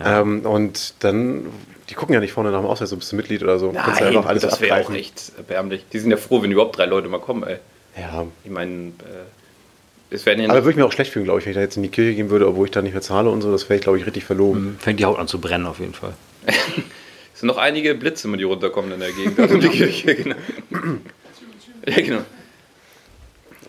Ähm, 0.05 0.41
und 0.47 0.95
dann, 1.05 1.47
die 1.89 1.95
gucken 1.95 2.15
ja 2.15 2.21
nicht 2.21 2.33
vorne 2.33 2.51
nach 2.51 2.61
dem 2.61 2.67
Ausweis, 2.67 2.91
so 2.91 2.97
bist 2.97 3.13
du 3.13 3.17
Mitglied 3.17 3.43
oder 3.43 3.59
so. 3.59 3.73
Kannst 3.73 4.01
du 4.01 4.05
Nein, 4.05 4.17
einfach 4.17 4.29
alles 4.31 4.43
das 4.43 4.61
wäre 4.61 4.85
auch 4.85 4.91
echt 4.93 5.33
erbärmlich. 5.37 5.85
Die 5.93 5.99
sind 5.99 6.11
ja 6.11 6.17
froh, 6.17 6.43
wenn 6.43 6.51
überhaupt 6.51 6.77
drei 6.79 6.87
Leute 6.87 7.09
mal 7.09 7.21
kommen, 7.21 7.45
ey. 7.45 7.59
Ja, 7.99 8.27
Ich 8.45 8.51
meine, 8.51 8.89
äh, 8.89 10.15
es 10.15 10.27
werden 10.27 10.43
ja 10.43 10.51
aber 10.51 10.61
würde 10.61 10.71
ich 10.71 10.77
mir 10.77 10.85
auch 10.85 10.93
schlecht 10.93 11.13
fühlen, 11.13 11.25
glaube 11.25 11.41
ich, 11.41 11.47
wenn 11.47 11.53
ich 11.53 11.57
da 11.57 11.63
jetzt 11.63 11.77
in 11.77 11.83
die 11.83 11.89
Kirche 11.89 12.15
gehen 12.15 12.31
würde, 12.31 12.47
obwohl 12.47 12.67
ich 12.67 12.73
da 12.73 12.83
nicht 12.83 12.93
mehr 12.93 13.03
zahle 13.03 13.31
und 13.31 13.41
so. 13.41 13.51
Das 13.51 13.69
wäre 13.69 13.77
ich, 13.77 13.83
glaube 13.83 13.99
ich, 13.99 14.07
richtig 14.07 14.25
verlogen. 14.25 14.77
Fängt 14.81 15.01
die 15.01 15.05
Haut 15.05 15.19
an 15.19 15.29
zu 15.29 15.41
brennen 15.41 15.67
auf 15.67 15.81
jeden 15.81 15.95
Fall. 15.95 16.15
es 16.47 17.41
sind 17.41 17.47
noch 17.47 17.57
einige 17.57 17.95
Blitze, 17.95 18.29
die 18.37 18.45
runterkommen 18.45 18.93
in 18.93 19.01
der 19.01 19.13
Gegend. 19.13 19.39
Also 19.39 19.57
die 19.59 19.69
Kirche, 19.69 20.15
genau. 20.15 20.37
ja, 21.87 21.97
genau. 21.97 22.21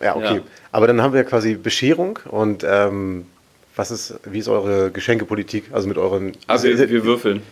Ja, 0.02 0.16
okay. 0.16 0.36
Ja. 0.36 0.42
Aber 0.70 0.86
dann 0.86 1.02
haben 1.02 1.14
wir 1.14 1.24
quasi 1.24 1.54
Bescherung 1.54 2.18
und 2.28 2.64
ähm, 2.68 3.26
was 3.74 3.90
ist, 3.90 4.14
wie 4.24 4.38
ist 4.38 4.48
eure 4.48 4.90
Geschenkepolitik? 4.90 5.64
Also 5.72 5.88
mit 5.88 5.98
euren. 5.98 6.32
Aber 6.46 6.62
wir, 6.62 6.90
wir 6.90 7.04
würfeln. 7.04 7.42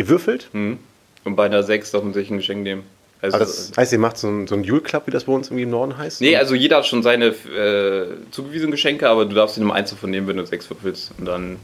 Ihr 0.00 0.08
würfelt? 0.08 0.48
Mhm. 0.52 0.78
Und 1.24 1.36
bei 1.36 1.44
einer 1.46 1.62
6 1.62 1.90
darf 1.92 2.02
man 2.02 2.12
sich 2.14 2.30
ein 2.30 2.38
Geschenk 2.38 2.62
nehmen. 2.62 2.82
Also, 3.22 3.36
Aber 3.36 3.44
das 3.44 3.72
heißt, 3.76 3.92
ihr 3.92 3.98
macht 3.98 4.16
so 4.16 4.28
ein, 4.28 4.46
so 4.46 4.54
ein 4.54 4.64
Jule 4.64 4.80
Club, 4.80 5.02
wie 5.06 5.10
das 5.10 5.24
bei 5.24 5.32
uns 5.32 5.48
irgendwie 5.48 5.64
im 5.64 5.70
Norden 5.70 5.98
heißt? 5.98 6.22
nee, 6.22 6.36
also 6.36 6.54
jeder 6.54 6.78
hat 6.78 6.86
schon 6.86 7.02
seine 7.02 7.26
äh, 7.26 8.06
zugewiesenen 8.30 8.70
Geschenke, 8.70 9.08
aber 9.08 9.26
du 9.26 9.34
darfst 9.34 9.58
dir 9.58 9.60
nur 9.60 9.74
eins 9.74 9.90
davon 9.90 10.10
nehmen, 10.10 10.26
wenn 10.26 10.38
du 10.38 10.46
sechs 10.46 10.70
würfelst. 10.70 11.12
Und 11.18 11.26
dann 11.26 11.56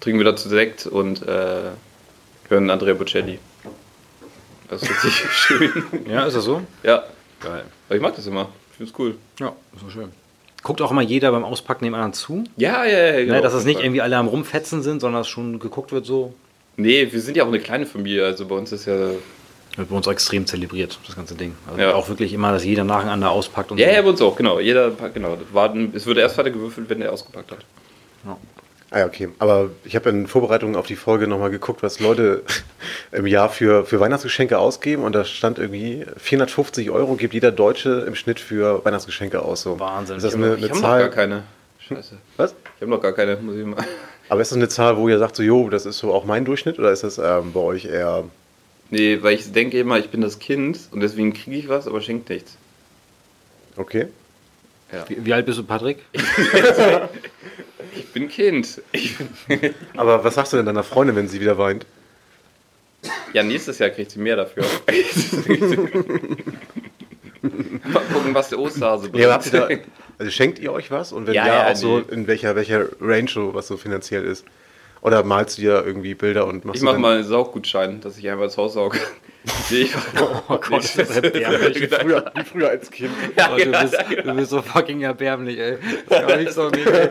trinken 0.00 0.18
wir 0.18 0.24
dazu 0.24 0.48
Sekt 0.48 0.86
und 0.86 1.22
äh, 1.22 1.70
hören 2.48 2.68
Andrea 2.70 2.94
Bocelli. 2.94 3.38
Das 4.68 4.82
ist 4.82 4.90
richtig 4.90 5.12
schön. 5.30 5.84
Ja, 6.10 6.26
ist 6.26 6.34
das 6.36 6.44
so? 6.44 6.62
Ja, 6.82 7.04
Geil. 7.40 7.62
aber 7.88 7.96
ich 7.96 8.02
mag 8.02 8.16
das 8.16 8.26
immer. 8.26 8.48
Ich 8.72 8.76
finde 8.78 8.92
es 8.92 8.98
cool. 8.98 9.14
Ja, 9.38 9.52
so 9.80 9.88
schön. 9.90 10.08
Guckt 10.64 10.80
auch 10.80 10.90
immer 10.90 11.02
jeder 11.02 11.30
beim 11.30 11.44
Auspacken 11.44 11.84
dem 11.84 11.94
anderen 11.94 12.14
zu. 12.14 12.42
Ja, 12.56 12.84
ja, 12.86 12.98
ja. 12.98 13.20
genau, 13.20 13.34
Ne, 13.34 13.40
dass 13.42 13.52
es 13.52 13.60
jeden 13.60 13.66
nicht 13.68 13.76
Fall. 13.76 13.84
irgendwie 13.84 14.00
alle 14.00 14.16
am 14.16 14.26
Rumfetzen 14.26 14.82
sind, 14.82 14.98
sondern 15.00 15.20
dass 15.20 15.28
schon 15.28 15.60
geguckt 15.60 15.92
wird 15.92 16.06
so. 16.06 16.34
Nee, 16.76 17.08
wir 17.10 17.20
sind 17.20 17.36
ja 17.36 17.44
auch 17.44 17.48
eine 17.48 17.60
kleine 17.60 17.86
Familie. 17.86 18.24
Also 18.24 18.46
bei 18.46 18.54
uns 18.56 18.72
ist 18.72 18.86
ja. 18.86 18.94
Wird 19.76 19.88
bei 19.90 19.96
uns 19.96 20.06
extrem 20.06 20.46
zelebriert, 20.46 20.98
das 21.06 21.16
ganze 21.16 21.34
Ding. 21.34 21.54
Also 21.68 21.80
Ja. 21.80 21.94
auch 21.94 22.08
wirklich 22.08 22.32
immer, 22.32 22.52
dass 22.52 22.64
jeder 22.64 22.84
nacheinander 22.84 23.30
auspackt 23.30 23.72
und 23.72 23.78
Ja, 23.78 23.88
so. 23.88 23.94
ja, 23.94 24.02
bei 24.02 24.08
uns 24.08 24.22
auch, 24.22 24.36
genau. 24.36 24.60
Jeder, 24.60 24.92
genau. 25.12 25.36
das 25.36 25.52
war- 25.52 25.74
Es 25.92 26.06
wird 26.06 26.18
erst 26.18 26.38
weiter 26.38 26.50
gewürfelt, 26.50 26.88
wenn 26.90 27.02
er 27.02 27.12
ausgepackt 27.12 27.50
hat. 27.50 27.58
Ah 28.90 28.98
ja, 29.00 29.06
okay. 29.06 29.28
Aber 29.40 29.70
ich 29.82 29.96
habe 29.96 30.10
in 30.10 30.28
Vorbereitung 30.28 30.76
auf 30.76 30.86
die 30.86 30.94
Folge 30.94 31.26
nochmal 31.26 31.50
geguckt, 31.50 31.82
was 31.82 31.98
Leute 31.98 32.44
im 33.12 33.26
Jahr 33.26 33.48
für, 33.48 33.84
für 33.84 33.98
Weihnachtsgeschenke 33.98 34.56
ausgeben. 34.58 35.02
Und 35.02 35.14
da 35.16 35.24
stand 35.24 35.58
irgendwie 35.58 36.04
450 36.18 36.90
Euro 36.90 37.16
gibt 37.16 37.34
jeder 37.34 37.50
Deutsche 37.50 38.04
im 38.06 38.14
Schnitt 38.14 38.38
für 38.38 38.84
Weihnachtsgeschenke 38.84 39.42
aus. 39.42 39.62
So. 39.62 39.80
Wahnsinn. 39.80 40.18
Ist 40.18 40.22
das 40.22 40.34
Ich 40.34 40.38
eine, 40.38 40.54
Ich 40.54 40.58
eine 40.58 40.68
habe 40.70 40.74
noch 40.80 40.82
gar 40.88 41.00
Zahl? 41.00 41.10
keine. 41.10 41.42
Scheiße. 41.80 42.16
Was? 42.36 42.54
Ich 42.76 42.82
habe 42.82 42.90
noch 42.92 43.00
gar 43.02 43.12
keine, 43.12 43.36
muss 43.38 43.56
ich 43.56 43.64
mal. 43.66 43.84
Aber 44.28 44.40
ist 44.40 44.50
das 44.50 44.56
eine 44.56 44.68
Zahl, 44.68 44.96
wo 44.96 45.08
ihr 45.08 45.18
sagt, 45.18 45.36
so, 45.36 45.42
jo, 45.42 45.68
das 45.68 45.86
ist 45.86 45.98
so 45.98 46.12
auch 46.12 46.24
mein 46.24 46.44
Durchschnitt? 46.44 46.78
Oder 46.78 46.92
ist 46.92 47.04
das 47.04 47.18
ähm, 47.18 47.52
bei 47.52 47.60
euch 47.60 47.84
eher. 47.84 48.24
Nee, 48.90 49.18
weil 49.22 49.34
ich 49.34 49.52
denke 49.52 49.78
immer, 49.78 49.98
ich 49.98 50.10
bin 50.10 50.20
das 50.20 50.38
Kind 50.38 50.78
und 50.92 51.00
deswegen 51.00 51.32
kriege 51.32 51.56
ich 51.56 51.68
was, 51.68 51.86
aber 51.86 52.00
schenkt 52.00 52.28
nichts. 52.28 52.56
Okay? 53.76 54.08
Wie, 55.08 55.24
wie 55.24 55.32
alt 55.32 55.46
bist 55.46 55.58
du, 55.58 55.64
Patrick? 55.64 55.98
Ich 57.96 58.06
bin 58.08 58.28
Kind. 58.28 58.82
Ich 58.92 59.16
bin 59.48 59.74
Aber 59.96 60.24
was 60.24 60.34
sagst 60.34 60.52
du 60.52 60.56
denn 60.56 60.66
deiner 60.66 60.82
Freundin, 60.82 61.14
wenn 61.16 61.28
sie 61.28 61.40
wieder 61.40 61.58
weint? 61.58 61.86
ja, 63.34 63.42
nächstes 63.42 63.78
Jahr 63.78 63.90
kriegt 63.90 64.10
sie 64.10 64.18
mehr 64.18 64.36
dafür. 64.36 64.64
Mal 67.84 68.02
gucken, 68.12 68.34
was 68.34 68.48
der 68.48 68.58
Osterhase 68.58 69.08
bringt. 69.10 69.24
Ja, 69.24 69.38
da, 69.38 69.68
also 70.18 70.30
schenkt 70.30 70.58
ihr 70.58 70.72
euch 70.72 70.90
was? 70.90 71.12
Und 71.12 71.26
wenn 71.26 71.34
ja, 71.34 71.46
Ja, 71.46 71.54
ja, 71.66 71.72
auch 71.72 71.76
so 71.76 71.98
in 71.98 72.26
welcher, 72.26 72.56
welcher 72.56 72.86
Range 73.00 73.28
so, 73.28 73.54
was 73.54 73.66
so 73.66 73.76
finanziell 73.76 74.24
ist? 74.24 74.44
Oder 75.02 75.22
malst 75.22 75.58
du 75.58 75.62
dir 75.62 75.84
irgendwie 75.84 76.14
Bilder 76.14 76.46
und 76.46 76.64
machst 76.64 76.78
ich 76.78 76.82
mache 76.82 76.94
dann- 76.94 77.02
mal 77.02 77.14
einen 77.16 77.24
Saugutschein, 77.24 78.00
dass 78.00 78.16
ich 78.16 78.28
einfach 78.30 78.44
ins 78.44 78.56
Haus 78.56 78.74
sauge. 78.74 78.98
Nee, 79.70 79.76
ich 79.82 79.94
Oh 80.48 80.56
Gott, 80.56 80.84
das 80.84 80.96
ist 80.96 81.16
erbärmlich. 81.16 81.80
wie 81.80 81.86
früher, 81.86 82.32
wie 82.34 82.44
früher 82.50 82.68
als 82.70 82.90
Kind. 82.90 83.10
Oh, 83.36 83.56
du, 83.56 83.70
bist, 83.72 83.96
du 84.24 84.34
bist 84.34 84.50
so 84.50 84.62
fucking 84.62 85.02
erbärmlich, 85.02 85.58
ey. 85.58 85.76
Das 86.08 86.26
kann 86.26 86.38
nicht 86.42 86.52
so 86.52 86.70
nehmen, 86.70 86.86
ey. 86.94 87.08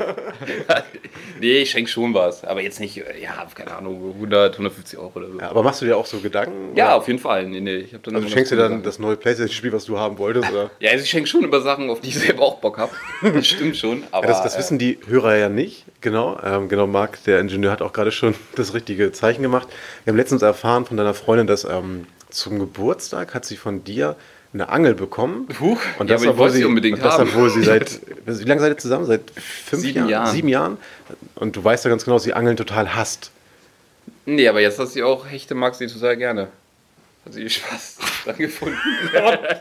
nee, 1.39 1.57
ich 1.59 1.69
schenke 1.71 1.89
schon 1.91 2.13
was. 2.13 2.43
Aber 2.43 2.61
jetzt 2.61 2.79
nicht, 2.79 2.95
ja, 2.95 3.45
keine 3.53 3.75
Ahnung, 3.75 4.13
100, 4.15 4.53
150 4.53 4.97
Euro 4.97 5.11
oder 5.15 5.27
so. 5.31 5.39
Ja, 5.39 5.49
aber 5.51 5.61
machst 5.61 5.81
du 5.81 5.85
dir 5.85 5.95
auch 5.95 6.05
so 6.07 6.19
Gedanken? 6.19 6.75
Ja, 6.75 6.87
Oder? 6.87 6.95
auf 6.95 7.07
jeden 7.07 7.19
Fall. 7.19 7.45
Nee, 7.45 7.59
nee, 7.59 7.75
ich 7.77 7.93
hab 7.93 8.01
dann 8.03 8.15
Also 8.15 8.27
schenkst 8.29 8.51
du 8.51 8.55
noch 8.55 8.63
dann 8.63 8.71
Sachen. 8.73 8.83
das 8.83 8.97
neue 8.99 9.15
Playstation-Spiel, 9.15 9.71
was 9.73 9.85
du 9.85 9.99
haben 9.99 10.17
wolltest? 10.17 10.51
Oder? 10.51 10.71
Ja, 10.79 10.91
also 10.91 11.03
ich 11.03 11.09
schenke 11.11 11.27
schon 11.29 11.43
über 11.43 11.61
Sachen, 11.61 11.89
auf 11.91 12.01
die 12.01 12.09
ich 12.09 12.17
selber 12.17 12.41
auch 12.43 12.59
Bock 12.59 12.77
habe. 12.79 12.91
Das 13.21 13.47
stimmt 13.47 13.77
schon. 13.77 14.03
Aber, 14.11 14.25
Ja, 14.25 14.31
das, 14.33 14.41
das 14.43 14.55
äh, 14.55 14.59
wissen 14.59 14.79
die 14.79 14.97
Hörer 15.05 15.35
ja 15.37 15.49
nicht, 15.49 15.85
genau. 16.01 16.39
Ähm, 16.43 16.67
genau, 16.67 16.87
Marc, 16.87 17.23
der 17.25 17.39
Ingenieur, 17.39 17.71
hat 17.71 17.81
auch 17.83 17.93
gerade 17.93 18.11
schon 18.11 18.33
das 18.55 18.73
richtige 18.73 19.11
Zeichen 19.11 19.43
gemacht. 19.43 19.67
Wir 20.03 20.11
haben 20.11 20.17
letztens 20.17 20.41
erfahren 20.41 20.85
von 20.85 20.97
deiner 20.97 21.13
Freundin, 21.13 21.45
dass 21.47 21.63
ähm, 21.63 22.07
zum 22.33 22.59
Geburtstag 22.59 23.33
hat 23.33 23.45
sie 23.45 23.57
von 23.57 23.83
dir 23.83 24.15
eine 24.53 24.69
Angel 24.69 24.93
bekommen. 24.93 25.47
Huch, 25.59 25.79
und 25.97 26.09
ja, 26.09 26.15
das, 26.15 26.21
aber 26.21 26.23
ich 26.23 26.29
obwohl 26.29 26.37
wollte 26.37 26.55
sie 26.57 26.65
unbedingt 26.65 26.97
und 26.97 27.05
das, 27.05 27.17
haben. 27.17 27.29
obwohl 27.29 27.49
sie 27.49 27.63
seit, 27.63 27.99
wie 28.25 28.43
lange 28.43 28.61
seid 28.61 28.73
ihr 28.73 28.77
zusammen? 28.77 29.05
Seit 29.05 29.21
fünf 29.31 29.81
Sieben 29.81 29.97
Jahren? 29.99 30.09
Jahren. 30.09 30.31
Sieben 30.31 30.47
Jahren. 30.47 30.77
Und 31.35 31.55
du 31.55 31.63
weißt 31.63 31.85
ja 31.85 31.89
ganz 31.89 32.03
genau, 32.03 32.17
dass 32.17 32.23
sie 32.23 32.33
Angeln 32.33 32.57
total 32.57 32.95
hasst. 32.95 33.31
Nee, 34.25 34.47
aber 34.47 34.61
jetzt, 34.61 34.79
dass 34.79 34.93
sie 34.93 35.03
auch 35.03 35.27
Hechte 35.27 35.55
mag, 35.55 35.75
sie 35.75 35.87
total 35.87 36.17
gerne. 36.17 36.47
Hat 37.25 37.33
sie 37.33 37.49
Spaß 37.49 37.97
dran 38.25 38.37
gefunden. 38.37 38.77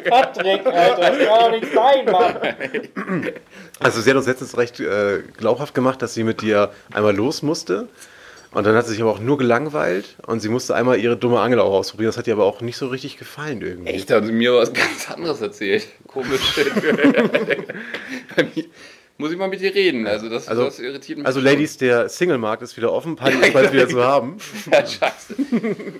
Patrick, 0.09 0.67
Alter, 0.67 0.97
das 0.97 1.19
kann 1.19 1.39
doch 1.41 1.51
nicht 1.53 1.73
sein, 1.73 2.05
Mann. 2.07 3.35
Also 3.79 4.01
sie 4.01 4.11
hat 4.11 4.17
uns 4.17 4.27
letztens 4.27 4.57
recht 4.57 4.81
äh, 4.81 5.23
glaubhaft 5.37 5.75
gemacht, 5.75 6.03
dass 6.03 6.15
sie 6.15 6.25
mit 6.25 6.43
dir 6.43 6.73
einmal 6.93 7.15
los 7.15 7.43
musste. 7.43 7.89
Und 8.55 8.67
dann 8.67 8.75
hat 8.77 8.85
sie 8.87 8.93
sich 8.93 9.01
aber 9.01 9.11
auch 9.13 9.19
nur 9.19 9.39
gelangweilt 9.39 10.17
und 10.27 10.41
sie 10.41 10.49
musste 10.51 10.75
einmal 10.75 10.99
ihre 11.01 11.17
dumme 11.17 11.41
Angel 11.41 11.59
auch 11.61 11.73
ausprobieren. 11.73 12.09
Das 12.09 12.19
hat 12.19 12.27
ihr 12.27 12.35
aber 12.35 12.45
auch 12.45 12.61
nicht 12.61 12.77
so 12.77 12.89
richtig 12.89 13.17
gefallen 13.17 13.63
irgendwie. 13.63 13.91
Echt, 13.91 14.11
da 14.11 14.17
hat 14.17 14.27
sie 14.27 14.33
mir 14.33 14.53
was 14.55 14.73
ganz 14.75 15.11
anderes 15.11 15.41
erzählt. 15.41 15.87
Komisch. 16.07 16.41
Bei 18.37 18.43
mir 18.55 18.65
muss 19.19 19.33
ich 19.33 19.39
mal 19.39 19.49
mit 19.49 19.61
ihr 19.61 19.75
reden. 19.75 20.07
Also 20.07 20.29
das, 20.29 20.49
Also- 20.49 20.65
das 20.65 20.79
irritiert 20.81 21.19
mich. 21.19 21.27
Also 21.27 21.41
schon. 21.41 21.49
Ladies, 21.49 21.77
der 21.79 22.09
Single-Markt 22.09 22.63
ist 22.63 22.77
wieder 22.77 22.93
offen, 22.93 23.17
Party 23.17 23.39
ist 23.41 23.53
bald 23.53 23.73
wieder 23.73 23.89
zu 23.89 24.03
haben. 24.03 24.37
Ja, 24.71 24.87
scheiße. 24.87 25.35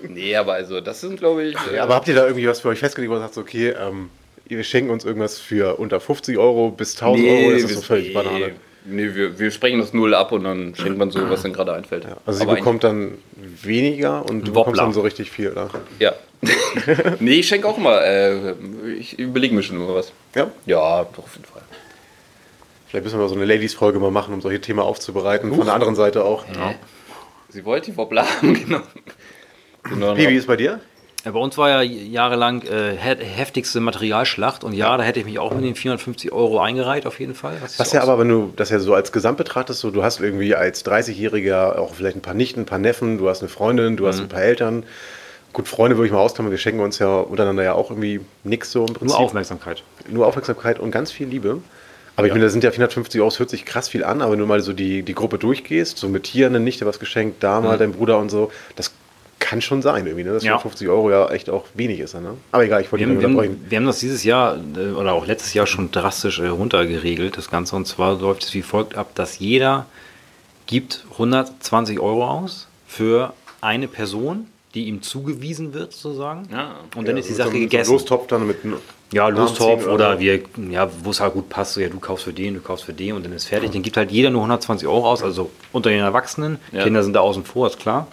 Nee, 0.09 0.35
aber 0.35 0.53
also 0.53 0.81
das 0.81 1.01
sind, 1.01 1.17
glaube 1.19 1.43
ich. 1.45 1.55
äh, 1.73 1.79
aber 1.79 1.95
habt 1.95 2.07
ihr 2.07 2.15
da 2.15 2.25
irgendwie 2.25 2.47
was 2.47 2.59
für 2.59 2.69
euch 2.69 2.79
festgelegt, 2.79 3.11
wo 3.11 3.15
ihr 3.15 3.21
sagt, 3.21 3.37
okay, 3.37 3.69
ähm, 3.69 4.09
wir 4.45 4.63
schenken 4.63 4.91
uns 4.91 5.05
irgendwas 5.05 5.39
für 5.39 5.77
unter 5.79 5.99
50 5.99 6.37
Euro 6.37 6.69
bis 6.71 6.95
1000 7.01 7.27
Euro? 7.27 7.51
Das 7.51 7.63
ist 7.63 7.75
so 7.75 7.81
völlig 7.81 8.09
nee, 8.09 8.13
Banane. 8.13 8.51
Nee, 8.85 9.15
wir, 9.15 9.39
wir 9.39 9.51
sprechen 9.51 9.79
das 9.79 9.93
Null 9.93 10.13
ab 10.13 10.31
und 10.33 10.43
dann 10.43 10.75
schenkt 10.75 10.97
man 10.97 11.09
so, 11.09 11.29
was 11.29 11.43
dann 11.43 11.53
gerade 11.53 11.73
einfällt. 11.73 12.05
Also 12.25 12.39
sie 12.39 12.45
Aber 12.45 12.55
bekommt 12.55 12.83
dann 12.83 13.17
weniger 13.61 14.25
und 14.29 14.41
du 14.47 14.55
Wobbler. 14.55 14.63
bekommst 14.73 14.81
dann 14.81 14.93
so 14.93 15.01
richtig 15.01 15.31
viel. 15.31 15.51
Oder? 15.51 15.69
Ja. 15.99 16.13
nee, 17.19 17.35
ich 17.35 17.47
schenke 17.47 17.67
auch 17.67 17.77
mal. 17.77 17.99
Äh, 17.99 18.53
ich 18.99 19.17
überlege 19.17 19.55
mir 19.55 19.63
schon 19.63 19.77
immer 19.77 19.95
was. 19.95 20.11
Ja, 20.35 20.51
Ja, 20.65 21.03
doch, 21.15 21.23
auf 21.23 21.33
jeden 21.35 21.45
Fall. 21.45 21.61
vielleicht 22.87 23.05
müssen 23.05 23.17
wir 23.17 23.23
mal 23.23 23.29
so 23.29 23.35
eine 23.35 23.45
Ladies-Folge 23.45 23.99
mal 23.99 24.11
machen, 24.11 24.33
um 24.33 24.41
solche 24.41 24.59
Themen 24.59 24.79
aufzubereiten. 24.79 25.53
Von 25.55 25.65
der 25.65 25.73
anderen 25.75 25.95
Seite 25.95 26.25
auch. 26.25 26.43
Sie 27.49 27.63
wollte 27.65 27.91
die 27.91 27.97
Wobbler 27.97 28.25
haben, 28.27 28.53
genau. 29.83 30.17
wie 30.17 30.23
ist 30.35 30.47
bei 30.47 30.57
dir? 30.57 30.81
Ja, 31.25 31.31
bei 31.31 31.39
uns 31.39 31.57
war 31.57 31.69
ja 31.69 31.81
jahrelang 31.81 32.63
äh, 32.63 32.97
he- 32.97 33.23
heftigste 33.23 33.79
Materialschlacht 33.79 34.63
und 34.65 34.73
ja, 34.73 34.97
da 34.97 35.03
hätte 35.03 35.19
ich 35.21 35.25
mich 35.25 35.39
auch 35.39 35.53
mit 35.53 35.63
den 35.63 35.73
450 35.75 36.33
Euro 36.33 36.59
eingereiht, 36.59 37.05
auf 37.05 37.19
jeden 37.19 37.33
Fall. 37.33 37.55
Was 37.77 37.93
ja 37.93 38.01
aber, 38.01 38.19
wenn 38.19 38.27
du 38.27 38.51
das 38.57 38.69
ja 38.69 38.79
so 38.79 38.93
als 38.93 39.13
Gesamt 39.13 39.37
betrachtest, 39.37 39.79
so 39.79 39.89
du 39.89 40.03
hast 40.03 40.19
irgendwie 40.19 40.53
als 40.53 40.85
30-Jähriger 40.85 41.77
auch 41.77 41.93
vielleicht 41.95 42.17
ein 42.17 42.21
paar 42.21 42.33
Nichten, 42.33 42.61
ein 42.61 42.65
paar 42.65 42.77
Neffen, 42.79 43.17
du 43.17 43.29
hast 43.29 43.39
eine 43.41 43.47
Freundin, 43.49 43.95
du 43.95 44.05
hast 44.07 44.17
Mhm. 44.17 44.23
ein 44.23 44.29
paar 44.29 44.41
Eltern, 44.41 44.83
Gut, 45.53 45.67
Freunde 45.67 45.97
würde 45.97 46.07
ich 46.07 46.11
mal 46.11 46.17
ausklammern, 46.19 46.49
wir 46.49 46.57
schenken 46.57 46.79
uns 46.81 46.97
ja 46.97 47.15
untereinander 47.19 47.61
ja 47.63 47.73
auch 47.73 47.91
irgendwie 47.91 48.21
nichts 48.43 48.71
so 48.71 48.79
im 48.87 48.93
Prinzip. 48.95 49.09
Nur 49.09 49.19
Aufmerksamkeit. 49.19 49.83
Nur 50.09 50.25
Aufmerksamkeit 50.25 50.79
und 50.79 50.89
ganz 50.89 51.11
viel 51.11 51.27
Liebe. 51.27 51.59
Aber 52.15 52.25
ich 52.25 52.33
meine, 52.33 52.45
da 52.45 52.49
sind 52.49 52.63
ja 52.63 52.71
450 52.71 53.21
Euro, 53.21 53.29
das 53.29 53.37
hört 53.37 53.51
sich 53.51 53.63
krass 53.63 53.87
viel 53.87 54.03
an, 54.03 54.21
aber 54.23 54.31
wenn 54.31 54.39
du 54.39 54.47
mal 54.47 54.61
so 54.61 54.73
die, 54.73 55.03
die 55.03 55.13
Gruppe 55.13 55.37
durchgehst, 55.37 55.99
so 55.99 56.09
mit 56.09 56.25
hier 56.25 56.47
eine 56.47 56.59
Nichte 56.59 56.87
was 56.87 56.97
geschenkt, 56.99 57.43
da 57.43 57.61
mal 57.61 57.77
dein 57.77 57.91
Bruder 57.93 58.17
und 58.17 58.29
so, 58.29 58.51
das 58.75 58.91
kann 59.43 59.61
schon 59.61 59.81
sein 59.81 60.07
irgendwie, 60.07 60.23
ne? 60.23 60.31
dass 60.31 60.43
Ja. 60.43 60.57
450 60.57 60.87
Euro 60.87 61.11
ja 61.11 61.29
echt 61.29 61.49
auch 61.49 61.65
wenig 61.73 61.99
ist. 61.99 62.15
Ne? 62.15 62.35
Aber 62.53 62.63
egal, 62.63 62.81
ich 62.81 62.91
wollte 62.91 63.05
Wir 63.05 63.13
haben, 63.13 63.35
wir, 63.35 63.43
haben, 63.43 63.65
wir 63.69 63.77
haben 63.77 63.85
das 63.85 63.99
dieses 63.99 64.23
Jahr 64.23 64.57
äh, 64.77 64.91
oder 64.91 65.11
auch 65.13 65.27
letztes 65.27 65.53
Jahr 65.53 65.67
schon 65.67 65.91
drastisch 65.91 66.39
äh, 66.39 66.47
runtergeregelt, 66.47 67.37
das 67.37 67.51
Ganze. 67.51 67.75
Und 67.75 67.85
zwar 67.85 68.19
läuft 68.19 68.43
es 68.43 68.53
wie 68.53 68.61
folgt 68.61 68.95
ab, 68.95 69.11
dass 69.15 69.39
jeder 69.39 69.85
gibt 70.65 71.05
120 71.11 71.99
Euro 71.99 72.25
aus 72.25 72.67
für 72.87 73.33
eine 73.59 73.89
Person, 73.89 74.47
die 74.73 74.85
ihm 74.85 75.01
zugewiesen 75.01 75.73
wird, 75.73 75.91
sozusagen. 75.91 76.47
Ja. 76.51 76.75
Und 76.95 77.07
dann 77.07 77.17
ist 77.17 77.27
die 77.27 77.33
Sache 77.33 77.49
so 77.49 77.57
gegessen. 77.57 77.91
Lostopf 77.91 78.27
dann 78.27 78.47
mit 78.47 78.59
Ja, 79.11 79.27
Lostopf 79.27 79.81
ziehen 79.81 79.91
oder 79.91 80.19
wir, 80.19 80.39
ja, 80.71 80.89
wo 81.03 81.11
es 81.11 81.19
halt 81.19 81.33
gut 81.33 81.49
passt, 81.49 81.73
so, 81.73 81.81
ja, 81.81 81.89
du 81.89 81.99
kaufst 81.99 82.23
für 82.23 82.33
den, 82.33 82.53
du 82.53 82.61
kaufst 82.61 82.85
für 82.85 82.93
den 82.93 83.13
und 83.13 83.25
dann 83.25 83.33
ist 83.33 83.45
fertig. 83.45 83.71
Dann 83.71 83.83
gibt 83.83 83.97
halt 83.97 84.09
jeder 84.09 84.29
nur 84.29 84.41
120 84.41 84.87
Euro 84.87 85.05
aus, 85.11 85.21
also 85.21 85.51
unter 85.73 85.89
den 85.89 85.99
Erwachsenen. 85.99 86.59
Ja. 86.71 86.85
Kinder 86.85 87.03
sind 87.03 87.13
da 87.13 87.19
außen 87.19 87.43
vor, 87.43 87.67
ist 87.67 87.79
klar. 87.79 88.07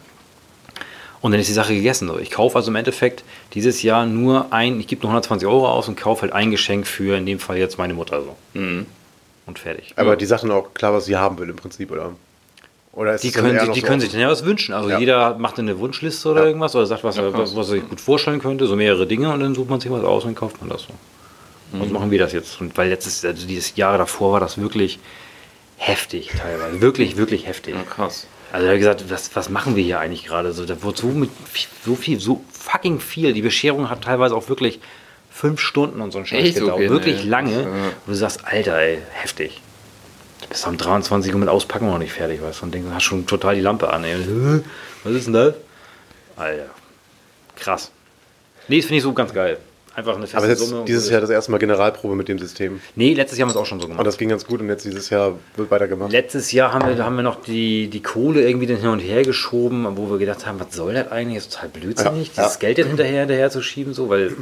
Und 1.22 1.32
dann 1.32 1.40
ist 1.40 1.48
die 1.48 1.52
Sache 1.54 1.74
gegessen. 1.74 2.08
So. 2.08 2.18
Ich 2.18 2.30
kaufe 2.30 2.56
also 2.56 2.70
im 2.70 2.76
Endeffekt 2.76 3.24
dieses 3.54 3.82
Jahr 3.82 4.06
nur 4.06 4.52
ein, 4.52 4.80
ich 4.80 4.86
gebe 4.86 5.02
nur 5.02 5.10
120 5.10 5.46
Euro 5.46 5.68
aus 5.68 5.86
und 5.88 5.96
kaufe 5.96 6.22
halt 6.22 6.32
ein 6.32 6.50
Geschenk 6.50 6.86
für 6.86 7.16
in 7.16 7.26
dem 7.26 7.38
Fall 7.38 7.58
jetzt 7.58 7.76
meine 7.78 7.92
Mutter 7.94 8.22
so. 8.22 8.36
Mhm. 8.58 8.86
Und 9.46 9.58
fertig. 9.58 9.92
Aber 9.96 10.16
die 10.16 10.24
sagt 10.26 10.44
dann 10.44 10.50
auch 10.52 10.72
klar, 10.74 10.92
was 10.94 11.04
sie 11.06 11.16
haben 11.16 11.38
will 11.38 11.48
im 11.50 11.56
Prinzip, 11.56 11.90
oder? 11.90 12.12
Oder 12.92 13.14
ist 13.14 13.22
Die 13.24 13.30
können, 13.32 13.54
noch 13.56 13.72
die 13.72 13.80
so 13.80 13.86
können 13.86 14.00
sich 14.00 14.10
dann 14.10 14.20
ja 14.20 14.28
was 14.28 14.44
wünschen. 14.44 14.74
Also 14.74 14.88
Ja. 14.90 14.98
jeder 14.98 15.36
macht 15.38 15.58
eine 15.58 15.78
Wunschliste 15.78 16.28
oder 16.28 16.40
Ja. 16.42 16.46
irgendwas 16.48 16.74
oder 16.74 16.86
sagt, 16.86 17.04
was, 17.04 17.16
er, 17.18 17.32
was, 17.32 17.54
was 17.54 17.68
er 17.68 17.74
sich 17.76 17.88
gut 17.88 18.00
vorstellen 18.00 18.40
könnte, 18.40 18.66
so 18.66 18.74
mehrere 18.76 19.06
Dinge 19.06 19.32
und 19.32 19.40
dann 19.40 19.54
sucht 19.54 19.68
man 19.70 19.80
sich 19.80 19.90
was 19.90 20.02
aus 20.04 20.24
und 20.24 20.30
dann 20.30 20.34
kauft 20.36 20.60
man 20.60 20.70
das 20.70 20.82
so. 20.82 20.88
Und 21.72 21.86
so 21.86 21.94
machen 21.94 22.10
wir 22.10 22.18
das 22.18 22.32
jetzt. 22.32 22.60
Und 22.60 22.76
weil 22.76 22.88
letztes, 22.88 23.24
also 23.24 23.46
dieses 23.46 23.76
Jahr 23.76 23.96
davor 23.96 24.32
war 24.32 24.40
das 24.40 24.58
wirklich 24.58 24.98
heftig 25.76 26.30
teilweise. 26.36 26.80
Wirklich, 26.80 27.16
wirklich 27.16 27.46
heftig. 27.46 27.74
Ja, 27.74 27.82
krass. 27.82 28.26
Also 28.52 28.66
er 28.66 28.72
hat 28.72 28.78
gesagt, 28.78 29.04
was, 29.10 29.34
was 29.36 29.48
machen 29.48 29.76
wir 29.76 29.84
hier 29.84 30.00
eigentlich 30.00 30.24
gerade? 30.24 30.52
So, 30.52 30.64
da 30.66 30.82
wurde 30.82 31.00
so 31.00 31.06
mit 31.08 31.30
so 31.84 31.94
viel, 31.94 32.18
so 32.18 32.44
fucking 32.52 32.98
viel. 33.00 33.32
Die 33.32 33.42
Bescherung 33.42 33.88
hat 33.90 34.02
teilweise 34.02 34.34
auch 34.34 34.48
wirklich 34.48 34.80
fünf 35.30 35.60
Stunden 35.60 36.00
und 36.00 36.10
so 36.10 36.18
ein 36.18 36.26
Scheiß 36.26 36.44
Echt? 36.48 36.54
gedauert. 36.54 36.74
Okay, 36.74 36.90
wirklich 36.90 37.24
nee. 37.24 37.30
lange. 37.30 37.62
Ja. 37.62 37.68
Und 37.68 37.92
du 38.06 38.14
sagst, 38.14 38.44
Alter, 38.44 38.76
ey, 38.78 38.98
heftig. 39.12 39.60
Du 40.42 40.48
bist 40.48 40.66
am 40.66 40.76
23 40.76 41.32
Uhr 41.32 41.38
mit 41.38 41.48
Auspacken 41.48 41.86
noch 41.86 41.98
nicht 41.98 42.12
fertig, 42.12 42.42
weißt 42.42 42.60
du? 42.60 42.64
Und 42.66 42.74
denkst, 42.74 42.88
hast 42.92 43.04
schon 43.04 43.26
total 43.26 43.54
die 43.54 43.60
Lampe 43.60 43.92
an. 43.92 44.02
Ey. 44.04 44.16
"Hä? 44.16 44.60
Was 45.04 45.12
ist 45.14 45.26
denn 45.26 45.34
das? 45.34 45.54
Alter. 46.36 46.66
Krass. 47.56 47.92
Nee, 48.66 48.78
das 48.78 48.86
finde 48.86 48.96
ich 48.98 49.02
so 49.04 49.12
ganz 49.12 49.32
geil. 49.32 49.58
Einfach 50.00 50.16
eine 50.16 50.22
feste 50.22 50.38
Aber 50.38 50.48
jetzt 50.48 50.60
Summe. 50.66 50.84
dieses 50.86 51.10
Jahr 51.10 51.20
das 51.20 51.28
erste 51.28 51.50
Mal 51.50 51.58
Generalprobe 51.58 52.14
mit 52.16 52.26
dem 52.28 52.38
System. 52.38 52.80
Nee, 52.96 53.12
letztes 53.12 53.38
Jahr 53.38 53.46
haben 53.46 53.54
wir 53.54 53.60
es 53.60 53.62
auch 53.62 53.68
schon 53.68 53.80
so 53.80 53.86
gemacht. 53.86 53.98
Und 54.00 54.06
das 54.06 54.16
ging 54.16 54.30
ganz 54.30 54.46
gut 54.46 54.60
und 54.60 54.68
jetzt 54.70 54.86
dieses 54.86 55.10
Jahr 55.10 55.34
wird 55.56 55.70
weitergemacht. 55.70 56.10
Letztes 56.10 56.52
Jahr 56.52 56.72
haben 56.72 56.88
wir, 56.88 57.04
haben 57.04 57.16
wir 57.16 57.22
noch 57.22 57.42
die, 57.42 57.88
die 57.88 58.02
Kohle 58.02 58.40
irgendwie 58.40 58.66
dann 58.66 58.78
hin 58.78 58.88
und 58.88 59.00
her 59.00 59.22
geschoben, 59.24 59.86
wo 59.98 60.10
wir 60.10 60.16
gedacht 60.16 60.46
haben, 60.46 60.58
was 60.58 60.74
soll 60.74 60.94
das 60.94 61.12
eigentlich? 61.12 61.36
Das 61.36 61.48
ist 61.48 61.52
total 61.52 61.68
blödsinnig, 61.68 62.28
Ja, 62.28 62.44
dieses 62.44 62.54
ja. 62.54 62.60
Geld 62.60 62.78
jetzt 62.78 62.86
hinterher, 62.86 63.20
hinterher 63.20 63.50
zu 63.50 63.60
schieben, 63.60 63.92
so, 63.92 64.08
weil 64.08 64.34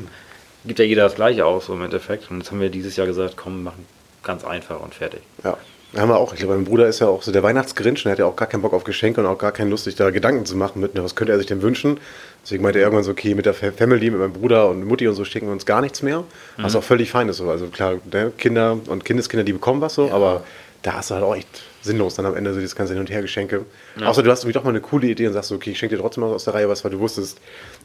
gibt 0.64 0.78
ja 0.78 0.84
jeder 0.84 1.02
das 1.02 1.16
gleiche 1.16 1.44
aus, 1.44 1.66
so 1.66 1.74
im 1.74 1.82
Endeffekt. 1.82 2.30
Und 2.30 2.38
jetzt 2.38 2.52
haben 2.52 2.61
wir 2.61 2.68
dieses 2.68 2.94
Jahr 2.94 3.09
gesagt, 3.09 3.36
komm, 3.36 3.56
wir 3.59 3.64
machen 3.70 3.84
ganz 4.22 4.44
einfach 4.44 4.80
und 4.80 4.94
fertig. 4.94 5.22
Ja. 5.42 5.56
Haben 5.97 6.11
wir 6.11 6.18
auch. 6.18 6.34
Ich 6.34 6.41
glaube, 6.41 6.55
mein 6.55 6.64
Bruder 6.66 6.86
ist 6.86 7.01
ja 7.01 7.07
auch 7.09 7.22
so 7.22 7.32
der 7.32 7.43
Weihnachtsgrinch 7.43 8.05
und 8.05 8.11
er 8.11 8.12
hat 8.12 8.18
ja 8.18 8.26
auch 8.26 8.36
gar 8.36 8.47
keinen 8.47 8.61
Bock 8.61 8.74
auf 8.74 8.84
Geschenke 8.84 9.20
und 9.22 9.26
auch 9.26 9.39
gar 9.39 9.53
keine 9.53 9.70
Lust, 9.70 9.84
sich 9.84 9.97
da 9.97 10.11
Gedanken 10.11 10.45
zu 10.45 10.55
machen 10.55 10.80
mit, 10.82 10.91
was 11.03 11.14
könnte 11.14 11.32
er 11.32 11.39
sich 11.39 11.47
denn 11.47 11.62
wünschen. 11.62 11.99
Deswegen 12.45 12.62
meinte 12.62 12.78
er 12.78 12.84
irgendwann 12.84 13.05
so, 13.05 13.12
okay, 13.12 13.34
mit 13.34 13.47
der 13.47 13.55
Fa- 13.55 13.72
Family, 13.72 14.11
mit 14.11 14.20
meinem 14.20 14.34
Bruder 14.34 14.68
und 14.68 14.84
Mutti 14.84 15.09
und 15.09 15.14
so 15.14 15.24
schicken 15.24 15.47
wir 15.47 15.53
uns 15.53 15.64
gar 15.64 15.80
nichts 15.80 16.03
mehr. 16.03 16.24
Was 16.59 16.76
auch 16.76 16.82
völlig 16.84 17.11
fein 17.11 17.28
ist 17.30 17.39
so. 17.39 17.49
Also 17.49 17.68
klar, 17.68 17.95
ne, 18.12 18.32
Kinder 18.36 18.78
und 18.86 19.05
Kindeskinder, 19.07 19.45
die 19.45 19.55
bekommen 19.55 19.80
was 19.80 19.95
so, 19.95 20.11
aber 20.11 20.43
da 20.82 21.01
ist 21.01 21.11
halt 21.11 21.22
auch 21.24 21.34
echt 21.34 21.49
sinnlos 21.83 22.14
dann 22.14 22.26
am 22.26 22.37
Ende 22.37 22.53
so 22.53 22.61
dieses 22.61 22.74
ganze 22.74 22.93
Hin- 22.93 23.01
und 23.01 23.11
Her-Geschenke. 23.11 23.64
Außer 24.05 24.22
du 24.22 24.31
hast 24.31 24.43
irgendwie 24.43 24.55
doch 24.55 24.64
mal 24.64 24.70
eine 24.70 24.81
coole 24.81 25.07
Idee 25.07 25.26
und 25.26 25.33
sagst 25.33 25.49
so, 25.49 25.55
okay, 25.55 25.70
ich 25.70 25.79
schenke 25.79 25.97
dir 25.97 26.03
trotzdem 26.03 26.22
mal 26.22 26.33
aus 26.33 26.45
der 26.45 26.55
Reihe 26.55 26.68
was, 26.68 26.85
weil 26.85 26.91
du 26.91 26.99
wusstest, 26.99 27.39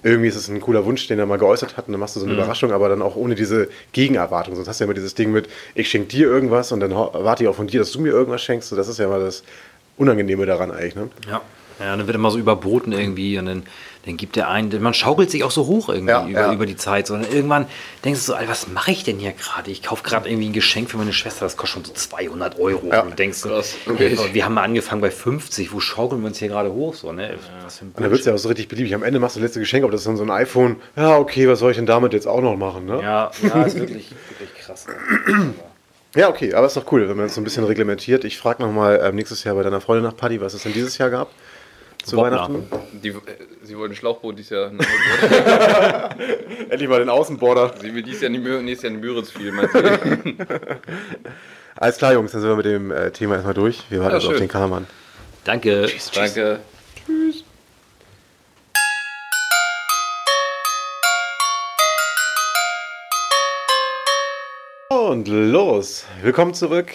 irgendwie 0.03 0.27
ist 0.27 0.35
es 0.35 0.49
ein 0.49 0.59
cooler 0.61 0.85
Wunsch, 0.85 1.07
den 1.07 1.19
er 1.19 1.25
mal 1.25 1.37
geäußert 1.37 1.77
hat 1.77 1.87
und 1.87 1.93
dann 1.93 1.99
machst 1.99 2.15
du 2.15 2.19
so 2.19 2.25
eine 2.25 2.35
Überraschung, 2.35 2.71
aber 2.71 2.89
dann 2.89 3.01
auch 3.01 3.15
ohne 3.15 3.35
diese 3.35 3.69
Gegenerwartung. 3.91 4.55
Sonst 4.55 4.67
hast 4.67 4.79
du 4.79 4.83
ja 4.83 4.85
immer 4.85 4.95
dieses 4.95 5.15
Ding 5.15 5.31
mit, 5.31 5.47
ich 5.75 5.89
schenke 5.89 6.07
dir 6.07 6.27
irgendwas 6.27 6.71
und 6.71 6.79
dann 6.79 6.91
erwarte 6.91 7.43
ich 7.43 7.49
auch 7.49 7.55
von 7.55 7.67
dir, 7.67 7.79
dass 7.79 7.91
du 7.91 8.01
mir 8.01 8.09
irgendwas 8.09 8.41
schenkst. 8.41 8.69
So, 8.69 8.75
das 8.75 8.87
ist 8.87 8.99
ja 8.99 9.05
immer 9.05 9.19
das 9.19 9.43
Unangenehme 9.97 10.45
daran 10.45 10.71
eigentlich. 10.71 10.95
Ne? 10.95 11.09
Ja. 11.29 11.41
Ja, 11.79 11.97
dann 11.97 12.05
wird 12.05 12.15
immer 12.15 12.29
so 12.29 12.37
überboten 12.37 12.91
irgendwie 12.91 13.37
und 13.39 13.47
dann, 13.47 13.63
dann 14.05 14.17
gibt 14.17 14.35
der 14.35 14.49
einen, 14.49 14.81
man 14.81 14.93
schaukelt 14.93 15.31
sich 15.31 15.43
auch 15.43 15.51
so 15.51 15.65
hoch 15.65 15.87
irgendwie 15.87 16.11
Ja, 16.11 16.27
über, 16.27 16.39
ja. 16.41 16.53
über 16.53 16.65
die 16.65 16.75
Zeit. 16.75 17.07
So, 17.07 17.13
und 17.13 17.31
irgendwann 17.33 17.67
denkst 18.03 18.19
du 18.19 18.25
so, 18.25 18.33
Alter, 18.35 18.49
was 18.49 18.67
mache 18.67 18.91
ich 18.91 19.03
denn 19.03 19.17
hier 19.17 19.31
gerade? 19.31 19.71
Ich 19.71 19.81
kaufe 19.81 20.03
gerade 20.03 20.29
irgendwie 20.29 20.49
ein 20.49 20.53
Geschenk 20.53 20.89
für 20.89 20.97
meine 20.97 21.13
Schwester, 21.13 21.45
das 21.45 21.55
kostet 21.55 21.73
schon 21.73 21.85
so 21.85 21.93
200 21.93 22.59
Euro. 22.59 22.87
Ja. 22.87 23.01
Und 23.01 23.11
du 23.11 23.15
denkst 23.15 23.41
Krass, 23.43 23.75
okay. 23.87 24.17
wir 24.33 24.45
haben 24.45 24.55
mal 24.55 24.63
angefangen 24.63 25.01
bei 25.01 25.09
50, 25.11 25.71
wo 25.71 25.79
schaukeln 25.79 26.21
wir 26.21 26.27
uns 26.27 26.37
hier 26.39 26.49
gerade 26.49 26.73
hoch? 26.73 26.93
So, 26.95 27.13
ne? 27.13 27.35
Was 27.63 27.77
für 27.77 27.85
ein 27.85 27.91
Und 27.95 28.03
dann 28.03 28.11
wird 28.11 28.19
es 28.19 28.25
ja 28.25 28.33
auch 28.33 28.37
so 28.37 28.49
richtig 28.49 28.67
beliebig. 28.67 28.93
Am 28.93 29.03
Ende 29.03 29.19
machst 29.19 29.37
du 29.37 29.39
das 29.39 29.47
letzte 29.47 29.61
Geschenk, 29.61 29.85
ob 29.85 29.91
das 29.91 30.01
ist 30.01 30.07
dann 30.07 30.17
so 30.17 30.23
ein 30.23 30.31
iPhone. 30.31 30.77
Ja, 30.97 31.17
okay, 31.17 31.47
was 31.47 31.59
soll 31.59 31.71
ich 31.71 31.77
denn 31.77 31.85
damit 31.85 32.11
jetzt 32.11 32.27
auch 32.27 32.41
noch 32.41 32.57
machen? 32.57 32.85
Ne? 32.85 33.01
Ja, 33.01 33.31
ja, 33.41 33.63
ist 33.65 33.79
wirklich, 33.79 34.11
wirklich 34.11 34.53
krass. 34.59 34.85
Ja, 36.15 36.29
okay, 36.29 36.53
aber 36.53 36.67
ist 36.67 36.77
doch 36.77 36.91
cool, 36.91 37.09
wenn 37.09 37.17
man 37.17 37.25
es 37.27 37.35
so 37.35 37.41
ein 37.41 37.43
bisschen 37.43 37.63
reglementiert. 37.63 38.23
Ich 38.23 38.37
frage 38.37 38.61
nochmal 38.61 39.01
ähm, 39.03 39.15
nächstes 39.15 39.43
Jahr 39.45 39.55
bei 39.55 39.63
deiner 39.63 39.81
Freundin 39.81 40.03
nach 40.03 40.15
Paddy, 40.15 40.41
was 40.41 40.53
es 40.53 40.63
denn 40.63 40.73
dieses 40.73 40.97
Jahr 40.97 41.09
gab. 41.09 41.29
Zu 42.03 42.17
Wobner. 42.17 42.31
Weihnachten. 42.31 42.65
Die, 43.01 43.09
äh, 43.09 43.13
sie 43.63 43.77
wollten 43.77 43.93
ein 43.93 43.95
Schlauchboot 43.95 44.37
dieses 44.37 44.51
Jahr. 44.51 44.71
Endlich 46.69 46.89
mal 46.89 46.99
den 46.99 47.09
Außenborder. 47.09 47.73
sie 47.79 47.95
will 47.95 48.03
dieses 48.03 48.21
Jahr 48.21 48.29
nicht 48.29 48.43
mehr, 48.43 48.61
nächstes 48.61 48.89
Jahr 48.89 48.93
in 48.93 48.99
Müritz 48.99 49.31
viel, 49.31 49.51
meinst 49.51 49.73
du? 49.73 50.35
Alles 51.77 51.97
klar, 51.97 52.13
Jungs, 52.13 52.31
dann 52.33 52.41
sind 52.41 52.49
wir 52.49 52.57
mit 52.57 52.65
dem 52.65 52.91
äh, 52.91 53.11
Thema 53.11 53.35
erstmal 53.35 53.53
durch. 53.53 53.83
Wir 53.89 54.01
warten 54.01 54.19
Ja, 54.19 54.29
auf 54.29 54.37
den 54.37 54.47
Kameramann. 54.49 54.85
Danke. 55.45 55.87
Danke. 56.13 56.59
Und 64.89 65.27
los. 65.27 66.05
Willkommen 66.21 66.53
zurück. 66.53 66.87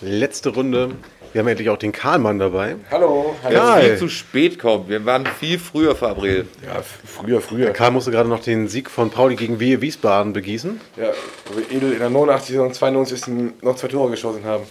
Letzte 0.00 0.50
Runde. 0.50 0.96
Wir 1.34 1.40
haben 1.40 1.48
endlich 1.48 1.68
auch 1.68 1.78
den 1.78 1.90
Karlmann 1.90 2.38
dabei. 2.38 2.76
Hallo. 2.92 3.34
Hallo. 3.42 3.54
Ja. 3.56 3.80
Viel 3.80 3.98
zu 3.98 4.08
spät 4.08 4.56
kommt. 4.56 4.88
Wir 4.88 5.04
waren 5.04 5.26
viel 5.26 5.58
früher 5.58 5.96
verabredet. 5.96 6.46
Ja, 6.64 6.80
früher, 6.80 7.40
früher. 7.40 7.72
Karl 7.72 7.90
musste 7.90 8.12
gerade 8.12 8.28
noch 8.28 8.38
den 8.38 8.68
Sieg 8.68 8.88
von 8.88 9.10
Pauli 9.10 9.34
gegen 9.34 9.58
Wehe 9.58 9.80
Wiesbaden 9.80 10.32
begießen. 10.32 10.80
Ja, 10.96 11.08
wo 11.46 11.58
wir 11.58 11.68
Edel 11.76 11.92
in 11.92 11.98
der 11.98 12.08
89. 12.08 12.56
und 12.60 12.72
92. 12.72 13.22
noch 13.62 13.74
zwei 13.74 13.88
Tore 13.88 14.12
geschossen 14.12 14.44
haben. 14.44 14.62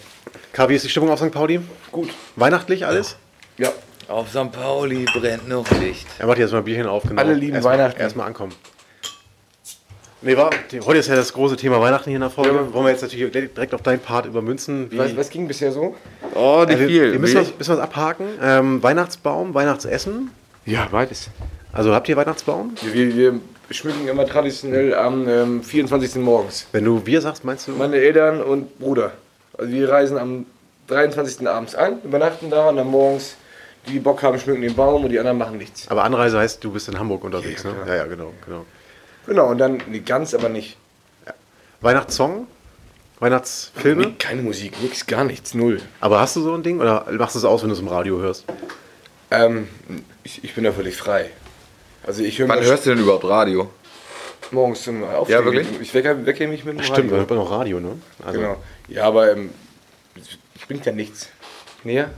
Karl, 0.54 0.70
wie 0.70 0.76
ist 0.76 0.86
die 0.86 0.90
Stimmung 0.90 1.10
auf 1.10 1.20
St. 1.20 1.32
Pauli? 1.32 1.60
Gut. 1.92 2.12
Weihnachtlich 2.38 2.86
alles? 2.86 3.18
Ja. 3.58 3.74
Auf 4.08 4.30
St. 4.30 4.54
Pauli 4.54 5.04
brennt 5.04 5.50
noch 5.50 5.70
Licht. 5.82 6.08
Er 6.18 6.28
macht 6.28 6.38
jetzt 6.38 6.54
mal 6.54 6.60
ein 6.60 6.64
Bierchen 6.64 6.88
auf. 6.88 7.04
Genau. 7.04 7.22
Alle 7.22 7.34
lieben 7.34 7.56
erstmal, 7.56 7.78
Weihnachten. 7.78 8.00
Erstmal 8.00 8.28
ankommen. 8.28 8.54
Nee, 10.26 10.38
war, 10.38 10.52
heute 10.86 11.00
ist 11.00 11.10
ja 11.10 11.16
das 11.16 11.34
große 11.34 11.58
Thema 11.58 11.82
Weihnachten 11.82 12.10
hier 12.10 12.16
in 12.16 12.22
der 12.22 12.30
Folge. 12.30 12.74
Wollen 12.74 12.86
wir 12.86 12.92
jetzt 12.92 13.02
natürlich 13.02 13.30
direkt 13.32 13.74
auf 13.74 13.82
deinen 13.82 14.00
Part 14.00 14.26
übermünzen. 14.26 14.90
Wie, 14.90 14.98
Was, 14.98 15.18
was 15.18 15.30
ging 15.30 15.50
bisher 15.50 15.74
so? 15.74 15.96
Oh, 16.34 16.64
äh, 16.66 16.80
wir, 16.80 16.88
wir 17.12 17.20
müssen, 17.20 17.42
was, 17.42 17.58
müssen 17.58 17.74
was 17.74 17.80
abhaken. 17.80 18.28
Ähm, 18.42 18.82
Weihnachtsbaum, 18.82 19.54
Weihnachtsessen. 19.54 20.32
Ja, 20.66 20.88
beides. 20.90 21.30
Also 21.74 21.94
habt 21.94 22.08
ihr 22.08 22.16
Weihnachtsbaum? 22.16 22.74
Wir, 22.94 23.18
wir 23.18 23.40
schmücken 23.70 24.08
immer 24.08 24.26
traditionell 24.26 24.96
am 24.96 25.28
ähm, 25.28 25.62
24. 25.62 26.16
morgens. 26.16 26.68
Wenn 26.72 26.86
du 26.86 27.06
wir 27.06 27.20
sagst, 27.20 27.44
meinst 27.44 27.68
du? 27.68 27.72
Meine 27.72 27.98
Eltern 27.98 28.42
und 28.42 28.80
Bruder. 28.80 29.12
Also 29.58 29.74
wir 29.74 29.90
reisen 29.90 30.18
am 30.18 30.46
23. 30.88 31.46
abends 31.50 31.76
ein, 31.76 32.02
übernachten 32.02 32.50
da 32.50 32.70
und 32.70 32.78
dann 32.78 32.88
morgens, 32.88 33.36
die, 33.88 33.92
die 33.94 34.00
Bock 34.00 34.24
haben, 34.24 34.40
schmücken 34.40 34.62
den 34.62 34.76
Baum 34.76 35.04
und 35.04 35.10
die 35.10 35.20
anderen 35.20 35.38
machen 35.38 35.58
nichts. 35.58 35.90
Aber 35.90 36.06
Anreise 36.06 36.40
heißt, 36.40 36.64
du 36.64 36.72
bist 36.72 36.88
in 36.88 36.98
Hamburg 36.98 37.26
unterwegs, 37.26 37.64
Ja, 37.64 37.72
ne? 37.72 37.78
Ja, 37.88 37.96
ja, 37.96 38.06
genau, 38.06 38.32
genau. 38.46 38.66
Genau, 39.26 39.48
und 39.48 39.58
dann, 39.58 39.82
nee, 39.88 40.00
ganz 40.00 40.34
aber 40.34 40.50
nicht. 40.50 40.78
Weihnachtssong? 41.82 42.48
Weihnachtsfilme? 43.20 44.08
Nee, 44.08 44.14
keine 44.20 44.42
Musik, 44.42 44.82
nichts, 44.82 45.06
gar 45.06 45.24
nichts, 45.24 45.54
null. 45.54 45.82
Aber 46.02 46.20
hast 46.20 46.36
du 46.36 46.42
so 46.42 46.54
ein 46.54 46.64
Ding 46.64 46.80
oder 46.82 47.06
machst 47.12 47.36
du 47.36 47.40
es 47.40 47.46
aus, 47.46 47.62
wenn 47.62 47.70
du 47.70 47.76
es 47.76 47.80
im 47.82 47.88
Radio 47.88 48.20
hörst? 48.20 48.46
Ähm, 49.32 49.68
ich, 50.24 50.44
ich 50.44 50.54
bin 50.56 50.64
da 50.64 50.72
völlig 50.72 50.96
frei. 50.96 51.30
Also 52.06 52.22
ich 52.24 52.38
höre 52.40 52.50
Wann 52.50 52.60
mir 52.60 52.66
hörst 52.66 52.86
du 52.86 52.90
denn 52.90 53.00
überhaupt 53.00 53.24
Radio? 53.26 53.70
morgens 54.52 54.84
zum 54.84 55.04
Aufstehen. 55.04 55.40
Ja, 55.40 55.46
wirklich? 55.46 55.68
Ich 55.82 55.94
wecke, 55.94 56.26
wecke 56.26 56.48
mich 56.48 56.64
mit 56.64 56.78
dem 56.78 56.84
Stimmt, 56.84 56.98
da 57.12 57.16
Radio. 57.16 57.18
hört 57.18 57.30
man 57.32 57.40
auch 57.40 57.52
Radio, 57.52 57.80
ne? 57.80 57.98
Also, 58.24 58.40
Genau. 58.40 58.58
Ja, 58.88 59.06
aber 59.06 59.32
ähm, 59.32 59.50
bringt 60.68 60.86
ja 60.86 60.92
nichts. 60.92 61.30
Näher? 61.84 62.10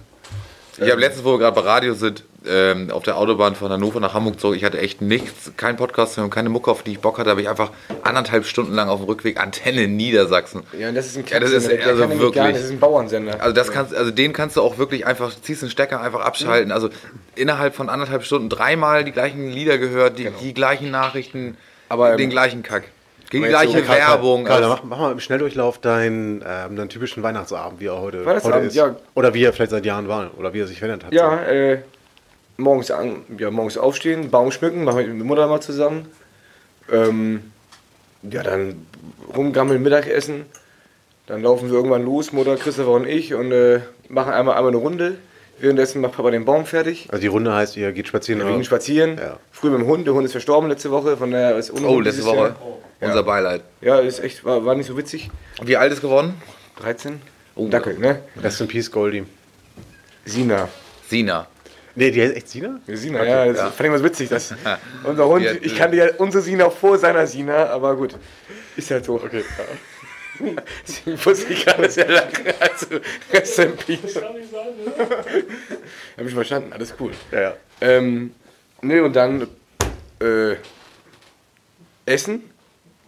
Ich 0.77 0.89
habe 0.89 0.99
letztens, 0.99 1.23
wo 1.25 1.33
wir 1.33 1.39
gerade 1.39 1.55
bei 1.55 1.61
Radio 1.67 1.93
sind, 1.93 2.23
ähm, 2.47 2.89
auf 2.91 3.03
der 3.03 3.17
Autobahn 3.17 3.55
von 3.55 3.71
Hannover 3.71 3.99
nach 3.99 4.13
Hamburg 4.13 4.39
zurück, 4.39 4.55
ich 4.57 4.63
hatte 4.63 4.79
echt 4.79 5.01
nichts, 5.01 5.51
kein 5.57 5.75
Podcast 5.77 6.17
und 6.17 6.29
keine 6.29 6.49
Mucke, 6.49 6.69
auf 6.71 6.83
die 6.83 6.91
ich 6.93 6.99
Bock 6.99 7.17
hatte, 7.17 7.29
habe 7.29 7.41
ich 7.41 7.49
einfach 7.49 7.71
anderthalb 8.03 8.45
Stunden 8.45 8.73
lang 8.73 8.89
auf 8.89 8.99
dem 8.99 9.05
Rückweg 9.05 9.39
Antenne 9.39 9.87
Niedersachsen. 9.87 10.63
Ja, 10.77 10.89
und 10.89 10.95
das 10.95 11.07
ist 11.07 11.17
ein 11.17 11.25
Ja, 11.27 11.39
das 11.39 11.51
ist 11.51 11.69
also 11.69 12.07
gar 12.07 12.09
wirklich- 12.19 12.43
nicht, 12.43 12.55
Das 12.55 12.63
ist 12.63 12.71
ein 12.71 12.79
Bauernsender. 12.79 13.41
Also 13.41 13.53
das 13.53 13.71
kannst, 13.71 13.93
also 13.95 14.11
den 14.11 14.33
kannst 14.33 14.57
du 14.57 14.61
auch 14.61 14.77
wirklich 14.77 15.05
einfach, 15.05 15.33
ziehst 15.41 15.61
den 15.61 15.69
Stecker 15.69 16.01
einfach 16.01 16.21
abschalten. 16.21 16.71
Also 16.71 16.89
innerhalb 17.35 17.75
von 17.75 17.89
anderthalb 17.89 18.23
Stunden 18.23 18.49
dreimal 18.49 19.03
die 19.03 19.11
gleichen 19.11 19.49
Lieder 19.49 19.77
gehört, 19.77 20.17
die, 20.19 20.29
die 20.41 20.53
gleichen 20.53 20.91
Nachrichten, 20.91 21.57
Aber, 21.89 22.11
den 22.15 22.25
ähm, 22.25 22.29
gleichen 22.29 22.63
Kack. 22.63 22.83
Die 23.31 23.41
gleiche 23.41 23.79
so- 23.83 23.87
Werbung. 23.87 24.45
Karl, 24.45 24.63
Also- 24.63 24.75
mach, 24.75 24.83
mach 24.83 24.97
mal 24.99 25.11
im 25.11 25.19
Schnelldurchlauf 25.19 25.79
deinen, 25.79 26.43
ähm, 26.47 26.75
deinen 26.75 26.89
typischen 26.89 27.23
Weihnachtsabend, 27.23 27.79
wie 27.79 27.87
er 27.87 27.99
heute, 27.99 28.23
heute 28.23 28.59
ist. 28.59 28.75
ja. 28.75 28.95
Oder 29.15 29.33
wie 29.33 29.43
er 29.43 29.51
vielleicht 29.51 29.71
seit 29.71 29.83
Jahren 29.83 30.07
war. 30.07 30.29
Oder 30.37 30.53
wie 30.53 30.59
er 30.59 30.67
sich 30.67 30.77
verändert 30.77 31.05
hat. 31.07 31.13
Ja, 31.13 31.41
äh, 31.43 31.79
morgens, 32.57 32.91
an, 32.91 33.23
ja, 33.37 33.51
morgens 33.51 33.77
aufstehen, 33.77 34.29
Baum 34.31 34.51
schmücken, 34.51 34.83
machen 34.83 34.99
wir 34.99 35.07
mit 35.07 35.19
der 35.19 35.25
Mutter 35.25 35.47
mal 35.47 35.61
zusammen. 35.61 36.07
Ähm, 36.91 37.51
ja, 38.23 38.43
dann 38.43 38.85
rumgammeln, 39.35 39.81
Mittagessen. 39.81 40.45
Dann 41.27 41.41
laufen 41.41 41.69
wir 41.69 41.75
irgendwann 41.75 42.03
los, 42.03 42.31
Mutter, 42.31 42.55
Christopher 42.55 42.91
und 42.91 43.07
ich, 43.07 43.33
und 43.33 43.51
äh, 43.51 43.79
machen 44.09 44.33
einmal, 44.33 44.55
einmal 44.55 44.71
eine 44.71 44.77
Runde. 44.77 45.17
Währenddessen 45.57 46.01
macht 46.01 46.13
Papa 46.13 46.31
den 46.31 46.43
Baum 46.43 46.65
fertig. 46.65 47.07
Also 47.09 47.21
die 47.21 47.27
Runde 47.27 47.53
heißt, 47.53 47.77
ihr 47.77 47.91
geht 47.93 48.07
spazieren. 48.07 48.45
Wir 48.45 48.51
gehen 48.51 48.63
spazieren. 48.65 49.17
Ja. 49.17 49.39
Früh 49.51 49.69
mit 49.69 49.79
dem 49.79 49.87
Hund. 49.87 50.05
Der 50.05 50.13
Hund 50.13 50.25
ist 50.25 50.33
verstorben 50.33 50.69
letzte 50.69 50.91
Woche, 50.91 51.15
von 51.15 51.31
daher 51.31 51.55
ist 51.57 51.71
oh, 51.71 52.01
letzte 52.01 52.25
Woche. 52.25 52.37
Jahr. 52.37 52.55
Unser 52.99 53.23
Beileid. 53.23 53.61
Ja, 53.81 53.99
ist 53.99 54.19
echt, 54.19 54.43
war, 54.43 54.65
war 54.65 54.75
nicht 54.75 54.87
so 54.87 54.97
witzig. 54.97 55.29
Wie 55.61 55.77
alt 55.77 55.93
ist 55.93 56.01
geworden? 56.01 56.33
13? 56.77 57.21
Oh. 57.55 57.67
Dackel, 57.69 57.97
ne? 57.97 58.21
Rest 58.41 58.59
in 58.59 58.67
Peace, 58.67 58.91
Goldie. 58.91 59.23
Sina. 60.25 60.67
Sina. 61.07 61.47
Nee, 61.97 62.11
die 62.11 62.21
heißt 62.21 62.35
echt 62.35 62.49
Sina? 62.49 62.79
Ja, 62.87 62.95
Sina, 62.97 63.23
ja, 63.23 63.45
das 63.53 63.61
fand 63.73 63.81
ich 63.81 63.89
mal 63.89 64.03
witzig, 64.03 64.27
dass 64.29 64.53
unser 65.03 65.27
Hund, 65.27 65.47
hat- 65.47 65.57
ich 65.61 65.75
kannte 65.77 65.95
ja 65.97 66.07
unsere 66.17 66.43
Sina 66.43 66.69
vor 66.69 66.97
seiner 66.97 67.25
Sina, 67.25 67.67
aber 67.67 67.95
gut, 67.95 68.15
ist 68.75 68.91
halt 68.91 69.05
so. 69.05 69.15
Okay. 69.15 69.43
Deswegen 70.85 71.17
musste 71.25 71.53
ich 71.53 71.65
gerade 71.65 71.89
sehr 71.89 72.09
lachen, 72.09 72.45
also 72.59 72.85
Rest 73.31 73.59
in 73.59 73.77
Peace. 73.77 74.15
Hab 76.17 76.25
ich 76.25 76.33
verstanden, 76.33 76.73
alles 76.73 76.93
cool. 76.99 77.11
Ja, 77.31 77.41
ja. 77.41 77.53
Ähm, 77.79 78.33
ne, 78.81 79.01
und 79.01 79.15
dann 79.15 79.47
äh, 80.19 80.55
Essen, 82.05 82.43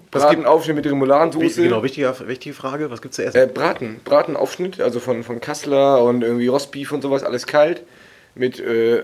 Braten, 0.10 0.46
Aufschnitt 0.46 0.78
mit 0.78 0.86
Remouladensoße. 0.86 1.64
genau, 1.64 1.84
wichtige, 1.84 2.16
wichtige 2.28 2.56
Frage. 2.56 2.90
Was 2.90 3.02
gibt's 3.02 3.18
zu 3.18 3.26
essen? 3.26 3.38
Äh, 3.38 3.48
Braten, 3.48 4.00
Bratenaufschnitt, 4.06 4.80
also 4.80 5.02
von, 5.02 5.22
von 5.24 5.42
Kassler 5.42 6.02
und 6.04 6.24
irgendwie 6.24 6.48
Rostbeef 6.48 6.94
und 6.94 7.02
sowas, 7.02 7.24
alles 7.24 7.46
kalt. 7.46 7.84
Mit 8.38 8.60
äh, 8.60 9.04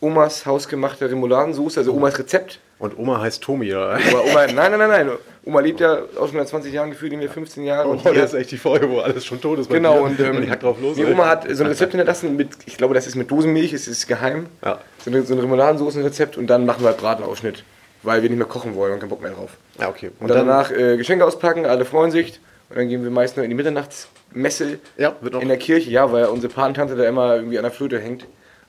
Omas 0.00 0.46
hausgemachter 0.46 1.10
Remouladensoße, 1.10 1.80
also 1.80 1.92
Omas 1.94 2.18
Rezept. 2.18 2.58
Und 2.78 2.98
Oma 2.98 3.20
heißt 3.20 3.40
Tomi, 3.42 3.72
oder? 3.72 3.98
Oma, 4.10 4.20
Oma, 4.22 4.46
nein, 4.52 4.54
nein, 4.54 4.78
nein, 4.78 4.88
nein. 5.06 5.10
Oma 5.44 5.60
lebt 5.60 5.78
ja 5.80 5.98
auch 6.18 6.28
schon 6.28 6.38
seit 6.38 6.48
20 6.48 6.72
Jahren 6.72 6.90
gefühlt, 6.90 7.12
mehr 7.12 7.28
15 7.28 7.64
Jahre. 7.64 7.88
Und 7.88 8.04
Oh, 8.04 8.10
die 8.10 8.16
das 8.18 8.32
ist 8.32 8.38
echt 8.40 8.50
die 8.50 8.58
Folge, 8.58 8.90
wo 8.90 8.98
alles 9.00 9.24
schon 9.24 9.40
tot 9.40 9.58
ist. 9.60 9.70
genau, 9.70 10.02
und 10.02 10.18
ähm, 10.18 10.42
ich 10.42 10.50
hack 10.50 10.60
drauf 10.60 10.80
los. 10.80 10.96
die. 10.96 11.04
Oma 11.04 11.28
hat 11.28 11.44
so 11.50 11.62
ein 11.62 11.68
Rezept 11.68 11.92
hinterlassen 11.92 12.36
mit, 12.36 12.48
ich 12.66 12.76
glaube, 12.76 12.94
das 12.94 13.06
ist 13.06 13.14
mit 13.14 13.30
Dosenmilch, 13.30 13.72
es 13.72 13.86
ist 13.86 14.08
geheim. 14.08 14.46
Ja. 14.64 14.80
So, 15.04 15.10
eine, 15.10 15.22
so 15.22 15.34
ein 15.34 15.40
Remouladensoßenrezept 15.40 16.36
und 16.36 16.48
dann 16.48 16.66
machen 16.66 16.82
wir 16.82 16.88
halt 16.88 16.98
Bratenaufschnitt, 16.98 17.62
weil 18.02 18.22
wir 18.22 18.28
nicht 18.30 18.38
mehr 18.38 18.48
kochen 18.48 18.74
wollen 18.74 18.94
und 18.94 18.98
keinen 19.00 19.10
Bock 19.10 19.22
mehr 19.22 19.32
drauf. 19.32 19.50
Ja, 19.78 19.88
okay. 19.88 20.10
Und, 20.18 20.28
dann 20.28 20.46
danach 20.46 20.70
äh, 20.72 20.96
Geschenke 20.96 21.24
auspacken, 21.24 21.66
alle 21.66 21.84
freuen 21.84 22.10
sich. 22.10 22.40
Und 22.70 22.78
dann 22.78 22.88
gehen 22.88 23.04
wir 23.04 23.10
meist 23.10 23.36
noch 23.36 23.44
in 23.44 23.50
die 23.50 23.56
Mitternachtsmesse 23.56 24.78
Ja, 24.96 25.14
in 25.40 25.48
der 25.48 25.58
Kirche, 25.58 25.90
ja, 25.90 26.10
weil 26.10 26.24
unsere 26.26 26.52
Patentante 26.52 26.96
da 26.96 27.04
immer 27.04 27.36
irgendwie 27.36 27.58
an 27.58 27.64
der 27.64 27.72
Flöte 27.72 28.00
hängt 28.00 28.26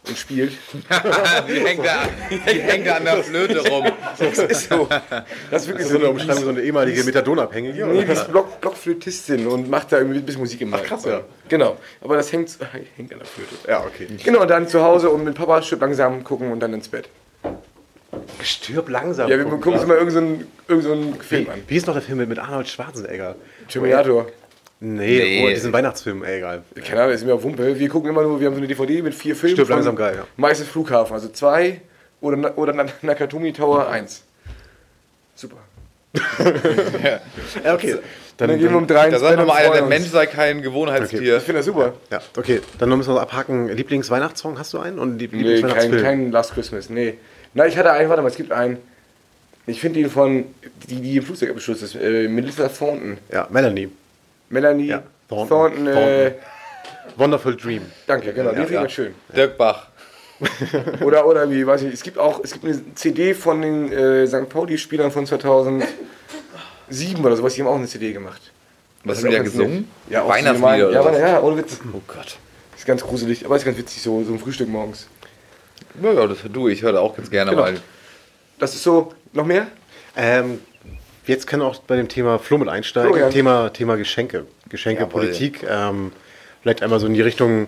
und 0.08 0.18
spielt. 0.18 0.54
die, 1.48 1.60
hängt 1.60 1.86
da, 1.86 2.04
die 2.30 2.62
hängt 2.62 2.88
da 2.88 2.96
an 2.98 3.06
der 3.06 3.24
Flöte 3.24 3.68
rum. 3.70 3.86
Das 4.18 4.38
ist 4.38 4.70
so. 4.70 4.88
Das 5.50 5.64
ist 5.64 5.68
wirklich 5.68 5.88
so 5.88 5.96
eine 5.96 6.06
so 6.06 6.12
Umschreibung, 6.12 6.44
so 6.44 6.50
eine 6.50 6.62
ehemalige 6.62 7.04
Methadonabhängige. 7.04 7.86
Nee, 7.86 8.04
die 8.04 8.12
ist 8.12 8.30
Block, 8.30 8.60
Blockflötistin 8.60 9.48
und 9.48 9.70
macht 9.70 9.92
da 9.92 9.98
irgendwie 9.98 10.20
ein 10.20 10.26
bisschen 10.26 10.42
Musik 10.42 10.62
im 10.62 10.74
Ach, 10.74 10.84
krass, 10.84 11.06
ja. 11.06 11.22
Genau. 11.48 11.78
Aber 12.02 12.18
das 12.18 12.32
hängt, 12.32 12.50
hängt 12.96 13.14
an 13.14 13.20
der 13.20 13.28
Flöte. 13.28 13.56
Ja, 13.68 13.82
okay. 13.82 14.08
Genau, 14.24 14.42
und 14.42 14.50
dann 14.50 14.68
zu 14.68 14.84
Hause 14.84 15.10
und 15.10 15.24
mit 15.24 15.36
Papa 15.36 15.62
Stück 15.62 15.82
langsam 15.82 16.24
gucken 16.24 16.52
und 16.52 16.60
dann 16.60 16.74
ins 16.74 16.90
Bett. 16.90 17.10
Stirb 18.44 18.90
langsam. 18.90 19.30
Ja, 19.30 19.38
wir 19.38 19.46
gucken 19.46 19.74
uns 19.74 19.86
mal 19.86 19.98
irgendeinen 19.98 20.48
so 20.68 20.74
irgend 20.74 21.16
so 21.16 21.24
Film 21.24 21.50
an. 21.50 21.64
wie 21.68 21.76
ist 21.76 21.88
noch 21.88 21.94
der 21.94 22.04
Film 22.04 22.20
mit, 22.20 22.30
mit 22.30 22.40
Arnold 22.40 22.68
Schwarzenegger? 22.68 23.36
Terminator. 23.68 24.28
Nee, 24.86 25.18
Nee. 25.20 25.44
Oh, 25.46 25.50
diesen 25.50 25.72
Weihnachtsfilm, 25.72 26.24
ey, 26.24 26.38
egal. 26.40 26.64
Keine 26.86 27.02
Ahnung, 27.04 27.14
ist 27.16 27.26
mir 27.26 27.34
auf 27.34 27.44
Wumpe. 27.44 27.80
Wir 27.80 27.88
gucken 27.90 28.10
immer 28.10 28.22
nur, 28.24 28.40
wir 28.40 28.48
haben 28.48 28.54
so 28.56 28.60
eine 28.60 28.68
DVD 28.68 29.02
mit 29.02 29.14
vier 29.16 29.36
Filmen. 29.36 29.56
Von 29.56 29.68
langsam 29.70 29.96
geil, 29.96 30.16
ja. 30.18 30.28
Meistens 30.36 30.68
Flughafen, 30.68 31.14
also 31.14 31.30
zwei 31.30 31.80
oder, 32.20 32.58
oder 32.58 32.74
Na- 32.74 32.86
Nakatomi 33.02 33.54
Tower 33.54 33.88
1. 33.90 34.24
Super. 35.36 35.58
Ja, 37.64 37.74
okay. 37.74 37.98
Dann, 38.38 38.50
Dann 38.50 38.60
gehen 38.60 38.70
wir 38.72 38.78
um 38.78 38.88
drei 38.88 39.10
Da 39.12 39.20
sagt 39.20 39.38
nochmal 39.38 39.64
einer, 39.64 39.74
der 39.74 39.84
Mensch 39.84 40.06
uns. 40.06 40.12
sei 40.12 40.26
kein 40.26 40.62
Gewohnheitstier. 40.64 41.38
Ich 41.38 41.44
finde 41.44 41.60
das 41.60 41.66
super. 41.66 41.94
ja, 42.12 42.20
okay. 42.36 42.62
Dann 42.80 42.90
müssen 42.90 43.10
wir 43.10 43.14
noch 43.16 43.22
abhaken. 43.22 43.70
Lieblingsweihnachtssong 43.70 44.58
hast 44.58 44.74
du 44.74 44.80
einen? 44.80 44.98
Und 45.00 45.20
Lieb- 45.20 45.34
Nee, 45.34 45.62
kein, 45.62 46.02
kein 46.02 46.32
Last 46.32 46.54
Christmas, 46.56 46.90
nee. 46.90 47.16
Na, 47.54 47.68
ich 47.68 47.78
hatte 47.78 47.92
einen, 47.92 48.10
warte 48.10 48.22
mal, 48.24 48.30
es 48.30 48.36
gibt 48.36 48.52
einen. 48.52 48.78
Ich 49.68 49.80
finde 49.80 50.00
ihn 50.00 50.10
von, 50.10 50.46
die, 50.90 50.96
die 51.00 51.18
im 51.18 51.24
Flugzeug 51.24 51.50
abgestürzt 51.50 51.84
ist, 51.84 51.96
äh, 51.96 52.28
Melissa 52.28 52.68
Thornton. 52.68 53.18
Ja, 53.32 53.48
Melanie. 53.52 53.90
Melanie 54.54 54.88
Ja, 54.88 55.04
Thornton. 55.28 55.50
Thornton, 55.50 55.88
äh, 55.88 56.32
Wonderful 57.18 57.56
Dream. 57.58 57.82
danke, 58.08 58.34
genau, 58.34 58.52
finde 58.52 58.66
ich 58.66 58.72
ja. 58.72 58.82
ganz 58.82 58.92
schön. 58.94 59.14
Dirk 59.36 59.58
Bach. 59.58 59.88
Oder, 61.02 61.26
oder 61.26 61.50
wie, 61.50 61.66
weiß 61.66 61.84
ich, 61.84 61.94
es 61.94 62.04
gibt 62.04 62.18
auch, 62.18 62.42
es 62.44 62.52
gibt 62.52 62.66
eine 62.66 62.82
CD 62.96 63.34
von 63.34 63.62
den 63.62 63.92
äh, 63.94 64.28
St. 64.28 64.50
Pauli-Spielern 64.50 65.10
von 65.12 65.26
2007 65.26 65.88
oder 67.24 67.38
sowas, 67.38 67.54
die 67.54 67.62
haben 67.62 67.70
auch 67.70 67.76
eine 67.76 67.88
CD 67.88 68.12
gemacht. 68.12 68.42
Was 69.06 69.20
ist 69.20 69.24
haben 69.24 69.32
die 69.32 69.38
ganz 69.38 69.52
gesungen? 69.52 69.90
Ja, 70.10 70.28
Weihnachtslieder 70.28 70.80
so 70.80 70.88
oder 70.88 70.94
ja, 70.94 71.06
was? 71.06 71.18
ja, 71.20 71.42
ohne 71.42 71.58
Witz. 71.58 71.80
Oh 71.94 72.02
Gott. 72.08 72.38
Ist 72.76 72.86
ganz 72.86 73.04
gruselig, 73.04 73.46
aber 73.46 73.56
ist 73.56 73.64
ganz 73.64 73.78
witzig, 73.78 74.02
so, 74.02 74.24
so 74.24 74.34
ein 74.34 74.40
Frühstück 74.40 74.68
morgens. 74.68 75.08
Ja, 76.02 76.12
ja, 76.12 76.28
das 76.28 76.40
du. 76.52 76.68
Ich 76.68 76.82
höre 76.82 77.00
auch 77.00 77.16
ganz 77.16 77.30
gerne 77.30 77.52
Genau. 77.52 77.64
mal. 77.64 77.76
Das 78.60 78.74
ist 78.74 78.84
so, 78.84 79.14
noch 79.32 79.46
mehr? 79.46 79.68
Ähm, 80.18 80.60
jetzt 81.26 81.48
können 81.48 81.62
wir 81.62 81.68
auch 81.68 81.78
bei 81.80 81.96
dem 81.96 82.08
Thema 82.08 82.40
Flo 82.40 82.58
mit 82.58 82.70
einsteigen. 82.70 83.10
Florian. 83.12 83.32
Thema, 83.32 83.70
Thema 83.72 83.96
Geschenke. 83.98 84.46
Geschenke, 84.70 85.04
Jawohl. 85.04 85.22
Politik. 85.22 85.66
Ähm, 85.70 86.12
vielleicht 86.62 86.82
einmal 86.84 87.00
so 87.00 87.08
in 87.08 87.14
die 87.14 87.22
Richtung. 87.22 87.68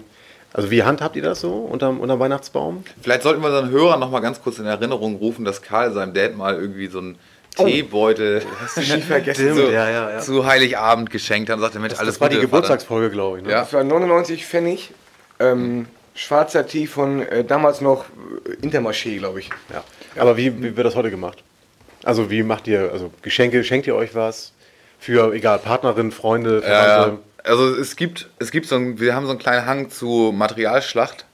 Also, 0.53 0.72
wie 0.72 0.84
handhabt 0.84 1.16
ihr 1.18 1.22
das 1.24 1.41
so 1.41 1.51
unterm, 1.53 1.99
unterm 1.99 2.20
Weihnachtsbaum? 2.20 2.84
Vielleicht 3.01 3.24
sollten 3.24 3.41
wir 3.41 3.47
unseren 3.47 3.70
Hörern 3.72 3.99
noch 3.99 4.10
mal 4.10 4.22
ganz 4.22 4.41
kurz 4.41 4.58
in 4.58 4.66
Erinnerung 4.66 5.18
rufen, 5.18 5.43
dass 5.43 5.62
Karl 5.62 5.91
seinem 5.91 6.14
Dad 6.14 6.36
mal 6.38 6.56
irgendwie 6.56 6.88
so 6.88 6.99
einen 6.99 7.18
Oh. 7.58 7.66
Teebeutel 7.66 8.41
vergessen. 9.08 9.56
so, 9.56 9.70
ja, 9.70 9.89
ja, 9.89 10.12
ja. 10.12 10.20
zu 10.20 10.45
Heiligabend 10.45 11.10
geschenkt 11.10 11.49
hat 11.49 11.56
und 11.56 11.62
sagte, 11.62 11.80
Mensch, 11.80 11.93
Das, 11.93 11.99
alles 12.01 12.16
das 12.16 12.22
war 12.22 12.28
die 12.28 12.36
Gute, 12.36 12.47
Vater. 12.49 12.62
Geburtstagsfolge, 12.64 13.10
glaube 13.12 13.38
ich. 13.38 13.45
Ne? 13.45 13.51
Ja. 13.51 13.60
Das 13.62 13.72
war 13.72 13.82
99 13.82 14.45
Pfennig. 14.45 14.91
Ähm, 15.39 15.86
schwarzer 16.16 16.68
Tee 16.68 16.86
von 16.86 17.22
äh, 17.22 17.45
damals 17.45 17.80
noch 17.80 18.06
äh, 18.45 18.66
Intermarché, 18.66 19.18
glaube 19.20 19.39
ich. 19.39 19.49
Ja. 19.74 19.86
Aber 20.22 20.36
wie, 20.36 20.62
wie 20.62 20.76
wird 20.76 20.86
das 20.86 20.95
heute 20.95 21.10
gemacht? 21.12 21.43
Also 22.06 22.30
wie 22.32 22.43
macht 22.43 22.68
ihr, 22.68 22.91
also 22.93 23.12
Geschenke, 23.22 23.64
schenkt 23.64 23.88
ihr 23.88 23.95
euch 23.95 24.16
was? 24.16 24.53
Für, 24.99 25.34
egal, 25.34 25.60
Partnerin, 25.60 26.12
Freunde, 26.12 26.62
Verwandte? 26.62 27.20
also 27.43 27.76
es 27.76 27.95
gibt, 27.95 28.30
es 28.39 28.51
gibt 28.51 28.68
so 28.68 28.76
ein, 28.76 28.99
wir 28.99 29.14
haben 29.14 29.26
so 29.26 29.32
einen 29.32 29.39
kleinen 29.39 29.66
Hang 29.66 29.89
zu 29.89 30.32
Materialschlacht, 30.34 31.26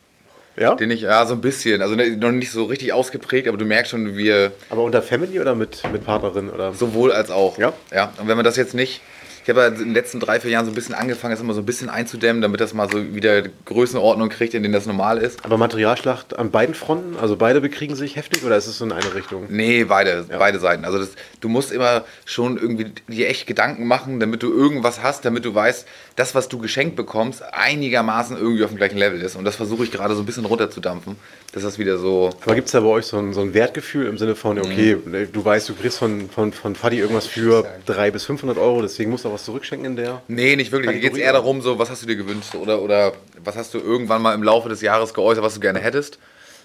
Ja? 0.57 0.75
den 0.75 0.89
ich, 0.91 1.01
ja, 1.01 1.25
so 1.25 1.33
ein 1.35 1.41
bisschen, 1.41 1.81
also 1.81 1.95
ne- 1.95 2.17
noch 2.17 2.31
nicht 2.31 2.51
so 2.51 2.63
richtig 2.65 2.91
ausgeprägt, 2.93 3.47
aber 3.47 3.57
du 3.57 3.65
merkst 3.65 3.91
schon, 3.91 4.17
wir 4.17 4.51
Aber 4.69 4.81
unter 4.83 5.01
Family 5.01 5.39
oder 5.39 5.55
mit, 5.55 5.83
mit 5.91 6.03
Partnerin? 6.05 6.49
Oder? 6.49 6.73
sowohl 6.73 7.11
als 7.11 7.29
auch. 7.31 7.57
Ja? 7.57 7.73
Ja, 7.93 8.11
und 8.17 8.27
wenn 8.27 8.35
man 8.35 8.43
das 8.45 8.55
jetzt 8.57 8.73
nicht, 8.73 9.01
ich 9.43 9.49
habe 9.49 9.61
ja 9.61 9.67
in 9.67 9.75
den 9.75 9.93
letzten 9.93 10.19
drei, 10.19 10.39
vier 10.39 10.51
Jahren 10.51 10.65
so 10.65 10.71
ein 10.71 10.75
bisschen 10.75 10.93
angefangen, 10.93 11.31
das 11.31 11.41
immer 11.41 11.53
so 11.53 11.61
ein 11.61 11.65
bisschen 11.65 11.89
einzudämmen, 11.89 12.41
damit 12.41 12.61
das 12.61 12.73
mal 12.73 12.89
so 12.89 13.15
wieder 13.15 13.43
Größenordnung 13.65 14.29
kriegt, 14.29 14.53
in 14.53 14.61
denen 14.61 14.73
das 14.73 14.85
normal 14.85 15.17
ist. 15.17 15.43
Aber 15.43 15.57
Materialschlacht 15.57 16.37
an 16.37 16.51
beiden 16.51 16.75
Fronten? 16.75 17.17
Also 17.19 17.35
beide 17.35 17.61
bekriegen 17.61 17.95
sich 17.95 18.15
heftig 18.15 18.43
oder 18.43 18.55
ist 18.57 18.67
es 18.67 18.77
so 18.77 18.85
in 18.85 18.91
eine 18.91 19.13
Richtung? 19.15 19.47
Nee, 19.49 19.85
beide, 19.85 20.25
beide 20.29 20.59
Seiten. 20.59 20.85
Also 20.85 20.99
das, 20.99 21.09
du 21.39 21.49
musst 21.49 21.71
immer 21.71 22.05
schon 22.25 22.57
irgendwie 22.57 22.91
dir 23.07 23.29
echt 23.29 23.47
Gedanken 23.47 23.87
machen, 23.87 24.19
damit 24.19 24.43
du 24.43 24.53
irgendwas 24.53 25.01
hast, 25.01 25.25
damit 25.25 25.45
du 25.45 25.55
weißt, 25.55 25.87
das, 26.15 26.35
was 26.35 26.47
du 26.47 26.59
geschenkt 26.59 26.95
bekommst, 26.95 27.41
einigermaßen 27.51 28.37
irgendwie 28.37 28.63
auf 28.63 28.69
dem 28.69 28.77
gleichen 28.77 28.97
Level 28.97 29.21
ist. 29.21 29.35
Und 29.35 29.45
das 29.45 29.55
versuche 29.55 29.83
ich 29.83 29.91
gerade 29.91 30.13
so 30.13 30.21
ein 30.21 30.25
bisschen 30.25 30.45
runterzudampfen, 30.45 31.15
dass 31.53 31.63
das 31.63 31.79
wieder 31.79 31.97
so. 31.97 32.29
Aber 32.41 32.53
gibt 32.53 32.67
es 32.67 32.73
da 32.73 32.81
bei 32.81 32.87
euch 32.87 33.05
so 33.05 33.17
ein, 33.17 33.33
so 33.33 33.41
ein 33.41 33.53
Wertgefühl 33.53 34.05
im 34.05 34.17
Sinne 34.17 34.35
von, 34.35 34.59
okay, 34.59 34.97
du 35.31 35.45
weißt, 35.45 35.69
du 35.69 35.73
kriegst 35.73 35.97
von, 35.97 36.29
von, 36.29 36.53
von 36.53 36.75
Fadi 36.75 36.99
irgendwas 36.99 37.25
für 37.27 37.65
300 37.85 38.13
bis 38.13 38.25
500 38.25 38.57
Euro, 38.57 38.81
deswegen 38.81 39.09
musst 39.09 39.25
du 39.25 39.30
auch 39.31 39.35
was 39.35 39.45
zurückschenken 39.45 39.85
in 39.85 39.95
der? 39.95 40.21
Nee, 40.27 40.55
nicht 40.55 40.71
wirklich. 40.71 40.91
Hier 40.91 41.01
geht 41.01 41.13
es 41.13 41.17
eher 41.17 41.33
darum, 41.33 41.61
so, 41.61 41.79
was 41.79 41.89
hast 41.89 42.03
du 42.03 42.07
dir 42.07 42.15
gewünscht 42.15 42.55
oder, 42.55 42.81
oder 42.81 43.13
was 43.43 43.55
hast 43.55 43.73
du 43.73 43.79
irgendwann 43.79 44.21
mal 44.21 44.35
im 44.35 44.43
Laufe 44.43 44.69
des 44.69 44.81
Jahres 44.81 45.13
geäußert, 45.13 45.43
was 45.43 45.55
du 45.55 45.59
gerne 45.59 45.79
hättest. 45.79 46.19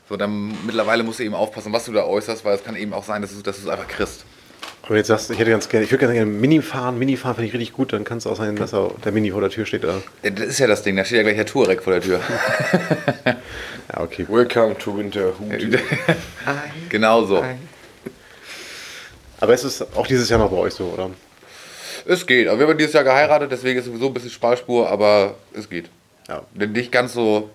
So, 0.08 0.16
dann 0.16 0.54
mittlerweile 0.64 1.02
musst 1.02 1.18
du 1.18 1.24
eben 1.24 1.34
aufpassen, 1.34 1.72
was 1.72 1.84
du 1.84 1.92
da 1.92 2.04
äußerst, 2.04 2.44
weil 2.44 2.54
es 2.54 2.64
kann 2.64 2.76
eben 2.76 2.92
auch 2.92 3.04
sein, 3.04 3.22
dass 3.22 3.34
du, 3.34 3.42
dass 3.42 3.56
du 3.56 3.62
es 3.62 3.68
einfach 3.68 3.88
kriegst. 3.88 4.24
Aber 4.82 4.96
jetzt 4.96 5.08
sagst 5.08 5.28
du, 5.28 5.32
ich 5.32 5.40
hätte 5.40 5.50
ganz 5.50 5.68
gerne, 5.68 5.84
ich 5.84 5.90
würde 5.90 6.02
ganz 6.02 6.12
gerne 6.12 6.30
Mini 6.30 6.62
fahren, 6.62 6.96
Mini 6.96 7.16
fahren 7.16 7.34
finde 7.34 7.48
ich 7.48 7.54
richtig 7.54 7.72
gut, 7.72 7.92
dann 7.92 8.04
kann 8.04 8.18
es 8.18 8.26
auch 8.26 8.36
sein, 8.36 8.54
dass 8.54 8.72
er, 8.72 8.92
der 9.04 9.10
Mini 9.10 9.32
vor 9.32 9.40
der 9.40 9.50
Tür 9.50 9.66
steht. 9.66 9.84
Oder? 9.84 10.00
Ja, 10.22 10.30
Das 10.30 10.46
ist 10.46 10.58
ja 10.60 10.68
das 10.68 10.84
Ding, 10.84 10.94
da 10.94 11.04
steht 11.04 11.16
ja 11.16 11.22
gleich 11.24 11.34
der 11.34 11.46
Touareg 11.46 11.82
vor 11.82 11.92
der 11.92 12.02
Tür. 12.02 12.20
Ja, 13.92 14.02
okay. 14.02 14.26
Welcome 14.28 14.76
to 14.78 14.98
Winterhude. 14.98 15.78
genau 16.88 17.24
so. 17.24 17.44
Aber 19.38 19.52
es 19.52 19.62
ist 19.62 19.96
auch 19.96 20.06
dieses 20.08 20.28
Jahr 20.28 20.40
noch 20.40 20.50
bei 20.50 20.56
euch 20.56 20.74
so, 20.74 20.86
oder? 20.86 21.10
Es 22.06 22.26
geht. 22.26 22.48
Aber 22.48 22.58
wir 22.58 22.68
haben 22.68 22.78
dieses 22.78 22.92
Jahr 22.92 23.04
geheiratet, 23.04 23.50
deswegen 23.50 23.78
ist 23.78 23.86
sowieso 23.86 24.06
ein 24.06 24.14
bisschen 24.14 24.30
Sparspur, 24.30 24.88
aber 24.88 25.34
es 25.54 25.68
geht. 25.68 25.90
Ja. 26.28 26.42
Denn 26.54 26.72
nicht 26.72 26.92
ganz 26.92 27.12
so. 27.12 27.50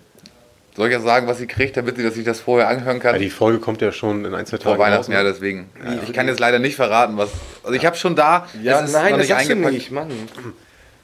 Soll 0.76 0.88
ich 0.88 0.93
ja 0.93 1.02
sagen, 1.02 1.28
was 1.28 1.38
sie 1.38 1.47
kriegt, 1.47 1.76
damit 1.76 1.97
sie 1.97 2.04
dass 2.04 2.14
sich 2.14 2.24
das 2.24 2.39
vorher 2.39 2.70
anhören 2.70 2.99
kann? 2.99 3.16
Ja, 3.16 3.20
die 3.20 3.30
Folge 3.30 3.60
kommt 3.60 3.82
ja 3.82 3.91
schon 3.91 4.24
in 4.24 4.34
ein, 4.34 4.45
zwei 4.45 4.58
vor 4.58 4.72
Tagen 4.72 4.80
Weihnachten, 4.80 5.12
raus, 5.12 5.14
ja, 5.14 5.24
ne? 5.24 5.30
deswegen. 5.30 5.70
Ich 6.08 6.14
kann 6.14 6.28
jetzt 6.28 6.39
leider 6.39 6.60
nicht 6.60 6.78
verraten, 6.78 7.18
was. 7.18 7.30
Also 7.64 7.76
ich 7.76 7.86
habe 7.86 7.97
schon 7.97 8.16
da. 8.16 8.47
Ja, 8.64 8.80
ist 8.80 8.93
nein, 8.93 9.12
noch 9.12 9.20
das 9.20 9.32
eingepackt. 9.32 9.74
nicht, 9.74 9.91
Mann. 9.91 10.10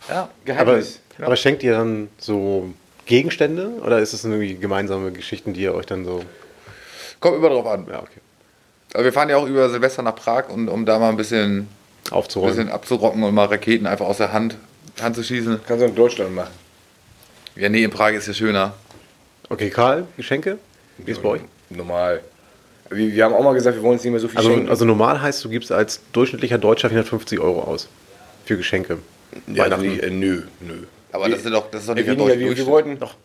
Ja. 0.07 0.21
Aber, 0.21 0.29
Geheimnis. 0.45 1.01
aber 1.21 1.35
schenkt 1.35 1.63
ihr 1.63 1.73
dann 1.73 2.07
so 2.17 2.73
Gegenstände 3.07 3.71
oder 3.83 3.99
ist 3.99 4.13
es 4.13 4.23
irgendwie 4.23 4.55
gemeinsame 4.55 5.11
Geschichten, 5.11 5.53
die 5.53 5.61
ihr 5.61 5.75
euch 5.75 5.85
dann 5.85 6.05
so. 6.05 6.23
Kommt 7.19 7.37
immer 7.37 7.49
drauf 7.49 7.65
an. 7.65 7.87
Ja, 7.89 7.99
okay. 7.99 8.21
Aber 8.93 9.03
wir 9.03 9.13
fahren 9.13 9.29
ja 9.29 9.37
auch 9.37 9.47
über 9.47 9.69
Silvester 9.69 10.01
nach 10.01 10.15
Prag, 10.15 10.49
und, 10.49 10.69
um 10.69 10.85
da 10.85 10.99
mal 10.99 11.09
ein 11.09 11.17
bisschen, 11.17 11.67
Aufzuräumen. 12.11 12.55
bisschen 12.55 12.69
abzurocken 12.71 13.23
und 13.23 13.33
mal 13.33 13.45
Raketen 13.45 13.85
einfach 13.87 14.05
aus 14.05 14.17
der 14.17 14.33
Hand, 14.33 14.57
Hand 15.01 15.15
zu 15.15 15.23
schießen. 15.23 15.59
Kannst 15.67 15.81
du 15.83 15.87
in 15.87 15.95
Deutschland 15.95 16.33
machen. 16.35 16.51
Ja, 17.55 17.69
nee, 17.69 17.83
in 17.83 17.91
Prag 17.91 18.11
ist 18.13 18.27
ja 18.27 18.33
schöner. 18.33 18.73
Okay, 19.49 19.69
Karl, 19.69 20.05
Geschenke? 20.17 20.57
Wie 20.97 21.11
ist 21.11 21.21
bei 21.21 21.29
euch? 21.29 21.41
Normal. 21.69 22.21
Wir, 22.89 23.11
wir 23.13 23.23
haben 23.25 23.33
auch 23.33 23.43
mal 23.43 23.53
gesagt, 23.53 23.75
wir 23.75 23.83
wollen 23.83 23.93
uns 23.93 24.03
nicht 24.03 24.11
mehr 24.11 24.19
so 24.19 24.27
viel 24.27 24.37
Also, 24.37 24.49
schenken. 24.51 24.69
also 24.69 24.85
normal 24.85 25.21
heißt, 25.21 25.43
du 25.43 25.49
gibst 25.49 25.71
als 25.71 26.01
durchschnittlicher 26.13 26.57
Deutscher 26.57 26.89
450 26.89 27.39
Euro 27.39 27.61
aus. 27.61 27.87
Für 28.45 28.57
Geschenke. 28.57 28.99
ja, 29.47 29.65
Weihnachten. 29.65 29.81
nee, 29.83 29.97
äh, 29.99 30.09
nö, 30.09 30.43
nö. 30.61 30.83
Aber 31.11 31.27
das 31.29 31.39
ist 31.43 31.51
doch, 31.53 31.69
das 31.71 31.81
ist 31.81 31.89
doch 31.89 31.95
nicht 31.95 32.07
der 32.07 32.15
deutsche 32.15 32.39
wir, 32.39 32.55
wir 32.57 32.65
wollten 32.65 32.97
doch 32.99 33.15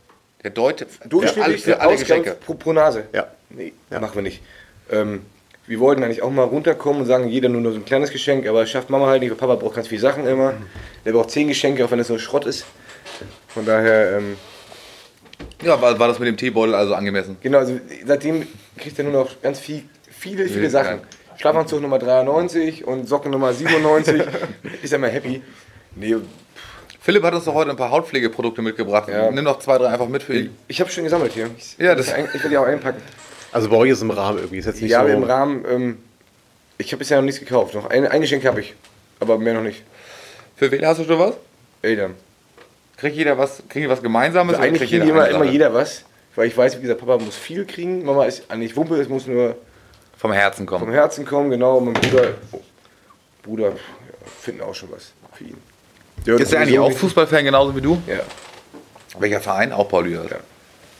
Der 0.43 0.51
deutsche 0.51 0.87
für 0.87 1.01
alle, 1.03 1.09
durchschnittlich 1.11 1.63
für 1.63 1.81
alle 1.81 1.97
Geschenke. 1.97 2.37
pro, 2.45 2.55
pro 2.55 2.73
Nase. 2.73 3.05
Ja. 3.13 3.29
Nee, 3.51 3.73
Ja. 3.91 4.01
machen 4.01 4.15
wir 4.17 4.23
nicht. 4.23 4.41
Ähm, 4.91 5.21
wir 5.67 5.79
wollten 5.81 6.03
eigentlich 6.03 6.23
auch 6.23 6.31
mal 6.31 6.43
runterkommen 6.45 7.03
und 7.03 7.07
sagen, 7.07 7.29
jeder 7.29 7.49
nur 7.49 7.73
so 7.73 7.79
ein 7.79 7.85
kleines 7.85 8.11
Geschenk, 8.11 8.47
aber 8.49 8.61
das 8.61 8.71
schafft 8.71 8.91
Mama 8.91 9.07
halt 9.07 9.21
nicht, 9.23 9.31
weil 9.31 9.39
Papa 9.39 9.55
braucht 9.55 9.77
ganz 9.77 9.89
viele 9.89 10.01
Sachen 10.01 10.27
immer. 10.27 10.55
Der 11.05 11.13
braucht 11.13 11.31
zehn 11.31 11.49
Geschenke, 11.49 11.85
auch 11.85 11.91
wenn 11.91 12.01
es 12.01 12.09
nur 12.09 12.19
Schrott 12.19 12.47
ist. 12.47 12.65
Von 13.49 13.65
daher, 13.65 14.19
ähm, 14.19 14.37
Ja, 15.63 15.81
war, 15.81 15.99
war 15.99 16.09
das 16.09 16.19
mit 16.19 16.29
dem 16.29 16.37
Teebeutel 16.37 16.75
also 16.75 16.95
angemessen? 16.95 17.37
genau, 17.41 17.59
also 17.59 17.79
seitdem 18.07 18.47
kriegt 18.77 18.99
er 18.99 19.05
nur 19.05 19.13
noch 19.25 19.41
ganz 19.43 19.61
viel, 19.61 19.85
viele, 20.11 20.47
viele. 20.47 20.69
Sachen. 20.71 21.01
Schlafanzug 21.37 21.81
Nummer 21.81 21.99
93 21.99 22.87
und 22.87 23.09
Socken 23.09 23.31
Nummer 23.31 23.53
97. 23.53 24.23
ist 24.83 24.93
er 24.93 24.99
mal 24.99 25.11
happy. 25.11 25.43
Nee, 25.97 26.17
Philipp 27.01 27.25
hat 27.25 27.35
uns 27.35 27.45
doch 27.47 27.55
heute 27.55 27.71
ein 27.71 27.77
paar 27.77 27.91
Hautpflegeprodukte 27.91 28.63
mitgebracht. 28.63 29.09
Ja. 29.09 29.29
Nimm 29.31 29.43
noch 29.45 29.59
zwei, 29.59 29.77
drei 29.77 29.89
einfach 29.89 30.07
mit 30.09 30.23
für 30.23 30.35
ihn. 30.39 30.57
ich 30.69 30.81
habe 30.81 30.89
schon 30.91 31.03
gesammelt 31.03 31.33
hier. 31.33 31.51
Ich, 31.59 31.77
Ja, 31.79 31.95
das- 31.97 32.07
ich 32.35 32.43
will 32.45 32.51
die 32.51 32.57
auch 32.59 32.67
einpacken. 32.67 33.03
Also 33.53 33.69
bei 33.69 33.77
euch 33.77 33.91
ist 33.91 33.99
es 33.99 34.03
im 34.03 34.11
Rahmen 34.11 34.39
irgendwie. 34.39 34.59
Ist 34.59 34.67
jetzt 34.67 34.81
nicht 34.81 34.91
Ja, 34.91 35.03
so. 35.03 35.09
im 35.09 35.23
Rahmen, 35.23 35.65
ähm, 35.71 35.99
ich 36.79 36.91
habe 36.93 36.99
bisher 36.99 37.19
noch 37.19 37.25
nichts 37.25 37.39
gekauft. 37.41 37.75
Noch 37.75 37.89
ein, 37.91 38.07
ein 38.07 38.21
Geschenk 38.21 38.45
habe 38.45 38.61
ich, 38.61 38.75
aber 39.21 39.39
mehr 39.39 39.55
noch 39.55 39.63
nicht. 39.63 39.83
Für 40.57 40.71
wen 40.71 40.85
hast 40.87 41.01
du 41.01 41.05
schon 41.05 41.19
was? 41.19 41.35
Eltern. 41.83 42.15
Kriegt 42.97 43.17
jeder 43.17 43.37
was, 43.37 43.63
kriegt 43.69 43.89
was 43.89 44.03
Gemeinsames? 44.03 44.55
Also 44.55 44.67
eigentlich 44.67 44.91
kriegt 44.91 45.05
immer, 45.05 45.29
immer 45.29 45.45
jeder 45.45 45.73
was. 45.75 46.05
Weil 46.35 46.49
ich 46.49 46.57
weiß, 46.57 46.79
wie 46.79 46.83
gesagt, 46.83 47.01
Papa 47.01 47.19
muss 47.23 47.37
viel 47.37 47.67
kriegen. 47.67 48.05
Mama 48.05 48.25
ist 48.25 48.51
eigentlich 48.51 48.75
Wumpe, 48.77 48.95
es 48.97 49.09
muss 49.09 49.27
nur 49.27 49.57
Vom 50.17 50.33
Herzen 50.33 50.67
vom 50.67 50.79
kommen. 50.79 50.93
Herzen 50.93 51.25
kommen, 51.27 51.51
genau. 51.51 51.79
Mein 51.81 51.95
Bruder, 51.95 52.35
oh, 52.53 52.61
Bruder 53.43 53.69
ja, 53.69 53.75
finden 54.41 54.63
auch 54.63 54.75
schon 54.75 54.91
was 54.93 55.13
für 55.35 55.45
ihn. 55.45 55.57
Ist 56.41 56.53
der 56.53 56.61
eigentlich 56.61 56.79
auch 56.79 56.93
Fußballfan 56.93 57.45
genauso 57.45 57.75
wie 57.77 57.81
du? 57.81 58.01
Ja, 58.07 58.21
Welcher 59.19 59.41
Verein? 59.41 59.73
Auch 59.73 59.89
Pauli. 59.89 60.15
Ja. 60.15 60.23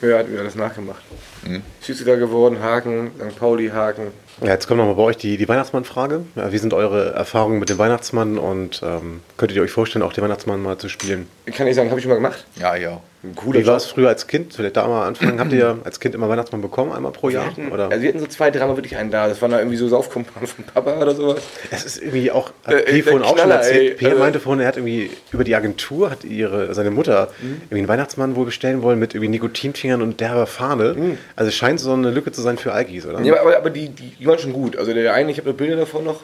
Ja. 0.03 0.09
ja, 0.09 0.19
hat 0.19 0.29
mir 0.29 0.41
alles 0.41 0.55
nachgemacht. 0.55 1.03
Mhm. 1.47 1.63
Schiedsrichter 1.81 2.17
geworden, 2.17 2.61
Haken, 2.61 3.11
St. 3.19 3.39
Pauli, 3.39 3.69
Haken. 3.69 4.09
Ja, 4.41 4.49
jetzt 4.49 4.67
kommt 4.67 4.79
nochmal 4.79 4.95
bei 4.95 5.03
euch 5.03 5.17
die, 5.17 5.37
die 5.37 5.49
Weihnachtsmann-Frage. 5.49 6.25
Ja, 6.37 6.53
wie 6.53 6.59
sind 6.59 6.75
eure 6.75 7.13
Erfahrungen 7.13 7.59
mit 7.59 7.69
dem 7.69 7.79
Weihnachtsmann 7.79 8.39
und 8.39 8.83
ähm, 8.83 9.21
könntet 9.37 9.57
ihr 9.57 9.63
euch 9.63 9.71
vorstellen, 9.71 10.03
auch 10.03 10.13
den 10.13 10.25
Weihnachtsmann 10.25 10.63
mal 10.63 10.79
zu 10.79 10.89
spielen? 10.89 11.29
Kann 11.47 11.67
ich 11.67 11.77
sagen, 11.77 11.91
habe 11.91 12.01
ich 12.01 12.05
schon 12.05 12.11
mal 12.11 12.17
gemacht. 12.17 12.45
Ja, 12.57 12.73
auch. 12.91 13.03
Ein 13.25 13.37
cooler 13.37 13.61
Wie 13.61 13.67
war 13.67 13.77
es 13.77 13.87
früher 13.87 14.09
als 14.09 14.27
Kind? 14.27 14.53
Vielleicht 14.53 14.77
da 14.77 14.87
mal 14.89 15.07
anfangen. 15.07 15.39
Habt 15.39 15.53
ihr 15.53 15.79
als 15.85 16.01
Kind 16.01 16.15
immer 16.17 16.29
Weihnachtsmann 16.29 16.61
bekommen, 16.61 16.91
einmal 16.93 17.13
pro 17.13 17.29
Jahr? 17.29 17.53
Oder? 17.71 17.89
Also 17.89 18.03
wir 18.03 18.09
hatten 18.09 18.19
so 18.19 18.27
zwei, 18.27 18.51
dreimal 18.51 18.77
wirklich 18.77 18.97
einen 18.97 19.13
da. 19.13 19.29
Das 19.29 19.41
war 19.41 19.49
da 19.49 19.59
irgendwie 19.59 19.77
so 19.77 19.87
Saufkumpanen 19.87 20.49
von 20.49 20.65
Papa 20.65 20.99
oder 21.01 21.15
sowas. 21.15 21.41
Es 21.71 21.85
ist 21.85 22.03
irgendwie 22.03 22.33
auch, 22.33 22.51
hat 22.65 22.75
Äh, 22.75 22.83
P 22.83 22.99
äh, 22.99 23.03
vorhin 23.03 23.23
auch 23.23 23.39
schon 23.39 23.51
erzählt. 23.51 23.99
P 23.99 24.07
Also- 24.07 24.19
meinte 24.19 24.41
vorhin, 24.41 24.61
er 24.61 24.67
hat 24.69 24.77
irgendwie 24.77 25.11
über 25.31 25.45
die 25.45 25.55
Agentur, 25.55 26.11
hat 26.11 26.25
ihre, 26.25 26.75
seine 26.75 26.91
Mutter 26.91 27.29
irgendwie 27.41 27.79
einen 27.79 27.89
Weihnachtsmann 27.89 28.35
wohl 28.35 28.47
bestellen 28.47 28.83
wollen 28.83 28.99
mit 28.99 29.15
irgendwie 29.15 29.29
Nikotinfingern 29.31 30.03
und 30.03 30.21
derber 30.21 30.49
Fahne. 30.49 31.17
Also 31.37 31.49
es 31.49 31.55
scheint 31.55 31.79
so 31.79 31.93
eine 31.93 32.11
Lücke 32.11 32.33
zu 32.33 32.43
sein 32.43 32.59
für 32.59 32.73
Alkis, 32.73 33.07
oder? 33.07 33.21
Ja, 33.21 33.41
aber, 33.41 33.57
aber 33.57 33.71
die, 33.71 33.89
die, 33.91 34.11
die 34.19 34.27
waren 34.27 34.41
schon 34.41 34.53
gut. 34.53 34.77
Also 34.77 34.93
der 34.93 35.15
eine, 35.15 35.31
ich 35.31 35.39
habe 35.39 35.53
Bilder 35.53 35.77
davon 35.77 36.03
noch. 36.05 36.23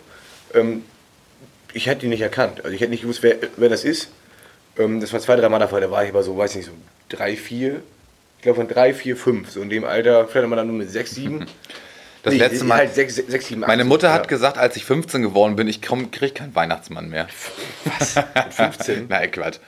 Ähm, 0.52 0.82
ich 1.74 1.86
hätte 1.86 2.00
die 2.00 2.08
nicht 2.08 2.22
erkannt. 2.22 2.64
Also 2.64 2.74
ich 2.74 2.80
hätte 2.80 2.90
nicht 2.90 3.02
gewusst, 3.02 3.22
wer, 3.22 3.36
wer 3.56 3.68
das 3.68 3.84
ist. 3.84 4.08
Ähm, 4.78 5.00
das 5.00 5.12
war 5.12 5.20
zwei, 5.20 5.36
drei 5.36 5.48
Mal 5.48 5.58
der. 5.58 5.80
Da 5.80 5.90
war 5.90 6.04
ich 6.04 6.10
aber 6.10 6.22
so, 6.22 6.36
weiß 6.36 6.54
nicht, 6.54 6.66
so 6.66 6.72
drei, 7.08 7.36
vier. 7.36 7.82
Ich 8.36 8.42
glaube 8.42 8.56
von 8.56 8.68
drei, 8.68 8.94
vier, 8.94 9.16
fünf. 9.16 9.50
So 9.50 9.60
in 9.60 9.68
dem 9.68 9.84
Alter, 9.84 10.26
vielleicht 10.26 10.44
wir 10.50 10.56
dann 10.56 10.68
nur 10.68 10.76
mit 10.76 10.90
sechs, 10.90 11.14
sieben. 11.14 11.46
Das 12.22 12.32
Nee, 12.34 12.40
letzte 12.40 12.64
Mal. 12.64 12.78
Halt 12.78 12.94
sechs, 12.94 13.14
sechs, 13.16 13.46
sieben, 13.46 13.62
acht. 13.62 13.68
Meine 13.68 13.84
Mutter 13.84 14.12
hat 14.12 14.22
Ja. 14.24 14.28
gesagt, 14.28 14.58
als 14.58 14.74
ich 14.76 14.84
15 14.84 15.22
geworden 15.22 15.54
bin, 15.56 15.68
ich 15.68 15.80
kriege 15.80 16.06
keinen 16.34 16.54
Weihnachtsmann 16.54 17.08
mehr. 17.08 17.28
Was? 17.84 18.16
Mit 18.16 18.54
15? 18.54 19.06
Nein, 19.08 19.30
Quatsch. 19.30 19.58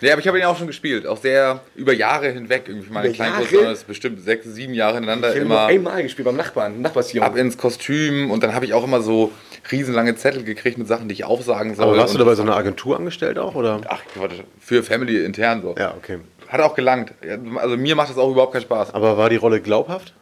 ja, 0.00 0.12
aber 0.12 0.20
ich 0.20 0.26
habe 0.28 0.38
ihn 0.38 0.44
auch 0.44 0.58
schon 0.58 0.66
gespielt. 0.66 1.06
Auch 1.06 1.18
sehr 1.18 1.60
über 1.76 1.92
Jahre 1.92 2.28
hinweg. 2.30 2.64
Irgendwie 2.66 2.90
meine? 2.92 3.12
Großeltern 3.12 3.72
ist 3.72 3.86
bestimmt 3.86 4.20
sechs, 4.22 4.46
sieben 4.46 4.74
Jahre 4.74 4.94
hintereinander 4.96 5.34
Ich 5.34 5.40
immer 5.42 5.66
einmal 5.66 6.02
gespielt 6.02 6.26
beim 6.26 6.36
Nachbarn, 6.36 6.80
Nachbarsjungen. 6.82 7.28
ab 7.28 7.36
ins 7.36 7.56
Kostüm. 7.56 8.30
Und 8.30 8.42
dann 8.42 8.54
habe 8.54 8.64
ich 8.66 8.74
auch 8.74 8.84
immer 8.84 9.00
so 9.00 9.30
riesenlange 9.70 10.16
Zettel 10.16 10.42
gekriegt 10.44 10.76
mit 10.78 10.88
Sachen, 10.88 11.08
die 11.08 11.14
ich 11.14 11.24
aufsagen 11.24 11.74
soll. 11.74 11.86
Aber 11.86 11.96
warst 11.96 12.14
du 12.14 12.18
Und- 12.18 12.24
da 12.24 12.30
bei 12.30 12.34
so 12.34 12.42
einer 12.42 12.56
Agentur 12.56 12.96
angestellt 12.96 13.38
auch? 13.38 13.54
Oder? 13.54 13.80
Ach, 13.88 14.02
Quatsch. 14.14 14.32
Für 14.60 14.82
Family 14.82 15.24
intern 15.24 15.62
so. 15.62 15.74
Ja, 15.78 15.94
okay. 15.96 16.18
Hat 16.48 16.60
auch 16.60 16.74
gelangt. 16.74 17.12
Also 17.56 17.76
mir 17.76 17.94
macht 17.96 18.10
das 18.10 18.18
auch 18.18 18.30
überhaupt 18.30 18.52
keinen 18.52 18.62
Spaß. 18.62 18.92
Aber 18.92 19.16
war 19.16 19.30
die 19.30 19.36
Rolle 19.36 19.60
glaubhaft? 19.60 20.12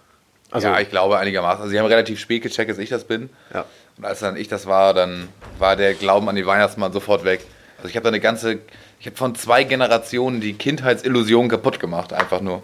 Also, 0.53 0.69
ja, 0.69 0.79
ich 0.81 0.91
glaube 0.91 1.19
einigermaßen. 1.19 1.63
Also 1.63 1.71
sie 1.71 1.79
haben 1.79 1.87
relativ 1.87 2.21
spät 2.21 2.43
gecheckt, 2.43 2.71
dass 2.71 2.79
ich 2.79 2.91
das 2.91 3.05
bin. 3.05 3.31
ja. 3.53 3.65
Und 3.99 4.07
als 4.07 4.21
dann 4.21 4.37
ich 4.37 4.49
das 4.49 4.67
war, 4.67 4.95
dann 4.95 5.29
war 5.59 5.77
der 5.77 5.93
Glauben 5.93 6.27
an 6.29 6.35
den 6.35 6.47
Weihnachtsmann 6.47 6.93
sofort 6.93 7.25
weg. 7.25 7.41
Also 7.77 7.89
ich 7.91 7.97
habe 7.97 8.05
da 8.05 8.09
eine 8.09 8.21
ganze, 8.21 8.59
ich 9.01 9.07
habe 9.07 9.17
von 9.17 9.35
zwei 9.35 9.65
Generationen 9.65 10.41
die 10.41 10.55
Kindheitsillusion 10.55 11.49
kaputt 11.49 11.79
gemacht, 11.79 12.13
einfach 12.13 12.41
nur. 12.41 12.63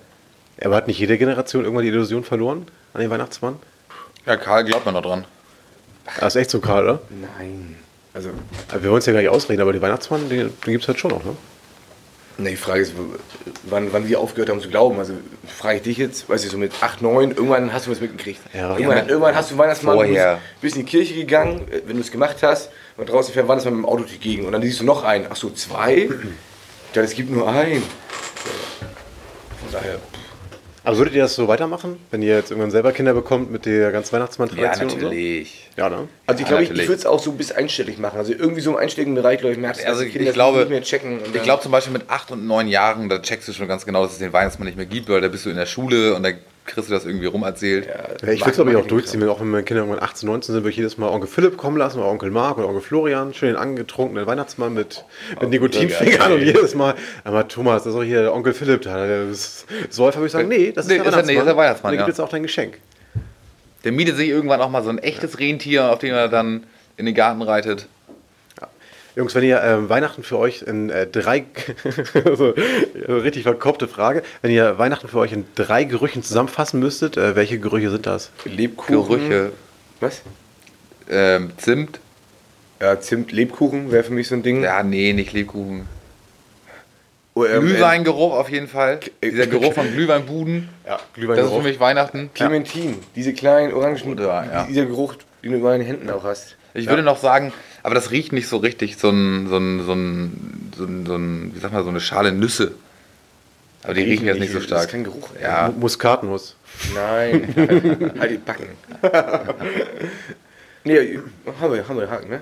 Aber 0.64 0.74
hat 0.76 0.86
nicht 0.86 0.98
jede 0.98 1.18
Generation 1.18 1.64
irgendwann 1.64 1.84
die 1.84 1.90
Illusion 1.90 2.24
verloren 2.24 2.66
an 2.94 3.00
den 3.00 3.10
Weihnachtsmann? 3.10 3.56
Ja, 4.24 4.36
Karl 4.36 4.64
glaubt 4.64 4.86
mir 4.86 4.92
noch 4.92 5.02
dran. 5.02 5.26
Das 6.18 6.34
ist 6.34 6.40
echt 6.40 6.50
so, 6.50 6.60
Karl, 6.60 6.84
oder? 6.84 7.00
Nein. 7.10 7.76
Also, 8.14 8.30
Wir 8.80 8.90
wollen 8.90 8.98
es 8.98 9.06
ja 9.06 9.12
gar 9.12 9.20
nicht 9.20 9.28
ausreden, 9.28 9.60
aber 9.60 9.72
die 9.72 9.82
Weihnachtsmann, 9.82 10.28
den, 10.28 10.38
den 10.48 10.52
gibt 10.64 10.82
es 10.82 10.88
halt 10.88 10.98
schon 10.98 11.10
noch, 11.10 11.24
ne? 11.24 11.36
Ne, 12.38 12.50
die 12.50 12.56
Frage 12.56 12.80
ist, 12.80 12.92
wann, 13.64 13.92
wann 13.92 14.08
wir 14.08 14.20
aufgehört 14.20 14.48
haben 14.50 14.60
zu 14.60 14.68
glauben. 14.68 14.98
Also, 14.98 15.12
frage 15.46 15.76
ich 15.78 15.82
dich 15.82 15.98
jetzt, 15.98 16.28
weiß 16.28 16.44
ich, 16.44 16.50
so 16.50 16.56
mit 16.58 16.72
8, 16.80 17.02
9, 17.02 17.30
irgendwann 17.32 17.72
hast 17.72 17.86
du 17.86 17.90
was 17.90 18.00
mitgekriegt. 18.00 18.40
Ja. 18.54 18.70
irgendwann, 18.76 18.98
Ja, 18.98 19.06
irgendwann 19.08 19.34
hast 19.34 19.50
du 19.50 19.58
Weihnachtsmann, 19.58 19.96
vorher. 19.96 20.34
du 20.34 20.40
bist, 20.40 20.60
bist 20.62 20.76
in 20.76 20.86
die 20.86 20.90
Kirche 20.90 21.14
gegangen, 21.14 21.66
äh, 21.70 21.82
wenn 21.86 21.96
du 21.96 22.02
es 22.02 22.10
gemacht 22.10 22.36
hast, 22.42 22.70
und 22.96 23.08
draußen 23.08 23.34
fährt 23.34 23.46
Weihnachtsmann 23.48 23.74
mit 23.74 23.84
dem 23.84 23.88
Auto 23.88 23.98
durch 23.98 24.12
die 24.12 24.18
Gegend. 24.18 24.46
Und 24.46 24.52
dann 24.52 24.62
siehst 24.62 24.80
du 24.80 24.84
noch 24.84 25.04
einen. 25.04 25.26
Ach 25.30 25.36
so, 25.36 25.50
zwei? 25.50 26.08
Ja, 26.94 27.02
es 27.04 27.12
gibt 27.14 27.30
nur 27.30 27.46
einen. 27.48 27.82
Von 27.82 29.72
daher, 29.72 29.98
Aber 30.88 30.96
würdet 30.96 31.14
ihr 31.14 31.22
das 31.22 31.34
so 31.34 31.48
weitermachen, 31.48 31.98
wenn 32.10 32.22
ihr 32.22 32.34
jetzt 32.36 32.50
irgendwann 32.50 32.70
selber 32.70 32.92
Kinder 32.92 33.12
bekommt 33.12 33.50
mit 33.52 33.66
der 33.66 33.92
ganzen 33.92 34.14
Ja, 34.14 34.20
Weihnachtsmann-Tradition? 34.20 34.88
und 34.88 35.02
natürlich. 35.02 35.68
So? 35.76 35.82
Ja, 35.82 35.90
ne? 35.90 36.08
Also 36.26 36.42
ich 36.42 36.48
Ja, 36.48 36.56
glaube, 36.56 36.62
ich, 36.64 36.70
ich 36.70 36.88
würde 36.88 36.94
es 36.94 37.04
auch 37.04 37.18
so 37.22 37.32
bis 37.32 37.52
einstellig 37.52 37.98
machen. 37.98 38.18
Also 38.18 38.32
irgendwie 38.32 38.62
so 38.62 38.70
im 38.70 38.78
einstelligen 38.78 39.14
Bereich, 39.14 39.38
glaube 39.40 39.52
ich, 39.52 39.58
merkst 39.60 39.82
du, 39.82 39.86
Also 39.86 39.98
dass 40.00 40.06
ich, 40.06 40.12
die 40.12 40.18
Kinder 40.18 40.30
ich 40.30 40.34
glaube, 40.34 40.58
nicht 40.60 40.70
mehr 40.70 40.82
checken. 40.82 41.18
und 41.18 41.36
ich 41.36 41.42
glaube 41.42 41.62
zum 41.62 41.72
Beispiel 41.72 41.92
mit 41.92 42.08
acht 42.08 42.30
und 42.30 42.46
neun 42.46 42.68
Jahren, 42.68 43.10
da 43.10 43.18
checkst 43.18 43.46
du 43.48 43.52
schon 43.52 43.68
ganz 43.68 43.84
genau, 43.84 44.02
dass 44.04 44.12
es 44.12 44.18
den 44.18 44.32
Weihnachtsmann 44.32 44.64
nicht 44.66 44.78
mehr 44.78 44.86
gibt, 44.86 45.10
weil 45.10 45.20
da 45.20 45.28
bist 45.28 45.44
du 45.44 45.50
in 45.50 45.56
der 45.56 45.66
Schule 45.66 46.14
und 46.14 46.22
da 46.22 46.30
du 46.76 46.82
das 46.82 47.04
irgendwie 47.04 47.26
rumerzählt. 47.26 47.86
Ja, 47.86 48.28
ich 48.28 48.40
würde 48.40 48.50
es 48.52 48.60
aber 48.60 48.76
auch 48.78 48.86
durchziehen, 48.86 49.20
wenn 49.20 49.28
auch 49.28 49.40
wenn 49.40 49.50
meine 49.50 49.62
Kinder 49.64 49.82
irgendwann 49.84 50.02
18, 50.02 50.28
19 50.28 50.52
sind, 50.54 50.62
würde 50.62 50.70
ich 50.70 50.76
jedes 50.76 50.98
Mal 50.98 51.08
Onkel 51.08 51.28
Philipp 51.28 51.56
kommen 51.56 51.76
lassen 51.76 51.98
oder 51.98 52.08
Onkel 52.08 52.30
Mark 52.30 52.58
oder 52.58 52.68
Onkel 52.68 52.82
Florian, 52.82 53.32
schön 53.34 53.48
den 53.48 53.56
angetrunkenen 53.56 54.26
Weihnachtsmann 54.26 54.74
mit, 54.74 55.04
mit 55.40 55.50
Nikotinfingern 55.50 56.32
und 56.32 56.42
jedes 56.42 56.74
Mal, 56.74 56.94
aber 57.24 57.46
Thomas, 57.48 57.84
das 57.84 57.92
ist 57.92 57.98
doch 57.98 58.04
hier 58.04 58.22
der 58.22 58.34
Onkel 58.34 58.52
Philipp 58.52 58.82
da, 58.82 59.06
der 59.06 59.24
ist 59.30 59.66
Säufer, 59.90 60.18
würde 60.18 60.26
ich 60.26 60.32
sagen, 60.32 60.48
nee, 60.48 60.72
das 60.72 60.86
ist 60.86 60.90
Nee, 60.90 60.98
der 60.98 61.06
ist 61.06 61.14
er- 61.14 61.22
nee, 61.24 61.34
ist 61.36 61.46
der 61.46 61.56
Weihnachtsmann, 61.56 61.92
Der 61.92 61.98
gibt 61.98 62.08
ja. 62.08 62.12
jetzt 62.12 62.20
auch 62.20 62.28
dein 62.30 62.42
Geschenk. 62.42 62.78
Der 63.84 63.92
mietet 63.92 64.16
sich 64.16 64.28
irgendwann 64.28 64.60
auch 64.60 64.70
mal 64.70 64.82
so 64.82 64.90
ein 64.90 64.98
echtes 64.98 65.38
Rentier, 65.38 65.90
auf 65.92 65.98
dem 66.00 66.12
er 66.14 66.28
dann 66.28 66.64
in 66.96 67.06
den 67.06 67.14
Garten 67.14 67.42
reitet. 67.42 67.86
Jungs, 69.18 69.34
wenn 69.34 69.42
ihr 69.42 69.60
ähm, 69.64 69.88
Weihnachten 69.88 70.22
für 70.22 70.38
euch 70.38 70.62
in 70.62 70.90
äh, 70.90 71.04
drei, 71.08 71.44
so, 72.36 72.54
äh, 72.54 73.10
richtig 73.10 73.42
verkopfte 73.42 73.88
Frage, 73.88 74.22
wenn 74.42 74.52
ihr 74.52 74.78
Weihnachten 74.78 75.08
für 75.08 75.18
euch 75.18 75.32
in 75.32 75.44
drei 75.56 75.82
Gerüchen 75.82 76.22
zusammenfassen 76.22 76.78
müsstet, 76.78 77.16
äh, 77.16 77.34
welche 77.34 77.58
Gerüche 77.58 77.90
sind 77.90 78.06
das? 78.06 78.30
Lebkuchen. 78.44 78.94
Gerüche, 78.94 79.52
Was? 79.98 80.22
ähm, 81.10 81.50
Zimt, 81.56 81.98
Ja, 82.80 83.00
Zimt, 83.00 83.32
Lebkuchen 83.32 83.90
wäre 83.90 84.04
für 84.04 84.12
mich 84.12 84.28
so 84.28 84.36
ein 84.36 84.44
Ding. 84.44 84.62
Ja, 84.62 84.84
nee, 84.84 85.12
nicht 85.12 85.32
Lebkuchen. 85.32 85.88
Oh, 87.34 87.44
ähm, 87.44 87.62
Glühweingeruch 87.66 88.34
auf 88.34 88.50
jeden 88.50 88.68
Fall. 88.68 89.00
äh, 89.20 89.30
Dieser 89.30 89.48
Geruch 89.48 89.72
von 89.74 89.90
Glühweinbuden. 89.90 90.68
Äh, 90.84 90.90
ja, 90.90 90.94
Das 90.94 91.00
ist 91.00 91.06
für 91.14 91.20
Glühweingeruch. 91.20 91.62
mich 91.64 91.80
Weihnachten. 91.80 92.30
Clementin, 92.34 92.94
diese 93.16 93.32
kleinen 93.32 93.72
orangen, 93.74 94.00
Oder, 94.12 94.46
ja. 94.52 94.64
dieser 94.68 94.86
Geruch, 94.86 95.14
den 95.42 95.50
du 95.50 95.56
in 95.58 95.62
meinen 95.64 95.84
Händen 95.84 96.08
auch 96.08 96.22
hast. 96.22 96.54
Ich 96.74 96.88
würde 96.88 97.02
noch 97.02 97.18
sagen, 97.18 97.52
aber 97.82 97.94
das 97.94 98.10
riecht 98.10 98.32
nicht 98.32 98.48
so 98.48 98.58
richtig, 98.58 98.96
so 98.96 99.10
ein, 99.10 99.48
so 99.48 99.56
ein, 99.56 99.84
so 99.84 99.92
ein, 99.92 100.70
so 100.76 100.84
ein, 100.84 101.06
so 101.06 101.14
ein 101.16 101.52
wie 101.54 101.58
sag 101.60 101.72
mal, 101.72 101.82
so 101.84 101.90
eine 101.90 102.00
Schale 102.00 102.32
Nüsse. 102.32 102.72
Aber 103.84 103.94
die 103.94 104.02
riechen 104.02 104.26
jetzt 104.26 104.40
nicht 104.40 104.52
so 104.52 104.58
Das 104.58 104.66
stark. 104.66 104.82
ist 104.86 104.90
kein 104.90 105.04
Geruch. 105.04 105.30
ey. 105.36 105.42
Ja, 105.42 105.72
Muskatnuss. 105.78 106.56
Nein, 106.94 107.54
halt, 108.18 108.30
die 108.32 108.36
Backen. 108.38 108.66
nee, 110.84 111.18
haben 111.60 111.72
wir, 111.72 111.88
haben 111.88 111.98
wir 111.98 112.10
Haken, 112.10 112.28
ne? 112.30 112.40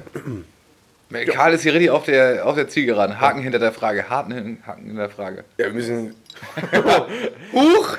Karl 1.27 1.55
ist 1.55 1.63
hier 1.63 1.73
richtig 1.73 1.91
auf 1.91 2.05
der, 2.05 2.45
auf 2.45 2.57
der 2.57 2.69
Zielgeraden. 2.69 3.21
Haken 3.21 3.41
hinter 3.41 3.61
der 3.61 3.73
Frage. 3.73 4.09
Haken, 4.11 4.59
Haken 4.67 4.87
hinter 4.87 5.03
der 5.03 5.11
Frage. 5.11 5.45
Ja, 5.57 5.67
wir 5.67 5.73
müssen. 5.73 6.15
Huch! 7.53 7.97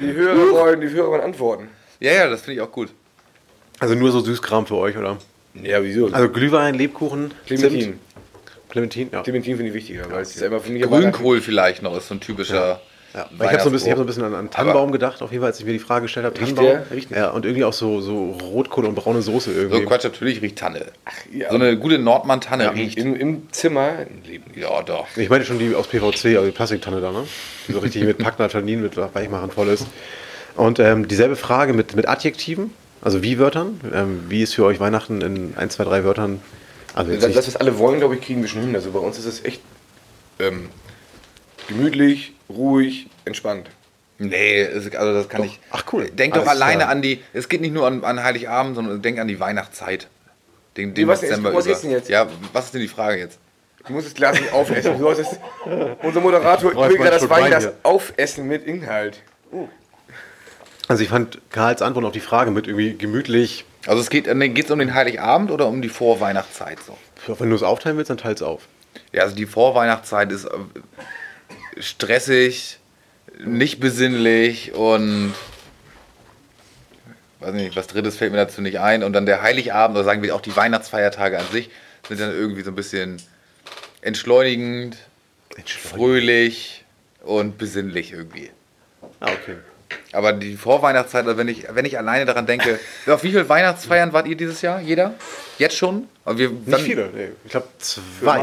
Die 0.00 0.12
Hörer 0.14 0.50
wollen, 0.52 0.80
die 0.80 0.88
Hörer 0.88 1.08
wollen 1.10 1.20
antworten. 1.20 1.68
Ja, 2.00 2.12
ja, 2.12 2.28
das 2.30 2.40
finde 2.42 2.54
ich 2.56 2.60
auch 2.62 2.72
gut. 2.72 2.88
Also 3.80 3.94
nur 3.94 4.10
so 4.12 4.20
Süßkram 4.20 4.66
für 4.66 4.76
euch, 4.76 4.96
oder? 4.96 5.18
Ja, 5.54 5.82
wieso? 5.82 6.06
Also 6.06 6.28
Glühwein, 6.28 6.74
Lebkuchen, 6.74 7.32
Clementin. 7.46 7.80
Zimt. 7.80 7.98
Clementin, 8.70 9.08
ja. 9.12 9.22
Clementin 9.22 9.56
finde 9.56 9.68
ich 9.68 9.74
wichtiger, 9.74 10.10
weil 10.10 10.22
es 10.22 10.34
ist 10.34 10.42
einfach 10.42 10.62
für 10.62 10.72
mich 10.72 10.82
Grünkohl 10.82 11.40
vielleicht 11.42 11.82
noch 11.82 11.96
ist 11.96 12.08
so 12.08 12.14
ein 12.14 12.20
typischer. 12.20 12.80
Ja, 13.14 13.28
weil 13.36 13.48
ich 13.48 13.52
habe 13.52 13.62
so 13.64 13.68
ein 13.68 13.72
bisschen, 13.72 13.88
ich 13.88 13.90
hab 13.92 13.98
so 13.98 14.04
ein 14.04 14.06
bisschen 14.06 14.24
an, 14.24 14.34
an 14.34 14.50
Tannenbaum 14.50 14.90
gedacht, 14.90 15.20
auf 15.20 15.30
jeden 15.30 15.42
Fall, 15.42 15.50
als 15.50 15.60
ich 15.60 15.66
mir 15.66 15.72
die 15.74 15.78
Frage 15.78 16.04
gestellt 16.04 16.24
habe. 16.24 16.34
Tannenbaum. 16.34 16.64
der? 16.64 16.90
Riecht 16.90 17.10
der? 17.10 17.18
Ja, 17.18 17.30
und 17.32 17.44
irgendwie 17.44 17.64
auch 17.64 17.74
so, 17.74 18.00
so 18.00 18.30
Rotkohl 18.30 18.86
und 18.86 18.94
braune 18.94 19.20
Soße 19.20 19.52
So 19.52 19.60
irgendwie. 19.60 19.84
Quatsch, 19.84 20.04
natürlich 20.04 20.40
riecht 20.40 20.56
Tanne. 20.56 20.86
ja. 21.30 21.50
So 21.50 21.56
eine 21.56 21.76
gute 21.76 21.98
Nordmann-Tanne 21.98 22.64
Ja, 22.64 22.70
riecht. 22.70 22.96
im, 22.96 23.14
Im 23.14 23.52
Zimmer 23.52 24.06
leben. 24.26 24.44
Ja, 24.54 24.80
doch. 24.80 25.06
ich 25.14 25.28
meine 25.28 25.44
schon 25.44 25.58
die 25.58 25.74
aus 25.74 25.88
PVC, 25.88 26.36
also 26.36 26.46
die 26.46 26.52
Plastiktanne 26.52 27.02
da, 27.02 27.12
ne? 27.12 27.24
Die 27.68 27.72
so 27.72 27.80
richtig 27.80 28.02
mit 28.04 28.16
Packnatanin, 28.16 28.80
mit 28.80 28.96
Weichmachern 28.96 29.50
voll 29.50 29.68
ist. 29.68 29.86
Und 30.56 30.78
ähm, 30.78 31.06
dieselbe 31.06 31.36
Frage 31.36 31.74
mit, 31.74 31.94
mit 31.94 32.08
Adjektiven, 32.08 32.72
also 33.02 33.22
wie 33.22 33.38
Wörtern. 33.38 33.80
Ähm, 33.92 34.24
wie 34.28 34.42
ist 34.42 34.54
für 34.54 34.64
euch 34.64 34.80
Weihnachten 34.80 35.20
in 35.20 35.54
ein, 35.56 35.68
zwei, 35.70 35.84
drei 35.84 36.04
Wörtern? 36.04 36.40
Also 36.94 37.12
Das, 37.14 37.32
das, 37.32 37.46
was 37.48 37.56
alle 37.56 37.78
wollen, 37.78 37.98
glaube 37.98 38.14
ich, 38.16 38.20
kriegen 38.22 38.40
wir 38.42 38.48
schon 38.48 38.62
hin. 38.62 38.74
Also 38.74 38.90
bei 38.92 38.98
uns 38.98 39.18
ist 39.18 39.26
es 39.26 39.44
echt 39.44 39.60
ähm, 40.38 40.68
gemütlich, 41.68 42.32
ruhig, 42.48 43.08
entspannt. 43.24 43.68
Nee, 44.18 44.60
es- 44.62 44.94
also 44.94 45.12
das 45.14 45.28
kann 45.28 45.42
ich. 45.44 45.58
Ach, 45.70 45.84
cool. 45.92 46.08
Denk 46.10 46.34
doch 46.34 46.46
alleine 46.46 46.80
klar. 46.80 46.90
an 46.90 47.02
die. 47.02 47.20
Es 47.32 47.48
geht 47.48 47.60
nicht 47.60 47.74
nur 47.74 47.86
an, 47.86 48.04
an 48.04 48.22
Heiligabend, 48.22 48.76
sondern 48.76 49.02
denk 49.02 49.18
an 49.18 49.26
die 49.28 49.40
Weihnachtszeit. 49.40 50.08
Den, 50.76 50.94
den 50.94 51.08
was 51.08 51.20
denn 51.20 51.28
jetzt? 51.30 51.38
Dezember 51.38 51.54
Was 51.58 51.66
über. 51.66 51.74
ist 51.74 51.82
denn 51.82 51.90
jetzt? 51.90 52.08
Ja, 52.08 52.28
was 52.52 52.66
ist 52.66 52.74
denn 52.74 52.80
die 52.82 52.88
Frage 52.88 53.18
jetzt? 53.18 53.38
Du 53.86 53.92
musst 53.94 54.06
das 54.06 54.14
Glas 54.14 54.40
nicht 54.40 54.52
aufessen. 54.52 54.96
Du 54.98 55.10
hast 55.10 55.18
es, 55.18 55.28
unser 56.02 56.20
Moderator 56.20 56.70
will 56.70 56.96
gerade 56.96 57.10
das 57.10 57.22
Rolf, 57.22 57.30
Rolf, 57.32 57.40
Weinglas 57.42 57.62
hier. 57.64 57.74
aufessen 57.82 58.46
mit 58.46 58.64
Inhalt. 58.64 59.20
Also 60.92 61.04
ich 61.04 61.08
fand 61.08 61.38
Karls 61.48 61.80
Antwort 61.80 62.04
auf 62.04 62.12
die 62.12 62.20
Frage 62.20 62.50
mit 62.50 62.66
irgendwie 62.66 62.92
gemütlich. 62.92 63.64
Also 63.86 64.02
es 64.02 64.10
geht 64.10 64.26
es 64.26 64.70
um 64.70 64.78
den 64.78 64.92
Heiligabend 64.92 65.50
oder 65.50 65.66
um 65.66 65.80
die 65.80 65.88
Vorweihnachtszeit 65.88 66.80
so? 66.86 66.98
Wenn 67.38 67.48
du 67.48 67.56
es 67.56 67.62
aufteilen 67.62 67.96
willst, 67.96 68.10
dann 68.10 68.18
teils 68.18 68.42
auf. 68.42 68.68
Ja, 69.10 69.22
also 69.22 69.34
die 69.34 69.46
Vorweihnachtszeit 69.46 70.30
ist 70.30 70.44
äh, 70.44 70.50
stressig, 71.80 72.78
nicht 73.42 73.80
besinnlich 73.80 74.74
und 74.74 75.32
weiß 77.40 77.54
nicht, 77.54 77.74
was 77.74 77.86
drittes 77.86 78.18
fällt 78.18 78.32
mir 78.32 78.38
dazu 78.38 78.60
nicht 78.60 78.78
ein. 78.78 79.02
Und 79.02 79.14
dann 79.14 79.24
der 79.24 79.40
Heiligabend, 79.40 79.96
oder 79.96 80.04
sagen 80.04 80.22
wir 80.22 80.36
auch 80.36 80.42
die 80.42 80.54
Weihnachtsfeiertage 80.54 81.38
an 81.38 81.46
sich, 81.50 81.70
sind 82.06 82.20
dann 82.20 82.32
irgendwie 82.32 82.64
so 82.64 82.70
ein 82.70 82.76
bisschen 82.76 83.16
entschleunigend, 84.02 84.98
fröhlich 85.64 86.84
und 87.22 87.56
besinnlich 87.56 88.12
irgendwie. 88.12 88.50
Ah, 89.20 89.30
okay. 89.32 89.56
Aber 90.12 90.32
die 90.32 90.56
Vorweihnachtszeit, 90.56 91.26
also 91.26 91.36
wenn 91.38 91.48
ich, 91.48 91.66
wenn 91.72 91.84
ich 91.84 91.98
alleine 91.98 92.24
daran 92.24 92.46
denke, 92.46 92.78
auf 93.06 93.22
wie 93.22 93.30
viele 93.30 93.48
Weihnachtsfeiern 93.48 94.12
wart 94.12 94.26
ihr 94.26 94.36
dieses 94.36 94.62
Jahr? 94.62 94.80
Jeder? 94.80 95.14
Jetzt 95.58 95.76
schon? 95.76 96.08
Aber 96.24 96.38
wir, 96.38 96.50
Nicht 96.50 96.80
viele, 96.80 97.10
nee. 97.14 97.28
Ich 97.44 97.50
glaube 97.50 97.66
zwei. 97.78 98.40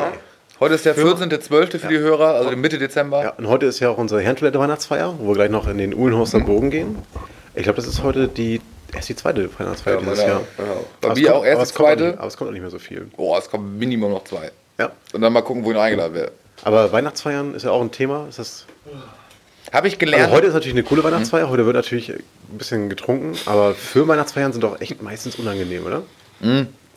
Heute 0.59 0.75
ist 0.75 0.85
der 0.85 0.95
14.12. 0.97 1.79
für 1.79 1.87
die 1.87 1.99
Hörer, 1.99 2.35
also 2.35 2.51
Mitte 2.57 2.77
Dezember. 2.77 3.23
Ja, 3.23 3.29
und 3.31 3.47
heute 3.47 3.65
ist 3.65 3.79
ja 3.79 3.89
auch 3.89 3.97
unsere 3.97 4.19
Herrentoilette 4.21 4.59
Weihnachtsfeier, 4.59 5.15
wo 5.17 5.27
wir 5.29 5.35
gleich 5.35 5.49
noch 5.49 5.67
in 5.67 5.77
den 5.77 5.93
Uhlenhorster 5.93 6.41
Bogen 6.41 6.69
gehen. 6.69 6.97
Ich 7.55 7.63
glaube, 7.63 7.77
das 7.77 7.87
ist 7.87 8.03
heute 8.03 8.27
die, 8.27 8.59
erst 8.93 9.07
die 9.07 9.15
zweite 9.15 9.49
Weihnachtsfeier 9.57 9.95
Ja, 9.95 9.99
dieses 10.01 10.19
Jahr. 10.19 10.41
Ja. 10.57 10.63
Bei 10.99 11.07
Aber 11.07 11.13
es 11.13 11.19
mir 11.19 11.27
kommt- 11.27 11.37
auch 11.39 11.45
erst 11.45 11.71
die 11.71 11.75
zweite. 11.75 12.03
nicht- 12.07 12.17
Aber 12.19 12.27
es 12.27 12.35
kommt 12.37 12.49
auch 12.49 12.51
nicht 12.53 12.61
mehr 12.61 12.69
so 12.71 12.79
viel. 12.79 13.09
Boah, 13.15 13.37
es 13.39 13.49
kommen 13.49 13.79
Minimum 13.79 14.11
noch 14.11 14.25
zwei. 14.25 14.51
Ja. 14.77 14.91
Und 15.13 15.21
dann 15.21 15.31
mal 15.31 15.41
gucken, 15.43 15.63
wo 15.63 15.69
ich 15.69 15.75
noch 15.75 15.83
eingeladen 15.83 16.13
werde. 16.13 16.31
Aber 16.65 16.91
Weihnachtsfeiern 16.91 17.53
ist 17.55 17.63
ja 17.63 17.71
auch 17.71 17.81
ein 17.81 17.91
Thema. 17.91 18.25
Ist 18.27 18.39
das, 18.39 18.65
Habe 19.71 19.87
ich 19.87 19.99
gelernt. 19.99 20.23
also 20.25 20.35
heute 20.35 20.47
ist 20.47 20.53
natürlich 20.53 20.75
eine 20.75 20.83
coole 20.83 21.03
Weihnachtsfeier. 21.03 21.49
Heute 21.49 21.65
wird 21.65 21.75
natürlich 21.75 22.11
ein 22.11 22.57
bisschen 22.57 22.89
getrunken. 22.89 23.37
Aber 23.45 23.73
für 23.75 24.07
Weihnachtsfeiern 24.07 24.51
sind 24.51 24.63
doch 24.63 24.81
echt 24.81 25.01
meistens 25.01 25.35
unangenehm, 25.35 25.85
oder? 25.85 26.03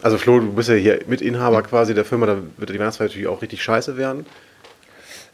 Also 0.02 0.18
Flo, 0.18 0.40
du 0.40 0.52
bist 0.52 0.68
ja 0.68 0.74
hier 0.74 1.00
Mitinhaber 1.06 1.62
quasi 1.62 1.94
der 1.94 2.04
Firma. 2.04 2.26
Da 2.26 2.38
wird 2.56 2.70
die 2.70 2.78
Weihnachtsfeier 2.78 3.08
natürlich 3.08 3.28
auch 3.28 3.42
richtig 3.42 3.62
scheiße 3.62 3.96
werden. 3.96 4.26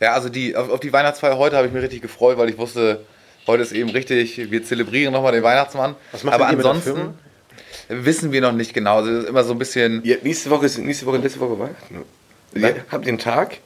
ja, 0.01 0.13
also 0.13 0.29
die, 0.29 0.57
auf, 0.57 0.69
auf 0.71 0.81
die 0.81 0.93
Weihnachtsfeier 0.93 1.39
heute 1.39 1.57
habe 1.57 1.67
ich 1.67 1.73
mich 1.73 1.83
richtig 1.83 2.03
gefreut, 2.03 2.39
weil 2.39 2.49
ich 2.51 2.59
wusste, 2.59 3.05
heute 3.47 3.63
ist 3.63 3.73
eben 3.73 3.91
richtig, 3.91 4.51
wir 4.51 4.65
zelebrieren 4.65 5.13
nochmal 5.13 5.33
den 5.33 5.43
Weihnachtsmann. 5.43 5.95
Was 6.13 6.25
macht 6.25 6.35
Aber 6.35 6.45
denn 6.47 6.55
ihr 6.55 6.57
mit 6.57 6.65
der 6.65 6.73
ansonsten 6.73 7.15
wissen 7.89 8.33
wir 8.33 8.41
noch 8.41 8.53
nicht 8.53 8.75
genau. 8.75 8.99
Also 8.99 9.11
es 9.11 9.25
ist 9.25 9.29
immer 9.31 9.45
so 9.45 9.53
ein 9.53 9.59
bisschen 9.59 10.03
Ja, 10.05 10.17
nächste 10.23 10.51
Woche 10.51 10.67
ist 10.67 10.79
nächste 10.79 11.07
Woche, 11.07 11.19
letzte 11.19 11.41
Woche 11.41 11.59
Weihnachten. 11.59 12.05
Ja, 12.55 12.71
habt 12.91 13.05
ihr 13.05 13.09
einen 13.09 13.19
Tag? 13.19 13.59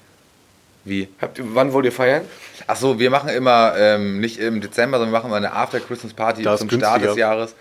Wie. 0.84 1.08
Habt 1.20 1.38
ihr, 1.38 1.44
wann 1.48 1.72
wollt 1.72 1.84
ihr 1.86 1.92
feiern? 1.92 2.22
Ach 2.66 2.76
so, 2.76 2.98
wir 2.98 3.10
machen 3.10 3.28
immer, 3.30 3.74
ähm, 3.76 4.20
nicht 4.20 4.38
im 4.38 4.60
Dezember, 4.60 4.98
sondern 4.98 5.12
wir 5.12 5.18
machen 5.18 5.28
immer 5.28 5.36
eine 5.36 5.52
After-Christmas-Party 5.52 6.42
zum 6.42 6.56
Start 6.56 6.68
günstiger. 6.70 6.98
des 6.98 7.16
Jahres. 7.16 7.54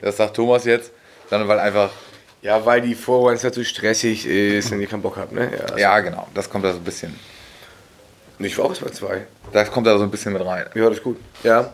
Das 0.00 0.16
sagt 0.16 0.34
Thomas 0.36 0.64
jetzt. 0.64 0.92
Sondern 1.30 1.48
weil 1.48 1.58
einfach, 1.58 1.90
Ja, 2.42 2.64
weil 2.66 2.80
die 2.82 2.94
Vorweihnachtszeit 2.94 3.54
so 3.54 3.64
stressig 3.64 4.26
ist 4.26 4.70
und 4.72 4.80
ihr 4.80 4.86
keinen 4.86 5.00
Bock 5.02 5.16
habt, 5.16 5.32
ne? 5.32 5.50
Ja. 5.70 5.76
ja 5.78 6.00
genau, 6.00 6.28
das 6.34 6.50
kommt 6.50 6.64
da 6.64 6.72
so 6.72 6.78
ein 6.78 6.84
bisschen, 6.84 7.14
Ich 8.38 8.58
war 8.58 8.66
auch 8.66 8.70
erst 8.70 8.84
bei 8.84 8.90
zwei. 8.90 9.22
das 9.52 9.70
kommt 9.70 9.86
da 9.86 9.96
so 9.96 10.04
ein 10.04 10.10
bisschen 10.10 10.32
mit 10.34 10.44
rein. 10.44 10.66
Ja, 10.74 10.88
das 10.88 10.98
ist 10.98 11.02
gut. 11.02 11.18
Ja. 11.42 11.72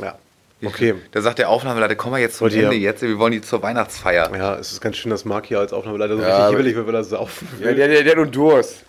Ja. 0.00 0.18
Okay. 0.64 0.94
Da 1.12 1.20
sagt 1.20 1.38
der 1.38 1.48
Aufnahmeleiter, 1.50 1.94
komm 1.94 2.10
mal 2.10 2.20
jetzt 2.20 2.38
zum 2.38 2.46
Wollt 2.46 2.54
ihr- 2.54 2.64
Ende 2.64 2.76
jetzt, 2.76 3.02
wir 3.02 3.16
wollen 3.18 3.30
die 3.32 3.40
zur 3.40 3.62
Weihnachtsfeier. 3.62 4.34
Ja, 4.36 4.56
es 4.56 4.72
ist 4.72 4.80
ganz 4.80 4.96
schön, 4.96 5.10
dass 5.10 5.24
Marc 5.24 5.46
hier 5.46 5.60
als 5.60 5.72
Aufnahmeleiter 5.72 6.16
so 6.16 6.22
Ja, 6.22 6.48
richtig 6.48 6.56
hibbelig 6.56 6.74
wird, 6.76 6.86
weil 6.88 6.94
er 6.96 7.04
saufen 7.04 7.46
ja 7.60 7.66
will. 7.66 7.74
der, 7.76 7.86
der, 7.88 8.02
der 8.02 8.10
hat 8.10 8.16
nur 8.16 8.26
Durst. 8.26 8.82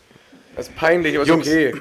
Das 0.56 0.68
ist 0.68 0.76
peinlich, 0.76 1.16
aber 1.16 1.24
ist 1.24 1.30
Jungs. 1.30 1.48
okay. 1.48 1.74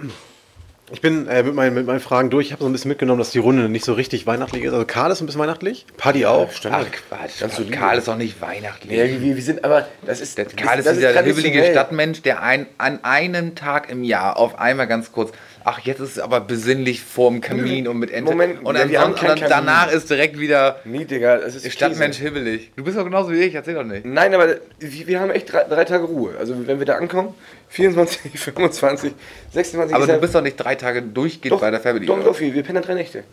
Ich 0.90 1.02
bin 1.02 1.26
äh, 1.26 1.42
mit, 1.42 1.54
meinen, 1.54 1.74
mit 1.74 1.86
meinen 1.86 2.00
Fragen 2.00 2.30
durch. 2.30 2.46
Ich 2.46 2.52
habe 2.52 2.62
so 2.62 2.68
ein 2.68 2.72
bisschen 2.72 2.88
mitgenommen, 2.88 3.18
dass 3.18 3.30
die 3.30 3.38
Runde 3.38 3.68
nicht 3.68 3.84
so 3.84 3.92
richtig 3.92 4.26
weihnachtlich 4.26 4.64
ist. 4.64 4.72
Also 4.72 4.86
Karl 4.86 5.10
ist 5.10 5.20
ein 5.20 5.26
bisschen 5.26 5.40
weihnachtlich. 5.42 5.84
Paddy 5.98 6.24
auch. 6.24 6.48
Ach 6.70 6.86
Quatsch, 6.90 7.40
Ganz 7.40 7.56
solide. 7.56 7.76
Karl 7.76 7.98
ist 7.98 8.08
doch 8.08 8.16
nicht 8.16 8.40
weihnachtlich. 8.40 8.96
Ja, 8.96 9.04
wir, 9.04 9.36
wir 9.36 9.42
sind 9.42 9.64
aber, 9.64 9.86
das 10.06 10.22
ist, 10.22 10.38
Der 10.38 10.46
das, 10.46 10.56
Karl 10.56 10.78
ist 10.78 10.86
das 10.86 10.96
dieser 10.96 11.12
traditionell. 11.12 11.72
Stadtmensch, 11.72 12.22
der 12.22 12.42
ein, 12.42 12.66
an 12.78 13.00
einem 13.04 13.54
Tag 13.54 13.90
im 13.90 14.02
Jahr 14.02 14.38
auf 14.38 14.58
einmal 14.58 14.86
ganz 14.86 15.12
kurz, 15.12 15.32
ach, 15.64 15.80
jetzt 15.80 16.00
ist 16.00 16.12
es 16.12 16.18
aber 16.18 16.40
besinnlich 16.40 17.02
vorm 17.02 17.40
Kamin 17.40 17.86
und 17.88 17.98
mit 17.98 18.10
Ente. 18.10 18.30
Moment, 18.32 18.64
und 18.64 18.74
ja, 18.74 18.80
dann, 18.82 18.90
wir 18.90 19.00
haben 19.00 19.12
und 19.12 19.22
dann 19.22 19.40
danach 19.48 19.90
ist 19.92 20.08
direkt 20.10 20.38
wieder 20.38 20.80
Nee, 20.84 21.04
Digga, 21.04 21.38
das 21.38 21.54
ist 21.56 21.72
Stadtmensch 21.72 22.16
Käse. 22.18 22.28
hibbelig. 22.28 22.70
Du 22.76 22.84
bist 22.84 22.96
doch 22.96 23.04
genauso 23.04 23.30
wie 23.32 23.40
ich, 23.40 23.54
erzähl 23.54 23.74
doch 23.74 23.84
nicht. 23.84 24.04
Nein, 24.06 24.34
aber 24.34 24.56
wir, 24.78 25.06
wir 25.06 25.20
haben 25.20 25.30
echt 25.30 25.52
drei, 25.52 25.64
drei 25.64 25.84
Tage 25.84 26.04
Ruhe. 26.04 26.34
Also 26.38 26.66
wenn 26.66 26.78
wir 26.78 26.86
da 26.86 26.96
ankommen, 26.96 27.34
24, 27.70 28.38
25, 28.40 29.12
26 29.52 29.94
Aber 29.94 30.06
du 30.06 30.12
ja- 30.12 30.18
bist 30.18 30.34
doch 30.34 30.42
nicht 30.42 30.56
drei 30.56 30.74
Tage 30.74 31.02
durchgehend 31.02 31.52
doch, 31.52 31.60
bei 31.60 31.70
der 31.70 31.80
Family. 31.80 32.06
Doch, 32.06 32.22
doch, 32.22 32.38
wir, 32.40 32.54
wir 32.54 32.62
pennen 32.62 32.82
drei 32.82 32.94
Nächte. 32.94 33.24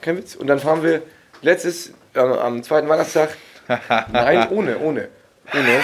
Kein 0.00 0.16
Witz. 0.18 0.34
Und 0.34 0.46
dann 0.46 0.58
fahren 0.58 0.82
wir 0.82 1.02
letztes, 1.42 1.92
äh, 2.14 2.18
am 2.20 2.62
zweiten 2.62 2.88
Weihnachtstag, 2.88 3.30
nein, 4.12 4.48
ohne, 4.50 4.78
ohne, 4.78 5.08
ohne, 5.52 5.82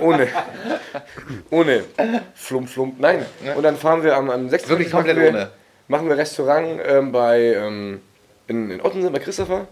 ohne, 0.00 0.28
ohne, 1.50 1.84
flump, 2.34 2.68
flump, 2.68 3.00
nein. 3.00 3.24
Und 3.56 3.62
dann 3.62 3.76
fahren 3.76 4.02
wir 4.02 4.16
am, 4.16 4.30
am 4.30 4.48
6. 4.48 4.68
Wirklich 4.68 4.90
komplett 4.90 5.16
machen 5.16 5.24
wir, 5.24 5.40
ohne. 5.40 5.50
Machen 5.88 6.08
wir 6.08 6.16
Restaurant 6.16 6.80
ähm, 6.86 7.12
bei, 7.12 7.54
ähm, 7.54 8.00
in, 8.46 8.70
in 8.70 8.80
Ottensen 8.80 9.12
bei 9.12 9.18
Christopher, 9.18 9.66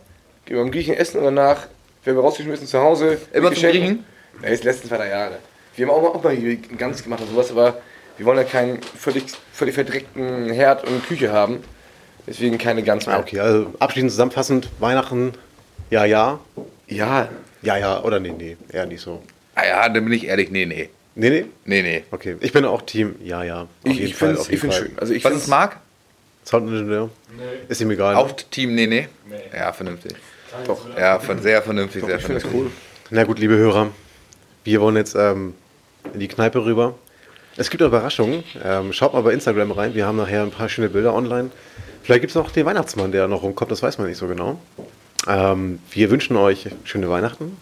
gehen 0.45 0.57
wir 0.57 0.62
beim 0.62 0.70
Griechen 0.70 0.95
essen 0.95 1.18
und 1.18 1.24
danach 1.24 1.66
werden 2.05 2.16
wir 2.16 2.22
rausgeschmissen 2.22 2.66
zu 2.66 2.78
Hause. 2.80 3.18
Immer 3.32 3.53
zum. 3.53 3.70
Griechen? 3.70 4.05
Ja, 4.43 4.49
ist 4.49 4.62
die 4.62 4.68
letzten 4.68 4.89
zwei, 4.89 4.99
drei 4.99 5.09
Jahre. 5.09 5.39
Wir 5.74 5.87
haben 5.87 5.95
auch 5.95 6.03
mal, 6.03 6.09
auch 6.09 6.22
mal 6.22 6.34
hier 6.34 6.57
ganz 6.57 7.03
gemacht 7.03 7.22
und 7.22 7.30
sowas, 7.30 7.51
aber 7.51 7.78
wir 8.16 8.26
wollen 8.26 8.39
ja 8.39 8.45
keinen 8.45 8.82
völlig, 8.82 9.26
völlig 9.53 9.74
verdreckten 9.74 10.51
Herd 10.51 10.87
und 10.87 11.07
Küche 11.07 11.32
haben. 11.32 11.62
Deswegen 12.26 12.59
keine 12.59 12.82
ganz 12.82 13.07
mehr. 13.07 13.16
Ah, 13.16 13.20
okay, 13.20 13.41
also 13.41 13.72
abschließend 13.78 14.11
zusammenfassend, 14.11 14.68
Weihnachten, 14.78 15.32
ja, 15.91 16.05
ja. 16.05 16.41
Ja, 16.89 17.28
Ja, 17.62 17.76
ja, 17.76 18.02
oder 18.02 18.20
nee, 18.20 18.34
nee, 18.36 18.57
eher 18.72 18.86
nicht 18.86 19.00
so. 19.00 19.22
Ah 19.54 19.66
ja, 19.66 19.88
dann 19.88 20.04
bin 20.04 20.12
ich 20.12 20.26
ehrlich, 20.26 20.50
nee, 20.50 20.66
nee. 20.66 20.90
Nee, 21.14 21.30
nee. 21.30 21.44
Nee, 21.64 21.82
nee. 21.82 22.04
Okay, 22.11 22.36
ich 22.40 22.52
bin 22.52 22.64
auch 22.66 22.82
Team, 22.82 23.16
ja, 23.24 23.42
ja. 23.42 23.62
Auf 23.62 23.68
ich, 23.84 23.94
jeden 23.94 24.07
ich 24.07 24.14
Fall, 24.16 24.28
finde 24.28 24.40
auf 24.40 24.46
es 24.46 24.50
jeden 24.52 24.70
Fall. 24.72 24.80
schön. 24.82 24.98
Also 24.98 25.14
ich 25.14 25.24
Was 25.24 25.34
ist 25.34 25.48
Marc? 25.48 25.78
Soundingenieur? 26.44 27.11
Ist 27.68 27.80
ihm 27.80 27.90
egal. 27.90 28.14
Auch 28.16 28.30
Team 28.32 28.74
nee, 28.74 28.86
nee? 28.86 29.09
Ja, 29.52 29.72
vernünftig. 29.72 30.12
Doch. 30.66 30.86
Ja, 30.96 31.18
von, 31.18 31.40
sehr 31.42 31.62
vernünftig, 31.62 32.04
sehr 32.04 32.16
Ich 32.16 32.22
vernünftig. 32.22 32.52
cool. 32.54 32.70
Na 33.11 33.24
gut, 33.24 33.38
liebe 33.38 33.57
Hörer, 33.57 33.88
wir 34.64 34.80
wollen 34.80 34.96
jetzt 34.96 35.14
ähm, 35.16 35.54
in 36.12 36.20
die 36.20 36.28
Kneipe 36.28 36.64
rüber. 36.64 36.94
Es 37.57 37.70
gibt 37.70 37.82
auch 37.82 37.86
Überraschungen. 37.88 38.44
Ähm, 38.62 38.92
schaut 38.92 39.12
mal 39.14 39.22
bei 39.22 39.32
Instagram 39.32 39.72
rein. 39.72 39.94
Wir 39.94 40.07
haben 40.07 40.16
nachher 40.18 40.42
ein 40.42 40.50
paar 40.50 40.68
schöne 40.68 40.88
Bilder 40.90 41.14
online. 41.14 41.50
Vielleicht 42.02 42.20
gibt 42.20 42.30
es 42.30 42.34
noch 42.36 42.50
den 42.50 42.66
Weihnachtsmann, 42.66 43.11
der 43.11 43.26
noch 43.26 43.42
rumkommt. 43.42 43.70
Das 43.70 43.82
weiß 43.82 43.98
man 43.98 44.07
nicht 44.07 44.18
so 44.18 44.28
genau. 44.28 44.61
Ähm, 45.26 45.80
wir 45.90 46.10
wünschen 46.10 46.36
euch 46.36 46.68
schöne 46.84 47.08
Weihnachten. 47.10 47.56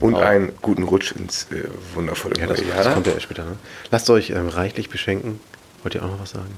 Und 0.00 0.14
Auch. 0.14 0.22
einen 0.22 0.52
guten 0.62 0.82
Rutsch 0.84 1.12
ins 1.12 1.46
äh, 1.50 1.64
wundervolle 1.94 2.34
Ja, 2.40 2.46
das, 2.46 2.60
Jahr. 2.60 2.82
das 2.84 2.94
kommt 2.94 3.06
ja 3.06 3.12
erst 3.12 3.24
später. 3.24 3.44
Ne? 3.44 3.56
Lasst 3.90 4.08
euch 4.08 4.30
ähm, 4.30 4.48
reichlich 4.48 4.88
beschenken. 4.88 5.40
Wollt 5.82 5.94
ihr 5.94 6.02
auch 6.02 6.08
noch 6.08 6.20
was 6.20 6.30
sagen? 6.30 6.56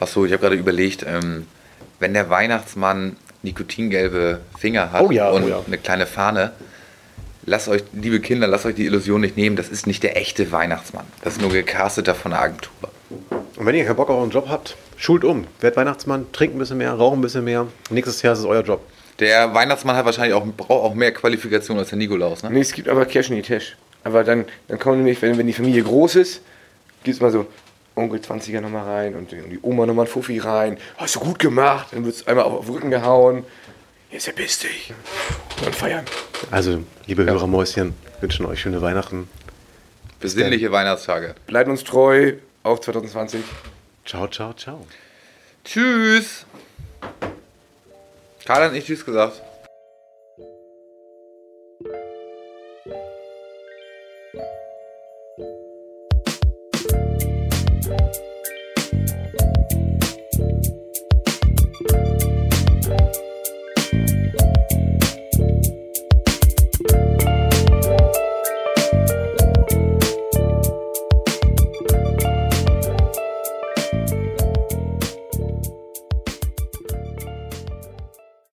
Achso, 0.00 0.24
ich 0.24 0.32
habe 0.32 0.40
gerade 0.42 0.56
überlegt, 0.56 1.04
ähm, 1.06 1.46
wenn 2.00 2.14
der 2.14 2.30
Weihnachtsmann 2.30 3.16
nikotingelbe 3.44 4.40
Finger 4.58 4.90
hat 4.90 5.02
Oh 5.02 5.10
ja, 5.12 5.30
oh 5.30 5.36
und 5.36 5.48
ja. 5.48 5.60
eine 5.64 5.78
kleine 5.78 6.06
Fahne, 6.06 6.50
lasst 7.44 7.68
euch, 7.68 7.84
liebe 7.92 8.18
Kinder, 8.20 8.48
lasst 8.48 8.66
euch 8.66 8.74
die 8.74 8.86
Illusion 8.86 9.20
nicht 9.20 9.36
nehmen, 9.36 9.54
das 9.54 9.68
ist 9.68 9.86
nicht 9.86 10.02
der 10.02 10.16
echte 10.16 10.50
Weihnachtsmann. 10.50 11.04
Das 11.22 11.34
ist 11.34 11.40
nur 11.42 11.50
gecasteter 11.50 12.14
von 12.16 12.32
der 12.32 12.40
Agentur. 12.42 12.72
Und 13.56 13.66
wenn 13.66 13.74
ihr 13.76 13.84
keinen 13.84 13.96
Bock 13.96 14.10
auf 14.10 14.16
euren 14.16 14.30
Job 14.30 14.46
habt, 14.48 14.76
schult 14.96 15.22
um. 15.24 15.46
Werdet 15.60 15.76
Weihnachtsmann, 15.76 16.26
trinkt 16.32 16.56
ein 16.56 16.58
bisschen 16.58 16.78
mehr, 16.78 16.92
raucht 16.94 17.16
ein 17.16 17.20
bisschen 17.20 17.44
mehr. 17.44 17.68
Nächstes 17.90 18.22
Jahr 18.22 18.32
ist 18.32 18.40
es 18.40 18.44
euer 18.44 18.62
Job. 18.62 18.80
Der 19.18 19.54
Weihnachtsmann 19.54 19.96
hat 19.96 20.04
wahrscheinlich 20.04 20.34
auch, 20.34 20.44
braucht 20.44 20.70
auch 20.70 20.94
mehr 20.94 21.12
Qualifikation 21.12 21.78
als 21.78 21.90
der 21.90 21.98
Nikolaus, 21.98 22.42
ne? 22.42 22.50
Nee, 22.50 22.60
es 22.60 22.72
gibt 22.72 22.88
aber 22.88 23.04
Cash 23.06 23.30
in 23.30 23.36
die 23.36 23.42
Tasche. 23.42 23.74
Aber 24.04 24.24
dann, 24.24 24.46
dann 24.68 24.78
kommen 24.78 24.98
nämlich, 24.98 25.20
wenn, 25.22 25.38
wenn 25.38 25.46
die 25.46 25.52
Familie 25.52 25.82
groß 25.82 26.16
ist, 26.16 26.42
gibt 27.04 27.14
es 27.16 27.20
mal 27.20 27.30
so 27.30 27.46
Onkel 27.94 28.20
20er 28.20 28.60
nochmal 28.60 28.84
rein 28.84 29.14
und 29.14 29.30
die, 29.30 29.40
und 29.40 29.50
die 29.50 29.58
Oma 29.62 29.86
nochmal 29.86 30.06
ein 30.06 30.10
Fuffi 30.10 30.38
rein. 30.38 30.78
Hast 30.96 31.16
du 31.16 31.20
gut 31.20 31.38
gemacht. 31.38 31.88
Dann 31.92 32.04
wird 32.04 32.16
es 32.16 32.26
einmal 32.26 32.44
auf 32.44 32.64
den 32.64 32.74
Rücken 32.74 32.90
gehauen. 32.90 33.44
Jetzt 34.10 34.28
erbiss 34.28 34.58
dich. 34.60 34.92
Und 35.58 35.66
dann 35.66 35.72
feiern. 35.72 36.04
Also, 36.50 36.82
liebe 37.06 37.24
Hörermäuschen, 37.24 37.94
wünschen 38.20 38.46
euch 38.46 38.60
schöne 38.60 38.80
Weihnachten. 38.82 39.28
Besinnliche 40.20 40.70
Weihnachtstage. 40.72 41.34
Bleibt 41.46 41.68
uns 41.68 41.84
treu 41.84 42.34
auf 42.62 42.80
2020. 42.80 43.42
Ciao, 44.04 44.28
ciao, 44.28 44.52
ciao. 44.54 44.86
Tschüss! 45.64 46.46
Karl 48.44 48.64
hat 48.64 48.72
nicht 48.72 48.86
Tschüss 48.86 49.04
gesagt. 49.04 49.40